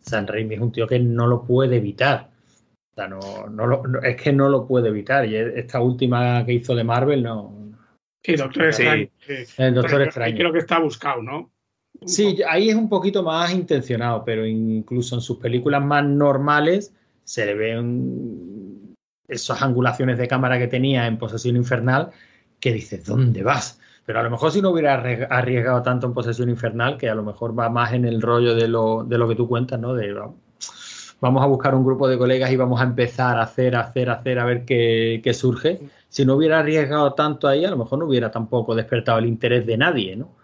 [0.00, 2.28] San Raimi es un tío que no lo puede evitar.
[2.98, 5.24] O sea, no, no lo- no- es que no lo puede evitar.
[5.24, 7.54] Y esta última que hizo de Marvel, no.
[8.24, 8.82] Sí, Doctor Sí.
[8.82, 9.08] Extraño.
[9.20, 9.34] sí.
[9.62, 10.36] El Doctor Extraño.
[10.36, 11.50] Creo que está buscado, ¿no?
[12.04, 16.92] Sí, ahí es un poquito más intencionado, pero incluso en sus películas más normales
[17.22, 18.94] se le ven
[19.28, 22.10] esas angulaciones de cámara que tenía en Posesión Infernal
[22.58, 23.80] que dices, ¿dónde vas?
[24.06, 27.14] Pero a lo mejor si no hubiera arri- arriesgado tanto en Posesión Infernal, que a
[27.14, 29.94] lo mejor va más en el rollo de lo, de lo que tú cuentas, ¿no?
[29.94, 30.12] De
[31.20, 34.10] vamos a buscar un grupo de colegas y vamos a empezar a hacer, a hacer,
[34.10, 35.80] a hacer, a ver qué, qué surge.
[36.08, 39.66] Si no hubiera arriesgado tanto ahí, a lo mejor no hubiera tampoco despertado el interés
[39.66, 40.34] de nadie, ¿no?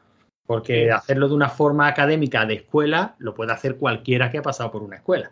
[0.46, 4.70] Porque hacerlo de una forma académica de escuela lo puede hacer cualquiera que ha pasado
[4.70, 5.30] por una escuela.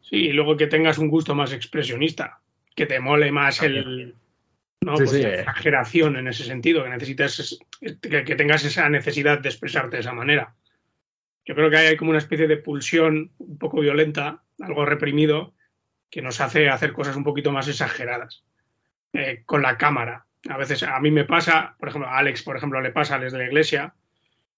[0.00, 2.38] Sí, y luego que tengas un gusto más expresionista,
[2.74, 4.14] que te mole más el.
[4.80, 5.40] No, Sí, pues sí, eh.
[5.40, 10.00] exageración en ese sentido, que necesitas es- que, que tengas esa necesidad de expresarte de
[10.00, 10.54] esa manera.
[11.44, 15.54] Yo creo que hay como una especie de pulsión un poco violenta, algo reprimido,
[16.10, 18.44] que nos hace hacer cosas un poquito más exageradas
[19.12, 20.26] eh, con la cámara.
[20.48, 23.38] A veces a mí me pasa, por ejemplo, a Alex, por ejemplo, le pasa desde
[23.38, 23.94] la iglesia.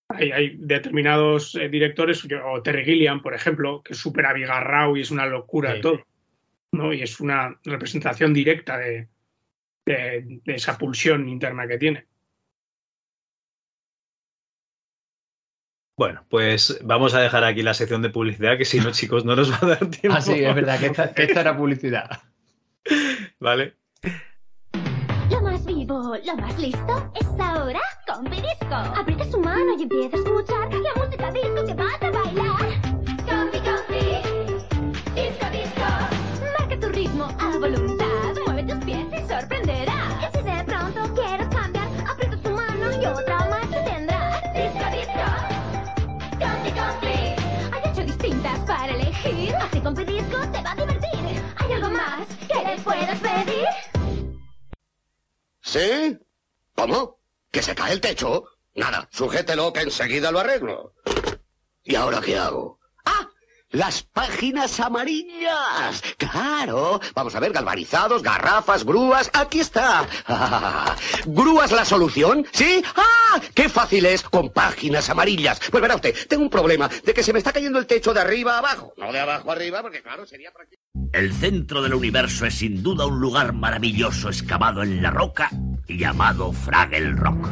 [0.09, 4.97] Hay, hay determinados eh, directores, yo- o Terry Gilliam, por ejemplo, que es súper abigarrao
[4.97, 5.81] y es una locura Sí.
[5.81, 6.07] todo.
[6.73, 6.93] ¿no?
[6.93, 9.09] Y es una representación directa de,
[9.87, 12.07] de- de esa pulsión interna que tiene.
[15.97, 19.35] Bueno, pues vamos a dejar aquí la sección de publicidad, que si no, chicos, no
[19.35, 20.19] nos va a dar tiempo.
[20.19, 22.21] Ah, sí, es verdad que esta, que esta era publicidad.
[23.41, 23.75] Vale.
[25.31, 28.75] Lo más vivo, lo más listo es ahora Combi Disco.
[28.75, 32.46] Aprieta su mano y empieza a escuchar la música disco que vas a bailar.
[49.89, 49.95] Elegir.
[49.95, 51.43] Así Combi Disco te va a divertir.
[51.57, 53.67] ¿Hay algo más que le puedas pedir?
[55.61, 56.19] ¿Sí?
[56.75, 57.19] ¿Cómo?
[57.51, 58.45] ¿Que se cae el techo?
[58.75, 60.95] Nada, sujételo que enseguida lo arreglo.
[61.83, 62.79] ¿Y ahora qué hago?
[63.71, 66.03] Las páginas amarillas.
[66.17, 67.01] Claro.
[67.15, 69.29] Vamos a ver, galvanizados, garrafas, grúas.
[69.33, 70.07] Aquí está.
[71.27, 72.47] ¿Grúas la solución?
[72.53, 72.83] ¿Sí?
[72.95, 73.41] ¡Ah!
[73.55, 75.61] ¡Qué fácil es con páginas amarillas!
[75.71, 78.21] Pues verá usted, tengo un problema de que se me está cayendo el techo de
[78.21, 78.93] arriba a abajo.
[78.97, 80.83] No de abajo a arriba, porque claro, sería práctico.
[81.13, 85.51] El centro del universo es sin duda un lugar maravilloso excavado en la roca
[85.89, 87.49] llamado Fraggle Rock.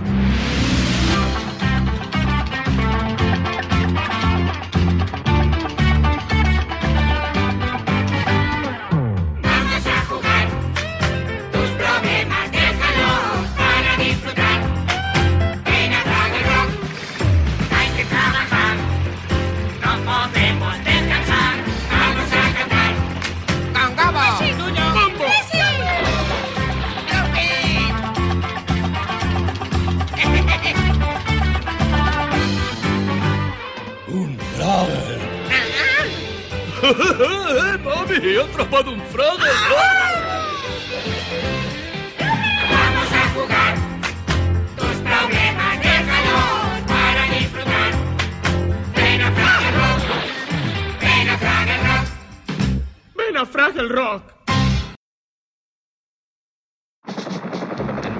[37.84, 39.48] ¡Mami, he atrapado un Fraggle!
[42.70, 43.74] Vamos a jugar.
[44.76, 47.92] Tus problemas déjalos para disfrutar.
[48.94, 50.02] Ven a Fraggle Rock.
[51.00, 52.06] Ven a Fraggle Rock.
[53.16, 54.33] Ven a Fraggle Rock.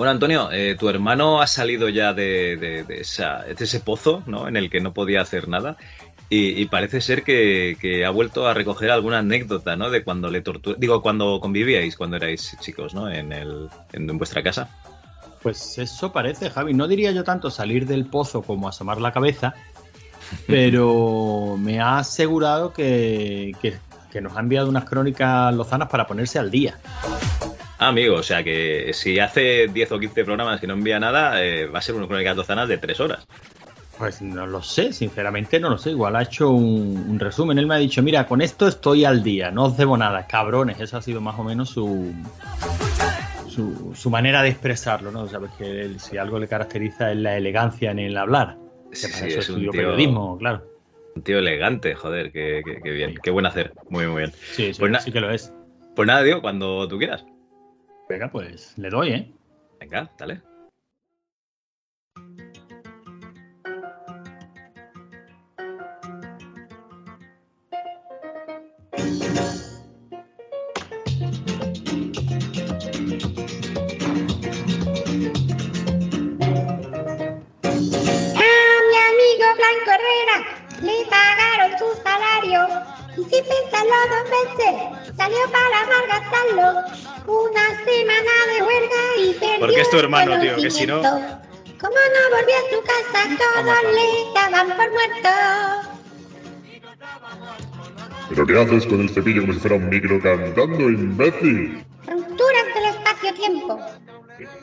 [0.00, 4.22] Bueno, Antonio, eh, tu hermano ha salido ya de, de- de esa- de ese pozo,
[4.24, 4.48] ¿no?
[4.48, 5.76] En el que no podía hacer nada.
[6.30, 9.90] Y, y parece ser que, que ha vuelto a recoger alguna anécdota, ¿no?
[9.90, 10.74] De cuando le tortura...
[10.80, 13.10] Digo, cuando convivíais, cuando erais chicos, ¿no?
[13.10, 14.70] En, el, en, en vuestra casa.
[15.42, 16.72] Pues eso parece, Javi.
[16.72, 19.52] No diría yo tanto salir del pozo como asomar la cabeza,
[20.46, 23.76] pero me ha asegurado que, que-
[24.10, 26.78] que nos ha enviado unas crónicas lozanas para ponerse al día.
[27.82, 31.42] Ah, amigo, o sea que si hace 10 o 15 programas que no envía nada,
[31.42, 33.26] eh, va a ser una crónica dozanas de 3 horas.
[33.96, 35.90] Pues no lo sé, sinceramente no lo sé.
[35.90, 37.58] Igual ha hecho un, un resumen.
[37.58, 40.78] Él me ha dicho, mira, con esto estoy al día, no os debo nada, cabrones.
[40.80, 42.12] Esa ha sido más o menos su,
[43.48, 45.26] su, su manera de expresarlo, ¿no?
[45.28, 48.56] Sabes que él, si algo le caracteriza es la elegancia en el hablar.
[48.90, 50.62] Que Sí, para sí, eso es un tío- periodismo, claro.
[51.16, 53.72] Un tío elegante, joder, qué, qué- qué bien, qué buen hacer.
[53.88, 54.32] Muy, muy bien.
[54.52, 55.52] Sí, sí, Pues sí que lo es.
[55.96, 57.24] Pues nada, digo, cuando tú quieras.
[58.10, 59.32] Venga, pues le doy, ¿eh?
[59.78, 60.42] Venga, dale.
[62.42, 62.56] A
[78.88, 80.38] mi amigo Blanco Herrera
[80.82, 82.66] le pagaron su salario
[83.18, 84.26] y sin pensarlo dos
[84.58, 86.68] veces salió para malgastarlo.
[87.26, 91.02] Una semana de huelga y perdió Porque es tu hermano, tío, que si no-.
[91.02, 95.28] Como no volvió a su casa, todos le daban por muerto.
[98.30, 101.84] ¿Pero qué haces con el cepillo como si fuera un micro cantando, imbécil?
[102.06, 103.78] Rupturas del espacio espacio-tiempo.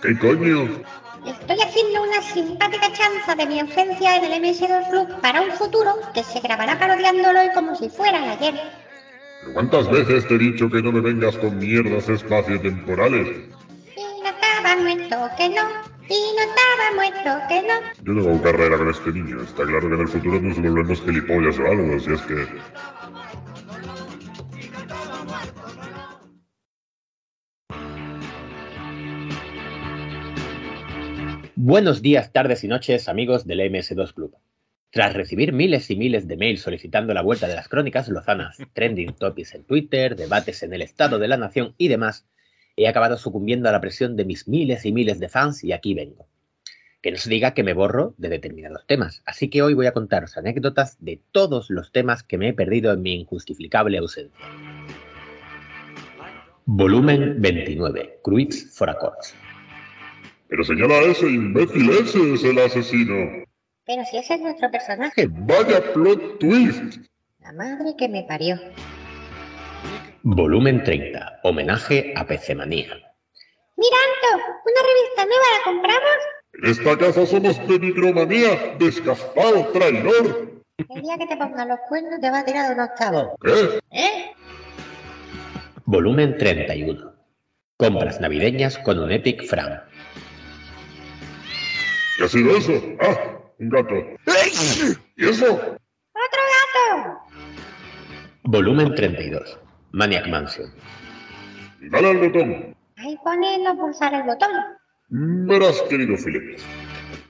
[0.01, 0.84] ¿Qué coño?
[1.25, 5.99] Estoy haciendo una simpática chanza de mi ausencia en el MS2 Club para un futuro
[6.13, 8.86] que se grabará parodiándolo y como si fuera ayer.
[9.47, 13.27] ¿Pero ¿Cuántas veces te he dicho que no me vengas con mierdas espaciotemporales?
[13.95, 15.61] Y no estaba muerto que no,
[16.09, 18.03] y no estaba muerto que no.
[18.03, 19.41] Yo no hago carrera con este niño.
[19.41, 22.45] Está claro que en el futuro nos volvemos gilipollas o algo, si es que...
[31.55, 34.35] Buenos días, tardes y noches, amigos del MS2 Club.
[34.89, 39.14] Tras recibir miles y miles de mails solicitando la vuelta de las crónicas lozanas, trending
[39.14, 42.26] topics en Twitter, debates en el Estado de la Nación y demás,
[42.77, 45.93] he acabado sucumbiendo a la presión de mis miles y miles de fans y aquí
[45.93, 46.27] vengo.
[47.01, 49.93] Que no se diga que me borro de determinados temas, así que hoy voy a
[49.93, 54.45] contaros anécdotas de todos los temas que me he perdido en mi injustificable ausencia.
[56.65, 59.35] Volumen 29, Cruits for Accords.
[60.49, 63.46] Pero señala ese imbécil, ese es el asesino.
[63.88, 66.97] Pero si ese es nuestro personaje, Vaya plot twist.
[67.39, 68.59] la madre que me parió.
[70.23, 72.88] Volumen 30, homenaje a Pecemanía.
[73.77, 76.18] Mira, Anto, una revista nueva la compramos.
[76.53, 80.51] En esta casa somos de micromanía, descastado, traidor.
[80.89, 83.38] El día que te pongan los cuernos te va a tirar de un octavo.
[83.41, 83.80] ¿Qué?
[83.91, 84.31] ¿Eh?
[85.85, 87.14] Volumen 31.
[87.77, 89.81] Compras navideñas con un Epic Fran.
[92.18, 92.73] ¿Qué ha sido eso?
[92.99, 93.95] Ah, un gato.
[95.15, 95.45] ¿Y eso?
[95.53, 97.19] ¡Otro gato!
[98.43, 99.59] Volumen 32.
[99.91, 100.71] Maniac Mansion.
[101.81, 102.75] Dale al botón.
[102.97, 104.49] Ahí pone no pulsar el botón.
[105.09, 106.59] Verás, querido Philip.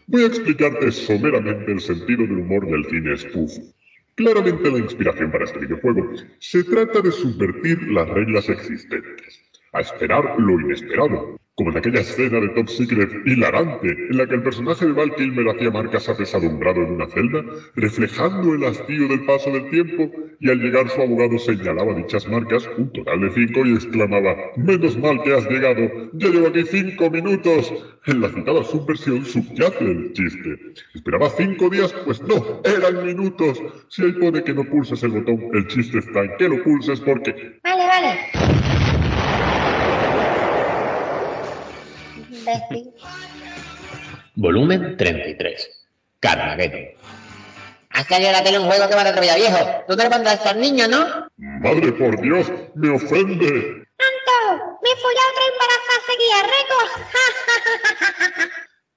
[0.07, 3.51] Voy a explicarte someramente el sentido del humor del cine spoof.
[4.15, 9.43] Claramente la inspiración para este videojuego se trata de subvertir las reglas existentes,
[9.77, 14.35] a esperar lo inesperado, como en aquella escena de Top Secret hilarante en la que
[14.35, 17.43] el personaje de Val Kilmer hacía marcas apesadumbrado en una celda,
[17.75, 22.69] reflejando el hastío del paso del tiempo, y al llegar su abogado señalaba dichas marcas,
[22.77, 27.09] un total de cinco, y exclamaba, menos mal que has llegado, ya llevo aquí cinco
[27.09, 27.73] minutos.
[28.05, 30.59] En la citada subversión subyace el chiste.
[30.93, 31.91] ¿Esperaba cinco días?
[32.05, 33.61] Pues no, eran minutos.
[33.89, 37.01] Si ahí pone que no pulses el botón, el chiste está en que lo pulses
[37.01, 37.59] porque...
[37.63, 38.96] Vale, vale.
[42.39, 42.93] Imbécil.
[44.35, 45.69] Volumen 33.
[46.19, 46.87] Carmageddon.
[47.89, 49.57] Has salido la tele un juego que va de otro viejo.
[49.87, 51.29] Tú te lo pondrás a estos niños, ¿no?
[51.37, 53.47] Madre por Dios, me ofende.
[53.47, 54.37] ¡Anto!
[54.83, 56.91] ¡Me he follado otra embarazada seguida, récord!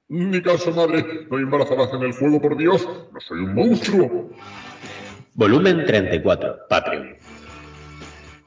[0.08, 1.26] Ni caso, madre.
[1.30, 2.86] No hay embarazadas en el fuego, por Dios.
[3.12, 4.30] No soy un monstruo.
[5.34, 6.66] Volumen 34.
[6.68, 7.16] Patreon.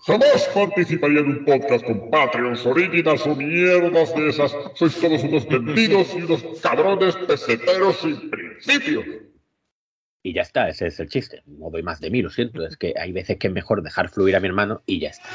[0.05, 4.53] Jamás participaría en un podcast con Patreons, Originals o mierdas de esas.
[4.75, 9.01] Sois todos unos vendidos y unos cabrones peseteros sin principio.
[10.21, 11.41] Y ya está, ese es el chiste.
[11.45, 12.65] No doy más de mí, lo siento.
[12.65, 15.29] Es que hay veces que es mejor dejar fluir a mi hermano y ya está.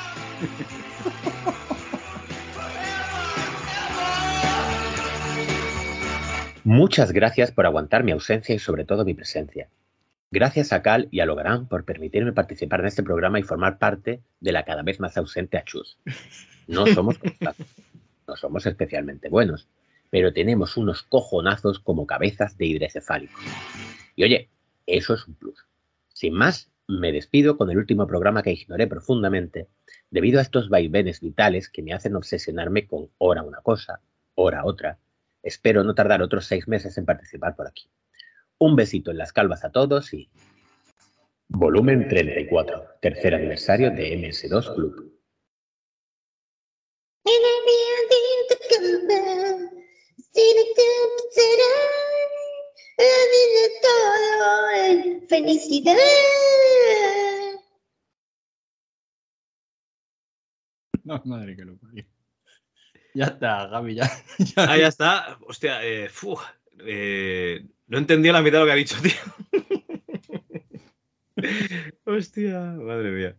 [6.64, 9.70] Muchas gracias por aguantar mi ausencia y sobre todo mi presencia.
[10.30, 14.22] Gracias a Cal y a Logarán por permitirme participar en este programa y formar parte
[14.40, 15.98] de la cada vez más ausente Achus.
[16.66, 17.18] No somos
[18.28, 19.68] no somos especialmente buenos,
[20.10, 23.40] pero tenemos unos cojonazos como cabezas de hidrocefálico.
[24.16, 24.50] Y oye,
[24.86, 25.64] eso es un plus.
[26.12, 29.68] Sin más, me despido con el último programa que ignoré profundamente
[30.10, 34.00] debido a estos vaivenes vitales que me hacen obsesionarme con hora una cosa,
[34.34, 34.98] hora otra.
[35.42, 37.88] Espero no tardar otros seis meses en participar por aquí.
[38.58, 40.28] Un besito en las calvas a todos y...
[41.50, 45.18] Volumen 34, tercer aniversario de MS2 Club.
[55.28, 55.94] Felicidad.
[61.04, 62.04] No, madre que lo parió.
[63.14, 64.10] Ya está, Gaby, ya.
[64.56, 65.38] Ah, ya está.
[65.46, 66.38] Hostia, eh, fu,
[66.86, 69.12] eh, no entendí la mitad de lo que ha dicho, tío.
[72.04, 73.36] Hostia, madre mía.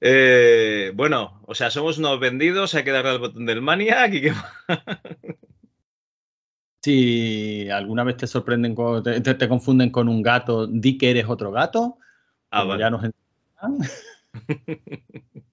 [0.00, 4.20] Eh, bueno, o sea, somos unos vendidos, hay que darle al botón del Maniac y
[4.22, 4.32] que...
[6.84, 11.10] Si alguna vez te sorprenden, con- te, te- te confunden con un gato, di que
[11.10, 11.98] eres otro gato.
[12.50, 12.80] Ah, vale.
[12.80, 13.08] ya nos.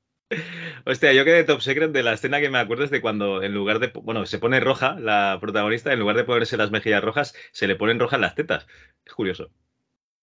[0.86, 3.54] Hostia, yo quedé top secret de la escena que me acuerdo es de cuando en
[3.54, 7.36] lugar de, bueno, se pone roja la protagonista, en lugar de ponerse las mejillas rojas,
[7.52, 8.68] se le ponen rojas las tetas.
[9.06, 9.50] Es curioso.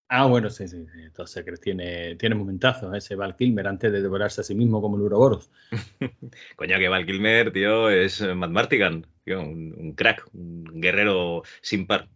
[0.09, 1.03] Ah, bueno, sí, sí, sí.
[1.03, 4.97] Entonces que tiene, tiene momentazos ese Val Kilmer antes de devorarse a sí mismo como
[4.97, 5.51] el Uroboros.
[6.57, 11.87] Coño, que Val Kilmer, tío, es Matt Martigan, tío, un, un crack, un guerrero sin
[11.87, 12.09] par.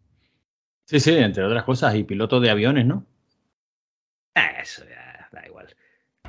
[0.84, 3.06] Sí, sí, entre otras cosas, y piloto de aviones, ¿no?
[4.34, 5.68] Ah, eso ya da igual.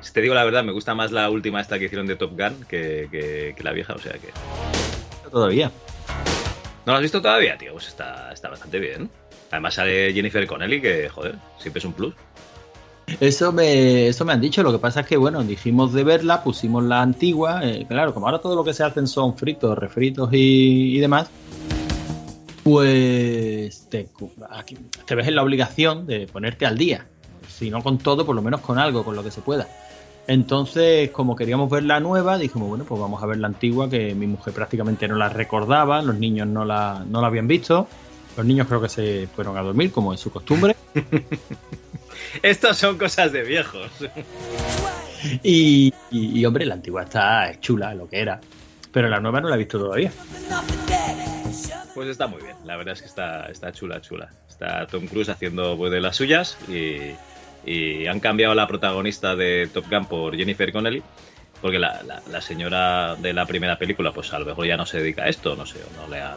[0.02, 2.32] Si te digo la verdad, me gusta más la última esta que hicieron de Top
[2.32, 4.28] Gun que, que- que la vieja, o sea que...
[5.30, 5.70] Todavía.
[6.84, 7.72] ¿No la has visto todavía, tío?
[7.72, 9.08] Pues está, está bastante bien.
[9.50, 12.14] Además sale Jennifer Connelly, que, joder, siempre es un plus.
[13.20, 14.62] Eso me, eso me han dicho.
[14.62, 17.60] Lo que pasa es que, bueno, dijimos de verla, pusimos la antigua.
[17.64, 21.28] eh, claro, como ahora todo lo que se hacen son fritos, refritos y, y demás,
[22.64, 24.08] pues te,
[24.50, 24.76] aquí-
[25.06, 27.06] te ves en la obligación de ponerte al día.
[27.48, 29.68] Si no con todo, por lo menos con algo, con lo que se pueda.
[30.26, 34.14] Entonces, como queríamos ver la nueva, dijimos, bueno, pues vamos a ver la antigua, que
[34.14, 37.88] mi mujer prácticamente no la recordaba, los niños no la, no la habían visto.
[38.36, 40.74] Los niños creo que se fueron a dormir, como es su costumbre.
[42.42, 43.90] Estos son cosas de viejos.
[45.42, 48.40] Y, y- y, hombre, la antigua está es chula, lo que era.
[48.90, 50.12] Pero la nueva no la he visto todavía.
[51.94, 54.30] Pues está muy bien, la verdad es que está, está chula, chula.
[54.48, 56.96] Está Tom Cruise haciendo pues, de las suyas y,
[57.64, 61.02] y han cambiado la protagonista de Top Gun por Jennifer Connelly.
[61.60, 64.84] Porque la, la- la señora de la primera película, pues a lo mejor ya no
[64.84, 66.36] se dedica a esto, no sé, o no le han.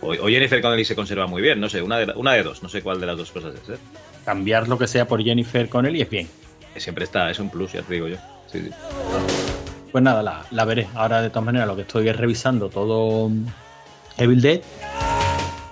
[0.00, 2.62] O, o Jennifer Connelly se conserva muy bien, no sé, una de, una de dos,
[2.62, 3.78] no sé cuál de las dos cosas es, ¿eh?
[4.24, 6.28] Cambiar lo que sea por Jennifer Connelly es bien.
[6.76, 8.16] Siempre está, es un plus, ya te digo yo.
[8.50, 8.70] Sí, sí.
[9.92, 10.86] Pues nada, la, la veré.
[10.94, 13.46] Ahora, de todas maneras, lo que estoy es revisando todo mm,
[14.18, 14.60] Evil Dead,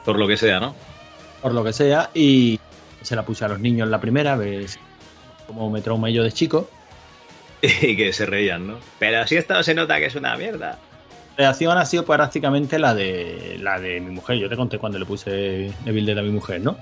[0.04, 0.74] Por lo que sea, ¿no?
[1.42, 2.58] por lo que sea, y
[3.06, 4.78] se la puse a los niños la primera, ves
[5.46, 6.68] cómo me trauma yo de chico.
[7.62, 8.78] Y que se reían, ¿no?
[8.98, 10.78] Pero si esto se nota que es una mierda.
[11.36, 14.38] La reacción ha sido prácticamente la de la de mi mujer.
[14.38, 16.76] Yo te conté cuando le puse Evil Dead a mi mujer, ¿no?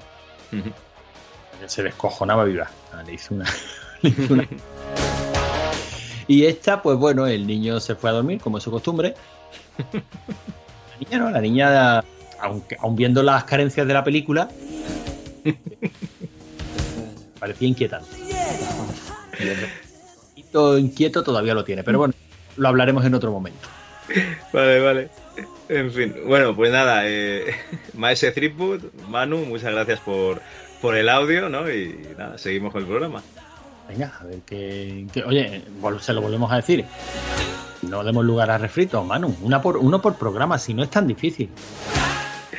[1.67, 2.69] Se descojonaba viva.
[2.93, 3.45] Ah, Le hice una.
[4.03, 4.49] le hice una-
[6.27, 9.15] Y esta, pues bueno, el niño se fue a dormir, como es su costumbre.
[9.93, 12.05] La niña no, la niña,
[12.41, 14.49] aunque, aun viendo las carencias de la película,
[17.45, 18.09] parecía inquietante.
[20.37, 22.15] Inquieto, inquieto todavía lo tiene, pero bueno,
[22.57, 23.69] lo hablaremos en otro momento.
[24.53, 25.09] Vale, vale.
[25.69, 27.55] En fin, bueno, pues nada, eh,
[27.95, 30.41] Maese Threepwood, Manu, muchas gracias por,
[30.81, 31.71] por el audio, ¿no?
[31.71, 33.23] Y nada, seguimos con el programa.
[33.89, 35.07] Venga, a ver qué.
[35.13, 35.63] qué- oye,
[36.01, 36.85] se lo volvemos a decir.
[37.83, 39.37] No demos lugar a refritos, Manu.
[39.43, 41.51] Una por, uno por programa, si no es tan difícil.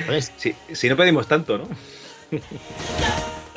[0.05, 1.67] Pues, si, si no pedimos tanto, ¿no?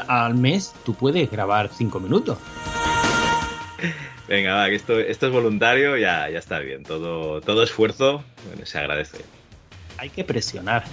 [0.09, 2.39] Al mes tú puedes grabar cinco minutos.
[4.27, 6.83] Venga, va, que esto, esto es voluntario, ya, ya está bien.
[6.83, 9.19] Todo, todo esfuerzo bueno, se agradece.
[9.99, 10.85] Hay que presionar.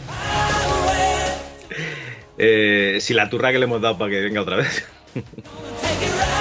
[2.38, 4.86] Eh, si la turra que le hemos dado para que venga otra vez.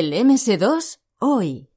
[0.00, 1.69] El MS2 hoy.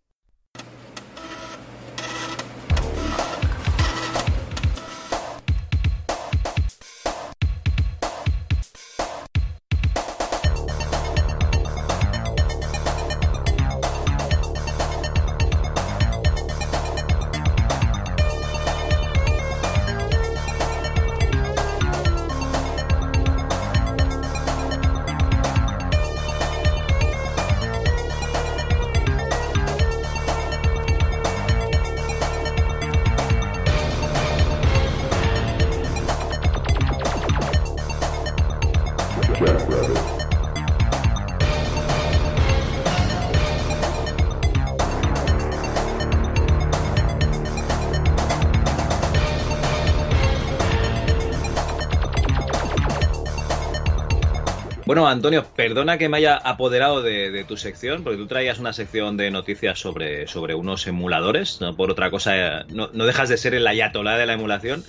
[55.14, 59.32] Antonio, perdona que me haya apoderado de, tu sección, porque tú traías una sección de
[59.32, 63.54] noticias sobre, sobre unos emuladores, no por otra cosa, eh, no, no dejas de ser
[63.54, 64.84] el ayatolá de la emulación.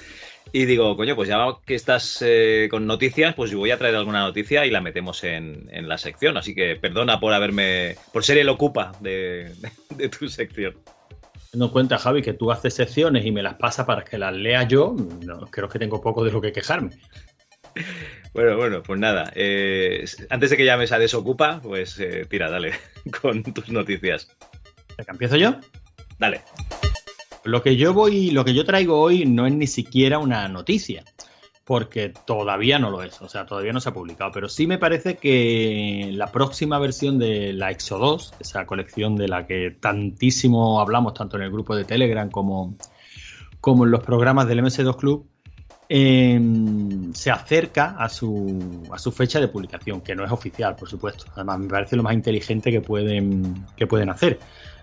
[0.53, 3.97] Y digo, coño, pues ya que estás eh, con noticias, pues yo voy a traer
[3.97, 6.37] alguna noticia y la metemos en, en la sección.
[6.37, 7.97] Así que perdona por haberme.
[8.13, 10.75] por ser el ocupa de, de- de tu sección.
[11.51, 14.35] Teniendo en cuenta, Javi, que tú haces secciones y me las pasas para que las
[14.35, 14.95] lea yo,
[15.25, 16.91] no, creo que tengo poco de lo que quejarme.
[18.33, 19.33] Bueno, bueno, pues nada.
[19.37, 22.73] eh, antes de que llames a Desocupa, pues eh, tira, dale,
[23.23, 24.29] con tus noticias.
[24.97, 25.57] ¿Que ¿Empiezo yo?
[26.19, 26.43] Dale.
[27.45, 31.05] Lo que yo voy, lo que yo traigo hoy no es ni siquiera una noticia,
[31.65, 34.79] porque todavía no lo es, o sea, todavía no se ha publicado, pero sí me
[34.79, 40.81] parece que la próxima versión de la Exo 2, esa colección de la que tantísimo
[40.81, 42.77] hablamos tanto en el grupo de Telegram como,
[43.61, 45.29] como en los programas del MS2 Club,
[45.89, 46.41] eh,
[47.13, 51.27] se acerca a su, a su fecha de publicación, que no es oficial, por supuesto.
[51.35, 54.39] Además, me parece lo más inteligente que pueden, que pueden hacer.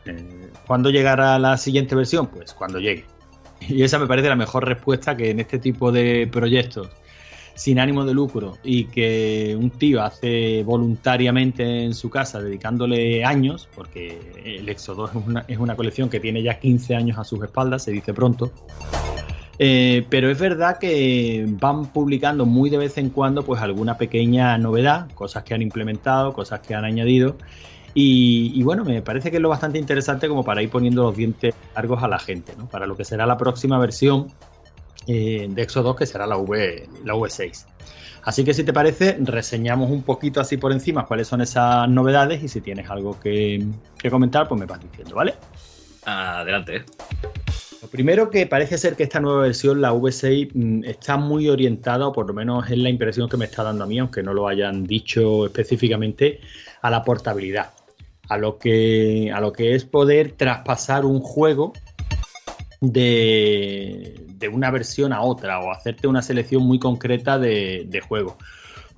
[0.06, 2.28] Eh, ¿Cuándo llegará la siguiente versión?
[2.28, 3.06] Pues cuando llegue.
[3.68, 6.90] Y esa me parece la mejor respuesta que en este tipo de proyectos
[7.56, 13.70] sin ánimo de lucro y que un tío hace voluntariamente en su casa dedicándole años,
[13.76, 17.24] porque el Exo 2 es una, es una colección que tiene ya 15 años a
[17.24, 18.52] sus espaldas, se dice pronto.
[19.64, 24.58] Eh, pero es verdad que van publicando muy de vez en cuando pues alguna pequeña
[24.58, 27.36] novedad, cosas que han implementado, cosas que han añadido.
[27.94, 31.54] Y, bueno, me parece que es lo bastante interesante como para ir poniendo los dientes
[31.76, 32.68] largos a la gente, ¿no?
[32.68, 34.34] Para lo que será la próxima versión
[35.06, 37.66] eh, de Exo 2, que será la, v, la V6.
[38.24, 42.42] Así que si te parece, reseñamos un poquito así por encima cuáles son esas novedades
[42.42, 43.64] y si tienes algo que,
[44.00, 45.36] que comentar, pues me vas diciendo, ¿vale?
[46.06, 46.84] Adelante.
[47.82, 52.08] Lo primero que parece ser que esta nueva versión, la V6, mm, está muy orientada,
[52.08, 54.34] o por lo menos es la impresión que me está dando a mí, aunque no
[54.36, 56.42] lo hayan dicho específicamente,
[56.82, 57.72] a la portabilidad.
[58.30, 61.74] A lo que, a lo que es poder traspasar un juego
[62.80, 68.36] de, de una versión a otra o hacerte una selección muy concreta de, de juegos.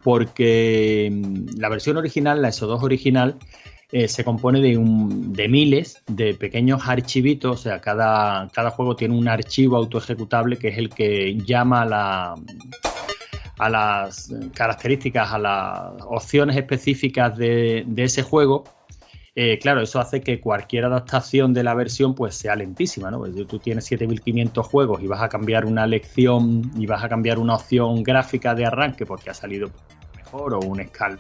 [0.03, 3.37] Porque mm, la versión original, la ESO2 original,
[3.95, 8.95] eh, se compone de, un, de miles de pequeños archivitos, o sea, cada, cada juego
[8.95, 12.35] tiene un archivo autoejecutable que es el que llama a, la,
[13.59, 18.63] a las características, a las opciones específicas de, ese juego.
[19.35, 23.19] Eh, claro, eso hace que cualquier adaptación de la versión pues sea lentísima, ¿no?
[23.19, 27.37] Pues, tú tienes 7500 juegos y vas a cambiar una lección y vas a cambiar
[27.37, 29.69] una opción gráfica de arranque porque ha salido
[30.17, 31.19] mejor o un escal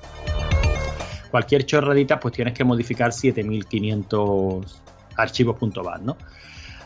[1.33, 4.81] cualquier chorradita, pues tienes que modificar 7500
[5.17, 6.15] archivos.bat, ¿no?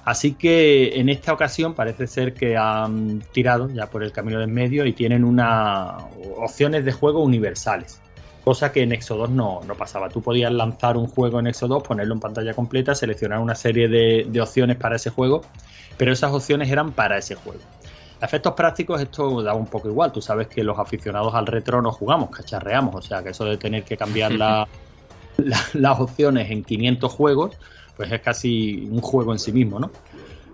[0.06, 4.48] Así que en esta ocasión parece ser que han tirado ya por el camino del
[4.48, 5.98] medio y tienen una
[6.38, 8.00] opciones de juego universales.
[8.46, 10.08] Cosa que en Exo 2 no, no pasaba.
[10.08, 13.90] Tú podías lanzar un juego en Exo 2, ponerlo en pantalla completa, seleccionar una serie
[13.90, 15.42] de opciones para ese juego,
[15.98, 17.60] pero esas opciones eran para ese juego.
[18.20, 20.12] A efectos prácticos esto da un poco igual.
[20.12, 22.96] Tú sabes que los aficionados al retro no jugamos, cacharreamos.
[22.96, 24.68] O sea que eso de tener que cambiar la-
[25.38, 27.58] la- las opciones en 500 juegos,
[27.96, 29.92] pues es casi un juego en sí mismo, ¿no?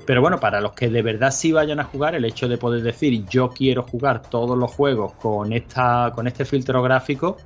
[0.06, 2.84] Pero bueno, para los que de verdad sí vayan a jugar, el hecho de poder
[2.84, 7.38] decir yo quiero jugar todos los juegos con, esta, con este filtro gráfico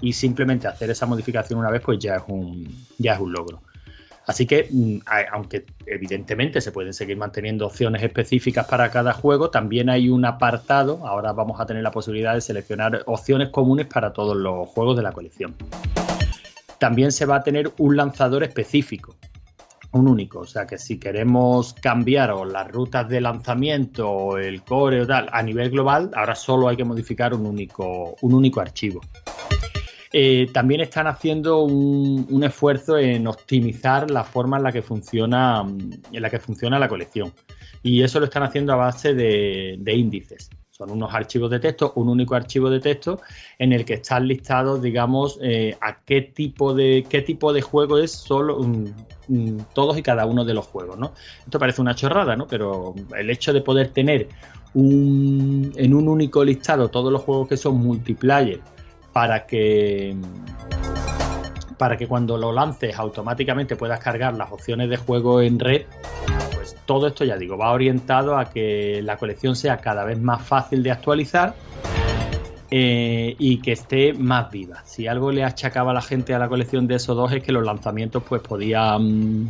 [0.00, 2.66] y simplemente hacer esa modificación una vez, pues ya es un,
[2.96, 3.60] ya es un logro.
[4.26, 4.98] Así que, mm,
[5.32, 11.06] aunque evidentemente se pueden seguir manteniendo opciones específicas para cada juego, también hay un apartado,
[11.06, 15.02] ahora vamos a tener la posibilidad de seleccionar opciones comunes para todos los juegos de
[15.04, 15.54] la colección.
[16.78, 19.14] También se va a tener un lanzador específico,
[19.92, 25.02] un único, o sea que si queremos cambiar las rutas de lanzamiento o el core
[25.02, 29.00] o tal a nivel global, ahora solo hay que modificar un único, un único archivo.
[30.18, 36.22] Eh, también están haciendo un, esfuerzo en optimizar la forma en la que funciona en
[36.22, 37.34] la que funciona la colección
[37.82, 41.92] y eso lo están haciendo a base de, de índices son unos archivos de texto
[41.96, 43.20] un único archivo de texto
[43.58, 47.98] en el que están listados digamos eh, a qué tipo de qué tipo de juego
[47.98, 48.86] es solo mm,
[49.28, 51.12] mm, todos y cada uno de los juegos ¿no?
[51.44, 52.46] esto parece una chorrada ¿no?
[52.46, 54.28] pero el hecho de poder tener
[54.72, 58.60] un, en un único listado todos los juegos que son multiplayer
[59.16, 60.14] para que
[61.78, 65.86] para que cuando lo lances automáticamente puedas cargar las opciones de juego en red
[66.54, 70.42] pues todo esto ya digo va orientado a que la colección sea cada vez más
[70.42, 71.54] fácil de actualizar
[72.70, 76.50] eh, y que esté más viva si algo le achacaba a la gente a la
[76.50, 79.46] colección de esos dos es que los lanzamientos pues podían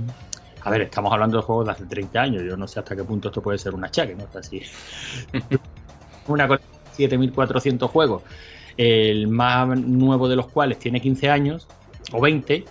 [0.62, 2.42] a ver, estamos hablando de juegos de hace 30 años.
[2.42, 4.24] Yo no sé hasta qué punto esto puede ser un achaque, ¿no?
[6.26, 8.22] Una colección de 7400 juegos
[8.76, 11.68] el más nuevo de los cuales tiene 15 años
[12.12, 12.64] o 20,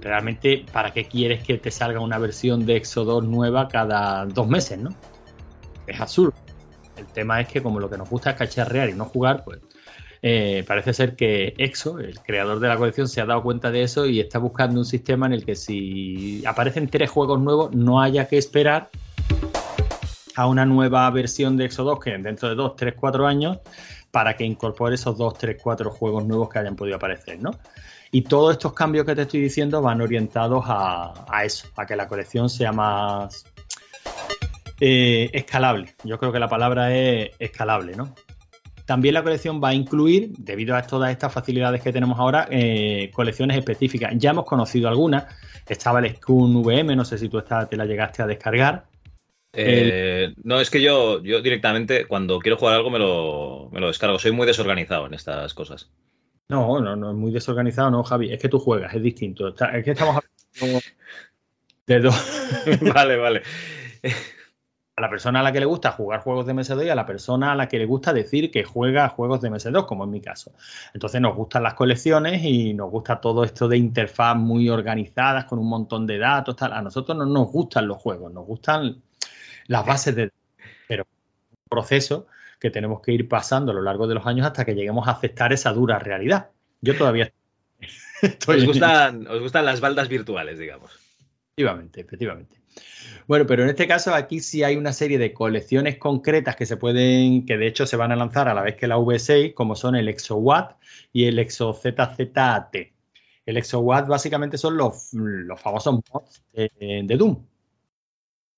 [0.00, 4.48] realmente, ¿para qué quieres que te salga una versión de Exo 2 nueva cada dos
[4.48, 4.90] meses, no?
[5.86, 6.34] Es absurdo.
[6.96, 9.60] El tema es que como lo que nos gusta es cacharrear y no jugar, pues
[10.24, 13.82] eh, parece ser que EXO, el creador de la colección, se ha dado cuenta de
[13.82, 18.00] eso y está buscando un sistema en el que si aparecen tres juegos nuevos no
[18.00, 18.90] haya que esperar
[20.36, 23.58] a una nueva versión de EXO 2 que dentro de 2, 3, 4 años
[24.12, 27.50] para que incorpore esos 2, 3, 4 juegos nuevos que hayan podido aparecer, ¿no?
[28.12, 32.06] Y todos estos cambios que te estoy diciendo van orientados a, eso, a que la
[32.06, 33.46] colección sea más
[34.78, 35.94] eh, escalable.
[36.04, 38.14] Yo creo que la palabra es escalable, ¿no?
[38.84, 43.10] También la colección va a incluir, debido a todas estas facilidades que tenemos ahora, eh,
[43.14, 44.12] colecciones específicas.
[44.16, 45.24] Ya hemos conocido algunas.
[45.66, 48.84] Estaba el Skun VM, no sé si tú te la llegaste a descargar.
[49.54, 53.88] Eh, no, es que yo, yo directamente cuando quiero jugar algo me lo, me lo
[53.88, 54.18] descargo.
[54.18, 55.90] Soy muy desorganizado en estas cosas.
[56.48, 58.32] No, no, no es muy desorganizado, no, Javi.
[58.32, 59.48] Es que tú juegas, es distinto.
[59.48, 60.16] Está- Es que estamos
[60.60, 60.80] hablando
[61.86, 62.50] de dos.
[62.94, 63.42] vale, vale.
[64.94, 67.06] A la persona a la que le gusta jugar juegos de MS2 y a la
[67.06, 70.20] persona a la que le gusta decir que juega juegos de MS2, como en mi
[70.20, 70.52] caso.
[70.92, 75.58] Entonces nos gustan las colecciones y nos gusta todo esto de interfaz muy organizadas con
[75.58, 76.56] un montón de datos.
[76.56, 76.72] Tal.
[76.74, 79.02] A nosotros no nos gustan los juegos, nos gustan
[79.72, 80.30] las bases de
[80.86, 81.06] pero
[81.50, 82.26] un proceso
[82.60, 85.12] que tenemos que ir pasando a lo largo de los años hasta que lleguemos a
[85.12, 86.50] aceptar esa dura realidad.
[86.80, 87.32] Yo todavía
[88.20, 90.92] estoy Os gustan, os gustan las baldas virtuales, digamos.
[91.48, 92.56] Efectivamente, efectivamente.
[93.26, 96.76] Bueno, pero en este caso aquí sí hay una serie de colecciones concretas que se
[96.76, 99.74] pueden, que de hecho se van a lanzar a la vez que la V6, como
[99.74, 100.76] son el ExoWatt
[101.12, 102.74] y el ExoZZAT.
[103.46, 106.70] El ExoWatt básicamente son los, los famosos mods de,
[107.04, 107.44] de Doom.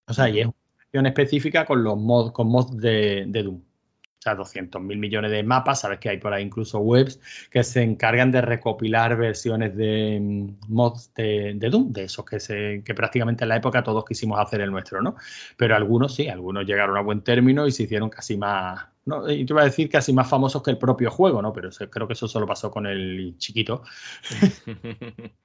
[0.07, 0.55] O sea, y es una
[1.03, 3.57] específica con los mods, con mods de, Doom.
[3.57, 5.81] O sea, 200 mil millones de mapas.
[5.81, 10.73] Sabes que hay por ahí incluso webs que se encargan de recopilar versiones de mm,
[10.73, 14.63] mods de, Doom, de esos que, se, que prácticamente en la época todos quisimos hacer
[14.63, 15.17] el nuestro, ¿no?
[15.57, 18.87] Pero algunos sí, algunos llegaron a buen término y se hicieron casi más.
[19.05, 21.53] No, y te iba a decir casi más famosos que el propio juego, ¿no?
[21.53, 23.83] Pero creo que eso solo pasó con el chiquito.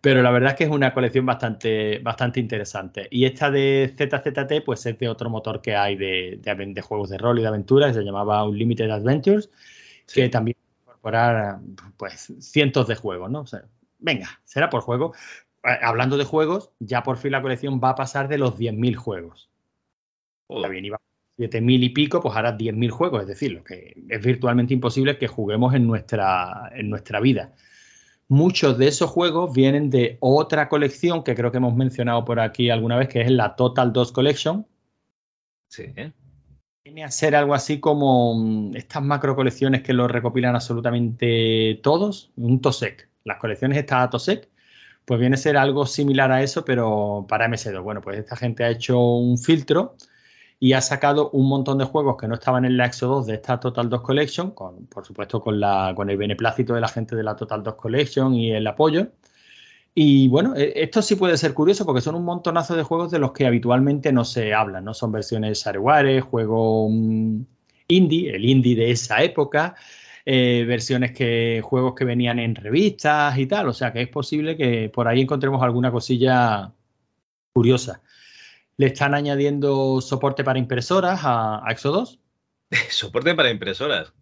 [0.00, 3.08] Pero la verdad es que es una colección bastante, bastante interesante.
[3.10, 6.82] Y esta de ZZT, pues es de otro motor que hay de, de, aven- de
[6.82, 9.50] juegos de rol y de aventuras, se llamaba Unlimited Adventures,
[10.12, 11.60] que también incorporar
[11.96, 13.40] pues cientos de juegos, ¿no?
[13.42, 13.64] O sea,
[13.98, 15.14] venga, será por juego.
[15.64, 18.96] Eh, Hablando de juegos, ya por fin la colección va a pasar de los 10.000
[18.96, 19.50] juegos.
[20.48, 21.00] Está bien, iba
[21.36, 25.28] 7.000 y pico, pues ahora 10.000 juegos, es decir, lo que es virtualmente imposible que
[25.28, 27.54] juguemos en nuestra, en nuestra vida.
[28.30, 32.68] Muchos de esos juegos vienen de otra colección que creo que hemos mencionado por aquí
[32.68, 34.66] alguna vez, que es la Total 2 Collection.
[35.68, 35.86] Sí.
[36.84, 42.30] Viene a ser algo así como mm, estas macro colecciones que lo recopilan absolutamente todos,
[42.36, 43.08] un TOSEC.
[43.24, 44.48] Las colecciones estas TOSEC,
[45.06, 47.82] pues viene a ser algo similar a eso, pero para MS2.
[47.82, 49.96] Bueno, pues esta gente ha hecho un filtro
[50.60, 53.34] y ha sacado un montón de juegos que no estaban en la EXO 2 de
[53.34, 57.14] esta Total 2 Collection, con, por supuesto con, la, con el beneplácito de la gente
[57.14, 59.08] de la Total 2 Collection y el apoyo.
[59.94, 63.18] Y bueno, eh, esto sí puede ser curioso porque son un montonazo de juegos de
[63.18, 64.94] los que habitualmente no se habla, ¿no?
[64.94, 67.40] Son versiones shareware, juego mm,
[67.88, 69.76] indie, el indie de esa época,
[70.24, 73.68] eh, versiones que, juegos que venían en revistas y tal.
[73.68, 76.72] O sea que es posible que por ahí encontremos alguna cosilla
[77.52, 78.02] curiosa.
[78.78, 82.18] Le están añadiendo soporte para impresoras a, a Exo 2.
[82.90, 84.12] Soporte para impresoras.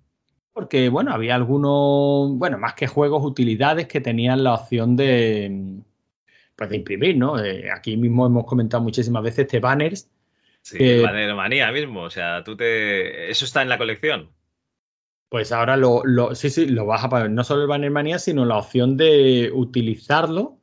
[0.52, 5.82] Porque, bueno, había algunos, bueno, más que juegos, utilidades que tenían la opción de,
[6.56, 7.38] pues, de imprimir, ¿no?
[7.42, 10.08] Eh, aquí mismo hemos comentado muchísimas veces este banners.
[10.62, 11.02] Sí, que,
[11.36, 12.02] manía mismo.
[12.02, 13.30] O sea, tú te.
[13.30, 14.30] Eso está en la colección.
[15.28, 18.18] pues ahora lo, lo- sí, sí, lo vas a poner, no solo el banner manía,
[18.18, 20.58] sino la opción de utilizarlo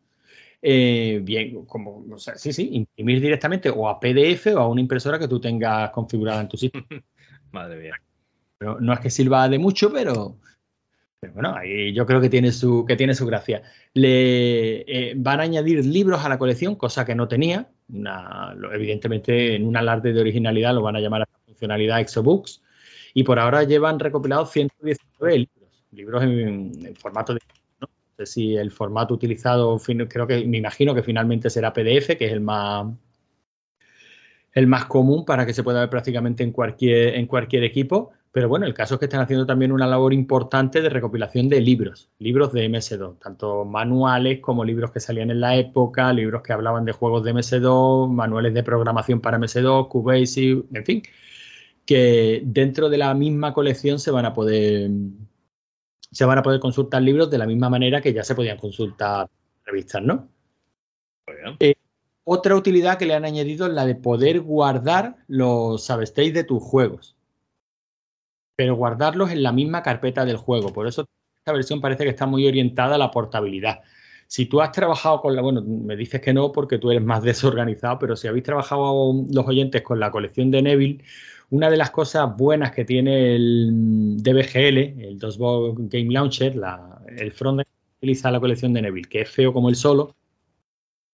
[0.64, 4.82] eh, bien, como, o sea, sí, sí, imprimir directamente o a PDF o a una
[4.82, 6.84] impresora que tú tengas configurada en tu sitio.
[7.52, 7.96] Madre mía.
[8.58, 10.38] Pero no es que sirva de mucho, pero,
[11.20, 13.64] pero bueno, ahí yo creo que tiene su, que tiene su gracia.
[13.94, 14.82] Le
[15.12, 17.70] eh, van a añadir libros a la colección, cosa que no tenía.
[17.90, 22.62] Una- evidentemente, en un alarde de originalidad lo van a llamar a la funcionalidad Exobooks.
[23.14, 27.40] Y por ahora llevan recopilados 119 libros, libros en, en formato de.
[28.26, 29.80] Si el formato utilizado,
[30.10, 32.88] creo que me imagino que finalmente será PDF, que es el más
[34.54, 38.12] el más común para que se pueda ver prácticamente en cualquier, en cualquier equipo.
[38.32, 41.62] Pero bueno, el caso es que están haciendo también una labor importante de recopilación de
[41.62, 46.52] libros, libros de MS2, tanto manuales como libros que salían en la época, libros que
[46.52, 51.04] hablaban de juegos de MS2, manuales de programación para MS2, QBasic, en fin,
[51.86, 54.90] que dentro de la misma colección se van a poder
[56.14, 59.28] se van a poder consultar libros de la misma manera que ya se podían consultar
[59.66, 60.30] revistas, ¿no?
[61.60, 61.76] Eh,
[62.24, 66.62] Otra utilidad que le han añadido es la de poder guardar los substates de tus
[66.62, 67.16] juegos.
[68.56, 70.72] Pero guardarlos en la misma carpeta del juego.
[70.72, 71.08] Por eso
[71.40, 73.82] esta versión parece que está muy orientada a la portabilidad.
[74.28, 77.24] Si tú has trabajado con la, bueno, me dices que no porque tú eres más
[77.24, 81.04] desorganizado, pero si habéis trabajado los oyentes con la colección de Neville,
[81.54, 87.32] una de las cosas buenas que tiene el DBGL, el DOSBox Game Launcher, la- el
[87.32, 90.16] frontend que utiliza la colección de Neville, que es feo como el solo,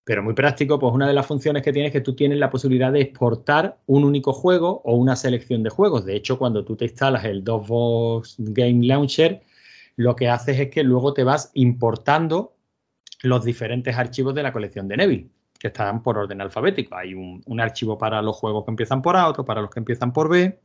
[0.05, 2.49] pero muy práctico, pues una de las funciones que tiene es que tú tienes la
[2.49, 6.05] posibilidad de exportar un único juego o una selección de juegos.
[6.05, 9.41] De hecho, cuando tú te instalas el DOSBox Game Launcher,
[9.97, 12.53] lo que haces es que luego te vas importando
[13.23, 15.29] los diferentes archivos de la colección de Neville,
[15.59, 16.95] que están por orden alfabético.
[16.95, 19.79] Hay un, un archivo para los juegos que empiezan por A, otro para los que
[19.79, 20.59] empiezan por B.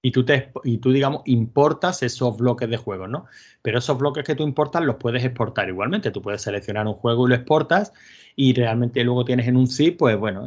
[0.00, 3.26] Y tú, te, y tú, digamos, importas esos bloques de juegos, ¿no?
[3.62, 6.10] Pero esos bloques que tú importas los puedes exportar igualmente.
[6.10, 7.92] Tú puedes seleccionar un juego y lo exportas
[8.36, 10.46] y realmente luego tienes en un zip, pues bueno,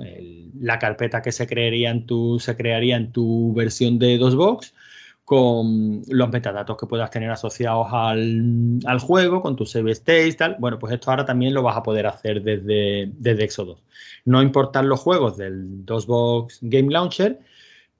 [0.57, 4.73] la carpeta que se crearía en tu, se crearía en tu versión de DOSBox
[5.31, 10.57] con los metadatos que puedas tener asociados al, al juego, con tu save state, tal.
[10.59, 13.81] Bueno, pues esto ahora también lo vas a poder hacer desde, desde Exodus.
[14.25, 17.39] No importar los juegos del DOSBox Game Launcher,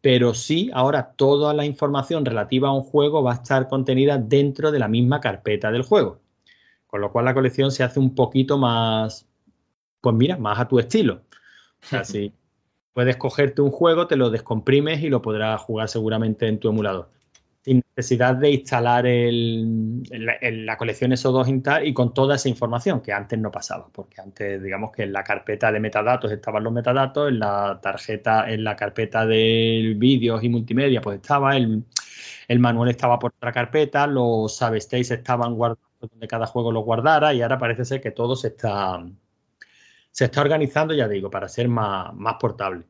[0.02, 4.70] pero sí ahora toda la información relativa a un juego va a estar contenida dentro
[4.70, 6.20] de la misma carpeta del juego.
[6.86, 9.26] Con lo cual la colección se hace un poquito más,
[10.02, 11.22] pues mira, más a tu estilo.
[11.82, 12.34] O sea, si
[12.92, 17.21] puedes cogerte un juego, te lo descomprimes y lo podrás jugar seguramente en tu emulador.
[17.64, 20.02] Sin necesidad de instalar el-
[20.66, 24.92] la, colección SO2 y con toda esa información que antes no pasaba, porque antes, digamos
[24.92, 29.26] que en la carpeta de metadatos estaban los metadatos, en la tarjeta, en la carpeta
[29.28, 31.84] de vídeos y multimedia, pues estaba, el,
[32.60, 37.42] manual estaba por otra carpeta, los substates estaban guardados donde cada juego los guardara, y
[37.44, 39.04] ahora parece ser que todo se está,
[40.12, 42.86] se está organizando, ya digo, para ser más, más portable.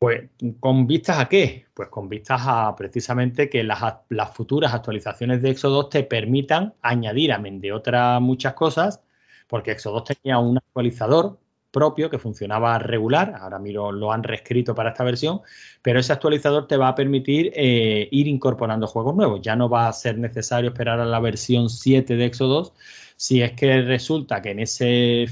[0.00, 1.66] Pues, ¿con vistas a qué?
[1.74, 7.32] Pues con vistas a precisamente que las, las futuras actualizaciones de Exodus te permitan añadir,
[7.32, 9.02] amén de otras muchas cosas,
[9.46, 11.38] porque Exodus tenía un actualizador
[11.70, 15.42] propio que funcionaba regular, ahora miro, lo han reescrito para esta versión,
[15.82, 19.42] pero ese actualizador te va a permitir eh, ir incorporando juegos nuevos.
[19.42, 22.72] Ya no va a ser necesario esperar a la versión 7 de Exodus
[23.16, 25.26] si es que resulta que en ese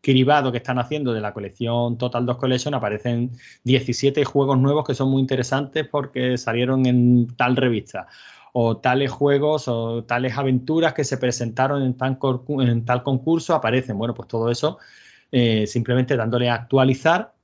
[0.00, 3.30] cribado que están haciendo de la colección Total 2 Collection aparecen
[3.64, 8.08] 17 juegos nuevos que son muy interesantes porque salieron en tal revista
[8.52, 13.96] o tales juegos o tales aventuras que se presentaron en tal concurso aparecen.
[13.96, 14.78] Bueno, pues todo eso
[15.30, 17.34] eh, simplemente dándole a actualizar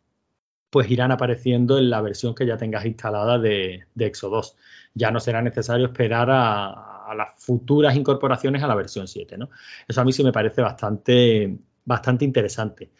[0.70, 4.54] pues irán apareciendo en la versión que ya tengas instalada de, de Exodus.
[4.92, 9.48] Ya no será necesario esperar a, a las futuras incorporaciones a la versión 7, ¿no?
[9.86, 12.90] Eso a mí sí me parece bastante, bastante interesante.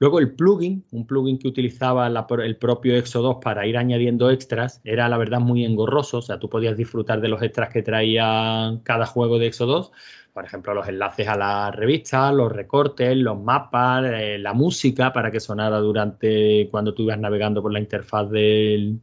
[0.00, 5.08] Luego el plugin, un plugin que utilizaba el propio Exodus para ir añadiendo extras, era
[5.08, 9.06] la verdad muy engorroso, o sea, tú podías disfrutar de los extras que traía cada
[9.06, 9.90] juego de Exodus,
[10.32, 15.32] por ejemplo, los enlaces a la revista, los recortes, los mapas, eh, la música para
[15.32, 19.00] que sonara durante cuando tú ibas navegando por la interfaz del,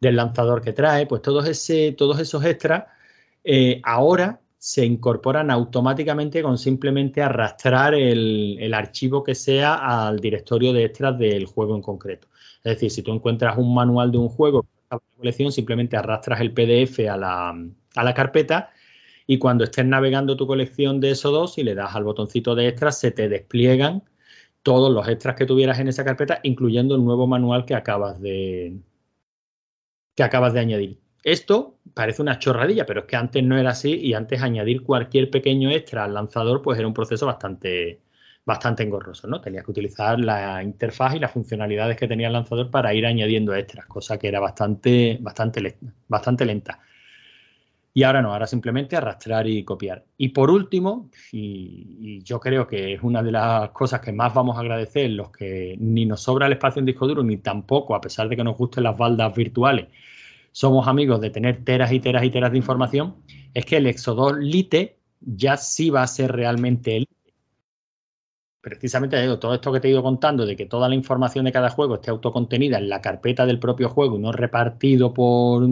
[0.00, 2.86] del lanzador que trae, pues todos, ese, todos esos extras
[3.44, 10.84] eh, ahora se incorporan automáticamente con simplemente arrastrar el, archivo que sea al directorio de
[10.84, 12.28] extras del juego en concreto.
[12.64, 16.40] Es decir, si tú encuentras un manual de un juego en la colección, simplemente arrastras
[16.40, 17.50] el PDF a la,
[17.94, 18.70] a la carpeta
[19.26, 22.68] y cuando estés navegando tu colección de esos dos y le das al botoncito de
[22.68, 24.04] extras, se te despliegan
[24.62, 28.78] todos los extras que tuvieras en esa carpeta, incluyendo el nuevo manual que acabas de,
[30.14, 30.98] que acabas de añadir.
[31.24, 35.30] Esto parece una chorradilla, pero es que antes no era así y antes añadir cualquier
[35.30, 38.00] pequeño extra al lanzador pues era un proceso bastante,
[38.44, 39.40] bastante engorroso, ¿no?
[39.40, 43.54] Tenías que utilizar la interfaz y las funcionalidades que tenía el lanzador para ir añadiendo
[43.54, 45.76] extras, cosa que era bastante, bastante,
[46.08, 46.80] bastante lenta.
[47.92, 50.04] Y ahora no, ahora simplemente arrastrar y copiar.
[50.16, 54.56] Y por último, y yo creo que es una de las cosas que más vamos
[54.56, 58.00] a agradecer, los que ni nos sobra el espacio en disco duro, ni tampoco, a
[58.00, 59.88] pesar de que nos gusten las baldas virtuales,
[60.52, 63.16] somos amigos de tener teras y teras y teras de información,
[63.54, 67.08] es que el Exodus Lite ya sí va a ser realmente el
[68.60, 71.70] precisamente todo esto que te he ido contando de que toda la información de cada
[71.70, 75.66] juego esté autocontenida en la carpeta del propio juego y no repartido por,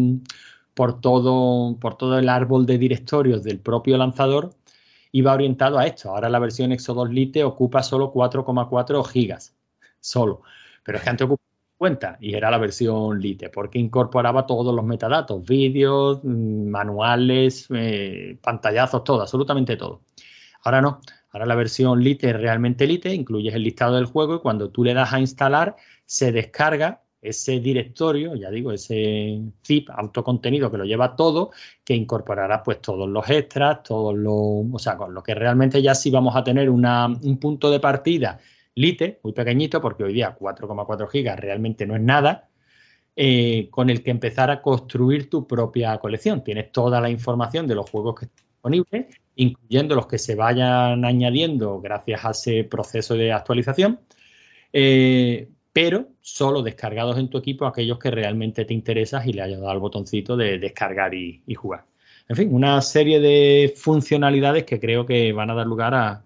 [0.75, 4.55] por, todo, por todo el árbol de directorios del propio lanzador,
[5.13, 6.11] iba orientado a esto.
[6.11, 9.55] Ahora la versión Exodus Lite ocupa solo 4,4 gigas,
[10.01, 10.43] solo.
[10.85, 11.46] Pero es que antes ocupaba
[11.79, 18.39] 50 y era la versión Lite, porque incorporaba todos los metadatos, vídeos, mm, manuales, eh,
[18.43, 20.03] pantallazos, todo, absolutamente todo.
[20.65, 21.01] Ahora no.
[21.33, 24.85] Ahora la versión Lite es realmente Lite, incluyes el listado del juego y cuando tú
[24.85, 25.77] le das a instalar
[26.07, 31.51] se descarga ese directorio, ya digo, ese zip autocontenido que lo lleva todo,
[31.85, 35.95] que incorporará pues todos los extras, todos los, o sea, con lo que realmente ya
[35.95, 38.39] sí vamos a tener una, un punto de partida
[38.77, 42.51] Lite, muy pequeñito, porque hoy día 4,4 gigas realmente no es nada,
[43.17, 46.45] eh, con el que empezar a construir tu propia colección.
[46.45, 51.07] Tienes toda la información de los juegos que están disponibles, incluyendo los que se vayan
[51.07, 53.99] añadiendo gracias a ese proceso de actualización,
[54.75, 59.61] eh, pero solo descargados en tu equipo aquellos que realmente te interesas y le hayas
[59.61, 61.87] dado al botoncito de descargar y, y jugar.
[62.29, 66.26] En fin, una serie de funcionalidades que creo que van a dar lugar a,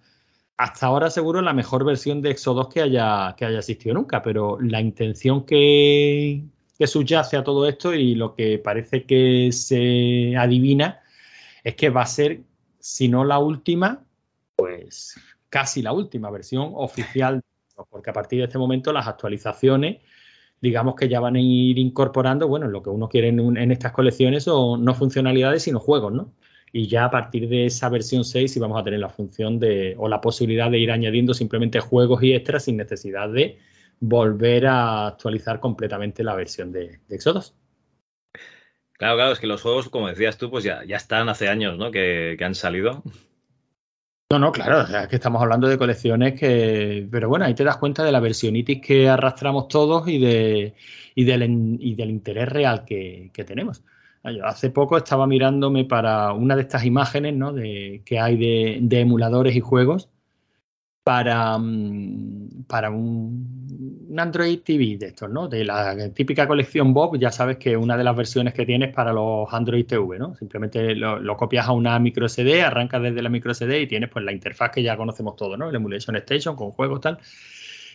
[0.60, 4.22] hasta ahora seguro la mejor versión de Exo 2 que haya, que haya existido nunca,
[4.22, 6.44] pero la intención que,
[6.86, 11.00] subyace a todo esto y lo que parece que se adivina
[11.64, 12.42] es que va a ser,
[12.78, 14.04] si no la última,
[14.56, 15.18] pues
[15.48, 17.40] casi la última versión oficial,
[17.88, 20.02] porque a partir de este momento las actualizaciones,
[20.60, 23.92] digamos que ya van a ir incorporando, bueno, lo que uno quiere en, en estas
[23.92, 26.34] colecciones son no funcionalidades, sino juegos, ¿no?
[26.72, 29.94] Y ya a partir de esa versión 6 sí vamos a tener la función de,
[29.98, 33.58] o la posibilidad de ir añadiendo simplemente juegos y extras sin necesidad de
[33.98, 37.54] volver a actualizar completamente la versión de, de Exodus.
[38.92, 41.78] Claro, claro, es que los juegos, como decías tú, pues ya, ya están hace años,
[41.78, 41.90] ¿no?
[41.90, 43.02] Que, que han salido.
[44.30, 47.08] No, no, claro, o sea, es que estamos hablando de colecciones que.
[47.10, 50.74] Pero bueno, ahí te das cuenta de la versionitis que arrastramos todos y, de,
[51.14, 53.82] y, del, y del interés real que, que tenemos.
[54.22, 57.52] Ah, hace poco estaba mirándome para una de estas imágenes ¿no?
[57.52, 60.10] de, que hay de, de emuladores y juegos
[61.02, 65.48] para, mm, para un, Android TV de estos, ¿no?
[65.48, 69.12] De la típica colección Bob, ya sabes que una de las versiones que tienes para
[69.12, 70.34] los Android TV, ¿no?
[70.34, 74.10] Simplemente lo, lo copias a una micro SD, arrancas desde la micro SD y tienes
[74.10, 75.70] pues la interfaz que ya conocemos todos, ¿no?
[75.70, 77.18] El Emulation Station con juegos tal.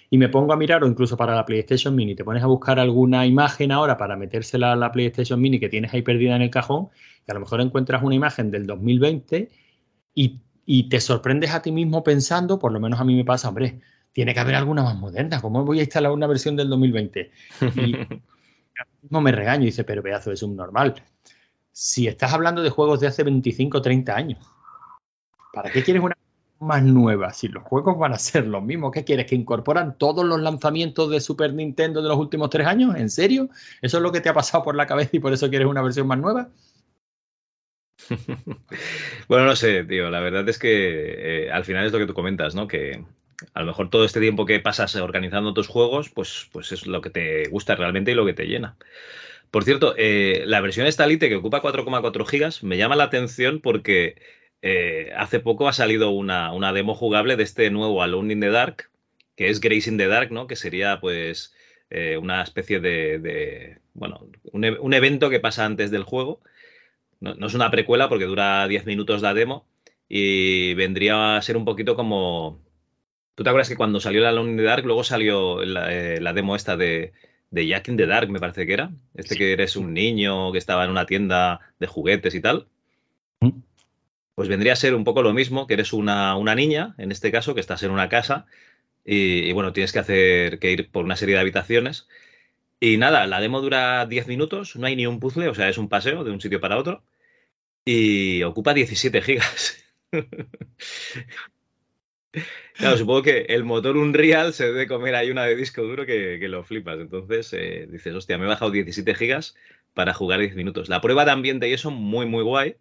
[0.09, 2.79] Y me pongo a mirar, o incluso para la PlayStation Mini, te pones a buscar
[2.79, 6.49] alguna imagen ahora para metérsela a la PlayStation Mini que tienes ahí perdida en el
[6.49, 6.89] cajón,
[7.27, 9.49] y a lo mejor encuentras una imagen del 2020
[10.13, 13.49] y, y te sorprendes a ti mismo pensando, por lo menos a mí me pasa,
[13.49, 13.81] hombre,
[14.15, 17.31] tiene que haber alguna más moderna, ¿cómo voy a instalar una versión del 2020?
[17.75, 17.95] Y
[19.01, 21.03] mismo me regaño y dice, pero pedazo de subnormal.
[21.71, 24.39] Si estás hablando de juegos de hace 25 o 30 años,
[25.53, 26.14] ¿para qué quieres una
[26.59, 27.33] más nueva?
[27.33, 29.25] Si los juegos van a ser los mismos, ¿qué quieres?
[29.25, 32.95] ¿Que incorporan todos los lanzamientos de Super Nintendo de los últimos tres años?
[32.95, 33.49] ¿En serio?
[33.81, 35.81] ¿Eso es lo que te ha pasado por la cabeza y por eso quieres una
[35.81, 36.49] versión más nueva?
[39.27, 40.09] Bueno, no sé, tío.
[40.09, 42.67] La verdad es que eh, al final es lo que tú comentas, ¿no?
[42.67, 43.03] Que
[43.53, 47.01] a lo mejor todo este tiempo que pasas organizando tus juegos, pues, pues es lo
[47.01, 48.77] que te gusta realmente y lo que te llena.
[49.51, 53.61] Por cierto, eh, la versión esta Lite que ocupa 4,4 gigas me llama la atención
[53.61, 54.21] porque
[54.67, 58.49] eh, hace poco ha salido una, una demo jugable de este nuevo Alone in the
[58.49, 58.89] Dark,
[59.35, 60.47] que es Grace in the Dark, ¿no?
[60.47, 61.53] Que sería pues
[61.91, 66.41] eh, una especie de, de- bueno, un, e- un evento que pasa antes del juego.
[67.19, 69.65] No, no es una precuela porque dura 10 minutos la demo
[70.09, 72.59] y vendría a ser un poquito como...
[73.35, 76.21] ¿Tú te acuerdas que cuando salió la Alone in the Dark, luego salió la, eh,
[76.21, 77.11] la demo esta de,
[77.51, 78.91] de Jack in the Dark, me parece que era?
[79.13, 82.67] Este que eres un niño que estaba en una tienda de juguetes y tal.
[84.35, 87.31] Pues vendría a ser un poco lo mismo, que eres una, una niña, en este
[87.31, 88.45] caso, que estás en una casa
[89.05, 92.07] y, bueno, tienes que hacer que ir por una serie de habitaciones.
[92.79, 95.77] Y nada, la demo dura 10 minutos, no hay ni un puzzle, o sea, es
[95.77, 97.03] un paseo de un sitio para otro
[97.85, 99.83] y ocupa 17 gigas.
[102.73, 106.37] Claro, supongo que el motor Unreal se debe comer ahí una de disco duro que,
[106.39, 106.99] que lo flipas.
[106.99, 109.55] Entonces eh, dices, hostia, me he bajado 17 gigas
[109.93, 110.89] para jugar 10 minutos.
[110.89, 112.75] La prueba de ambiente y eso, muy, muy guay,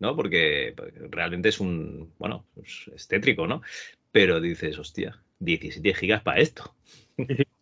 [0.00, 0.16] ¿no?
[0.16, 3.62] Porque pues, realmente es un, bueno, es tétrico, ¿no?
[4.10, 6.74] Pero dices, hostia, 17 gigas para esto.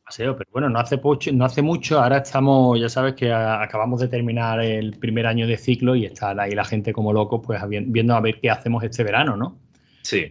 [0.05, 3.63] paseo, pero bueno, no hace, mucho, no hace mucho, ahora estamos, ya sabes que a,
[3.63, 7.43] acabamos de terminar el primer año de ciclo y está ahí la gente como loco,
[7.43, 9.59] pues viendo a ver qué hacemos este verano, ¿no?
[10.03, 10.31] Sí.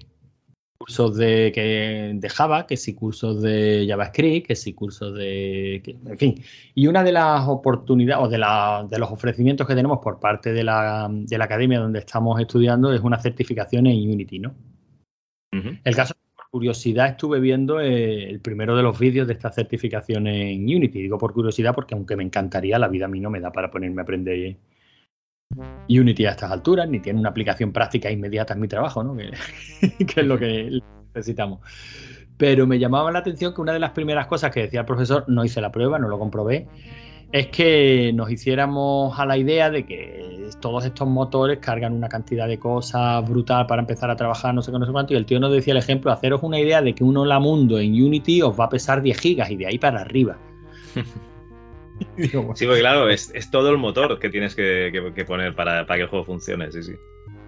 [0.78, 5.98] Cursos de, que, de Java, que sí cursos de JavaScript, que sí cursos de, que,
[6.06, 6.36] en fin.
[6.76, 10.54] Y una de las oportunidades o de, la, de los ofrecimientos que tenemos por parte
[10.54, 14.56] de la, de la academia donde estamos estudiando es una certificación en Unity, ¿no?
[15.52, 15.80] Uh -huh.
[15.84, 20.28] El caso por curiosidad estuve viendo eh, el primero de los vídeos de esta certificación
[20.28, 21.02] en Unity.
[21.02, 23.72] Digo por curiosidad porque aunque me encantaría, la vida a mí no me da para
[23.72, 24.58] ponerme a aprender
[25.90, 29.16] Unity a estas alturas, ni tiene una aplicación práctica inmediata en mi trabajo, ¿no?
[29.98, 30.80] que, que, es lo que
[31.14, 31.60] necesitamos.
[32.38, 35.26] Pero me llamaba la atención que una de las primeras cosas que decía el profesor,
[35.28, 36.68] no hice la prueba, no lo comprobé,
[37.32, 42.48] es que nos hiciéramos a la idea de que todos estos motores cargan una cantidad
[42.48, 45.14] de cosas brutal para empezar a trabajar, no sé qué, no sé cuánto.
[45.14, 47.80] Y el tío nos decía el ejemplo, haceros una idea de que un Hola Mundo
[47.80, 50.38] en Unity os va a pesar 10 gigas y de ahí para arriba.
[52.56, 55.86] Sí, porque claro, es, es todo el motor que tienes que, que- que poner para,
[55.86, 56.94] para que el juego funcione, sí, sí.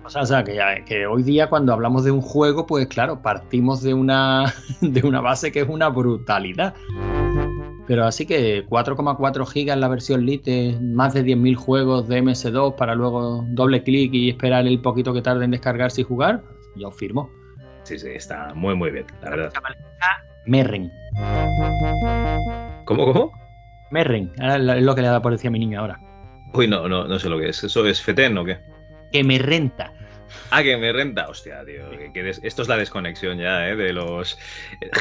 [0.03, 2.87] O sea, o sea, que, ya- que hoy día cuando hablamos de un juego, pues
[2.87, 6.73] claro, partimos de una, de una base que es una brutalidad.
[7.87, 12.93] Pero así que 4,4 gigas la versión Lite, más de 10.000 juegos de MS2 para
[12.93, 16.43] luego doble clic y esperar el poquito que tarde en descargarse y jugar,
[16.75, 17.31] yo firmo.
[17.83, 19.51] Sí, sí, está muy, muy bien, la verdad.
[20.45, 20.91] Merren.
[22.85, 23.31] ¿Cómo, cómo?
[23.91, 25.99] Merren, ahora es lo que le da por decir a mi niño ahora.
[26.53, 27.63] Uy, no, no, no sé lo que es.
[27.63, 28.57] ¿Eso es FETEN o qué?
[29.11, 29.93] Que me renta.
[30.51, 31.27] Ah, que me renta.
[31.27, 31.89] Hostia, tío.
[31.91, 33.75] que- que des- esto es la desconexión ya, ¿eh?
[33.75, 34.37] De los.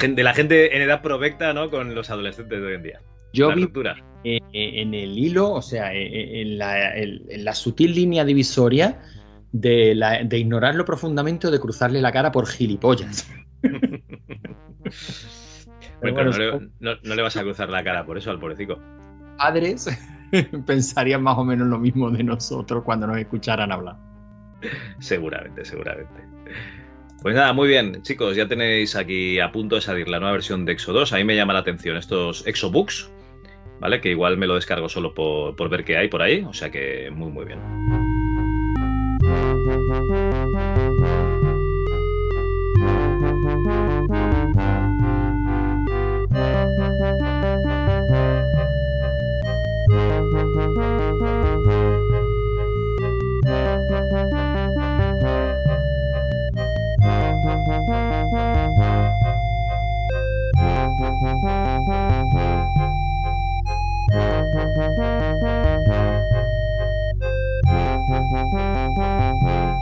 [0.09, 1.71] De la gente en edad provecta, ¿no?
[1.71, 3.01] Con los adolescentes de hoy en día.
[3.33, 3.69] Yo La vi
[4.25, 9.01] eh, eh, en el hilo, o sea, eh, en la, en la sutil línea divisoria
[9.53, 13.31] de, la- de ignorarlo profundamente o de cruzarle la cara por gilipollas.
[16.01, 18.31] Bueno, bueno, pero no, le, no- no le vas a cruzar la cara por eso
[18.31, 18.79] al pobrecito.
[19.37, 19.89] Padres
[20.67, 23.97] pensarían más o menos lo mismo de nosotros cuando nos escucharan hablar.
[24.99, 26.23] Seguramente, seguramente.
[27.23, 30.65] Pues nada, muy bien, chicos, ya tenéis aquí a punto de salir la nueva versión
[30.65, 31.13] de Exo 2.
[31.13, 33.11] A mí me llama la atención estos Exobooks,
[33.81, 34.01] ¿vale?
[34.01, 36.71] Que igual me lo descargo solo por, por ver qué hay por ahí, o sea
[36.71, 37.59] que muy, muy bien.
[61.21, 61.43] Thank
[69.43, 69.78] you.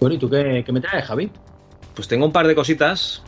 [0.00, 1.30] Bueno, ¿y tú qué, qué me traes, Javi?
[1.94, 3.22] Pues tengo un par de cositas.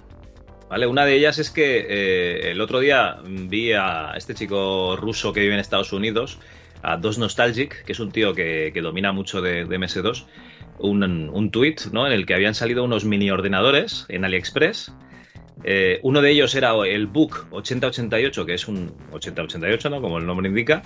[0.70, 0.86] ¿Vale?
[0.86, 5.40] Una de ellas es que eh, el otro día vi a este chico ruso que
[5.40, 6.38] vive en Estados Unidos,
[6.82, 10.24] a Dos Nostalgic, que es un tío que, que domina mucho de, de MS2,
[10.78, 12.06] un, un tweet ¿no?
[12.06, 14.94] en el que habían salido unos mini ordenadores en AliExpress.
[15.64, 20.00] Eh, uno de ellos era el Book 8088, que es un 8088, ¿no?
[20.00, 20.82] como el nombre indica,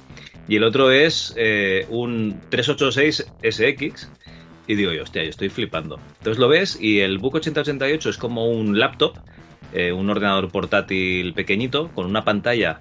[0.48, 4.10] y el otro es eh, un 386 SX.
[4.66, 5.98] Y digo yo, hostia, yo estoy flipando.
[6.18, 9.18] Entonces lo ves y el Book 8088 es como un laptop,
[9.72, 12.80] eh, un ordenador portátil pequeñito con una pantalla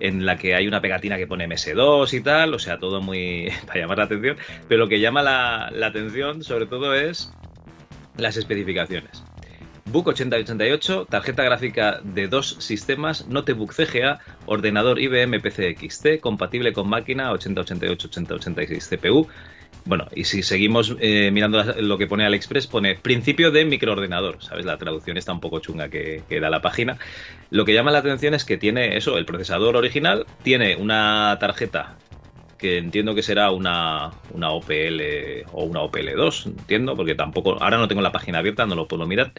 [0.00, 3.50] en la que hay una pegatina que pone MS2 y tal, o sea, todo muy
[3.66, 4.36] para llamar la atención.
[4.68, 7.32] Pero lo que llama la, atención sobre todo es
[8.16, 9.24] las especificaciones.
[9.86, 16.90] Book 8088, tarjeta gráfica de dos sistemas, notebook CGA, ordenador IBM PC XT, compatible con
[16.90, 19.28] máquina 8088-8086 CPU.
[19.88, 24.66] Bueno, y si seguimos eh, mirando lo que pone AliExpress, pone principio de microordenador, ¿sabes?
[24.66, 26.98] La traducción está un poco chunga que, da la página.
[27.48, 31.96] Lo que llama la atención es que tiene eso, el procesador original, tiene una tarjeta
[32.58, 37.88] que entiendo que será una, una OPL o una OPL2, entiendo, porque tampoco, ahora no
[37.88, 39.32] tengo la página abierta, no lo puedo mirar,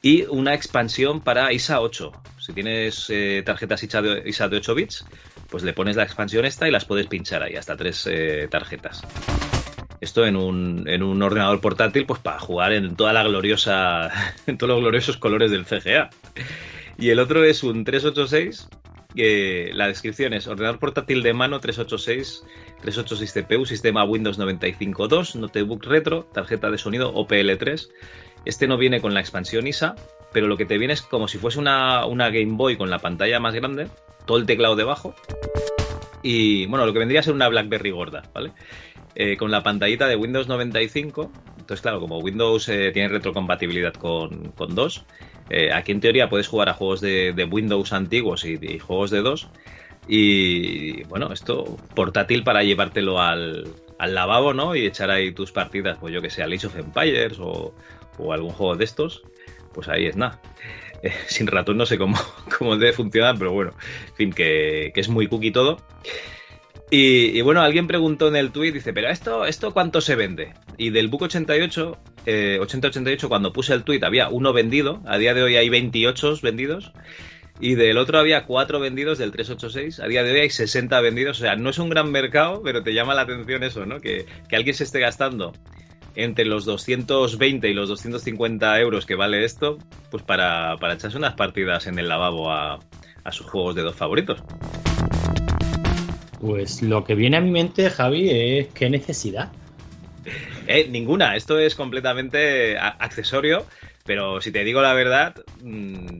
[0.00, 2.12] y una expansión para ISA 8.
[2.38, 5.06] Si tienes eh, tarjetas ISA de, ISA de 8 bits,
[5.50, 9.02] pues le pones la expansión esta y las puedes pinchar ahí, hasta tres eh, tarjetas.
[10.00, 14.10] Esto en un, en un ordenador portátil, pues para jugar en toda la gloriosa,
[14.46, 16.10] en todos los gloriosos colores del CGA.
[16.98, 18.68] Y el otro es un 386,
[19.14, 22.44] que la descripción es ordenador portátil de mano 386,
[22.82, 27.88] 386 CPU, sistema Windows 95.2, notebook retro, tarjeta de sonido OPL3.
[28.44, 29.96] Este no viene con la expansión ISA,
[30.32, 32.98] pero lo que te viene es como si fuese una, una Game Boy con la
[32.98, 33.88] pantalla más grande,
[34.26, 35.14] todo el teclado debajo.
[36.22, 38.52] Y bueno, lo que vendría a ser una BlackBerry gorda, ¿vale?
[39.20, 41.32] Eh, con la pantallita de Windows 95.
[41.58, 45.04] Entonces, claro, como Windows eh, tiene retrocompatibilidad con, con 2,
[45.50, 49.22] eh, aquí en teoría puedes jugar a juegos de, de Windows antiguos y, juegos de
[49.22, 49.48] 2.
[50.06, 51.64] Y bueno, esto
[51.96, 53.66] portátil para llevártelo al,
[53.98, 54.76] al lavabo, ¿no?
[54.76, 57.74] Y echar ahí tus partidas, pues yo que sé, al Age of Empires o,
[58.18, 59.22] o algún juego de estos,
[59.74, 60.40] pues ahí es nada.
[61.26, 62.16] Sin ratón no sé cómo,
[62.56, 63.72] cómo debe funcionar, pero bueno,
[64.10, 65.78] en fin, que, que es muy cookie todo.
[66.90, 70.54] Y, bueno, alguien preguntó en el tweet, dice, pero esto, esto cuánto se vende?
[70.78, 75.34] Y del Book 88, eh, 8088, cuando puse el tweet había uno vendido, a día
[75.34, 76.92] de hoy hay 28 vendidos,
[77.60, 81.38] y del otro había cuatro vendidos del 386, a día de hoy hay 60 vendidos,
[81.38, 84.00] o sea, no es un gran mercado, pero te llama la atención eso, ¿no?
[84.00, 85.52] Que, que alguien se esté gastando
[86.14, 89.76] entre los 220 y los 250 euros que vale esto,
[90.10, 92.78] pues para, para echarse unas partidas en el lavabo a,
[93.24, 94.42] a sus juegos de dos favoritos.
[96.40, 99.52] Pues lo que viene a mi mente, Javi, es qué necesidad.
[100.70, 103.64] Eh, ninguna, esto es completamente accesorio,
[104.04, 106.18] pero si te digo la verdad, mm,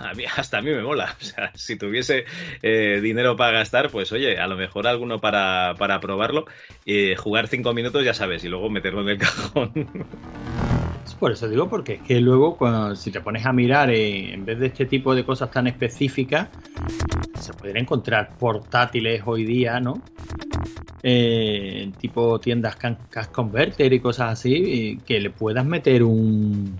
[0.00, 1.14] a mí, hasta a mí me mola.
[1.20, 2.24] O sea, si tuviese
[2.62, 6.46] eh, dinero para gastar, pues oye, a lo mejor alguno para, para probarlo,
[6.84, 9.88] y jugar cinco minutos, ya sabes, y luego meterlo en el cajón.
[11.14, 12.58] Por eso digo, porque es que luego,
[12.94, 16.48] si te pones a mirar, eh, en vez de este tipo de cosas tan específicas,
[17.38, 20.02] se pueden encontrar portátiles hoy día, ¿no?
[21.02, 26.76] Eh, tipo tiendas Cash Converter y cosas así, que le puedas meter un,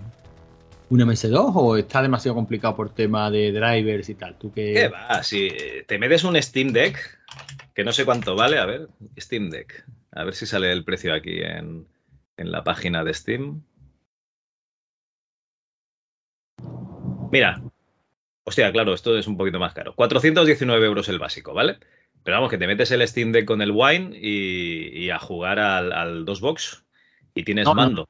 [0.89, 4.37] un MS2 o está demasiado complicado por tema de drivers y tal.
[4.37, 5.23] ¿Tú qué, ¿Qué va?
[5.23, 5.49] Si
[5.85, 6.97] te metes un Steam Deck,
[7.73, 9.85] que no sé cuánto vale, a ver, Steam Deck.
[10.11, 11.85] A ver si sale el precio aquí en,
[12.37, 13.63] en la página de Steam.
[17.31, 17.61] Mira,
[18.43, 19.93] hostia, claro, esto es un poquito más caro.
[19.95, 21.77] 419 euros el básico, ¿vale?
[22.23, 25.59] Pero vamos, que te metes el Steam Deck con el Wine y, y a jugar
[25.59, 26.83] al, al DOSBox
[27.33, 27.81] y tienes No, no.
[27.81, 28.09] mando.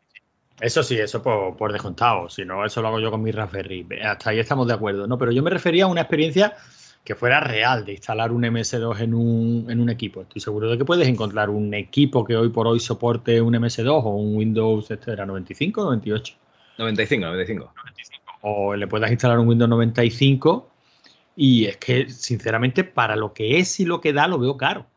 [0.60, 2.30] Eso sí, eso por, por descontado.
[2.30, 3.86] Si no, eso lo hago yo con mi Raspberry.
[4.02, 5.18] Hasta ahí estamos de acuerdo, ¿no?
[5.18, 6.56] Pero yo me refería a una experiencia
[7.04, 10.24] que fuera real de instalar un MS2 en un, en un equipo.
[10.24, 14.02] Estoy seguro de que puedes encontrar un equipo que hoy por hoy soporte un MS2
[14.04, 16.36] o un Windows, este era 95 o 98.
[16.80, 17.74] 95, 95.
[18.42, 20.72] O le puedas instalar un Windows 95
[21.36, 24.88] y es que, sinceramente, para lo que es y lo que da, lo veo caro.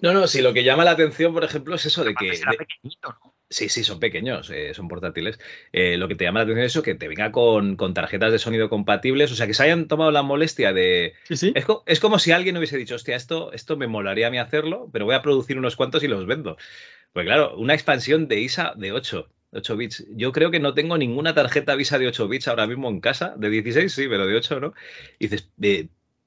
[0.00, 2.26] No, no, si lo que llama la atención, por ejemplo, es eso de que.
[2.52, 2.56] de-
[3.50, 5.40] Sí, sí, son pequeños, eh, son portátiles.
[5.72, 8.30] Eh, lo que te llama la atención es eso, que te venga con, con tarjetas
[8.30, 11.14] de sonido compatibles, o sea, que se hayan tomado la molestia de...
[11.54, 14.38] Es, co- es como si alguien hubiese dicho, hostia, esto, esto me molaría a mí
[14.38, 16.58] hacerlo, pero voy a producir unos cuantos y los vendo.
[17.14, 20.06] Pues claro, una expansión de ISA de 8, 8 bits.
[20.10, 23.34] Yo creo que no tengo ninguna tarjeta Visa de 8 bits ahora mismo en casa,
[23.36, 24.74] de 16 sí, pero de 8 no.
[25.18, 25.50] Dices,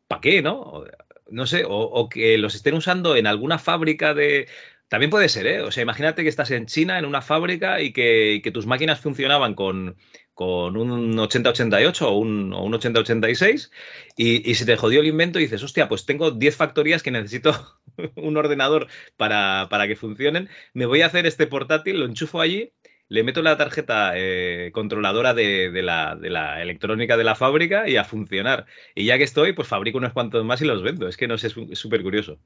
[0.08, 0.85] ¿para qué, no?
[1.30, 4.48] No sé, o, que los estén usando en alguna fábrica de...
[4.90, 5.61] También puede ser, ¿eh?
[5.61, 8.66] O sea, imagínate que estás en China, en una fábrica, y que, y que tus
[8.66, 9.95] máquinas funcionaban con,
[10.33, 13.72] con un 8088 o un, o un 8086,
[14.17, 17.11] y, y se te jodió el invento y dices, hostia, pues tengo 10 factorías que
[17.11, 17.80] necesito
[18.16, 22.74] un ordenador para, para que funcionen, me voy a hacer este portátil, lo enchufo allí,
[23.11, 28.67] le meto la tarjeta eh, controladora de, la, electrónica de la fábrica y a funcionar.
[28.95, 31.09] Y ya que estoy, pues fabrico unos cuantos más y los vendo.
[31.09, 32.38] Es que no sé, es súper curioso.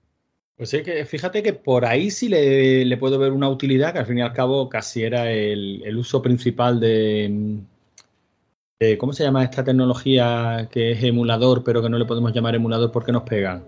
[0.57, 4.07] Pues sí, que fíjate que por ahí sí le, puedo ver una utilidad, que al
[4.07, 7.59] fin y al cabo casi era el, uso principal de-
[8.97, 12.91] ¿Cómo se llama esta tecnología que es emulador, pero que no le podemos llamar emulador
[12.91, 13.65] porque nos pegan?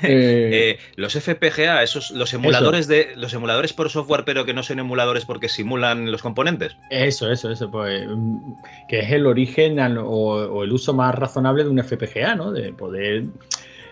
[0.08, 4.62] Eh, Eh, los FPGA, esos, los emuladores de los emuladores por software, pero que no
[4.62, 6.76] son emuladores porque simulan los componentes.
[6.88, 8.52] Eso, eso, eso, pues mm,
[8.86, 12.52] que es el origen al- o, o el uso más razonable de un FPGA, ¿no?
[12.52, 13.24] De poder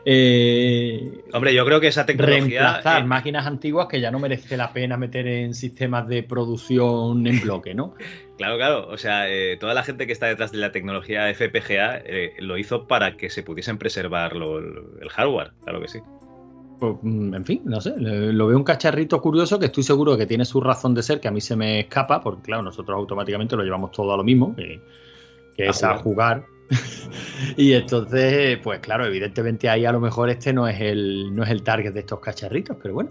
[0.05, 4.57] eh, Hombre, yo creo que esa tecnología reemplazar eh, máquinas antiguas que ya no merece
[4.57, 7.95] la pena meter en sistemas de producción en bloque, ¿no?
[8.39, 8.89] Claro, claro.
[8.89, 12.57] O sea, eh, toda la gente que está detrás de la tecnología FPGA eh, lo
[12.57, 15.99] hizo para que se pudiesen preservar lo- el hardware, claro que sí.
[16.79, 20.27] Pues, mm, en fin, no sé, lo veo un cacharrito curioso que estoy seguro que
[20.27, 23.57] tiene su razón de ser, que a mí se me escapa, porque claro, nosotros automáticamente
[23.57, 24.81] lo llevamos todo a lo mismo, que,
[25.57, 26.45] que A es a jugar.
[27.57, 31.51] y entonces, pues claro, evidentemente ahí a lo mejor este no es el, no es
[31.51, 33.11] el target de estos cacharritos, pero bueno,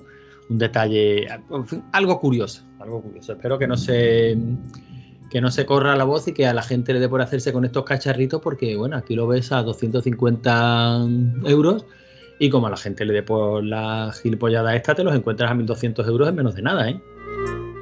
[0.49, 3.33] un detalle, en fin, algo curioso, algo curioso.
[3.33, 4.37] Espero que no se
[5.29, 7.51] que no se corra la voz y que a la gente le dé por hacerse
[7.51, 11.05] con estos cacharritos, porque bueno, aquí lo ves a 250
[11.45, 11.85] euros
[12.39, 15.53] y como a la gente le dé por la gilipollada esta, te los encuentras a
[15.53, 17.01] 1200 euros en menos de nada, ¿eh?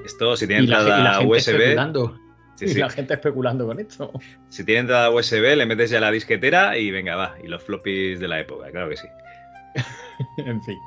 [0.05, 2.24] Esto, si tiene la, entrada la gente USB.
[2.55, 2.79] Sí, y sí.
[2.79, 4.11] la gente especulando con esto.
[4.49, 7.35] si tiene entrada USB, le metes ya la disquetera y venga, va.
[7.43, 9.07] Y los floppies de la época, claro que sí.
[10.37, 10.77] en fin.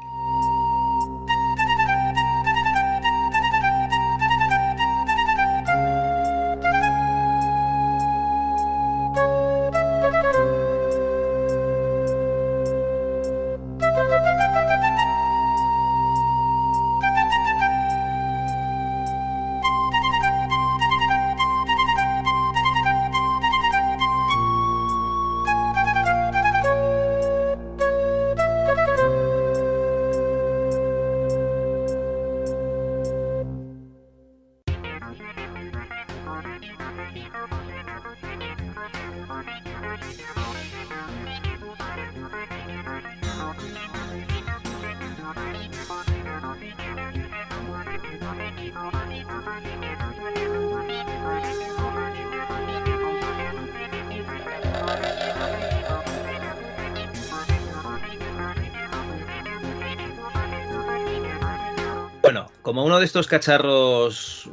[63.18, 64.48] Estos cacharros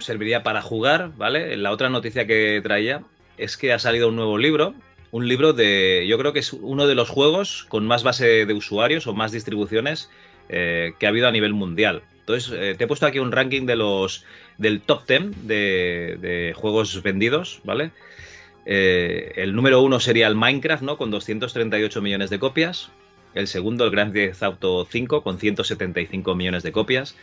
[0.00, 1.56] serviría para jugar, ¿vale?
[1.56, 3.04] La otra noticia que traía
[3.36, 4.74] es que ha salido un nuevo libro.
[5.12, 6.04] Un libro de.
[6.08, 9.30] Yo creo que es uno de los juegos con más base de usuarios o más
[9.30, 10.10] distribuciones
[10.48, 12.02] eh, que ha habido a nivel mundial.
[12.18, 14.24] Entonces, eh, te he puesto aquí un ranking de los.
[14.56, 17.92] del top 10 de, juegos vendidos, ¿vale?
[18.66, 20.96] Eh, el número uno sería el Minecraft, ¿no?
[20.98, 22.90] Con 238 millones de copias.
[23.34, 27.14] El segundo, el Grand Theft Auto 5, con 175 millones de copias.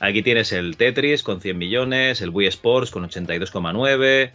[0.00, 4.32] Aquí tienes el Tetris con 100 millones, el Wii Sports con 82,9,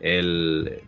[0.00, 0.80] el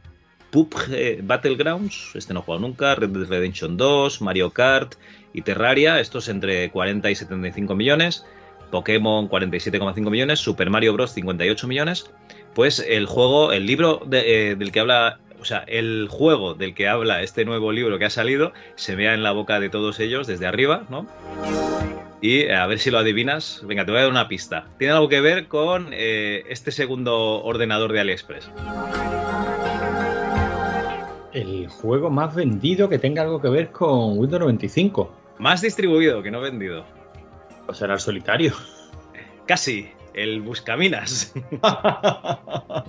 [0.50, 4.94] PUBG Battlegrounds, este no he jugado nunca, Red Dead Redemption 2, Mario Kart
[5.33, 8.25] y Terraria, estos entre 40 y 75 millones,
[8.70, 12.10] Pokémon 47,5 millones, Super Mario Bros 58 millones.
[12.55, 16.89] Pues el juego, el libro eh, del que habla, o sea, el juego del que
[16.89, 20.26] habla este nuevo libro que ha salido, se vea en la boca de todos ellos
[20.26, 21.07] desde arriba, ¿no?
[22.20, 23.62] Y eh, a ver si lo adivinas.
[23.65, 24.68] Venga, te voy a dar una pista.
[24.78, 28.50] Tiene algo que ver con eh, este segundo ordenador de AliExpress.
[31.32, 35.15] El juego más vendido que tenga algo que ver con Windows 95.
[35.39, 36.84] Más distribuido que no vendido.
[37.66, 38.52] O será el solitario.
[39.47, 39.90] Casi.
[40.23, 41.32] El Buscaminas.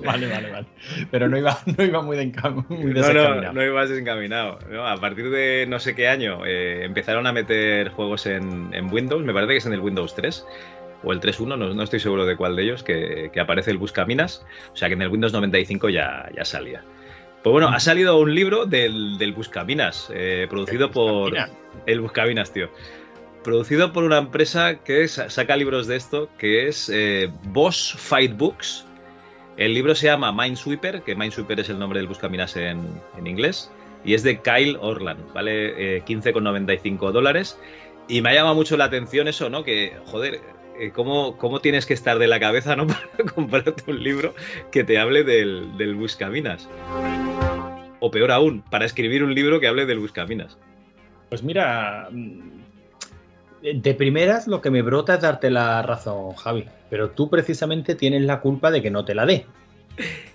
[0.03, 0.65] Vale, vale, vale.
[1.11, 3.53] Pero no iba, no iba muy, de muy No, no, desencaminado.
[3.53, 4.59] no ibas desencaminado.
[4.69, 8.91] No, a partir de no sé qué año eh, empezaron a meter juegos en, en
[8.91, 10.45] Windows, me parece que es en el Windows 3
[11.03, 13.77] o el 3.1, no, no estoy seguro de cuál de ellos, que, que aparece el
[13.77, 14.45] Buscaminas.
[14.73, 16.83] O sea que en el Windows 95 ya, ya salía.
[17.43, 21.33] Pues bueno, ha salido un libro del, del Buscaminas, eh, producido por...
[21.87, 22.69] El Buscaminas, tío.
[23.43, 28.37] Producido por una empresa que sa- saca libros de esto, que es eh, Boss Fight
[28.37, 28.85] Books.
[29.57, 32.81] El libro se llama Minesweeper, que Minesweeper es el nombre del Buscaminas en,
[33.17, 33.71] en inglés,
[34.05, 37.59] y es de Kyle Orland, vale eh, 15,95 dólares.
[38.07, 39.63] Y me ha llamado mucho la atención eso, ¿no?
[39.63, 40.39] Que, joder,
[40.79, 42.85] eh, ¿cómo, cómo tienes que estar de la cabeza, ¿no?
[43.17, 44.35] Para comprarte un libro
[44.71, 46.69] que te hable del, del Buscaminas.
[47.99, 50.57] O peor aún, para escribir un libro que hable del Buscaminas.
[51.29, 52.09] Pues mira,
[53.61, 56.65] de primeras lo que me brota es darte la razón, Javi.
[56.89, 59.45] Pero tú precisamente tienes la culpa de que no te la dé.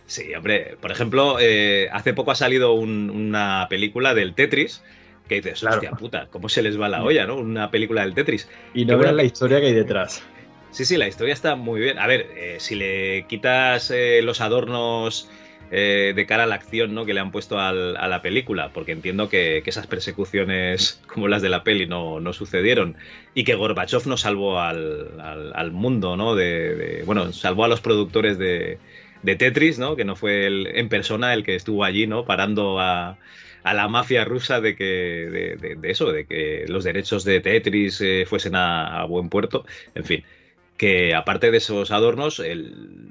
[0.06, 4.82] Sí, hombre, por ejemplo, eh, hace poco ha salido un- una película del Tetris
[5.28, 7.36] que dices, hostia puta, ¿cómo se les va la olla, no?
[7.36, 8.48] Una película del Tetris.
[8.74, 10.22] Y no veas la historia que hay detrás.
[10.70, 11.98] Sí, sí, la historia está muy bien.
[11.98, 15.28] A ver, eh, si le quitas eh, los adornos
[15.70, 17.04] eh, de cara a la acción ¿no?
[17.04, 21.42] que le han puesto al- a la película, porque entiendo que, esas persecuciones como las
[21.42, 22.96] de la peli no, no sucedieron
[23.34, 26.34] y que Gorbachev no salvó al, al- mundo, ¿no?
[26.34, 28.78] De, bueno, salvó a los productores de,
[29.22, 29.96] de Tetris, ¿no?
[29.96, 32.24] Que no fue él en persona el que estuvo allí, ¿no?
[32.24, 33.18] Parando a,
[33.62, 37.40] a la mafia rusa de que de, de- de eso, de que los derechos de
[37.40, 39.64] Tetris eh, fuesen a buen puerto,
[39.94, 40.24] en fin
[40.76, 42.40] que aparte de esos adornos,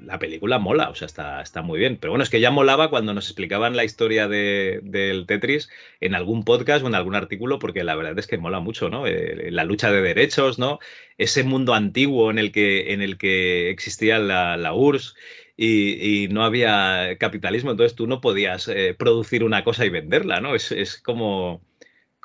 [0.04, 1.96] la película mola, o sea, está, está muy bien.
[2.00, 5.68] Pero bueno, es que ya molaba cuando nos explicaban la historia de- del Tetris
[6.00, 9.06] en algún podcast o en algún artículo, porque la verdad es que mola mucho, ¿no?
[9.06, 10.78] Eh, la lucha de derechos, ¿no?
[11.18, 15.14] Ese mundo antiguo en el que, en el que existía la, la URSS.
[15.58, 20.40] Y, y no había capitalismo, entonces tú no podías eh, producir una cosa y venderla,
[20.40, 20.54] ¿no?
[20.54, 21.62] Es, es como,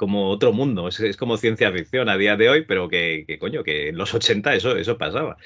[0.01, 3.63] como otro mundo, es, como ciencia ficción a día de hoy, pero que, que, coño,
[3.63, 5.37] que en los 80 eso, eso pasaba.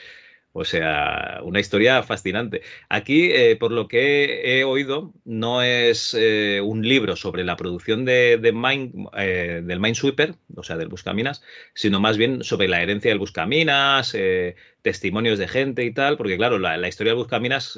[0.53, 2.61] O sea, una historia fascinante.
[2.87, 8.05] Aquí, eh, por lo que he oído, no es eh, un libro sobre la producción
[8.05, 11.43] de, de Mine- eh, del Minesweeper, o sea, del Buscaminas,
[11.73, 16.37] sino más bien sobre la herencia del Buscaminas, eh, testimonios de gente y tal, porque
[16.37, 17.77] claro, la, historia del Buscaminas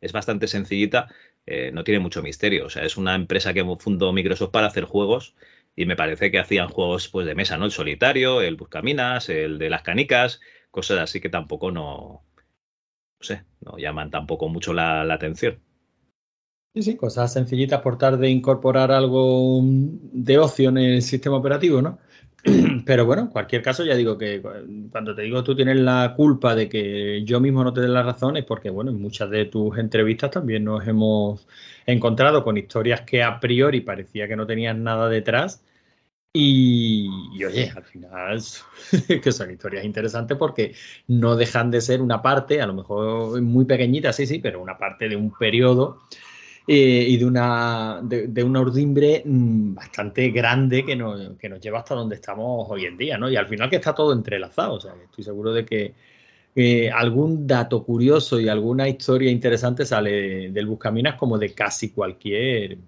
[0.00, 1.08] es bastante sencillita,
[1.72, 2.66] no tiene mucho misterio.
[2.66, 5.36] O sea, es una empresa que fundó Microsoft para hacer juegos
[5.76, 7.66] y me parece que hacían juegos pues de mesa, ¿no?
[7.66, 10.40] El solitario, el Buscaminas, el de las canicas,
[10.70, 12.24] cosas así que tampoco no,
[13.20, 15.60] no sé, no llaman tampoco mucho la, atención.
[16.74, 21.98] Sí, sí, cosas sencillitas por de incorporar algo de ocio en el sistema operativo, ¿no?
[22.86, 24.40] Pero bueno, en cualquier caso, ya digo que
[24.90, 28.02] cuando te digo tú tienes la culpa de que yo mismo no te dé la
[28.02, 31.46] razón, es porque, bueno, en muchas de tus entrevistas también nos hemos
[31.86, 35.62] encontrado con historias que a priori parecía que no tenían nada detrás.
[36.32, 37.08] Y,
[37.44, 38.42] oye, al final
[39.22, 40.74] que son historias interesantes porque
[41.08, 44.76] no dejan de ser una parte, a lo mejor muy pequeñita, sí, sí, pero una
[44.76, 46.02] parte de un periodo
[46.66, 51.60] eh, y de una, de, de una urdimbre mm, bastante grande que nos, que nos
[51.60, 53.30] lleva hasta donde estamos hoy en día, ¿no?
[53.30, 55.94] Y al final que está todo entrelazado, o sea, estoy seguro de que
[56.94, 62.78] algún dato curioso y alguna historia interesante sale del Buscaminas como de casi cualquier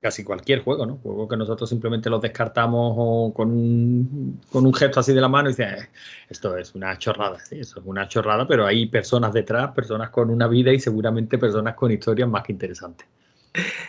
[0.00, 0.96] casi cualquier juego, ¿no?
[0.96, 5.50] Juego que nosotros simplemente los descartamos con un, con un gesto así de la mano
[5.50, 5.88] y dices, "Eh,
[6.28, 10.30] esto es una chorrada, sí, eso es una chorrada, pero hay personas detrás, personas con
[10.30, 13.06] una vida y seguramente personas con historias más que interesantes.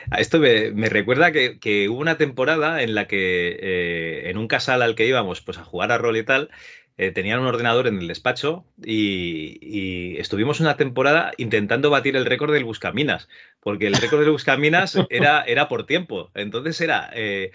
[0.10, 4.48] A esto me, recuerda que, que hubo una temporada en la que eh, en un
[4.48, 6.50] casal al que íbamos pues a jugar a rol y tal,
[7.02, 12.26] eh, tenían un ordenador en el despacho y, y estuvimos una temporada intentando batir el
[12.28, 13.28] récord del Buscaminas,
[13.60, 16.30] porque el récord del Buscaminas era, era por tiempo.
[16.36, 17.52] Entonces era, eh,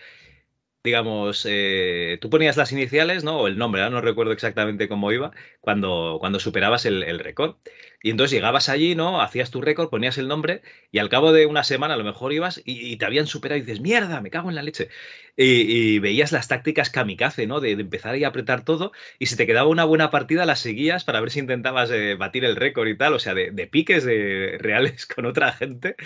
[0.85, 3.41] digamos, eh, tú ponías las iniciales, ¿no?
[3.41, 7.57] O el nombre, no recuerdo exactamente cómo iba, cuando, cuando superabas el, el récord.
[8.03, 9.21] Y entonces llegabas allí, ¿no?
[9.21, 12.33] Hacías tu récord, ponías el nombre y al cabo de una semana a lo mejor
[12.33, 14.89] ibas y, te habían superado y dices, mierda, me cago en la leche.
[15.37, 17.61] Y, veías las tácticas kamikaze, ¿no?
[17.61, 21.05] De, empezar ahí a apretar todo y si te quedaba una buena partida las seguías
[21.05, 24.05] para ver si intentabas eh, batir el récord y tal, o sea, de, piques
[24.59, 25.97] reales con otra gente.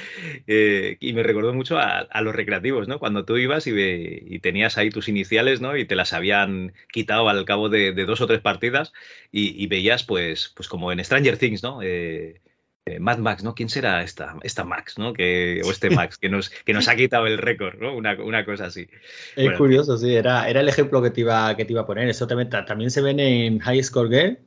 [0.47, 2.99] Eh, y me recordó mucho a, los recreativos, ¿no?
[2.99, 5.77] Cuando tú ibas y, ve, y, tenías ahí tus iniciales, ¿no?
[5.77, 8.93] Y te las habían quitado al cabo de, de dos o tres partidas
[9.33, 11.80] y, veías, pues, pues como en Stranger Things, ¿no?
[11.83, 12.41] Eh,
[12.87, 13.55] eh, Mad Max, ¿no?
[13.55, 15.13] ¿Quién será esta, esta Max, ¿no?
[15.13, 17.95] Que, o este Max que nos, que nos ha quitado el récord, ¿no?
[17.95, 18.89] Una, una cosa así.
[19.37, 21.87] Es bueno, curioso, sí, era, era el ejemplo que te, iba, que te iba a
[21.87, 22.09] poner.
[22.09, 24.39] Eso también, también se ven en High Score Game,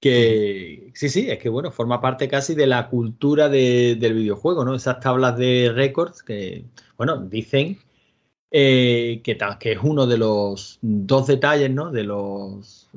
[0.00, 4.64] que sí, sí, es que bueno, forma parte casi de la cultura de, del videojuego,
[4.64, 4.74] ¿no?
[4.74, 6.64] Esas tablas de récords que,
[6.96, 7.78] bueno, dicen
[8.50, 11.92] eh, que, que es uno de los dos detalles, ¿no?
[11.92, 12.90] De los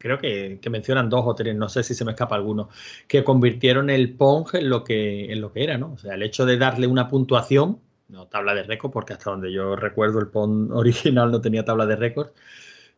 [0.00, 2.70] creo que, mencionan dos o tres, no sé si se me escapa alguno,
[3.06, 5.92] que convirtieron el Pong en lo que, en lo que era, ¿no?
[5.92, 9.52] O sea, el hecho de darle una puntuación, no tabla de récord, porque hasta donde
[9.52, 12.28] yo recuerdo el Pong original no tenía tabla de récord,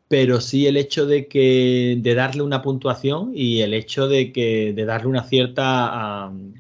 [0.09, 4.73] pero sí el hecho de que de darle una puntuación y el hecho de que
[4.73, 6.55] de darle una cierta um,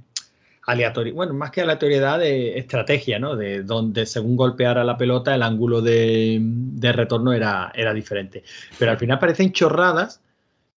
[0.66, 3.36] aleatoriedad, bueno, más que aleatoriedad de estrategia, ¿no?
[3.36, 8.42] De donde según golpeara la pelota el ángulo de, de retorno era, era diferente.
[8.78, 10.20] Pero al final parecen chorradas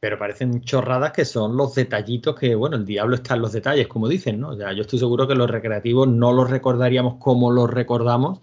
[0.05, 3.87] pero parecen chorradas que son los detallitos que, bueno, el diablo está en los detalles,
[3.87, 4.49] como dicen, ¿no?
[4.49, 8.39] O sea, yo estoy seguro que los recreativos no los recordaríamos como los recordamos,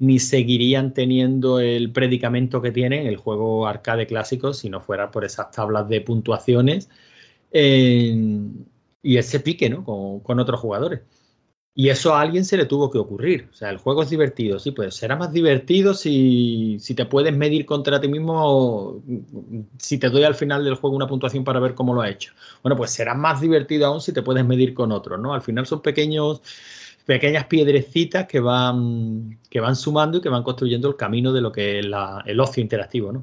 [0.00, 5.24] ni seguirían teniendo el predicamento que tienen el juego arcade clásico si no fuera por
[5.24, 6.90] esas tablas de puntuaciones
[7.52, 9.84] y ese pique, ¿no?
[9.84, 11.02] Con, con otros jugadores.
[11.78, 13.50] Y eso a alguien se le tuvo que ocurrir.
[13.52, 17.36] O sea, el juego es divertido, sí, pues será más divertido si, si, te puedes
[17.36, 19.02] medir contra ti mismo,
[19.78, 22.32] si te doy al final del juego una puntuación para ver cómo lo ha hecho.
[22.62, 25.34] Bueno, pues será más divertido aún si te puedes medir con otros, ¿no?
[25.34, 26.40] Al final son pequeños,
[27.04, 31.52] pequeñas piedrecitas que van, que van sumando y que van construyendo el camino de lo
[31.52, 33.22] que es la, el ocio interactivo, ¿no?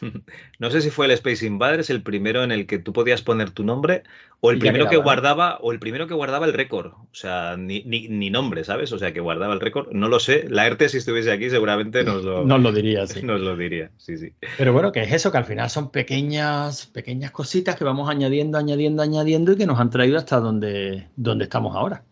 [0.58, 3.50] No sé si fue el Space Invaders el primero en el que tú podías poner
[3.50, 4.02] tu nombre
[4.40, 7.82] o el primero que guardaba o el primero que guardaba el récord, o sea, ni,
[7.84, 8.90] ni, ni, nombre, ¿sabes?
[8.92, 10.46] O sea, que guardaba el récord, no lo sé.
[10.48, 13.22] La ERTE si estuviese aquí seguramente nos lo, nos lo diría, sí.
[13.30, 14.32] Nos lo diría, sí, sí.
[14.58, 18.58] Pero bueno, que es eso, que al final son pequeñas pequeñas cositas que vamos añadiendo,
[18.58, 22.04] añadiendo, añadiendo y que nos han traído hasta donde, donde estamos ahora.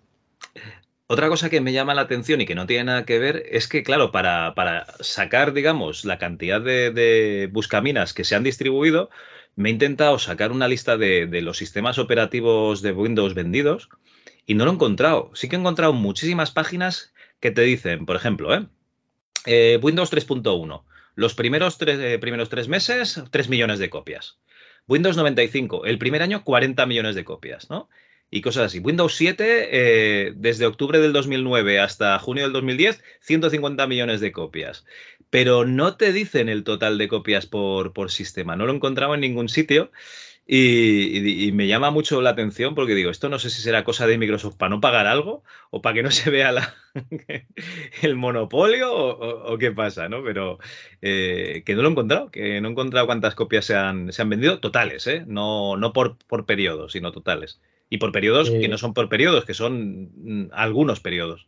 [1.10, 3.66] Otra cosa que me llama la atención y que no tiene nada que ver es
[3.66, 4.54] que, claro, para,
[5.00, 9.08] sacar, digamos, la cantidad de, buscaminas que se han distribuido,
[9.56, 13.88] me he intentado sacar una lista de, de, los sistemas operativos de Windows vendidos
[14.44, 15.30] y no lo he encontrado.
[15.32, 18.66] Sí que he encontrado muchísimas páginas que te dicen, por ejemplo, ¿eh?
[19.46, 24.38] Eh, Windows 3.1, los primeros tres, eh, primeros tres meses, 3 millones de copias.
[24.86, 27.88] Windows 95, el primer año, 40 millones de copias, ¿no?
[28.30, 28.78] Y cosas así.
[28.80, 34.84] Windows 7, eh, desde octubre del 2009 hasta junio del 2010, 150 millones de copias.
[35.30, 38.56] Pero no te dicen el total de copias por, por sistema.
[38.56, 39.90] No lo encontraba en ningún sitio.
[40.50, 44.16] Y, me llama mucho la atención porque digo, esto no sé si será cosa de
[44.16, 46.74] Microsoft para no pagar algo o para que no se vea
[48.02, 50.24] el monopolio o, qué pasa, ¿no?
[50.24, 50.58] Pero
[51.02, 54.22] eh, que no lo he encontrado, que no he encontrado cuántas copias se han, se
[54.22, 55.22] han vendido totales, ¿eh?
[55.26, 57.60] No, no por, por periodos, sino totales.
[57.90, 61.46] Y por periodos eh, que no son por periodos, que son mm, algunos periodos.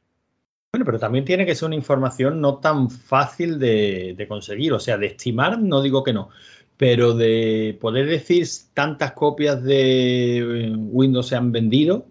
[0.73, 4.73] Bueno, pero también tiene que ser una información no tan fácil de, de, conseguir.
[4.73, 6.31] O sea, de estimar, no digo que no.
[6.77, 12.07] Pero de poder decir tantas copias de eh, Windows se han vendido.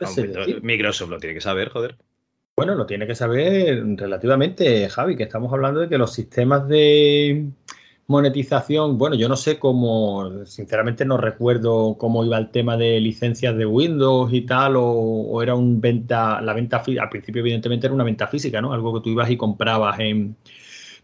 [0.00, 0.08] No,
[0.62, 1.96] Microsoft lo tiene que saber, joder.
[2.56, 7.46] Bueno, lo tiene que saber relativamente, Javi, que estamos hablando de que los sistemas de,
[8.10, 13.56] monetización, bueno, yo no sé cómo, sinceramente no recuerdo cómo iba el tema de licencias
[13.56, 17.94] de Windows y tal, o, o era un venta, la venta, al principio evidentemente era
[17.94, 18.72] una venta física, ¿no?
[18.72, 20.34] Algo que tú ibas y comprabas en...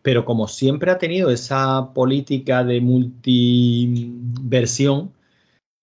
[0.02, 5.12] Pero como siempre ha tenido esa política de multiversión,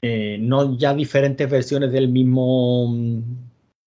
[0.02, 2.94] eh, no ya diferentes versiones del mismo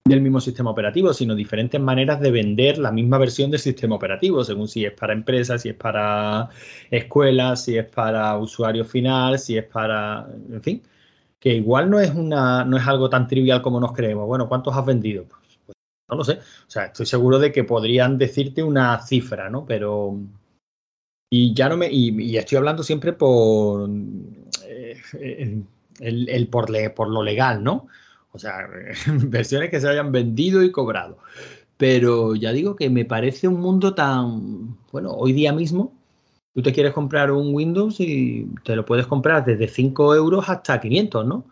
[0.09, 4.45] del mismo sistema operativo, sino diferentes maneras de vender la misma versión del sistema operativo,
[4.45, 6.49] según si es para empresas, si es para
[6.91, 10.83] escuelas, si es para usuario final, si es para, en fin,
[11.41, 14.27] que igual no es una, no es algo tan trivial como nos creemos.
[14.27, 15.25] Bueno, ¿cuántos has vendido?
[15.25, 15.77] Pues,
[16.09, 16.35] no lo sé.
[16.35, 19.67] O sea, estoy seguro de que podrían decirte una cifra, ¿no?
[19.67, 20.17] Pero
[21.31, 23.91] y ya no me y, y estoy hablando siempre por
[24.65, 24.97] eh,
[26.01, 27.89] el, el por, le- por lo legal, ¿no?
[28.37, 28.69] O sea,
[29.07, 31.19] versiones que se hayan vendido y cobrado.
[31.77, 35.95] Pero ya digo que me parece un mundo tan, bueno, hoy día mismo,
[36.55, 40.81] tú te quieres comprar un Windows y te lo puedes comprar desde 5 euros hasta
[40.81, 41.45] 500, ¿no?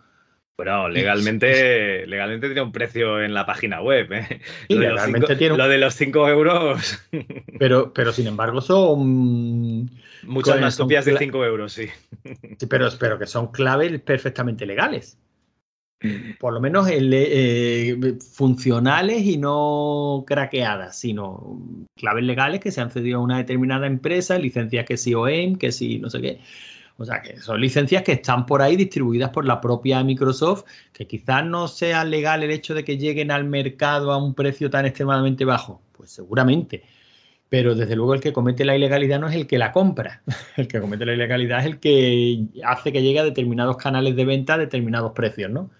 [0.56, 4.12] Bueno, legalmente, legalmente tiene un precio en la página web.
[4.12, 4.40] ¿eh?
[4.68, 7.02] Sí, lo, de legalmente cinco, tiene un- lo de los 5 euros,
[7.58, 9.90] Pero, pero sin embargo son...
[10.22, 11.88] muchas más copias de cla- 5 euros, sí.
[12.58, 15.18] Sí, pero, pero que son claves perfectamente legales.
[16.38, 21.60] Por lo menos el, eh, funcionales y no craqueadas, sino
[21.96, 25.72] claves legales que se han cedido a una determinada empresa, licencias que sí OEM, que
[25.72, 26.40] sí no sé qué.
[26.96, 31.06] O sea, que son licencias que están por ahí distribuidas por la propia Microsoft, que
[31.06, 34.86] quizás no sea legal el hecho de que lleguen al mercado a un precio tan
[34.86, 35.82] extremadamente bajo.
[35.92, 36.84] Pues seguramente.
[37.48, 40.22] Pero desde luego el que comete la ilegalidad no es el que la compra.
[40.56, 44.24] El que comete la ilegalidad es el que hace que llegue a determinados canales de
[44.24, 45.70] venta a determinados precios, ¿no?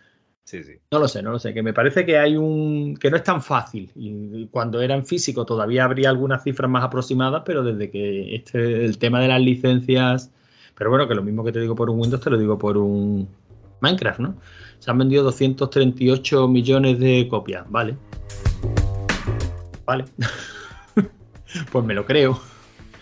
[0.91, 1.55] No lo sé, no lo sé.
[1.55, 2.97] Que me parece que hay un.
[2.97, 3.91] que no es tan fácil.
[3.95, 8.85] Y cuando era en físico todavía habría algunas cifras más aproximadas, pero desde que este,
[8.85, 10.31] el tema de las licencias.
[10.77, 12.77] Pero bueno, que lo mismo que te digo por un Windows, te lo digo por
[12.77, 13.29] un
[13.81, 14.35] Minecraft, ¿no?
[14.81, 17.97] Se han vendido 238 millones de copias, ¿vale?
[19.87, 20.05] Vale.
[21.73, 22.41] pues me lo creo.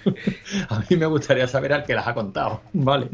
[0.68, 3.08] A mí me gustaría saber al que las ha contado, ¿vale?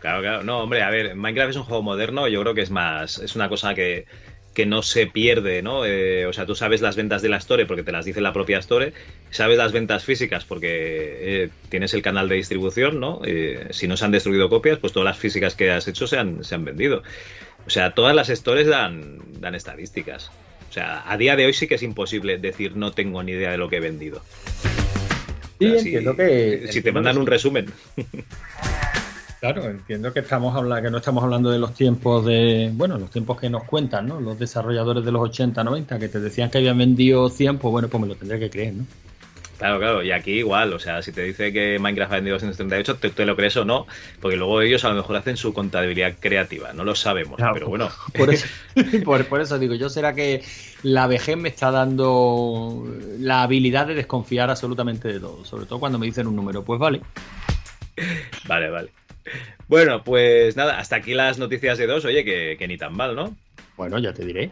[0.00, 0.42] Claro, claro.
[0.44, 3.36] No, hombre, a ver, Minecraft es un juego moderno, yo creo que es más, es
[3.36, 4.06] una cosa que,
[4.54, 5.84] que no se pierde, ¿no?
[5.84, 8.32] Eh, o sea, tú sabes las ventas de la Store porque te las dice la
[8.32, 8.94] propia Store,
[9.30, 10.68] sabes las ventas físicas porque
[11.44, 13.20] eh, tienes el canal de distribución, ¿no?
[13.26, 16.16] Eh, si no se han destruido copias, pues todas las físicas que has hecho se
[16.18, 17.02] han, se han vendido.
[17.66, 20.30] O sea, todas las stores dan, dan estadísticas.
[20.70, 23.50] O sea, a día de hoy sí que es imposible decir no tengo ni idea
[23.50, 24.22] de lo que he vendido.
[25.58, 26.68] Sí, O sea, si- entiendo que.
[26.72, 27.66] Si te mandan un resumen.
[29.40, 33.10] Claro, entiendo que estamos hablando, que no estamos hablando de los tiempos de, bueno, los
[33.10, 34.20] tiempos que nos cuentan, ¿no?
[34.20, 37.88] Los desarrolladores de los 80, 90, que te decían que habían vendido 100, pues bueno,
[37.88, 38.86] pues me lo tendré que creer, ¿no?
[39.56, 42.96] Claro, claro, y aquí igual, o sea, si te dice que Minecraft ha vendido 238,
[42.96, 43.86] te, te lo crees o no,
[44.20, 47.68] porque luego ellos a lo mejor hacen su contabilidad creativa, no lo sabemos, Claro, pero
[47.68, 47.88] bueno.
[48.16, 48.46] Por eso,
[49.04, 50.42] por, por eso digo, yo será que
[50.82, 52.86] la vejez me está dando
[53.18, 56.62] la habilidad de desconfiar absolutamente de todo, sobre todo cuando me dicen un número.
[56.62, 57.00] Pues vale.
[58.46, 58.90] Vale, vale.
[59.68, 63.14] Bueno, pues nada, hasta aquí las noticias de dos, oye, que, que ni tan mal,
[63.14, 63.36] ¿no?
[63.76, 64.50] Bueno, ya te diré.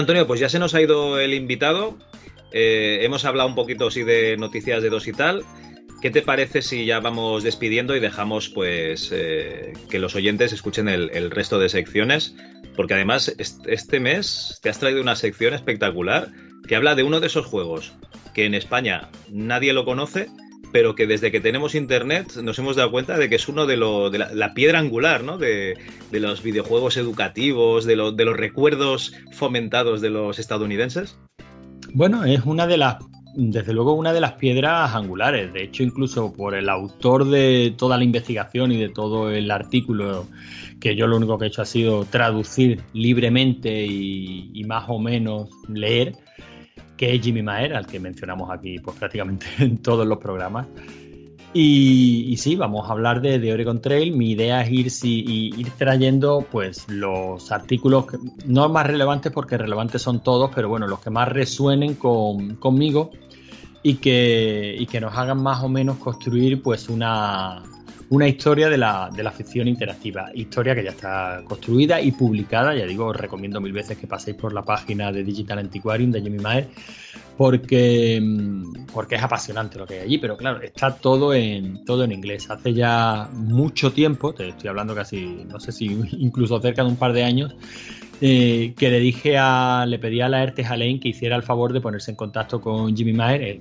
[0.00, 1.96] Antonio, pues ya se nos ha ido el invitado.
[2.52, 5.44] Eh, hemos hablado un poquito sí de noticias de dos y tal.
[6.02, 10.88] ¿Qué te parece si ya vamos despidiendo y dejamos pues eh, que los oyentes escuchen
[10.88, 12.34] el, resto de secciones?
[12.74, 16.28] Porque además est- este mes te has traído una sección espectacular
[16.66, 17.92] que habla de uno de esos juegos
[18.34, 20.28] que en España nadie lo conoce,
[20.72, 23.76] pero que desde que tenemos internet nos hemos dado cuenta de que es uno de,
[23.76, 25.38] lo- de la, piedra angular ¿no?
[25.38, 25.76] de,
[26.10, 31.16] de los videojuegos educativos, de, lo- de los recuerdos fomentados de los estadounidenses.
[31.92, 32.96] Bueno, es una de las,
[33.34, 35.52] desde luego, una de las piedras angulares.
[35.52, 40.26] De hecho, incluso por el autor de toda la investigación y de todo el artículo,
[40.80, 45.48] que yo lo único que he hecho ha sido traducir libremente y más o menos
[45.68, 46.14] leer,
[47.00, 50.66] que es Jimmy Maher, al que mencionamos aquí pues prácticamente en todos los programas.
[51.54, 54.14] Y, sí, vamos a hablar de, de Oregon Trail.
[54.14, 58.04] Mi idea es ir, y- ir trayendo pues los artículos,
[58.44, 63.10] no más relevantes porque relevantes son todos, pero bueno, los que más resuenen con- conmigo
[63.82, 67.62] y que, y que nos hagan más o menos construir pues una,
[68.10, 70.30] una historia de la, de la ficción interactiva.
[70.34, 72.74] Historia que ya está construida y publicada.
[72.74, 76.20] Ya digo, os recomiendo mil veces que paséis por la página de Digital Antiquarium de
[76.20, 76.68] Jimmy Maher
[77.40, 82.04] porque, mm, porque es apasionante lo que hay allí, pero claro, está todo en, todo
[82.04, 82.50] en inglés.
[82.50, 85.86] Hace ya mucho tiempo, te estoy hablando casi, no sé si
[86.18, 87.54] incluso cerca de un par de años,
[88.20, 91.72] eh, que le dije a, le pedí a la ERTE Halein que hiciera el favor
[91.72, 93.40] de ponerse en contacto con Jimmy Maher.
[93.40, 93.60] eh,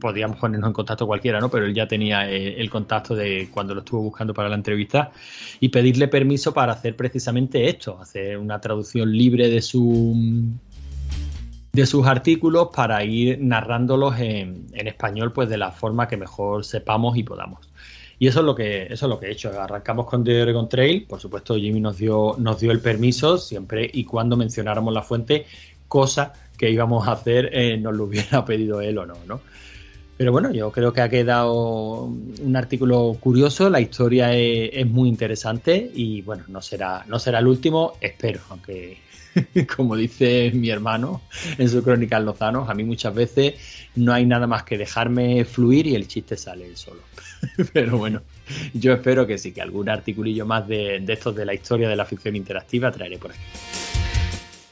[0.00, 1.48] podíamos ponernos en contacto cualquiera, ¿no?
[1.50, 5.12] Pero él ya tenía eh, el contacto de cuando lo estuvo buscando para la entrevista
[5.60, 10.16] y pedirle permiso para hacer precisamente esto, hacer una traducción libre de su
[11.72, 16.64] de sus artículos para ir narrándolos en, en español pues de la forma que mejor
[16.64, 17.66] sepamos y podamos.
[18.18, 19.50] Y eso es lo que eso es lo que he hecho.
[19.58, 23.90] Arrancamos con The Oregon Trail, por supuesto Jimmy nos dio nos dio el permiso siempre
[23.92, 25.46] y cuando mencionáramos la fuente,
[25.88, 26.32] cosa
[26.62, 29.40] que íbamos a hacer eh, nos lo hubiera pedido él o no, ¿no?
[30.16, 35.90] Pero bueno, yo creo que ha quedado un artículo curioso, la historia es, muy interesante
[35.92, 38.98] y bueno, no será, no será el último, espero, aunque
[39.76, 41.22] como dice mi hermano
[41.58, 43.54] en su crónica en Lozano, a mí muchas veces
[43.96, 47.00] no hay nada más que dejarme fluir y el chiste sale solo.
[47.72, 48.22] Pero bueno,
[48.72, 52.04] yo espero que sí, que algún articulillo más de estos de la historia de la
[52.04, 53.40] ficción interactiva traeré por aquí.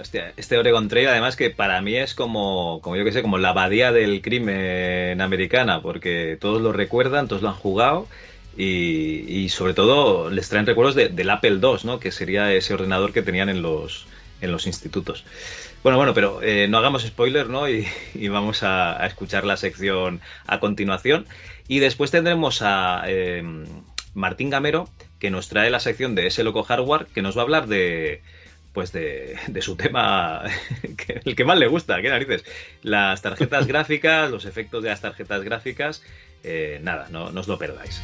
[0.00, 3.36] Hostia, este Oregon Trail además que para mí es como, como yo que sé, como
[3.38, 8.08] la abadía del crimen americana, porque todos lo recuerdan, todos lo han jugado
[8.56, 12.00] y, y sobre todo les traen recuerdos de- del Apple II, ¿no?
[12.00, 14.06] Que sería ese ordenador que tenían en los,
[14.40, 15.24] en los institutos.
[15.82, 17.68] Bueno, bueno, pero eh, no hagamos spoiler, ¿no?
[17.68, 17.86] Y,
[18.28, 21.26] vamos a, a escuchar la sección a continuación.
[21.68, 23.42] Y después tendremos a eh,
[24.14, 24.88] Martín Gamero,
[25.18, 28.22] que nos trae la sección de ese loco hardware, que nos va a hablar de
[28.72, 30.44] pues de, de su tema,
[30.96, 32.44] que- el que más le gusta, qué narices.
[32.82, 36.02] Las tarjetas gráficas, los efectos de las tarjetas gráficas,
[36.44, 38.00] eh, nada, no, no os lo perdáis.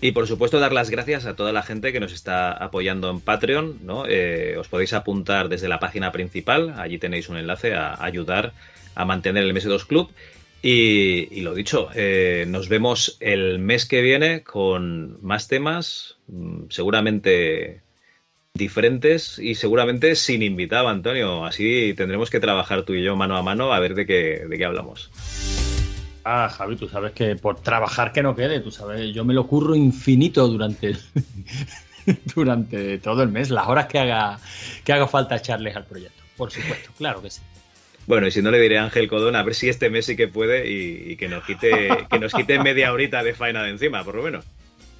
[0.00, 3.20] Y por supuesto dar las gracias a toda la gente que nos está apoyando en
[3.20, 4.04] Patreon, ¿no?
[4.06, 8.52] Eh, os podéis apuntar desde la página principal, allí tenéis un enlace a ayudar
[8.94, 10.12] a mantener el MS2 Club.
[10.62, 16.64] Y, y lo dicho, eh, nos vemos el mes que viene con más temas, mm,
[16.68, 17.80] seguramente
[18.54, 21.44] diferentes y seguramente sin invitado, Antonio.
[21.46, 24.58] Así tendremos que trabajar tú y yo mano a mano a ver de qué, de
[24.58, 25.10] qué hablamos.
[26.24, 29.46] Ah, Javi, tú sabes que por trabajar que no quede, tú sabes, yo me lo
[29.46, 30.94] curro infinito durante
[32.34, 34.38] durante todo el mes, las horas que haga
[34.84, 36.22] que haga falta echarles al proyecto.
[36.36, 37.40] Por supuesto, claro que sí.
[38.06, 40.16] Bueno, y si no le diré a Ángel Codón a ver si este mes sí
[40.16, 43.70] que puede y, y que nos quite que nos quite media horita de faena de
[43.70, 44.44] encima, por lo menos.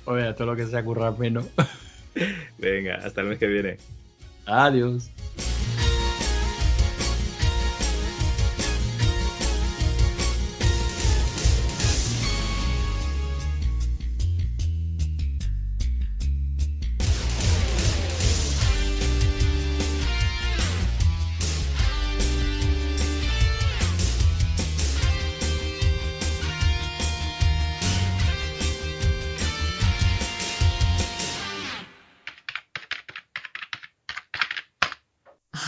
[0.06, 1.46] Oye, todo lo que sea currar menos.
[2.58, 3.76] Venga, hasta el mes que viene.
[4.46, 5.10] Adiós.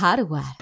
[0.00, 0.56] Hardware.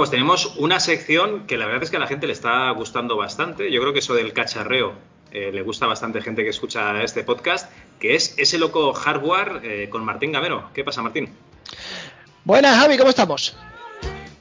[0.00, 3.18] Pues tenemos una sección que la verdad es que a la gente le está gustando
[3.18, 3.70] bastante.
[3.70, 4.94] Yo creo que eso del cacharreo
[5.30, 9.88] eh, le gusta bastante gente que escucha este podcast, que es ese loco hardware eh,
[9.90, 10.70] con Martín Gamero.
[10.72, 11.28] ¿Qué pasa, Martín?
[12.44, 13.54] Buenas, Javi, ¿cómo estamos?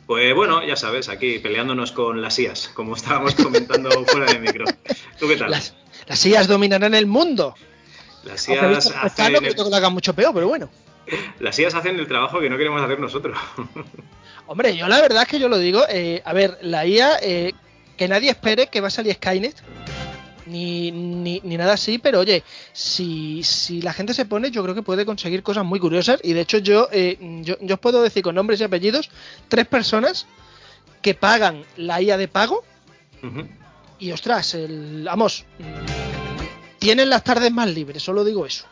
[0.08, 4.64] Pues bueno, ya sabes, aquí peleándonos con las IAS, como estábamos comentando fuera de micro.
[5.20, 5.52] ¿Tú qué tal?
[5.52, 5.76] Las,
[6.08, 7.54] las sillas dominarán el mundo.
[8.24, 10.70] Las IAS, hacen que creo que lo hagan mucho peor, pero bueno.
[11.42, 13.38] las IAS hacen el trabajo que no queremos hacer nosotros.
[14.52, 15.84] Hombre, yo la verdad es que yo lo digo.
[15.88, 17.54] eh, a ver, la IA, eh,
[17.96, 19.56] que nadie espere que va a salir Skynet.
[20.48, 24.74] Ni, ni, ni nada así, pero oye, si, si la gente se pone, yo creo
[24.74, 26.20] que puede conseguir cosas muy curiosas.
[26.24, 29.12] Y de hecho, yo, eh, yo, yo os puedo decir con nombres y apellidos
[29.50, 30.26] tres personas
[31.04, 32.64] que pagan la IA de pago.
[34.00, 35.46] Y ostras, el, vamos,
[36.80, 38.66] tienen las tardes más libres, solo digo eso.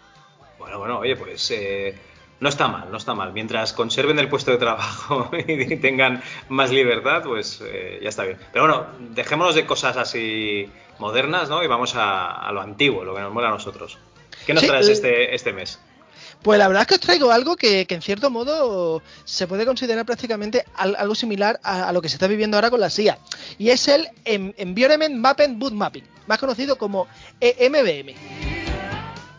[0.58, 1.96] Bueno, bueno, oye, pues eh,
[2.40, 3.34] no está mal, no está mal.
[3.34, 8.38] Mientras conserven el puesto de trabajo y tengan más libertad, pues eh, ya está bien.
[8.54, 11.64] Pero bueno, dejémonos de cosas así modernas, ¿no?
[11.64, 13.98] Y vamos a, a lo antiguo, lo que nos mola a nosotros.
[14.46, 15.80] ¿Qué nos Sí, traes eh, este, este mes?
[16.44, 19.66] Pues la verdad es que os traigo algo que, que en cierto modo se puede
[19.66, 22.92] considerar prácticamente al- algo similar a, a lo que se está viviendo ahora con la
[22.92, 23.18] CIA.
[23.58, 27.08] Y es el Environment Mapping Boot Mapping, más conocido como
[27.42, 28.14] EMBM.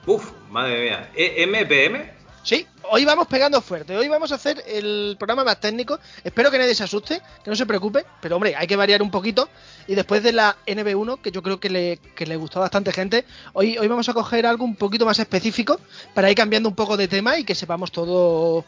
[0.06, 1.10] Uf, madre mía.
[1.14, 2.17] ¿E- ¿MPM?
[2.48, 3.94] Sí, hoy vamos pegando fuerte.
[3.94, 6.00] Hoy vamos a hacer el programa más técnico.
[6.24, 8.06] Espero que nadie se asuste, que no se preocupe.
[8.22, 9.50] Pero hombre, hay que variar un poquito.
[9.86, 12.90] Y después de la NB1, que yo creo que le, que le gustó a bastante
[12.90, 15.78] gente, hoy, hoy vamos a coger algo un poquito más específico
[16.14, 18.64] para ir cambiando un poco de tema y que sepamos todo.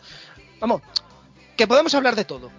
[0.61, 0.83] Vamos,
[1.57, 2.51] que podemos hablar de todo.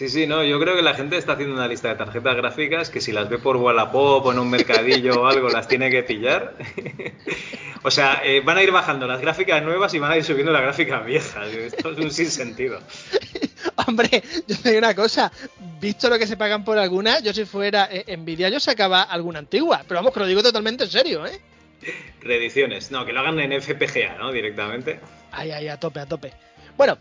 [0.00, 2.88] Sí, sí, no, yo creo que la gente está haciendo una lista de tarjetas gráficas
[2.88, 6.02] que si las ve por Wallapop o en un mercadillo o algo las tiene que
[6.02, 6.54] pillar.
[7.82, 10.52] o sea, eh, van a ir bajando las gráficas nuevas y van a ir subiendo
[10.52, 11.46] las gráficas viejas.
[11.48, 12.80] Esto es un sinsentido.
[13.86, 15.30] Hombre, yo te digo una cosa,
[15.78, 19.40] visto lo que se pagan por alguna, yo si fuera eh, Nvidia yo sacaba alguna
[19.40, 21.38] antigua, pero vamos, que lo digo totalmente en serio, ¿eh?
[22.22, 24.32] Reediciones, no, que lo hagan en FPGA, ¿no?
[24.32, 24.98] Directamente.
[25.30, 26.32] Ay, ay, a tope, a tope.
[26.78, 26.96] Bueno,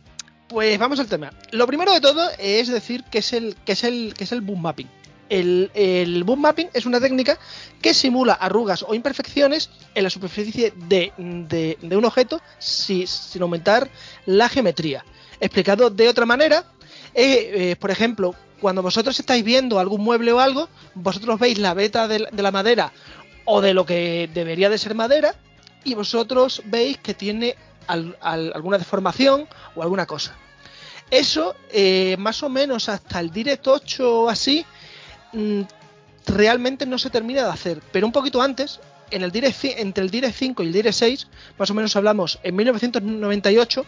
[0.49, 1.31] pues vamos al tema.
[1.51, 4.41] Lo primero de todo es decir que es el, que es el, que es el
[4.41, 4.89] boom mapping.
[5.29, 7.37] El, el boom mapping es una técnica
[7.81, 13.43] que simula arrugas o imperfecciones en la superficie de, de- de un objeto si- sin
[13.43, 13.89] aumentar
[14.25, 15.05] la geometría.
[15.39, 16.65] Explicado de otra manera,
[17.13, 21.73] eh, eh, por ejemplo, cuando vosotros estáis viendo algún mueble o algo, vosotros veis la
[21.75, 22.91] beta de de la madera
[23.45, 25.35] o de lo que debería de ser madera
[25.83, 27.55] y vosotros veis que tiene
[27.89, 30.35] al- al- alguna deformación o alguna cosa.
[31.11, 34.65] Eso, eh, más o menos hasta el Direct 8 o así,
[35.33, 35.61] mm,
[36.27, 37.81] realmente no se termina de hacer.
[37.91, 38.79] Pero un poquito antes,
[39.11, 41.27] en el Direct, entre el Direct 5 y el Direct 6,
[41.57, 43.85] más o menos hablamos en 1998,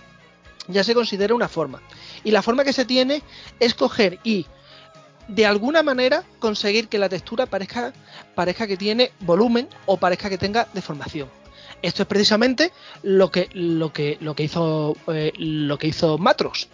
[0.67, 1.81] ya se considera una forma.
[2.23, 3.21] Y la forma que se tiene
[3.59, 4.45] es coger y
[5.27, 7.93] de alguna manera conseguir que la textura parezca,
[8.33, 11.29] parezca que tiene volumen o parezca que tenga deformación.
[11.81, 12.71] Esto es precisamente
[13.03, 16.69] lo que, lo que, lo que hizo eh, lo que hizo Matros.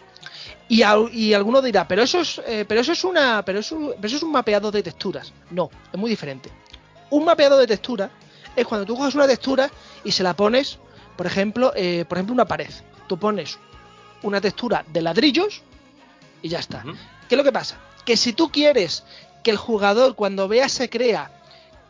[0.70, 4.08] Y, y alguno dirá, pero eso es, eh, pero eso es una, pero eso, pero
[4.08, 5.32] eso es un mapeado de texturas.
[5.50, 6.52] No, es muy diferente.
[7.10, 8.10] Un mapeado de textura
[8.56, 9.70] es cuando tú coges una textura
[10.04, 10.78] y se la pones,
[11.16, 12.70] por ejemplo, eh, por ejemplo una pared.
[13.08, 13.58] Tú pones
[14.24, 15.62] una textura de ladrillos
[16.42, 16.84] y ya está.
[17.30, 17.80] ¿Qué es lo que pasa?
[18.04, 19.04] Que si tú quieres
[19.44, 21.32] que el jugador cuando vea se crea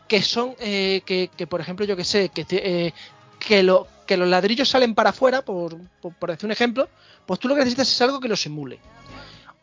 [0.08, 2.92] que son, eh, que, que, por ejemplo, yo que sé, que, eh,
[3.38, 6.88] que, lo, que los ladrillos salen para afuera, por, por, decir un ejemplo,
[7.26, 8.80] pues tú lo que necesitas es algo que lo simule.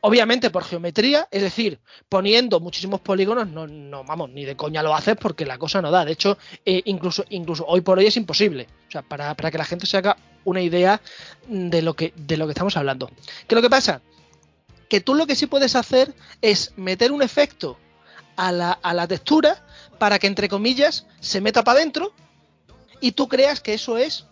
[0.01, 4.95] Obviamente por geometría, es decir, poniendo muchísimos polígonos, no, no vamos, ni de coña lo
[4.95, 6.05] haces porque la cosa no da.
[6.05, 8.67] De hecho, eh, incluso, incluso hoy por hoy es imposible.
[8.87, 11.01] O sea, para, para que la gente se haga una idea
[11.47, 13.09] de lo que, de lo que estamos hablando.
[13.47, 14.01] ¿Qué lo que pasa?
[14.87, 17.79] Que tú lo que sí puedes hacer es meter un efecto
[18.35, 19.63] a la, a la textura
[19.97, 22.13] para que, entre comillas, se meta para adentro
[22.99, 24.25] y tú creas que eso es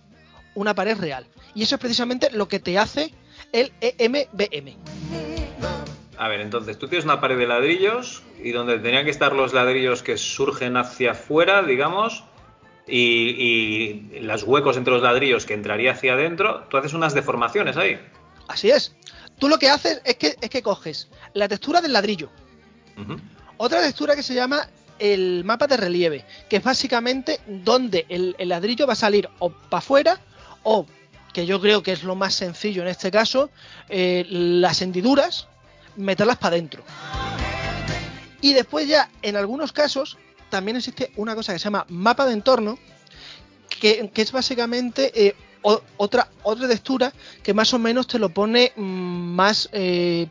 [0.56, 1.26] una pared real.
[1.56, 3.14] Y eso es precisamente lo que te hace
[3.52, 4.78] el EMBM.
[6.18, 9.54] A ver, entonces tú tienes una pared de ladrillos y donde tenían que estar los
[9.54, 12.24] ladrillos que surgen hacia afuera, digamos,
[12.88, 17.78] y, y los huecos entre los ladrillos que entraría hacia adentro, tú haces unas deformaciones
[17.78, 18.00] ahí.
[18.48, 18.96] Así es.
[19.40, 22.30] Tú lo que haces es que, es que coges la textura del ladrillo.
[23.64, 24.68] Otra textura que se llama
[25.00, 29.78] el mapa de relieve, que es básicamente donde el, ladrillo va a salir o para
[29.78, 30.20] afuera
[30.64, 30.86] o,
[31.32, 33.50] que yo creo que es lo más sencillo en este caso,
[33.88, 35.48] eh, las hendiduras,
[35.96, 36.84] meterlas para adentro.
[38.42, 40.18] Y después ya, en algunos casos,
[40.50, 42.78] también existe una cosa que se llama mapa de entorno,
[43.80, 48.82] que, es básicamente eh, otra, otra textura que más o menos te lo pone mm,
[48.82, 50.28] más, eh,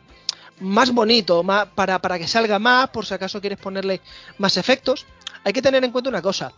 [0.61, 4.01] más bonito, más, para, para que salga más, por si acaso quieres ponerle
[4.39, 5.07] más efectos.
[5.45, 6.53] Hay que tener en cuenta una cosa.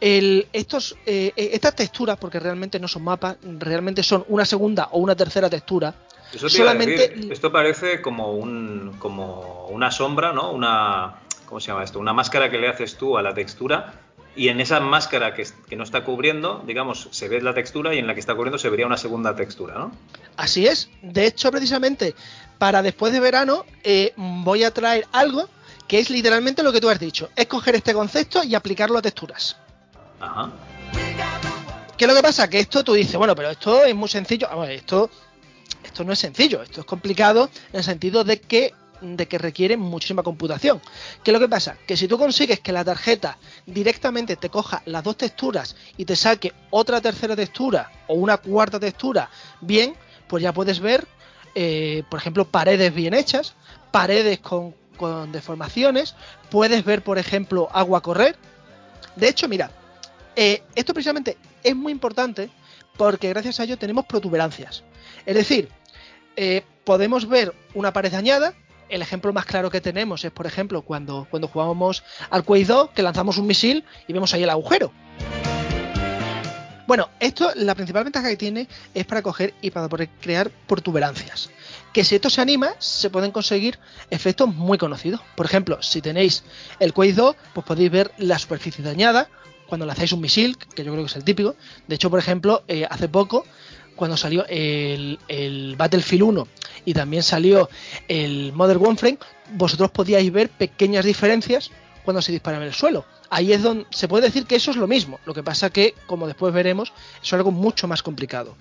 [0.00, 4.88] El- estos, eh, eh, estas texturas, porque realmente no son mapas, realmente son una segunda
[4.92, 5.94] o una tercera textura.
[6.32, 10.50] Eso te solamente esto parece como un como una sombra, ¿no?
[10.50, 12.00] Una ¿cómo se llama esto?
[12.00, 13.94] Una máscara que le haces tú a la textura
[14.36, 17.98] y en esa máscara que, que no está cubriendo, digamos, se ve la textura y
[17.98, 19.92] en la que está cubriendo se vería una segunda textura, ¿no?
[20.36, 20.90] Así es.
[21.02, 22.14] De hecho, precisamente,
[22.58, 25.48] para después de verano eh, voy a traer algo
[25.88, 27.30] que es literalmente lo que tú has dicho.
[27.34, 29.56] Es coger este concepto y aplicarlo a texturas.
[30.20, 30.52] Ajá.
[31.96, 32.48] ¿Qué es lo que pasa?
[32.50, 34.48] Que esto tú dices, bueno, pero esto es muy sencillo.
[34.50, 35.10] Vamos, esto,
[35.82, 39.80] esto no es sencillo, esto es complicado en el sentido de que de que requieren
[39.80, 40.80] muchísima computación.
[41.22, 41.76] ¿Qué es lo que pasa?
[41.86, 46.16] Que si tú consigues que la tarjeta directamente te coja las dos texturas y te
[46.16, 49.94] saque otra tercera textura o una cuarta textura bien,
[50.28, 51.06] pues ya puedes ver,
[51.54, 53.54] eh, por ejemplo, paredes bien hechas,
[53.90, 56.14] paredes con, con deformaciones,
[56.50, 58.36] puedes ver, por ejemplo, agua correr.
[59.14, 59.70] De hecho, mira,
[60.34, 62.50] eh, esto precisamente es muy importante
[62.96, 64.84] porque gracias a ello tenemos protuberancias.
[65.24, 65.68] Es decir,
[66.36, 68.54] eh, podemos ver una pared dañada.
[68.88, 72.90] El ejemplo más claro que tenemos es, por ejemplo, cuando, cuando jugamos al Quake 2,
[72.90, 74.92] que lanzamos un misil y vemos ahí el agujero.
[76.86, 81.50] Bueno, esto, la principal ventaja que tiene es para coger y para poder crear protuberancias.
[81.92, 85.20] Que si esto se anima, se pueden conseguir efectos muy conocidos.
[85.34, 86.44] Por ejemplo, si tenéis
[86.78, 89.28] el Quake 2, pues podéis ver la superficie dañada
[89.66, 91.56] cuando lanzáis un misil, que yo creo que es el típico.
[91.88, 93.44] De hecho, por ejemplo, eh, hace poco,
[93.96, 96.48] cuando salió el, el Battlefield 1
[96.86, 97.68] y también salió
[98.08, 99.18] el Modern Warfare,
[99.52, 101.70] vosotros podíais ver pequeñas diferencias
[102.06, 103.04] cuando se disparaba en el suelo.
[103.28, 105.18] Ahí es donde se puede decir que eso es lo mismo.
[105.26, 106.92] Lo que pasa que, como después veremos,
[107.22, 108.56] es algo mucho más complicado.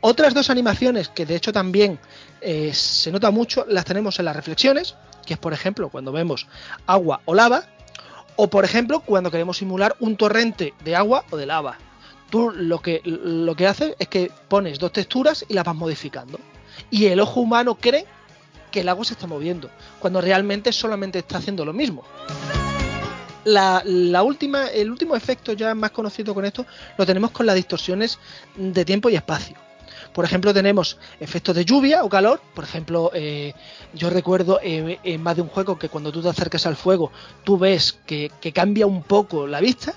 [0.00, 2.00] Otras dos animaciones que de hecho también
[2.40, 6.46] eh, se nota mucho, las tenemos en las reflexiones, que es por ejemplo cuando vemos
[6.86, 7.64] agua o lava,
[8.36, 11.76] o por ejemplo cuando queremos simular un torrente de agua o de lava.
[12.30, 16.38] Tú lo que, lo que haces es que pones dos texturas y las vas modificando.
[16.90, 18.06] Y el ojo humano cree
[18.70, 22.04] que el agua se está moviendo, cuando realmente solamente está haciendo lo mismo.
[23.44, 23.82] La,
[24.22, 26.66] última, el último efecto ya más conocido con esto
[26.98, 28.18] lo tenemos con las distorsiones
[28.56, 29.56] de tiempo y espacio.
[30.12, 32.40] Por ejemplo, tenemos efectos de lluvia o calor.
[32.54, 33.54] Por ejemplo, eh,
[33.94, 37.10] yo recuerdo eh, en más de un juego que cuando tú te acercas al fuego,
[37.44, 39.94] tú ves que cambia un poco la vista.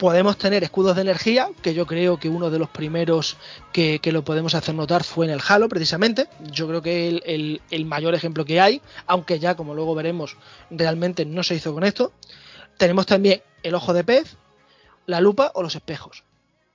[0.00, 3.36] Podemos tener escudos de energía, que yo creo que uno de los primeros
[3.70, 6.26] que, lo podemos hacer notar fue en el Halo, precisamente.
[6.50, 10.38] Yo creo que el, el, el, mayor ejemplo que hay, aunque ya, como luego veremos,
[10.70, 12.14] realmente no se hizo con esto.
[12.78, 14.38] Tenemos también el ojo de pez,
[15.04, 16.24] la lupa o los espejos.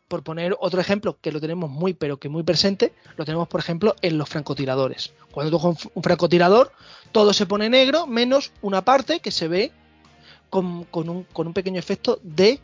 [0.08, 3.60] Por poner otro ejemplo que lo tenemos muy, pero que muy presente, lo tenemos, por
[3.60, 5.14] ejemplo, en los francotiradores.
[5.32, 6.72] Cuando coges un francotirador,
[7.12, 9.72] todo se pone negro, menos una parte que se ve
[10.52, 12.62] con, con, un, con un pequeño efecto de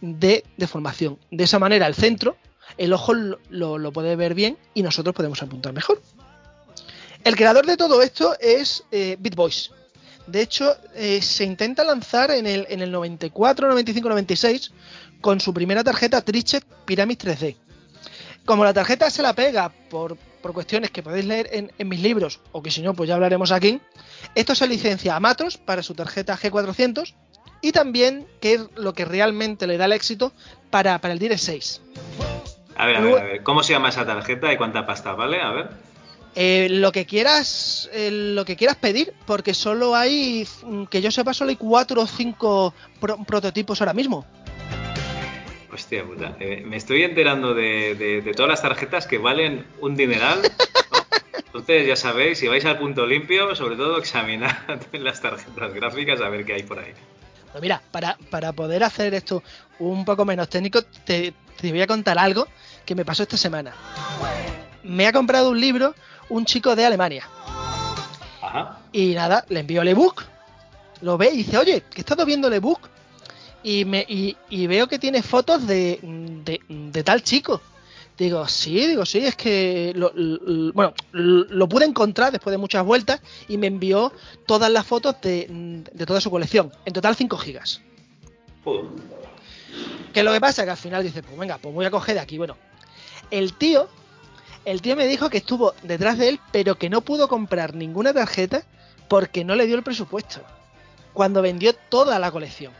[0.00, 1.18] de deformación.
[1.30, 2.36] De esa manera el centro,
[2.76, 6.00] el ojo lo, puede ver bien y nosotros podemos apuntar mejor.
[7.22, 9.70] El creador de todo esto es eh, BitVoice.
[10.26, 14.72] De hecho, eh, se intenta lanzar en el, en el 94, 95, 96
[15.20, 17.56] con su primera tarjeta Trichet Pyramid 3D.
[18.44, 22.00] Como la tarjeta se la pega por, por cuestiones que podéis leer en, en, mis
[22.00, 23.80] libros, o que si no, pues ya hablaremos aquí,
[24.34, 27.14] esto se licencia a Matros para su tarjeta G400
[27.64, 30.34] y también que es lo que realmente le da el éxito
[30.68, 31.80] para, para el Direct 6.
[32.76, 35.40] A ver, a ver, a ver, ¿cómo se llama esa tarjeta y cuánta pasta vale?
[35.40, 35.70] A ver.
[36.34, 40.46] Eh, lo que quieras eh, lo que quieras pedir porque solo hay
[40.90, 44.26] que yo sepa solo hay cuatro o cinco pro prototipos ahora mismo
[45.72, 49.94] hostia puta eh, me estoy enterando de, de, de, todas las tarjetas que valen un
[49.94, 51.38] dineral ¿no?
[51.38, 54.56] entonces ya sabéis si vais al punto limpio sobre todo examinad
[54.92, 56.94] las tarjetas gráficas a ver qué hay por ahí
[57.54, 59.40] pues mira, para, para, poder hacer esto
[59.78, 62.48] un poco menos técnico, te, te, voy a contar algo
[62.84, 63.72] que me pasó esta semana.
[64.82, 65.94] Me ha comprado un libro
[66.30, 67.28] un chico de Alemania.
[68.42, 68.80] Ajá.
[68.90, 70.24] Y nada, le envío el ebook,
[71.00, 72.88] lo ve y dice, oye, que he estado viendo el ebook
[73.62, 77.62] y, me, y, y veo que tiene fotos de, de, de, tal chico.
[78.16, 82.84] Digo, sí, digo, sí, es que lo, lo, bueno, lo pude encontrar después de muchas
[82.84, 84.12] vueltas y me envió
[84.46, 86.72] todas las fotos de, de toda su colección.
[86.84, 87.80] En total 5 gigas.
[90.12, 92.14] Que lo que pasa es que al final dice, pues venga, pues voy a coger
[92.14, 92.38] de aquí.
[92.38, 92.56] Bueno,
[93.32, 93.88] el tío,
[94.64, 98.12] el tío me dijo que estuvo detrás de él, pero que no pudo comprar ninguna
[98.12, 98.62] tarjeta
[99.08, 100.40] porque no le dio el presupuesto.
[101.12, 102.72] Cuando vendió toda la colección.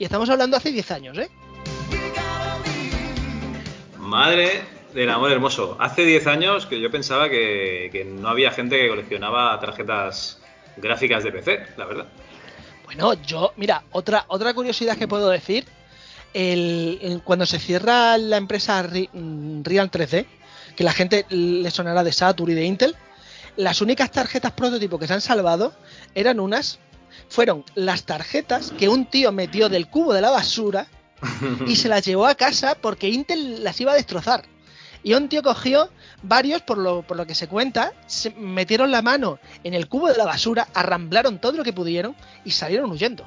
[0.00, 1.30] Y estamos hablando hace 10 años, ¿eh?
[4.12, 4.60] Madre
[4.92, 5.74] del amor hermoso.
[5.80, 10.38] Hace 10 años que yo pensaba que, no había gente que coleccionaba tarjetas
[10.76, 12.06] gráficas de PC, la verdad.
[12.84, 15.64] Bueno, yo, mira, otra, otra curiosidad que puedo decir,
[16.34, 20.26] el, cuando se cierra la empresa Real 3D,
[20.76, 22.96] que la gente le sonará de Saturn y de Intel,
[23.56, 25.72] las únicas tarjetas prototipo que se han salvado
[26.14, 26.80] eran unas,
[27.30, 30.86] fueron las tarjetas que un tío metió del cubo de la basura
[31.66, 34.44] y se las llevó a casa porque Intel las iba a destrozar.
[35.04, 35.90] Y un tío cogió
[36.22, 40.08] varios, por lo, por lo que se cuenta, se metieron la mano en el cubo
[40.08, 43.24] de la basura, arramblaron todo lo que pudieron y salieron huyendo.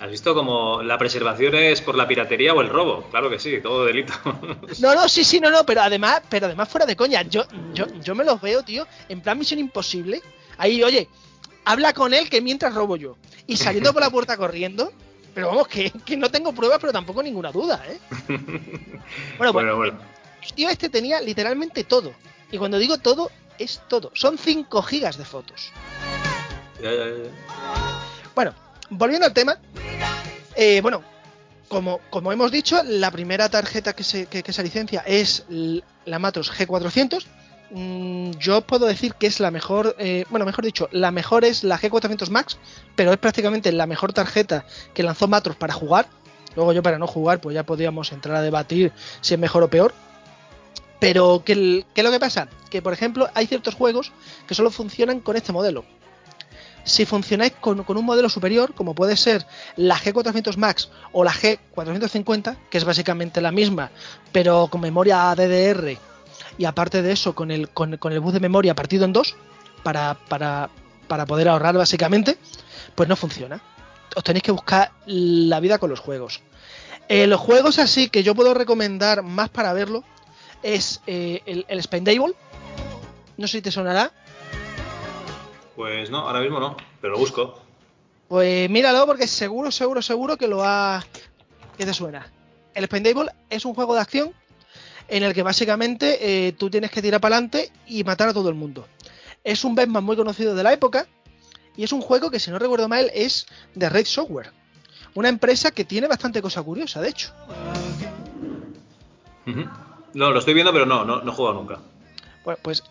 [0.00, 3.04] ¿Has visto como la preservación es por la piratería o el robo?
[3.10, 4.12] Claro que sí, todo delito.
[4.80, 7.86] No, no, sí, sí, no, no, pero además, pero además fuera de coña, yo, yo,
[8.02, 10.22] yo me los veo, tío, en plan Misión Imposible,
[10.58, 11.08] Ahí, oye,
[11.64, 13.16] habla con él que mientras robo yo.
[13.46, 14.92] Y saliendo por la puerta corriendo,
[15.34, 17.98] pero vamos, que, que no tengo pruebas, pero tampoco ninguna duda, ¿eh?
[19.38, 19.98] Bueno, pues Bueno, bueno.
[20.42, 22.12] el tío este tenía literalmente todo.
[22.50, 24.10] Y cuando digo todo, es todo.
[24.14, 25.70] Son 5 gigas de fotos.
[26.82, 27.30] Ya, ya, ya.
[28.34, 28.54] Bueno,
[28.90, 29.58] volviendo al tema.
[30.54, 31.02] eh, bueno,
[31.68, 36.18] como, como hemos dicho, la primera tarjeta que se, que, que se licencia es la
[36.18, 37.26] Matos G400.
[37.70, 41.64] Mm, Yo puedo decir que es la mejor, eh, bueno, mejor dicho, la mejor es
[41.64, 42.56] la G400 Max,
[42.96, 44.64] pero es prácticamente la mejor tarjeta
[44.94, 46.08] que lanzó Matros para jugar.
[46.56, 49.68] Luego yo para no jugar, pues ya podríamos entrar a debatir si es mejor o
[49.68, 49.92] peor.
[50.98, 52.48] Pero, ¿qué, el- qué es lo que pasa?
[52.70, 54.12] Que, por ejemplo, hay ciertos juegos
[54.46, 55.84] que solo funcionan con este modelo.
[56.84, 61.32] Si funcionáis con, con un modelo superior, como puede ser la G400 Max o la
[61.32, 63.90] G450, que es básicamente la misma,
[64.32, 65.98] pero con memoria DDR
[66.58, 69.36] y aparte de eso, con el, con, con el bus de memoria partido en dos,
[69.82, 70.68] para, para,
[71.06, 72.36] para poder ahorrar básicamente,
[72.94, 73.62] pues no funciona.
[74.16, 76.42] Os tenéis que buscar la vida con los juegos.
[77.08, 80.04] Eh, los juegos así que yo puedo recomendar más para verlo
[80.62, 82.34] es eh, el, el Spendable.
[83.36, 84.10] No sé si te sonará.
[85.76, 87.60] Pues no, ahora mismo no, pero lo busco.
[88.26, 91.04] Pues míralo porque seguro, seguro, seguro que lo ha...
[91.78, 92.30] que te suena.
[92.74, 94.32] El Spendable es un juego de acción
[95.08, 98.48] en el que básicamente eh, tú tienes que tirar para adelante y matar a todo
[98.48, 98.86] el mundo.
[99.44, 101.06] Es un Batman muy conocido de la época
[101.76, 104.52] y es un juego que si no recuerdo mal es de Red Software.
[105.14, 107.32] Una empresa que tiene bastante cosa curiosa, de hecho.
[110.14, 111.78] No, lo estoy viendo, pero no, no, no he jugado nunca.
[112.44, 112.82] Bueno, pues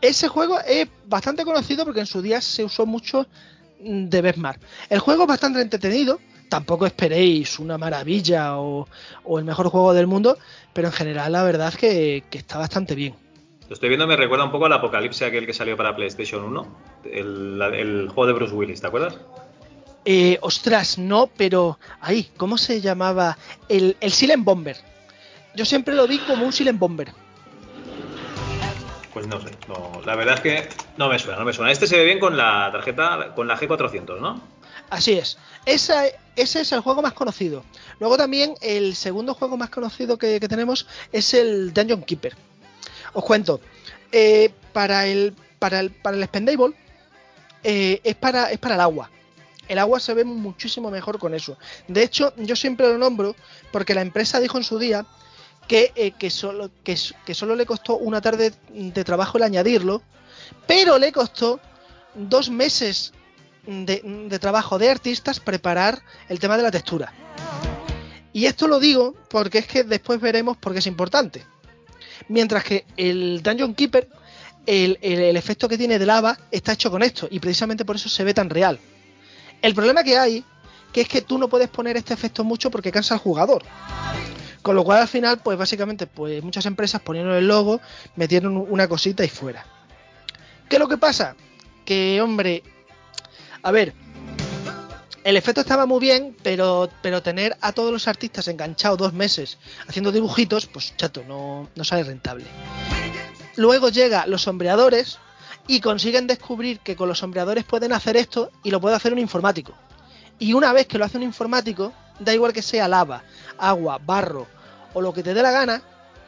[0.00, 3.26] ese juego es bastante conocido porque en su día se usó mucho
[3.80, 4.58] de Besmar.
[4.88, 8.88] El juego es bastante entretenido, tampoco esperéis una maravilla o,
[9.24, 10.38] o el mejor juego del mundo,
[10.72, 13.14] pero en general la verdad es que, que está bastante bien.
[13.68, 16.66] Lo estoy viendo, me recuerda un poco al Apocalipse aquel que salió para PlayStation 1,
[17.12, 19.18] el, juego de Bruce Willis, ¿te acuerdas?
[20.06, 23.36] Eh, ostras, no, pero ahí, ¿cómo se llamaba?
[23.68, 24.78] El, el Silent Bomber.
[25.54, 27.08] Yo siempre lo vi como un Silent Bomber.
[29.12, 31.70] Pues no sé, no, la verdad es que no me suena, no me suena.
[31.70, 34.40] Este se ve bien con la tarjeta, con la G400, ¿no?
[34.90, 35.36] Así es.
[35.66, 37.64] Ese es el juego más conocido.
[38.00, 42.36] Luego también el segundo juego más conocido que, tenemos es el Dungeon Keeper.
[43.12, 43.60] Os cuento.
[44.12, 46.74] eh, para el para el para el Spendable
[47.64, 49.10] eh, es para es para el agua.
[49.66, 51.58] El agua se ve muchísimo mejor con eso.
[51.88, 53.36] De hecho, yo siempre lo nombro
[53.70, 55.04] porque la empresa dijo en su día
[55.66, 60.00] que, eh, que, solo, que solo le costó una tarde de trabajo el añadirlo,
[60.66, 61.60] pero le costó
[62.14, 63.12] dos meses
[63.68, 67.12] de, trabajo de artistas preparar el tema de la textura.
[68.32, 71.44] Y esto lo digo porque es que después veremos por qué es importante.
[72.28, 74.08] Mientras que el Dungeon Keeper,
[74.66, 77.96] el, el- el efecto que tiene de lava está hecho con esto y precisamente por
[77.96, 78.78] eso se ve tan real.
[79.62, 80.44] El problema que hay
[80.92, 83.62] que es que tú no puedes poner este efecto mucho porque cansa al jugador.
[84.62, 87.80] Con lo cual al final, pues básicamente, pues muchas empresas ponieron el logo,
[88.16, 89.64] metieron una cosita y fuera.
[90.68, 91.36] ¿Qué es lo que pasa?
[91.84, 92.62] Que, hombre,
[93.62, 93.94] a ver,
[95.24, 99.58] el efecto estaba muy bien, pero, pero tener a todos los artistas enganchados dos meses
[99.86, 102.44] haciendo dibujitos, pues chato, no, no sale rentable.
[103.56, 105.18] Luego llega los sombreadores
[105.66, 109.18] y consiguen descubrir que con los sombreadores pueden hacer esto y lo puede hacer un
[109.18, 109.74] informático.
[110.38, 113.24] Y una vez que lo hace un informático, da igual que sea lava,
[113.58, 114.46] agua, barro
[114.94, 115.82] o lo que te dé la gana,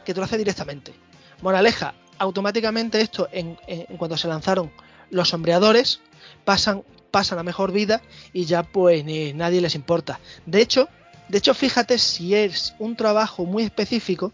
[0.05, 0.93] que te lo hace directamente.
[1.41, 4.71] Moraleja, automáticamente esto, en, en- cuanto se lanzaron
[5.09, 6.01] los sombreadores,
[6.45, 8.01] pasan, pasan a mejor vida
[8.33, 10.19] y ya pues ni- nadie les importa.
[10.45, 10.87] De hecho,
[11.27, 14.31] de hecho, fíjate si es un trabajo muy específico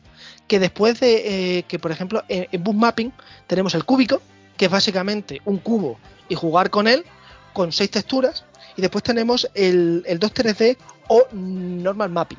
[0.47, 3.11] que después de eh, que, por ejemplo, en, en Book Mapping
[3.45, 4.21] tenemos el cúbico,
[4.55, 5.99] que es básicamente un cubo
[6.29, 7.05] y jugar con él
[7.53, 12.37] con seis texturas, y después tenemos el, el 2.3D o Normal Mapping.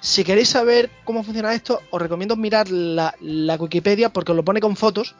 [0.00, 4.44] Si queréis saber cómo funciona esto, os recomiendo mirar la, la Wikipedia porque os lo
[4.44, 5.14] pone con fotos,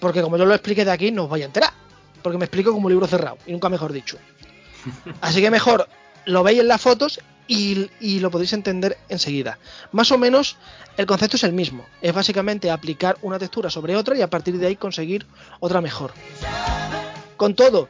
[0.00, 1.72] porque como yo lo expliqué de aquí, no os vais a enterar,
[2.22, 4.18] porque me explico como un libro cerrado, y nunca mejor dicho.
[5.20, 5.88] Así que mejor
[6.24, 9.58] lo veis en las fotos y, lo podéis entender enseguida.
[9.92, 10.56] Más o menos
[10.96, 11.86] el concepto es el mismo.
[12.00, 15.26] Es básicamente aplicar una textura sobre otra y a partir de ahí conseguir
[15.60, 16.12] otra mejor.
[17.36, 17.88] Con todo,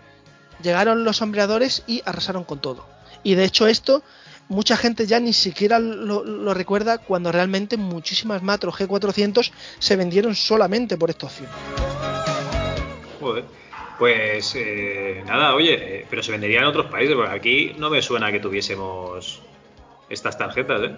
[0.63, 2.87] llegaron los sombreadores y arrasaron con todo.
[3.23, 4.03] Y de hecho esto,
[4.49, 10.97] mucha gente ya ni siquiera lo, recuerda cuando realmente muchísimas Matro G400 se vendieron solamente
[10.97, 11.49] por esta opción.
[13.21, 13.62] Joder.
[13.99, 18.03] Pues eh, nada, oye, eh, pero se vendería en otros países, porque aquí no me
[18.03, 19.41] suena que tuviésemos
[20.09, 20.95] estas tarjetas, ¿eh?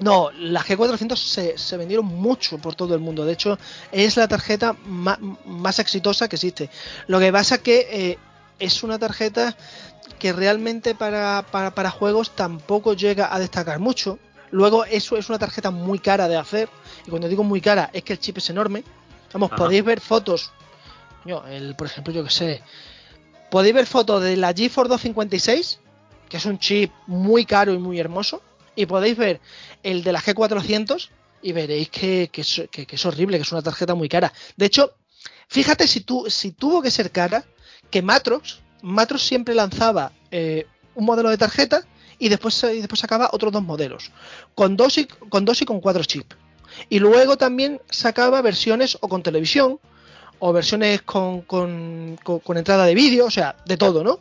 [0.00, 3.24] No, la G400 se, se vendieron mucho por todo el mundo.
[3.24, 3.58] De hecho,
[3.92, 6.68] es la tarjeta ma- más, exitosa que existe.
[7.06, 8.18] Lo que pasa que eh,
[8.58, 9.56] es una tarjeta
[10.18, 14.18] que realmente para, para, para juegos tampoco llega a destacar mucho.
[14.50, 16.68] Luego, eso es una tarjeta muy cara de hacer.
[17.06, 18.82] Y cuando digo muy cara, es que el chip es enorme.
[19.32, 19.56] Vamos, Ajá.
[19.58, 20.50] podéis ver fotos.
[21.24, 22.62] Yo, el, por ejemplo, yo que sé.
[23.50, 25.80] Podéis ver fotos de la GeForce 256,
[26.28, 28.42] que es un chip muy caro y muy hermoso.
[28.76, 29.40] Y podéis ver
[29.82, 31.08] el de la G400
[31.42, 34.32] y veréis que, que es, horrible, que es una tarjeta muy cara.
[34.56, 34.94] De hecho,
[35.48, 37.44] fíjate si, tu, si tuvo que ser cara,
[37.90, 41.86] que Matrox, Matrox siempre lanzaba eh, un modelo de tarjeta
[42.18, 44.10] y después, y después sacaba otros dos modelos,
[44.54, 46.36] con dos, y, con dos y con cuatro chips.
[46.88, 49.78] Y luego también sacaba versiones o con televisión,
[50.46, 54.20] o versiones con, con- con- con entrada de vídeo, o sea, de todo, ¿no?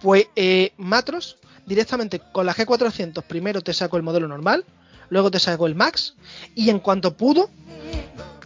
[0.00, 4.64] Pues eh, Matros directamente con la G400 primero te sacó el modelo normal,
[5.10, 6.14] luego te sacó el Max
[6.54, 7.50] y en cuanto pudo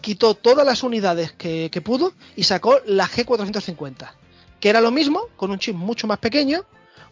[0.01, 4.11] quitó todas las unidades que, que pudo y sacó la G450,
[4.59, 6.65] que era lo mismo con un chip mucho más pequeño,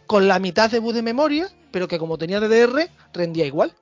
[0.07, 3.73] con la mitad de bus de memoria, pero que como tenía DDR rendía igual.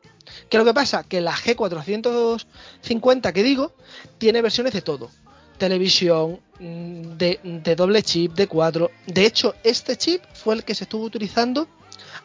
[0.49, 1.03] ¿Qué es lo que pasa?
[1.05, 3.73] Que la G450 que digo
[4.17, 5.09] tiene versiones de todo.
[5.59, 8.89] Televisión, mm, de, de doble chip, de 4.
[9.05, 11.67] De hecho, este chip fue el que se estuvo utilizando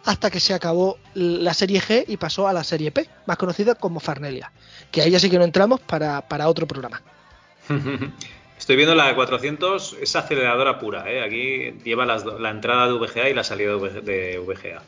[0.07, 3.75] hasta que se acabó la serie G y pasó a la serie P, más conocida
[3.75, 4.53] como Farnelia.
[4.91, 7.03] Que ahí ya sí que no entramos para, para otro programa.
[8.59, 11.23] Estoy viendo la de 400, es aceleradora pura, ¿eh?
[11.23, 14.83] Aquí lleva las la entrada de VGA y la salida de VGA.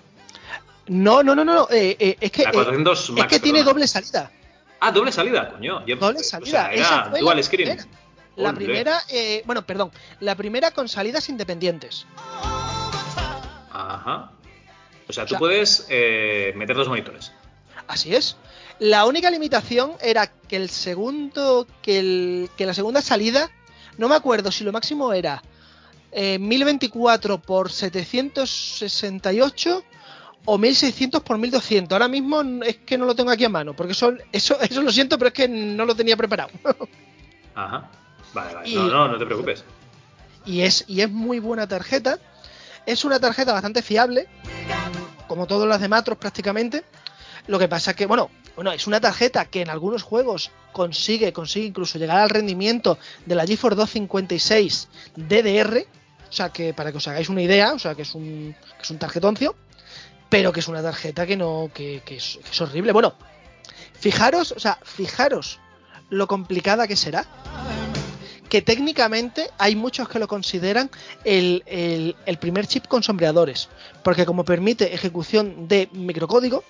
[0.89, 3.73] No, no, no, no, eh, eh, es que, La eh, 400 es que tiene perdona.
[3.73, 4.31] doble salida.
[4.81, 5.84] Ah, doble salida, coño.
[5.84, 6.50] Yo- Doble o salida.
[6.50, 7.76] sea, Esa era dual screen.
[8.36, 9.90] La primera, eh, bueno, perdón,
[10.20, 12.06] la primera con salidas independientes.
[13.70, 14.31] Ajá.
[15.08, 17.32] O sea, tú sea- puedes eh, meter dos monitores.
[17.89, 18.36] Así es.
[18.78, 23.50] La única limitación era que el segundo, que, el, que la segunda salida,
[23.97, 25.42] no me acuerdo si lo máximo era
[26.12, 29.82] eh, 1024 por 768
[30.44, 31.92] o 1600 por 1200.
[31.94, 34.92] Ahora mismo es que no lo tengo aquí a mano, porque eso, eso, eso lo
[34.92, 36.50] siento, pero es que no lo tenía preparado.
[37.55, 37.89] Ajá.
[38.36, 38.68] Vale, vale.
[38.68, 39.65] Y- No, no, no te preocupes.
[40.44, 42.18] y es, y es muy buena tarjeta.
[42.86, 44.28] Es una tarjeta bastante fiable,
[45.26, 46.84] como todas las de Matros prácticamente.
[47.48, 51.66] Lo que pasa que, bueno, bueno, es una tarjeta que en algunos juegos consigue, consigue
[51.66, 55.86] incluso llegar al rendimiento de la GeForce 256 DDR.
[56.28, 58.82] O sea que para que os hagáis una idea, o sea que es un, que
[58.82, 59.55] es un tarjetoncio,
[60.28, 62.92] pero que es una tarjeta que no, que, que es, que es horrible.
[62.92, 63.15] Bueno,
[63.98, 65.58] fijaros, o sea, fijaros
[66.10, 67.24] lo complicada que será
[68.49, 70.91] que técnicamente hay muchos que lo consideran
[71.25, 73.68] el, el- el primer chip con sombreadores,
[74.02, 76.65] porque como permite ejecución de microcódigo,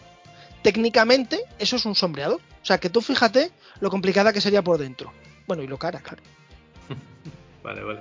[0.63, 2.41] técnicamente eso es un sombreador.
[2.63, 5.13] O sea que tú fíjate lo complicada que sería por dentro.
[5.47, 6.23] Bueno, y lo cara, claro.
[7.63, 8.01] Vale, vale.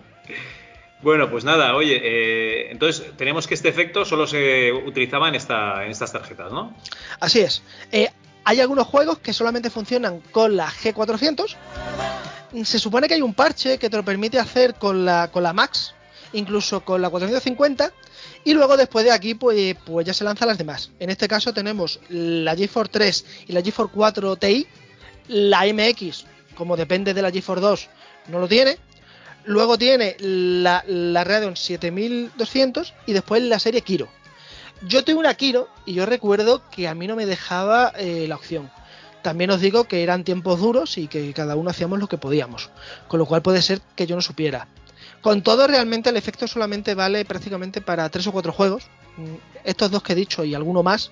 [1.01, 5.83] Bueno, pues nada, oye, eh, entonces tenemos que este efecto solo se utilizaba en, esta,
[5.85, 6.75] en estas tarjetas, ¿no?
[7.19, 7.61] Así es.
[7.91, 8.09] Eh,
[8.45, 11.56] hay algunos juegos que solamente funcionan con la G400.
[12.64, 15.51] Se supone que hay un parche que te lo permite hacer con la, con la
[15.51, 15.93] Max,
[16.32, 17.91] incluso con la 450.
[18.43, 20.91] Y luego después de aquí, pues, pues ya se lanzan las demás.
[20.99, 24.67] En este caso tenemos la GeForce 3 y la GeForce 4 Ti.
[25.27, 27.90] La MX, como depende de la GeForce 2,
[28.27, 28.77] no lo tiene.
[29.45, 34.07] Luego tiene la, la Radeon 7200 y después la serie Kiro.
[34.88, 38.35] Yo tengo una Kiro y yo recuerdo que a mí no me dejaba eh, la
[38.35, 38.69] opción.
[39.23, 42.69] También os digo que eran tiempos duros y que cada uno hacíamos lo que podíamos.
[43.07, 44.67] Con lo cual puede ser que yo no supiera.
[45.22, 48.83] Con todo, realmente el efecto solamente vale prácticamente para tres o cuatro juegos.
[49.17, 51.09] Mm, Estos dos que he dicho y alguno más.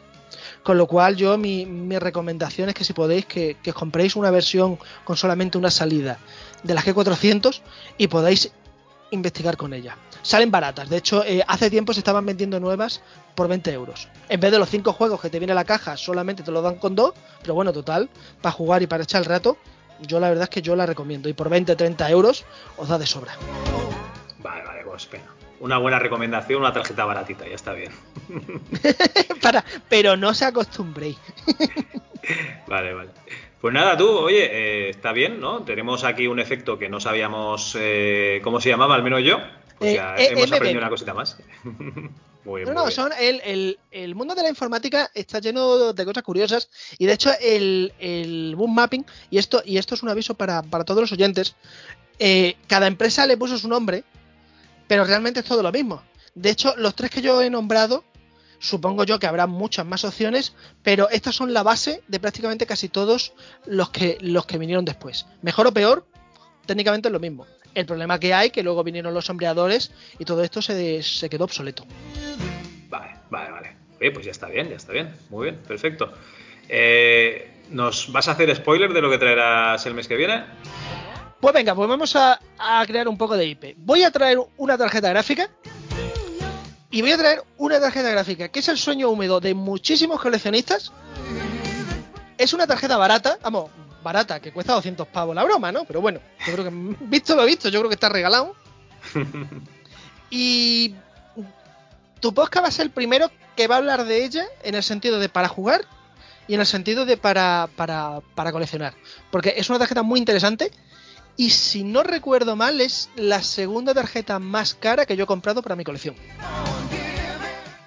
[0.61, 4.15] Con lo cual yo mi, mi recomendación es que si podéis que, que os compréis
[4.15, 6.19] una versión con solamente una salida
[6.61, 7.61] de la G400
[7.97, 8.51] y podáis
[9.13, 9.97] investigar con ella.
[10.21, 13.01] Salen baratas, de hecho eh, hace tiempo se estaban vendiendo nuevas
[13.35, 14.07] por 20 euros.
[14.29, 16.75] En vez de los 5 juegos que te viene la caja, solamente te lo dan
[16.75, 18.09] con 2, pero bueno, total,
[18.41, 19.57] para jugar y para echar el rato,
[20.01, 22.45] yo la verdad es que yo la recomiendo y por 20-30 euros
[22.77, 23.33] os da de sobra.
[24.39, 25.25] Vale, vale, pues pena.
[25.59, 27.91] Una buena recomendación, una tarjeta baratita, ya está bien.
[29.41, 31.17] para, pero no se acostumbréis.
[32.67, 33.09] Vale, vale.
[33.63, 35.63] Pues nada, tú, oye, eh, está bien, ¿no?
[35.63, 39.37] Tenemos aquí un efecto que no sabíamos eh, cómo se llamaba, al menos yo.
[39.79, 41.37] Pues Eh, ya eh, hemos aprendido una cosita más.
[41.63, 42.91] muy bien, No, muy no, bien.
[42.91, 47.13] son el, el- el mundo de la informática está lleno de cosas curiosas y de
[47.13, 50.99] hecho el, el boom mapping, y esto, y esto es un aviso para, para todos
[50.99, 51.55] los oyentes,
[52.19, 54.03] eh, cada empresa le puso su nombre,
[54.89, 56.03] pero realmente es todo lo mismo.
[56.35, 58.03] De hecho, los tres que yo he nombrado
[58.63, 62.87] Supongo yo que habrá muchas más opciones, pero estas son la base de prácticamente casi
[62.87, 63.33] todos
[63.65, 65.25] los que, los que vinieron después.
[65.41, 66.07] Mejor o peor,
[66.65, 67.45] técnicamente es lo mismo.
[67.75, 71.43] El problema que hay, que luego vinieron los sombreadores y todo esto se, se quedó
[71.43, 71.83] obsoleto.
[72.87, 73.75] Vale, vale, vale.
[73.99, 75.13] Oye, pues ya está bien, ya está bien.
[75.29, 76.13] Muy bien, perfecto.
[76.69, 80.45] Eh, ¿Nos vas a hacer spoiler de lo que traerás el mes que viene?
[81.41, 83.75] Pues venga, pues vamos a, a crear un poco de IP.
[83.75, 85.49] Voy a traer una tarjeta gráfica
[86.93, 90.91] y voy a traer una tarjeta gráfica que es el sueño húmedo de muchísimos coleccionistas.
[92.37, 93.71] Es una tarjeta barata, vamos,
[94.03, 95.85] barata, que cuesta 200 pavos la broma, ¿no?
[95.85, 98.55] Pero bueno, yo creo que, visto lo visto, yo creo que está regalado.
[100.35, 100.95] Y
[102.19, 104.81] tu podcast va a ser el primero que va a hablar de ella en el
[104.81, 105.85] sentido de para jugar
[106.47, 108.95] y en el sentido de para, para, para coleccionar.
[109.29, 110.71] Porque es una tarjeta muy interesante
[111.37, 115.61] y si no recuerdo mal es la segunda tarjeta más cara que yo he comprado
[115.61, 116.15] para mi colección.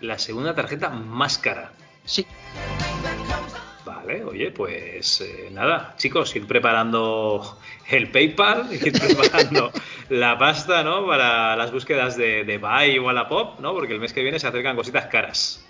[0.00, 1.72] La segunda tarjeta más cara.
[2.04, 2.26] Sí.
[3.84, 7.58] Vale, oye, pues eh, nada, chicos, ir preparando
[7.88, 9.70] el PayPal, ir preparando
[10.08, 11.06] la pasta, ¿no?
[11.06, 13.72] Para las búsquedas de, de Buy o Wallapop, ¿no?
[13.74, 15.64] Porque el mes que viene se acercan cositas caras.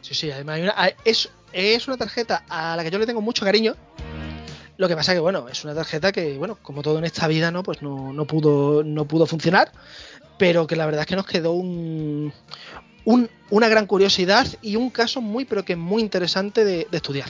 [0.00, 3.20] Sí, sí, además hay una- es, es una tarjeta a la que yo le tengo
[3.20, 3.74] mucho cariño.
[4.76, 7.50] Lo que pasa que, bueno, es una tarjeta que, bueno, como todo en esta vida,
[7.50, 7.62] ¿no?
[7.62, 9.70] Pues no, no pudo, no pudo funcionar.
[10.36, 12.32] Pero que la verdad es que nos quedó un,
[13.04, 17.28] un- una gran curiosidad y un caso muy, pero que muy interesante de, de estudiar.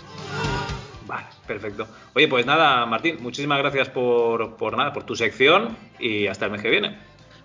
[1.06, 1.86] Vale, perfecto.
[2.14, 6.52] Oye, pues nada, Martín, muchísimas gracias por, por nada, por tu sección y hasta el
[6.52, 6.98] mes que viene.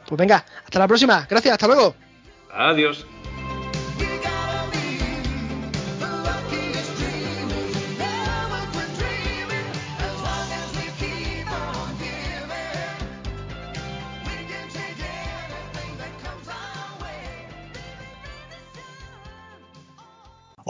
[0.07, 1.27] Pues venga, hasta la próxima.
[1.29, 1.93] Gracias, hasta luego.
[2.53, 3.05] Adiós.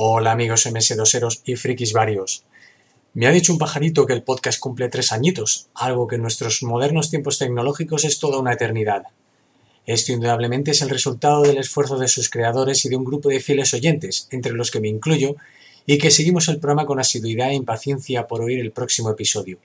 [0.01, 2.45] Hola amigos MS2eros y frikis varios.
[3.13, 6.63] Me ha dicho un pajarito que el podcast cumple tres añitos, algo que en nuestros
[6.63, 9.03] modernos tiempos tecnológicos es toda una eternidad.
[9.85, 13.41] Esto indudablemente es el resultado del esfuerzo de sus creadores y de un grupo de
[13.41, 15.35] fieles oyentes, entre los que me incluyo,
[15.85, 19.59] y que seguimos el programa con asiduidad e impaciencia por oír el próximo episodio.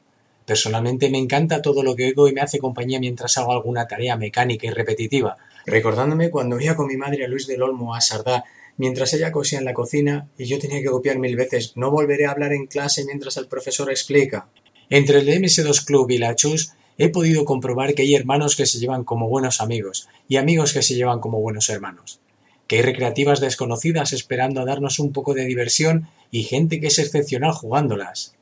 [0.45, 4.17] Personalmente me encanta todo lo que oigo y me hace compañía mientras hago alguna tarea
[4.17, 8.43] mecánica y repetitiva, recordándome cuando iba con mi madre a Luis del Olmo a Sardá
[8.77, 12.27] mientras ella cosía en la cocina y yo tenía que copiar mil veces no volveré
[12.27, 14.49] a hablar en clase mientras el profesor explica.
[14.91, 18.79] Entre el MS2 Club y la Chus he podido comprobar que hay hermanos que se
[18.79, 22.21] llevan como buenos amigos y amigos que se llevan como buenos hermanos.
[22.67, 26.99] Que hay recreativas desconocidas esperando a darnos un poco de diversión y gente que es
[26.99, 28.35] excepcional jugándolas.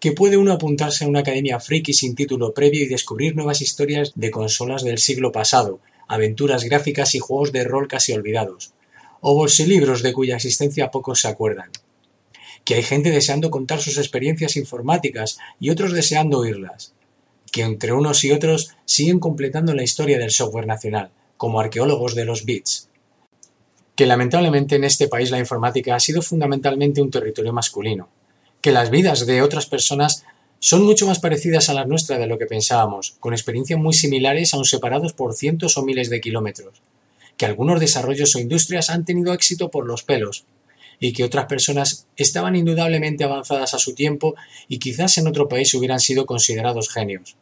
[0.00, 4.12] Que puede uno apuntarse a una academia friki sin título previo y descubrir nuevas historias
[4.14, 8.75] de consolas del siglo pasado, aventuras gráficas y juegos de rol casi olvidados
[9.20, 11.70] o bolsilibros de cuya existencia pocos se acuerdan.
[12.64, 16.92] Que hay gente deseando contar sus experiencias informáticas y otros deseando oírlas.
[17.52, 22.24] Que entre unos y otros siguen completando la historia del software nacional, como arqueólogos de
[22.24, 22.88] los bits.
[23.94, 28.08] Que lamentablemente en este país la informática ha sido fundamentalmente un territorio masculino.
[28.60, 30.24] Que las vidas de otras personas
[30.58, 34.54] son mucho más parecidas a las nuestras de lo que pensábamos, con experiencias muy similares
[34.54, 36.82] aun separados por cientos o miles de kilómetros
[37.36, 40.46] que algunos desarrollos o industrias han tenido éxito por los pelos
[40.98, 44.34] y que otras personas estaban indudablemente avanzadas a su tiempo
[44.68, 47.36] y quizás en otro país hubieran sido considerados genios.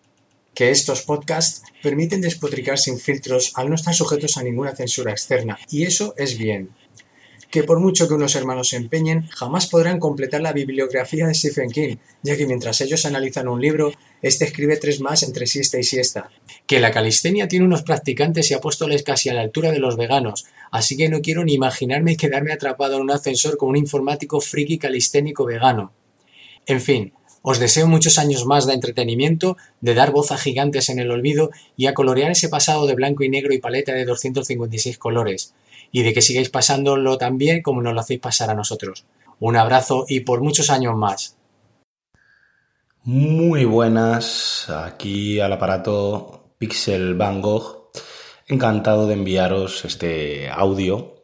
[0.55, 5.59] Que estos podcasts permiten despotricar sin filtros al no estar sujetos a ninguna censura externa,
[5.69, 6.71] y eso es bien.
[7.51, 11.71] Que por mucho que unos hermanos se empeñen, jamás podrán completar la bibliografía de Stephen
[11.71, 13.93] King, ya que mientras ellos analizan un libro,
[14.25, 16.31] este escribe tres más entre siesta y siesta.
[16.67, 20.47] Que la calistenia tiene unos practicantes y apóstoles casi a la altura de los veganos,
[20.71, 24.79] así que no quiero ni imaginarme quedarme atrapado en un ascensor con un informático friki
[24.79, 25.93] calisténico vegano.
[26.65, 27.13] En fin,
[27.43, 31.51] os deseo muchos años más de entretenimiento, de dar voz a gigantes en el olvido
[31.77, 35.53] y a colorear ese pasado de blanco y negro y paleta de 256 colores,
[35.93, 39.05] y de que sigáis pasándolo tan bien como nos lo hacéis pasar a nosotros.
[39.39, 41.37] Un abrazo y por muchos años más.
[43.07, 47.91] Muy buenas, aquí al aparato Pixel Van Gogh.
[48.49, 51.17] Encantado de enviaros este audio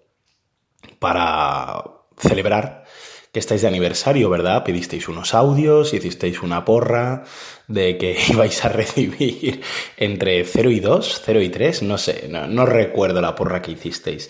[0.99, 1.83] para
[2.19, 2.85] celebrar
[3.33, 4.63] que estáis de aniversario, ¿verdad?
[4.63, 7.25] Pedisteis unos audios, hicisteis una porra
[7.67, 9.63] de que ibais a recibir
[9.97, 13.73] entre 0 y 2, 0 y 3, no sé, no, no recuerdo la porra que
[13.73, 14.29] hicisteis.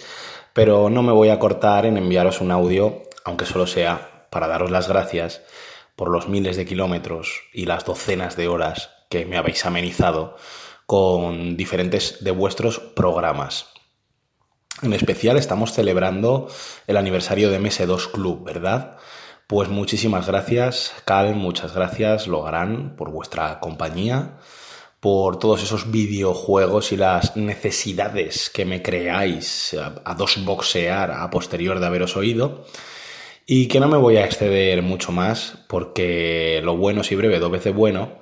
[0.52, 4.70] Pero no me voy a cortar en enviaros un audio, aunque solo sea para daros
[4.70, 5.42] las gracias
[6.00, 10.34] por los miles de kilómetros y las docenas de horas que me habéis amenizado
[10.86, 13.66] con diferentes de vuestros programas.
[14.80, 16.48] En especial estamos celebrando
[16.86, 18.96] el aniversario de MS2 Club, ¿verdad?
[19.46, 24.38] Pues muchísimas gracias, Cal, muchas gracias, Logarán, por vuestra compañía,
[25.00, 31.28] por todos esos videojuegos y las necesidades que me creáis a, a dos boxear a
[31.28, 32.64] posterior de haberos oído.
[33.52, 37.50] Y que no me voy a exceder mucho más, porque lo bueno si breve dos
[37.50, 38.12] veces bueno,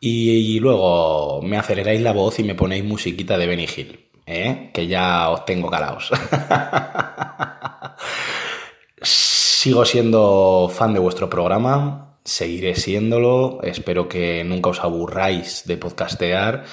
[0.00, 4.70] y, luego me aceleráis la voz y me ponéis musiquita de Benny Hill, ¿eh?
[4.74, 6.10] que ya os tengo calaos.
[9.02, 16.64] Sigo siendo fan de vuestro programa, seguiré siéndolo, espero que nunca os aburráis de podcastear.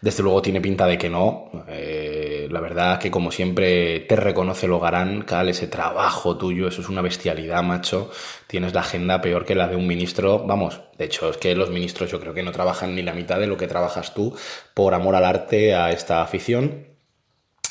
[0.00, 1.50] Desde luego tiene pinta de que no.
[1.68, 6.88] Eh, la verdad que como siempre te reconoce Logarán, Cal, ese trabajo tuyo, eso es
[6.88, 8.10] una bestialidad, macho.
[8.46, 10.44] Tienes la agenda peor que la de un ministro.
[10.46, 13.40] Vamos, de hecho es que los ministros yo creo que no trabajan ni la mitad
[13.40, 14.36] de lo que trabajas tú
[14.74, 16.96] por amor al arte, a esta afición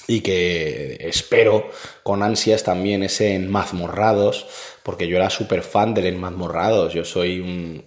[0.08, 1.70] y que espero
[2.04, 4.48] con ansias también ese en Mazmorrados,
[4.86, 7.82] porque yo era súper fan del en Mazmorrados, yo soy un,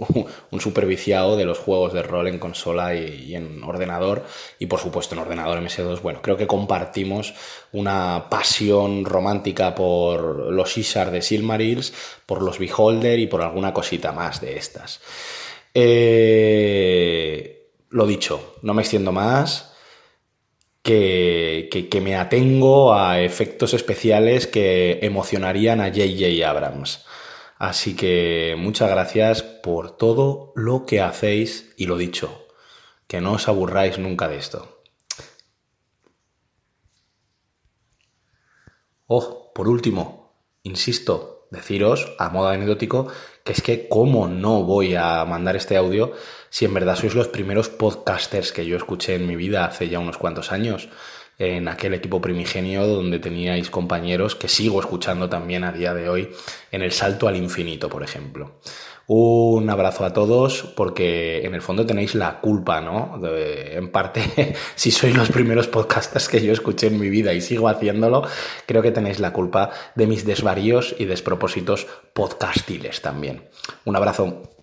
[0.50, 4.24] un súper viciado de los juegos de rol en consola y, y, en ordenador,
[4.58, 7.34] y por supuesto en ordenador MS2, bueno, creo que compartimos
[7.70, 11.94] una pasión romántica por los Isar de Silmarils,
[12.26, 15.00] por los Beholder y por alguna cosita más de estas.
[15.72, 19.67] Eh, lo dicho, no me extiendo más,
[20.88, 26.48] que, me atengo a efectos especiales que emocionarían a J.J.
[26.48, 27.04] Abrams.
[27.58, 32.46] Así que muchas gracias por todo lo que hacéis y lo dicho,
[33.06, 34.82] que no os aburráis nunca de esto.
[39.06, 43.08] Oh, por último, insisto, deciros a modo anecdótico
[43.44, 46.12] que es que cómo no voy a mandar este audio
[46.50, 49.98] si en verdad sois los primeros podcasters que yo escuché en mi vida hace ya
[49.98, 50.88] unos cuantos años,
[51.38, 56.30] en aquel equipo primigenio donde teníais compañeros que sigo escuchando también a día de hoy
[56.72, 58.58] en el salto al infinito, por ejemplo.
[59.10, 63.18] Un abrazo a todos porque en el fondo tenéis la culpa, ¿no?
[63.26, 67.68] En parte, si sois los primeros podcasters que yo escuché en mi vida y sigo
[67.68, 68.24] haciéndolo,
[68.66, 73.48] creo que tenéis la culpa de mis desvaríos y despropósitos podcastiles también.
[73.86, 74.57] Un abrazo.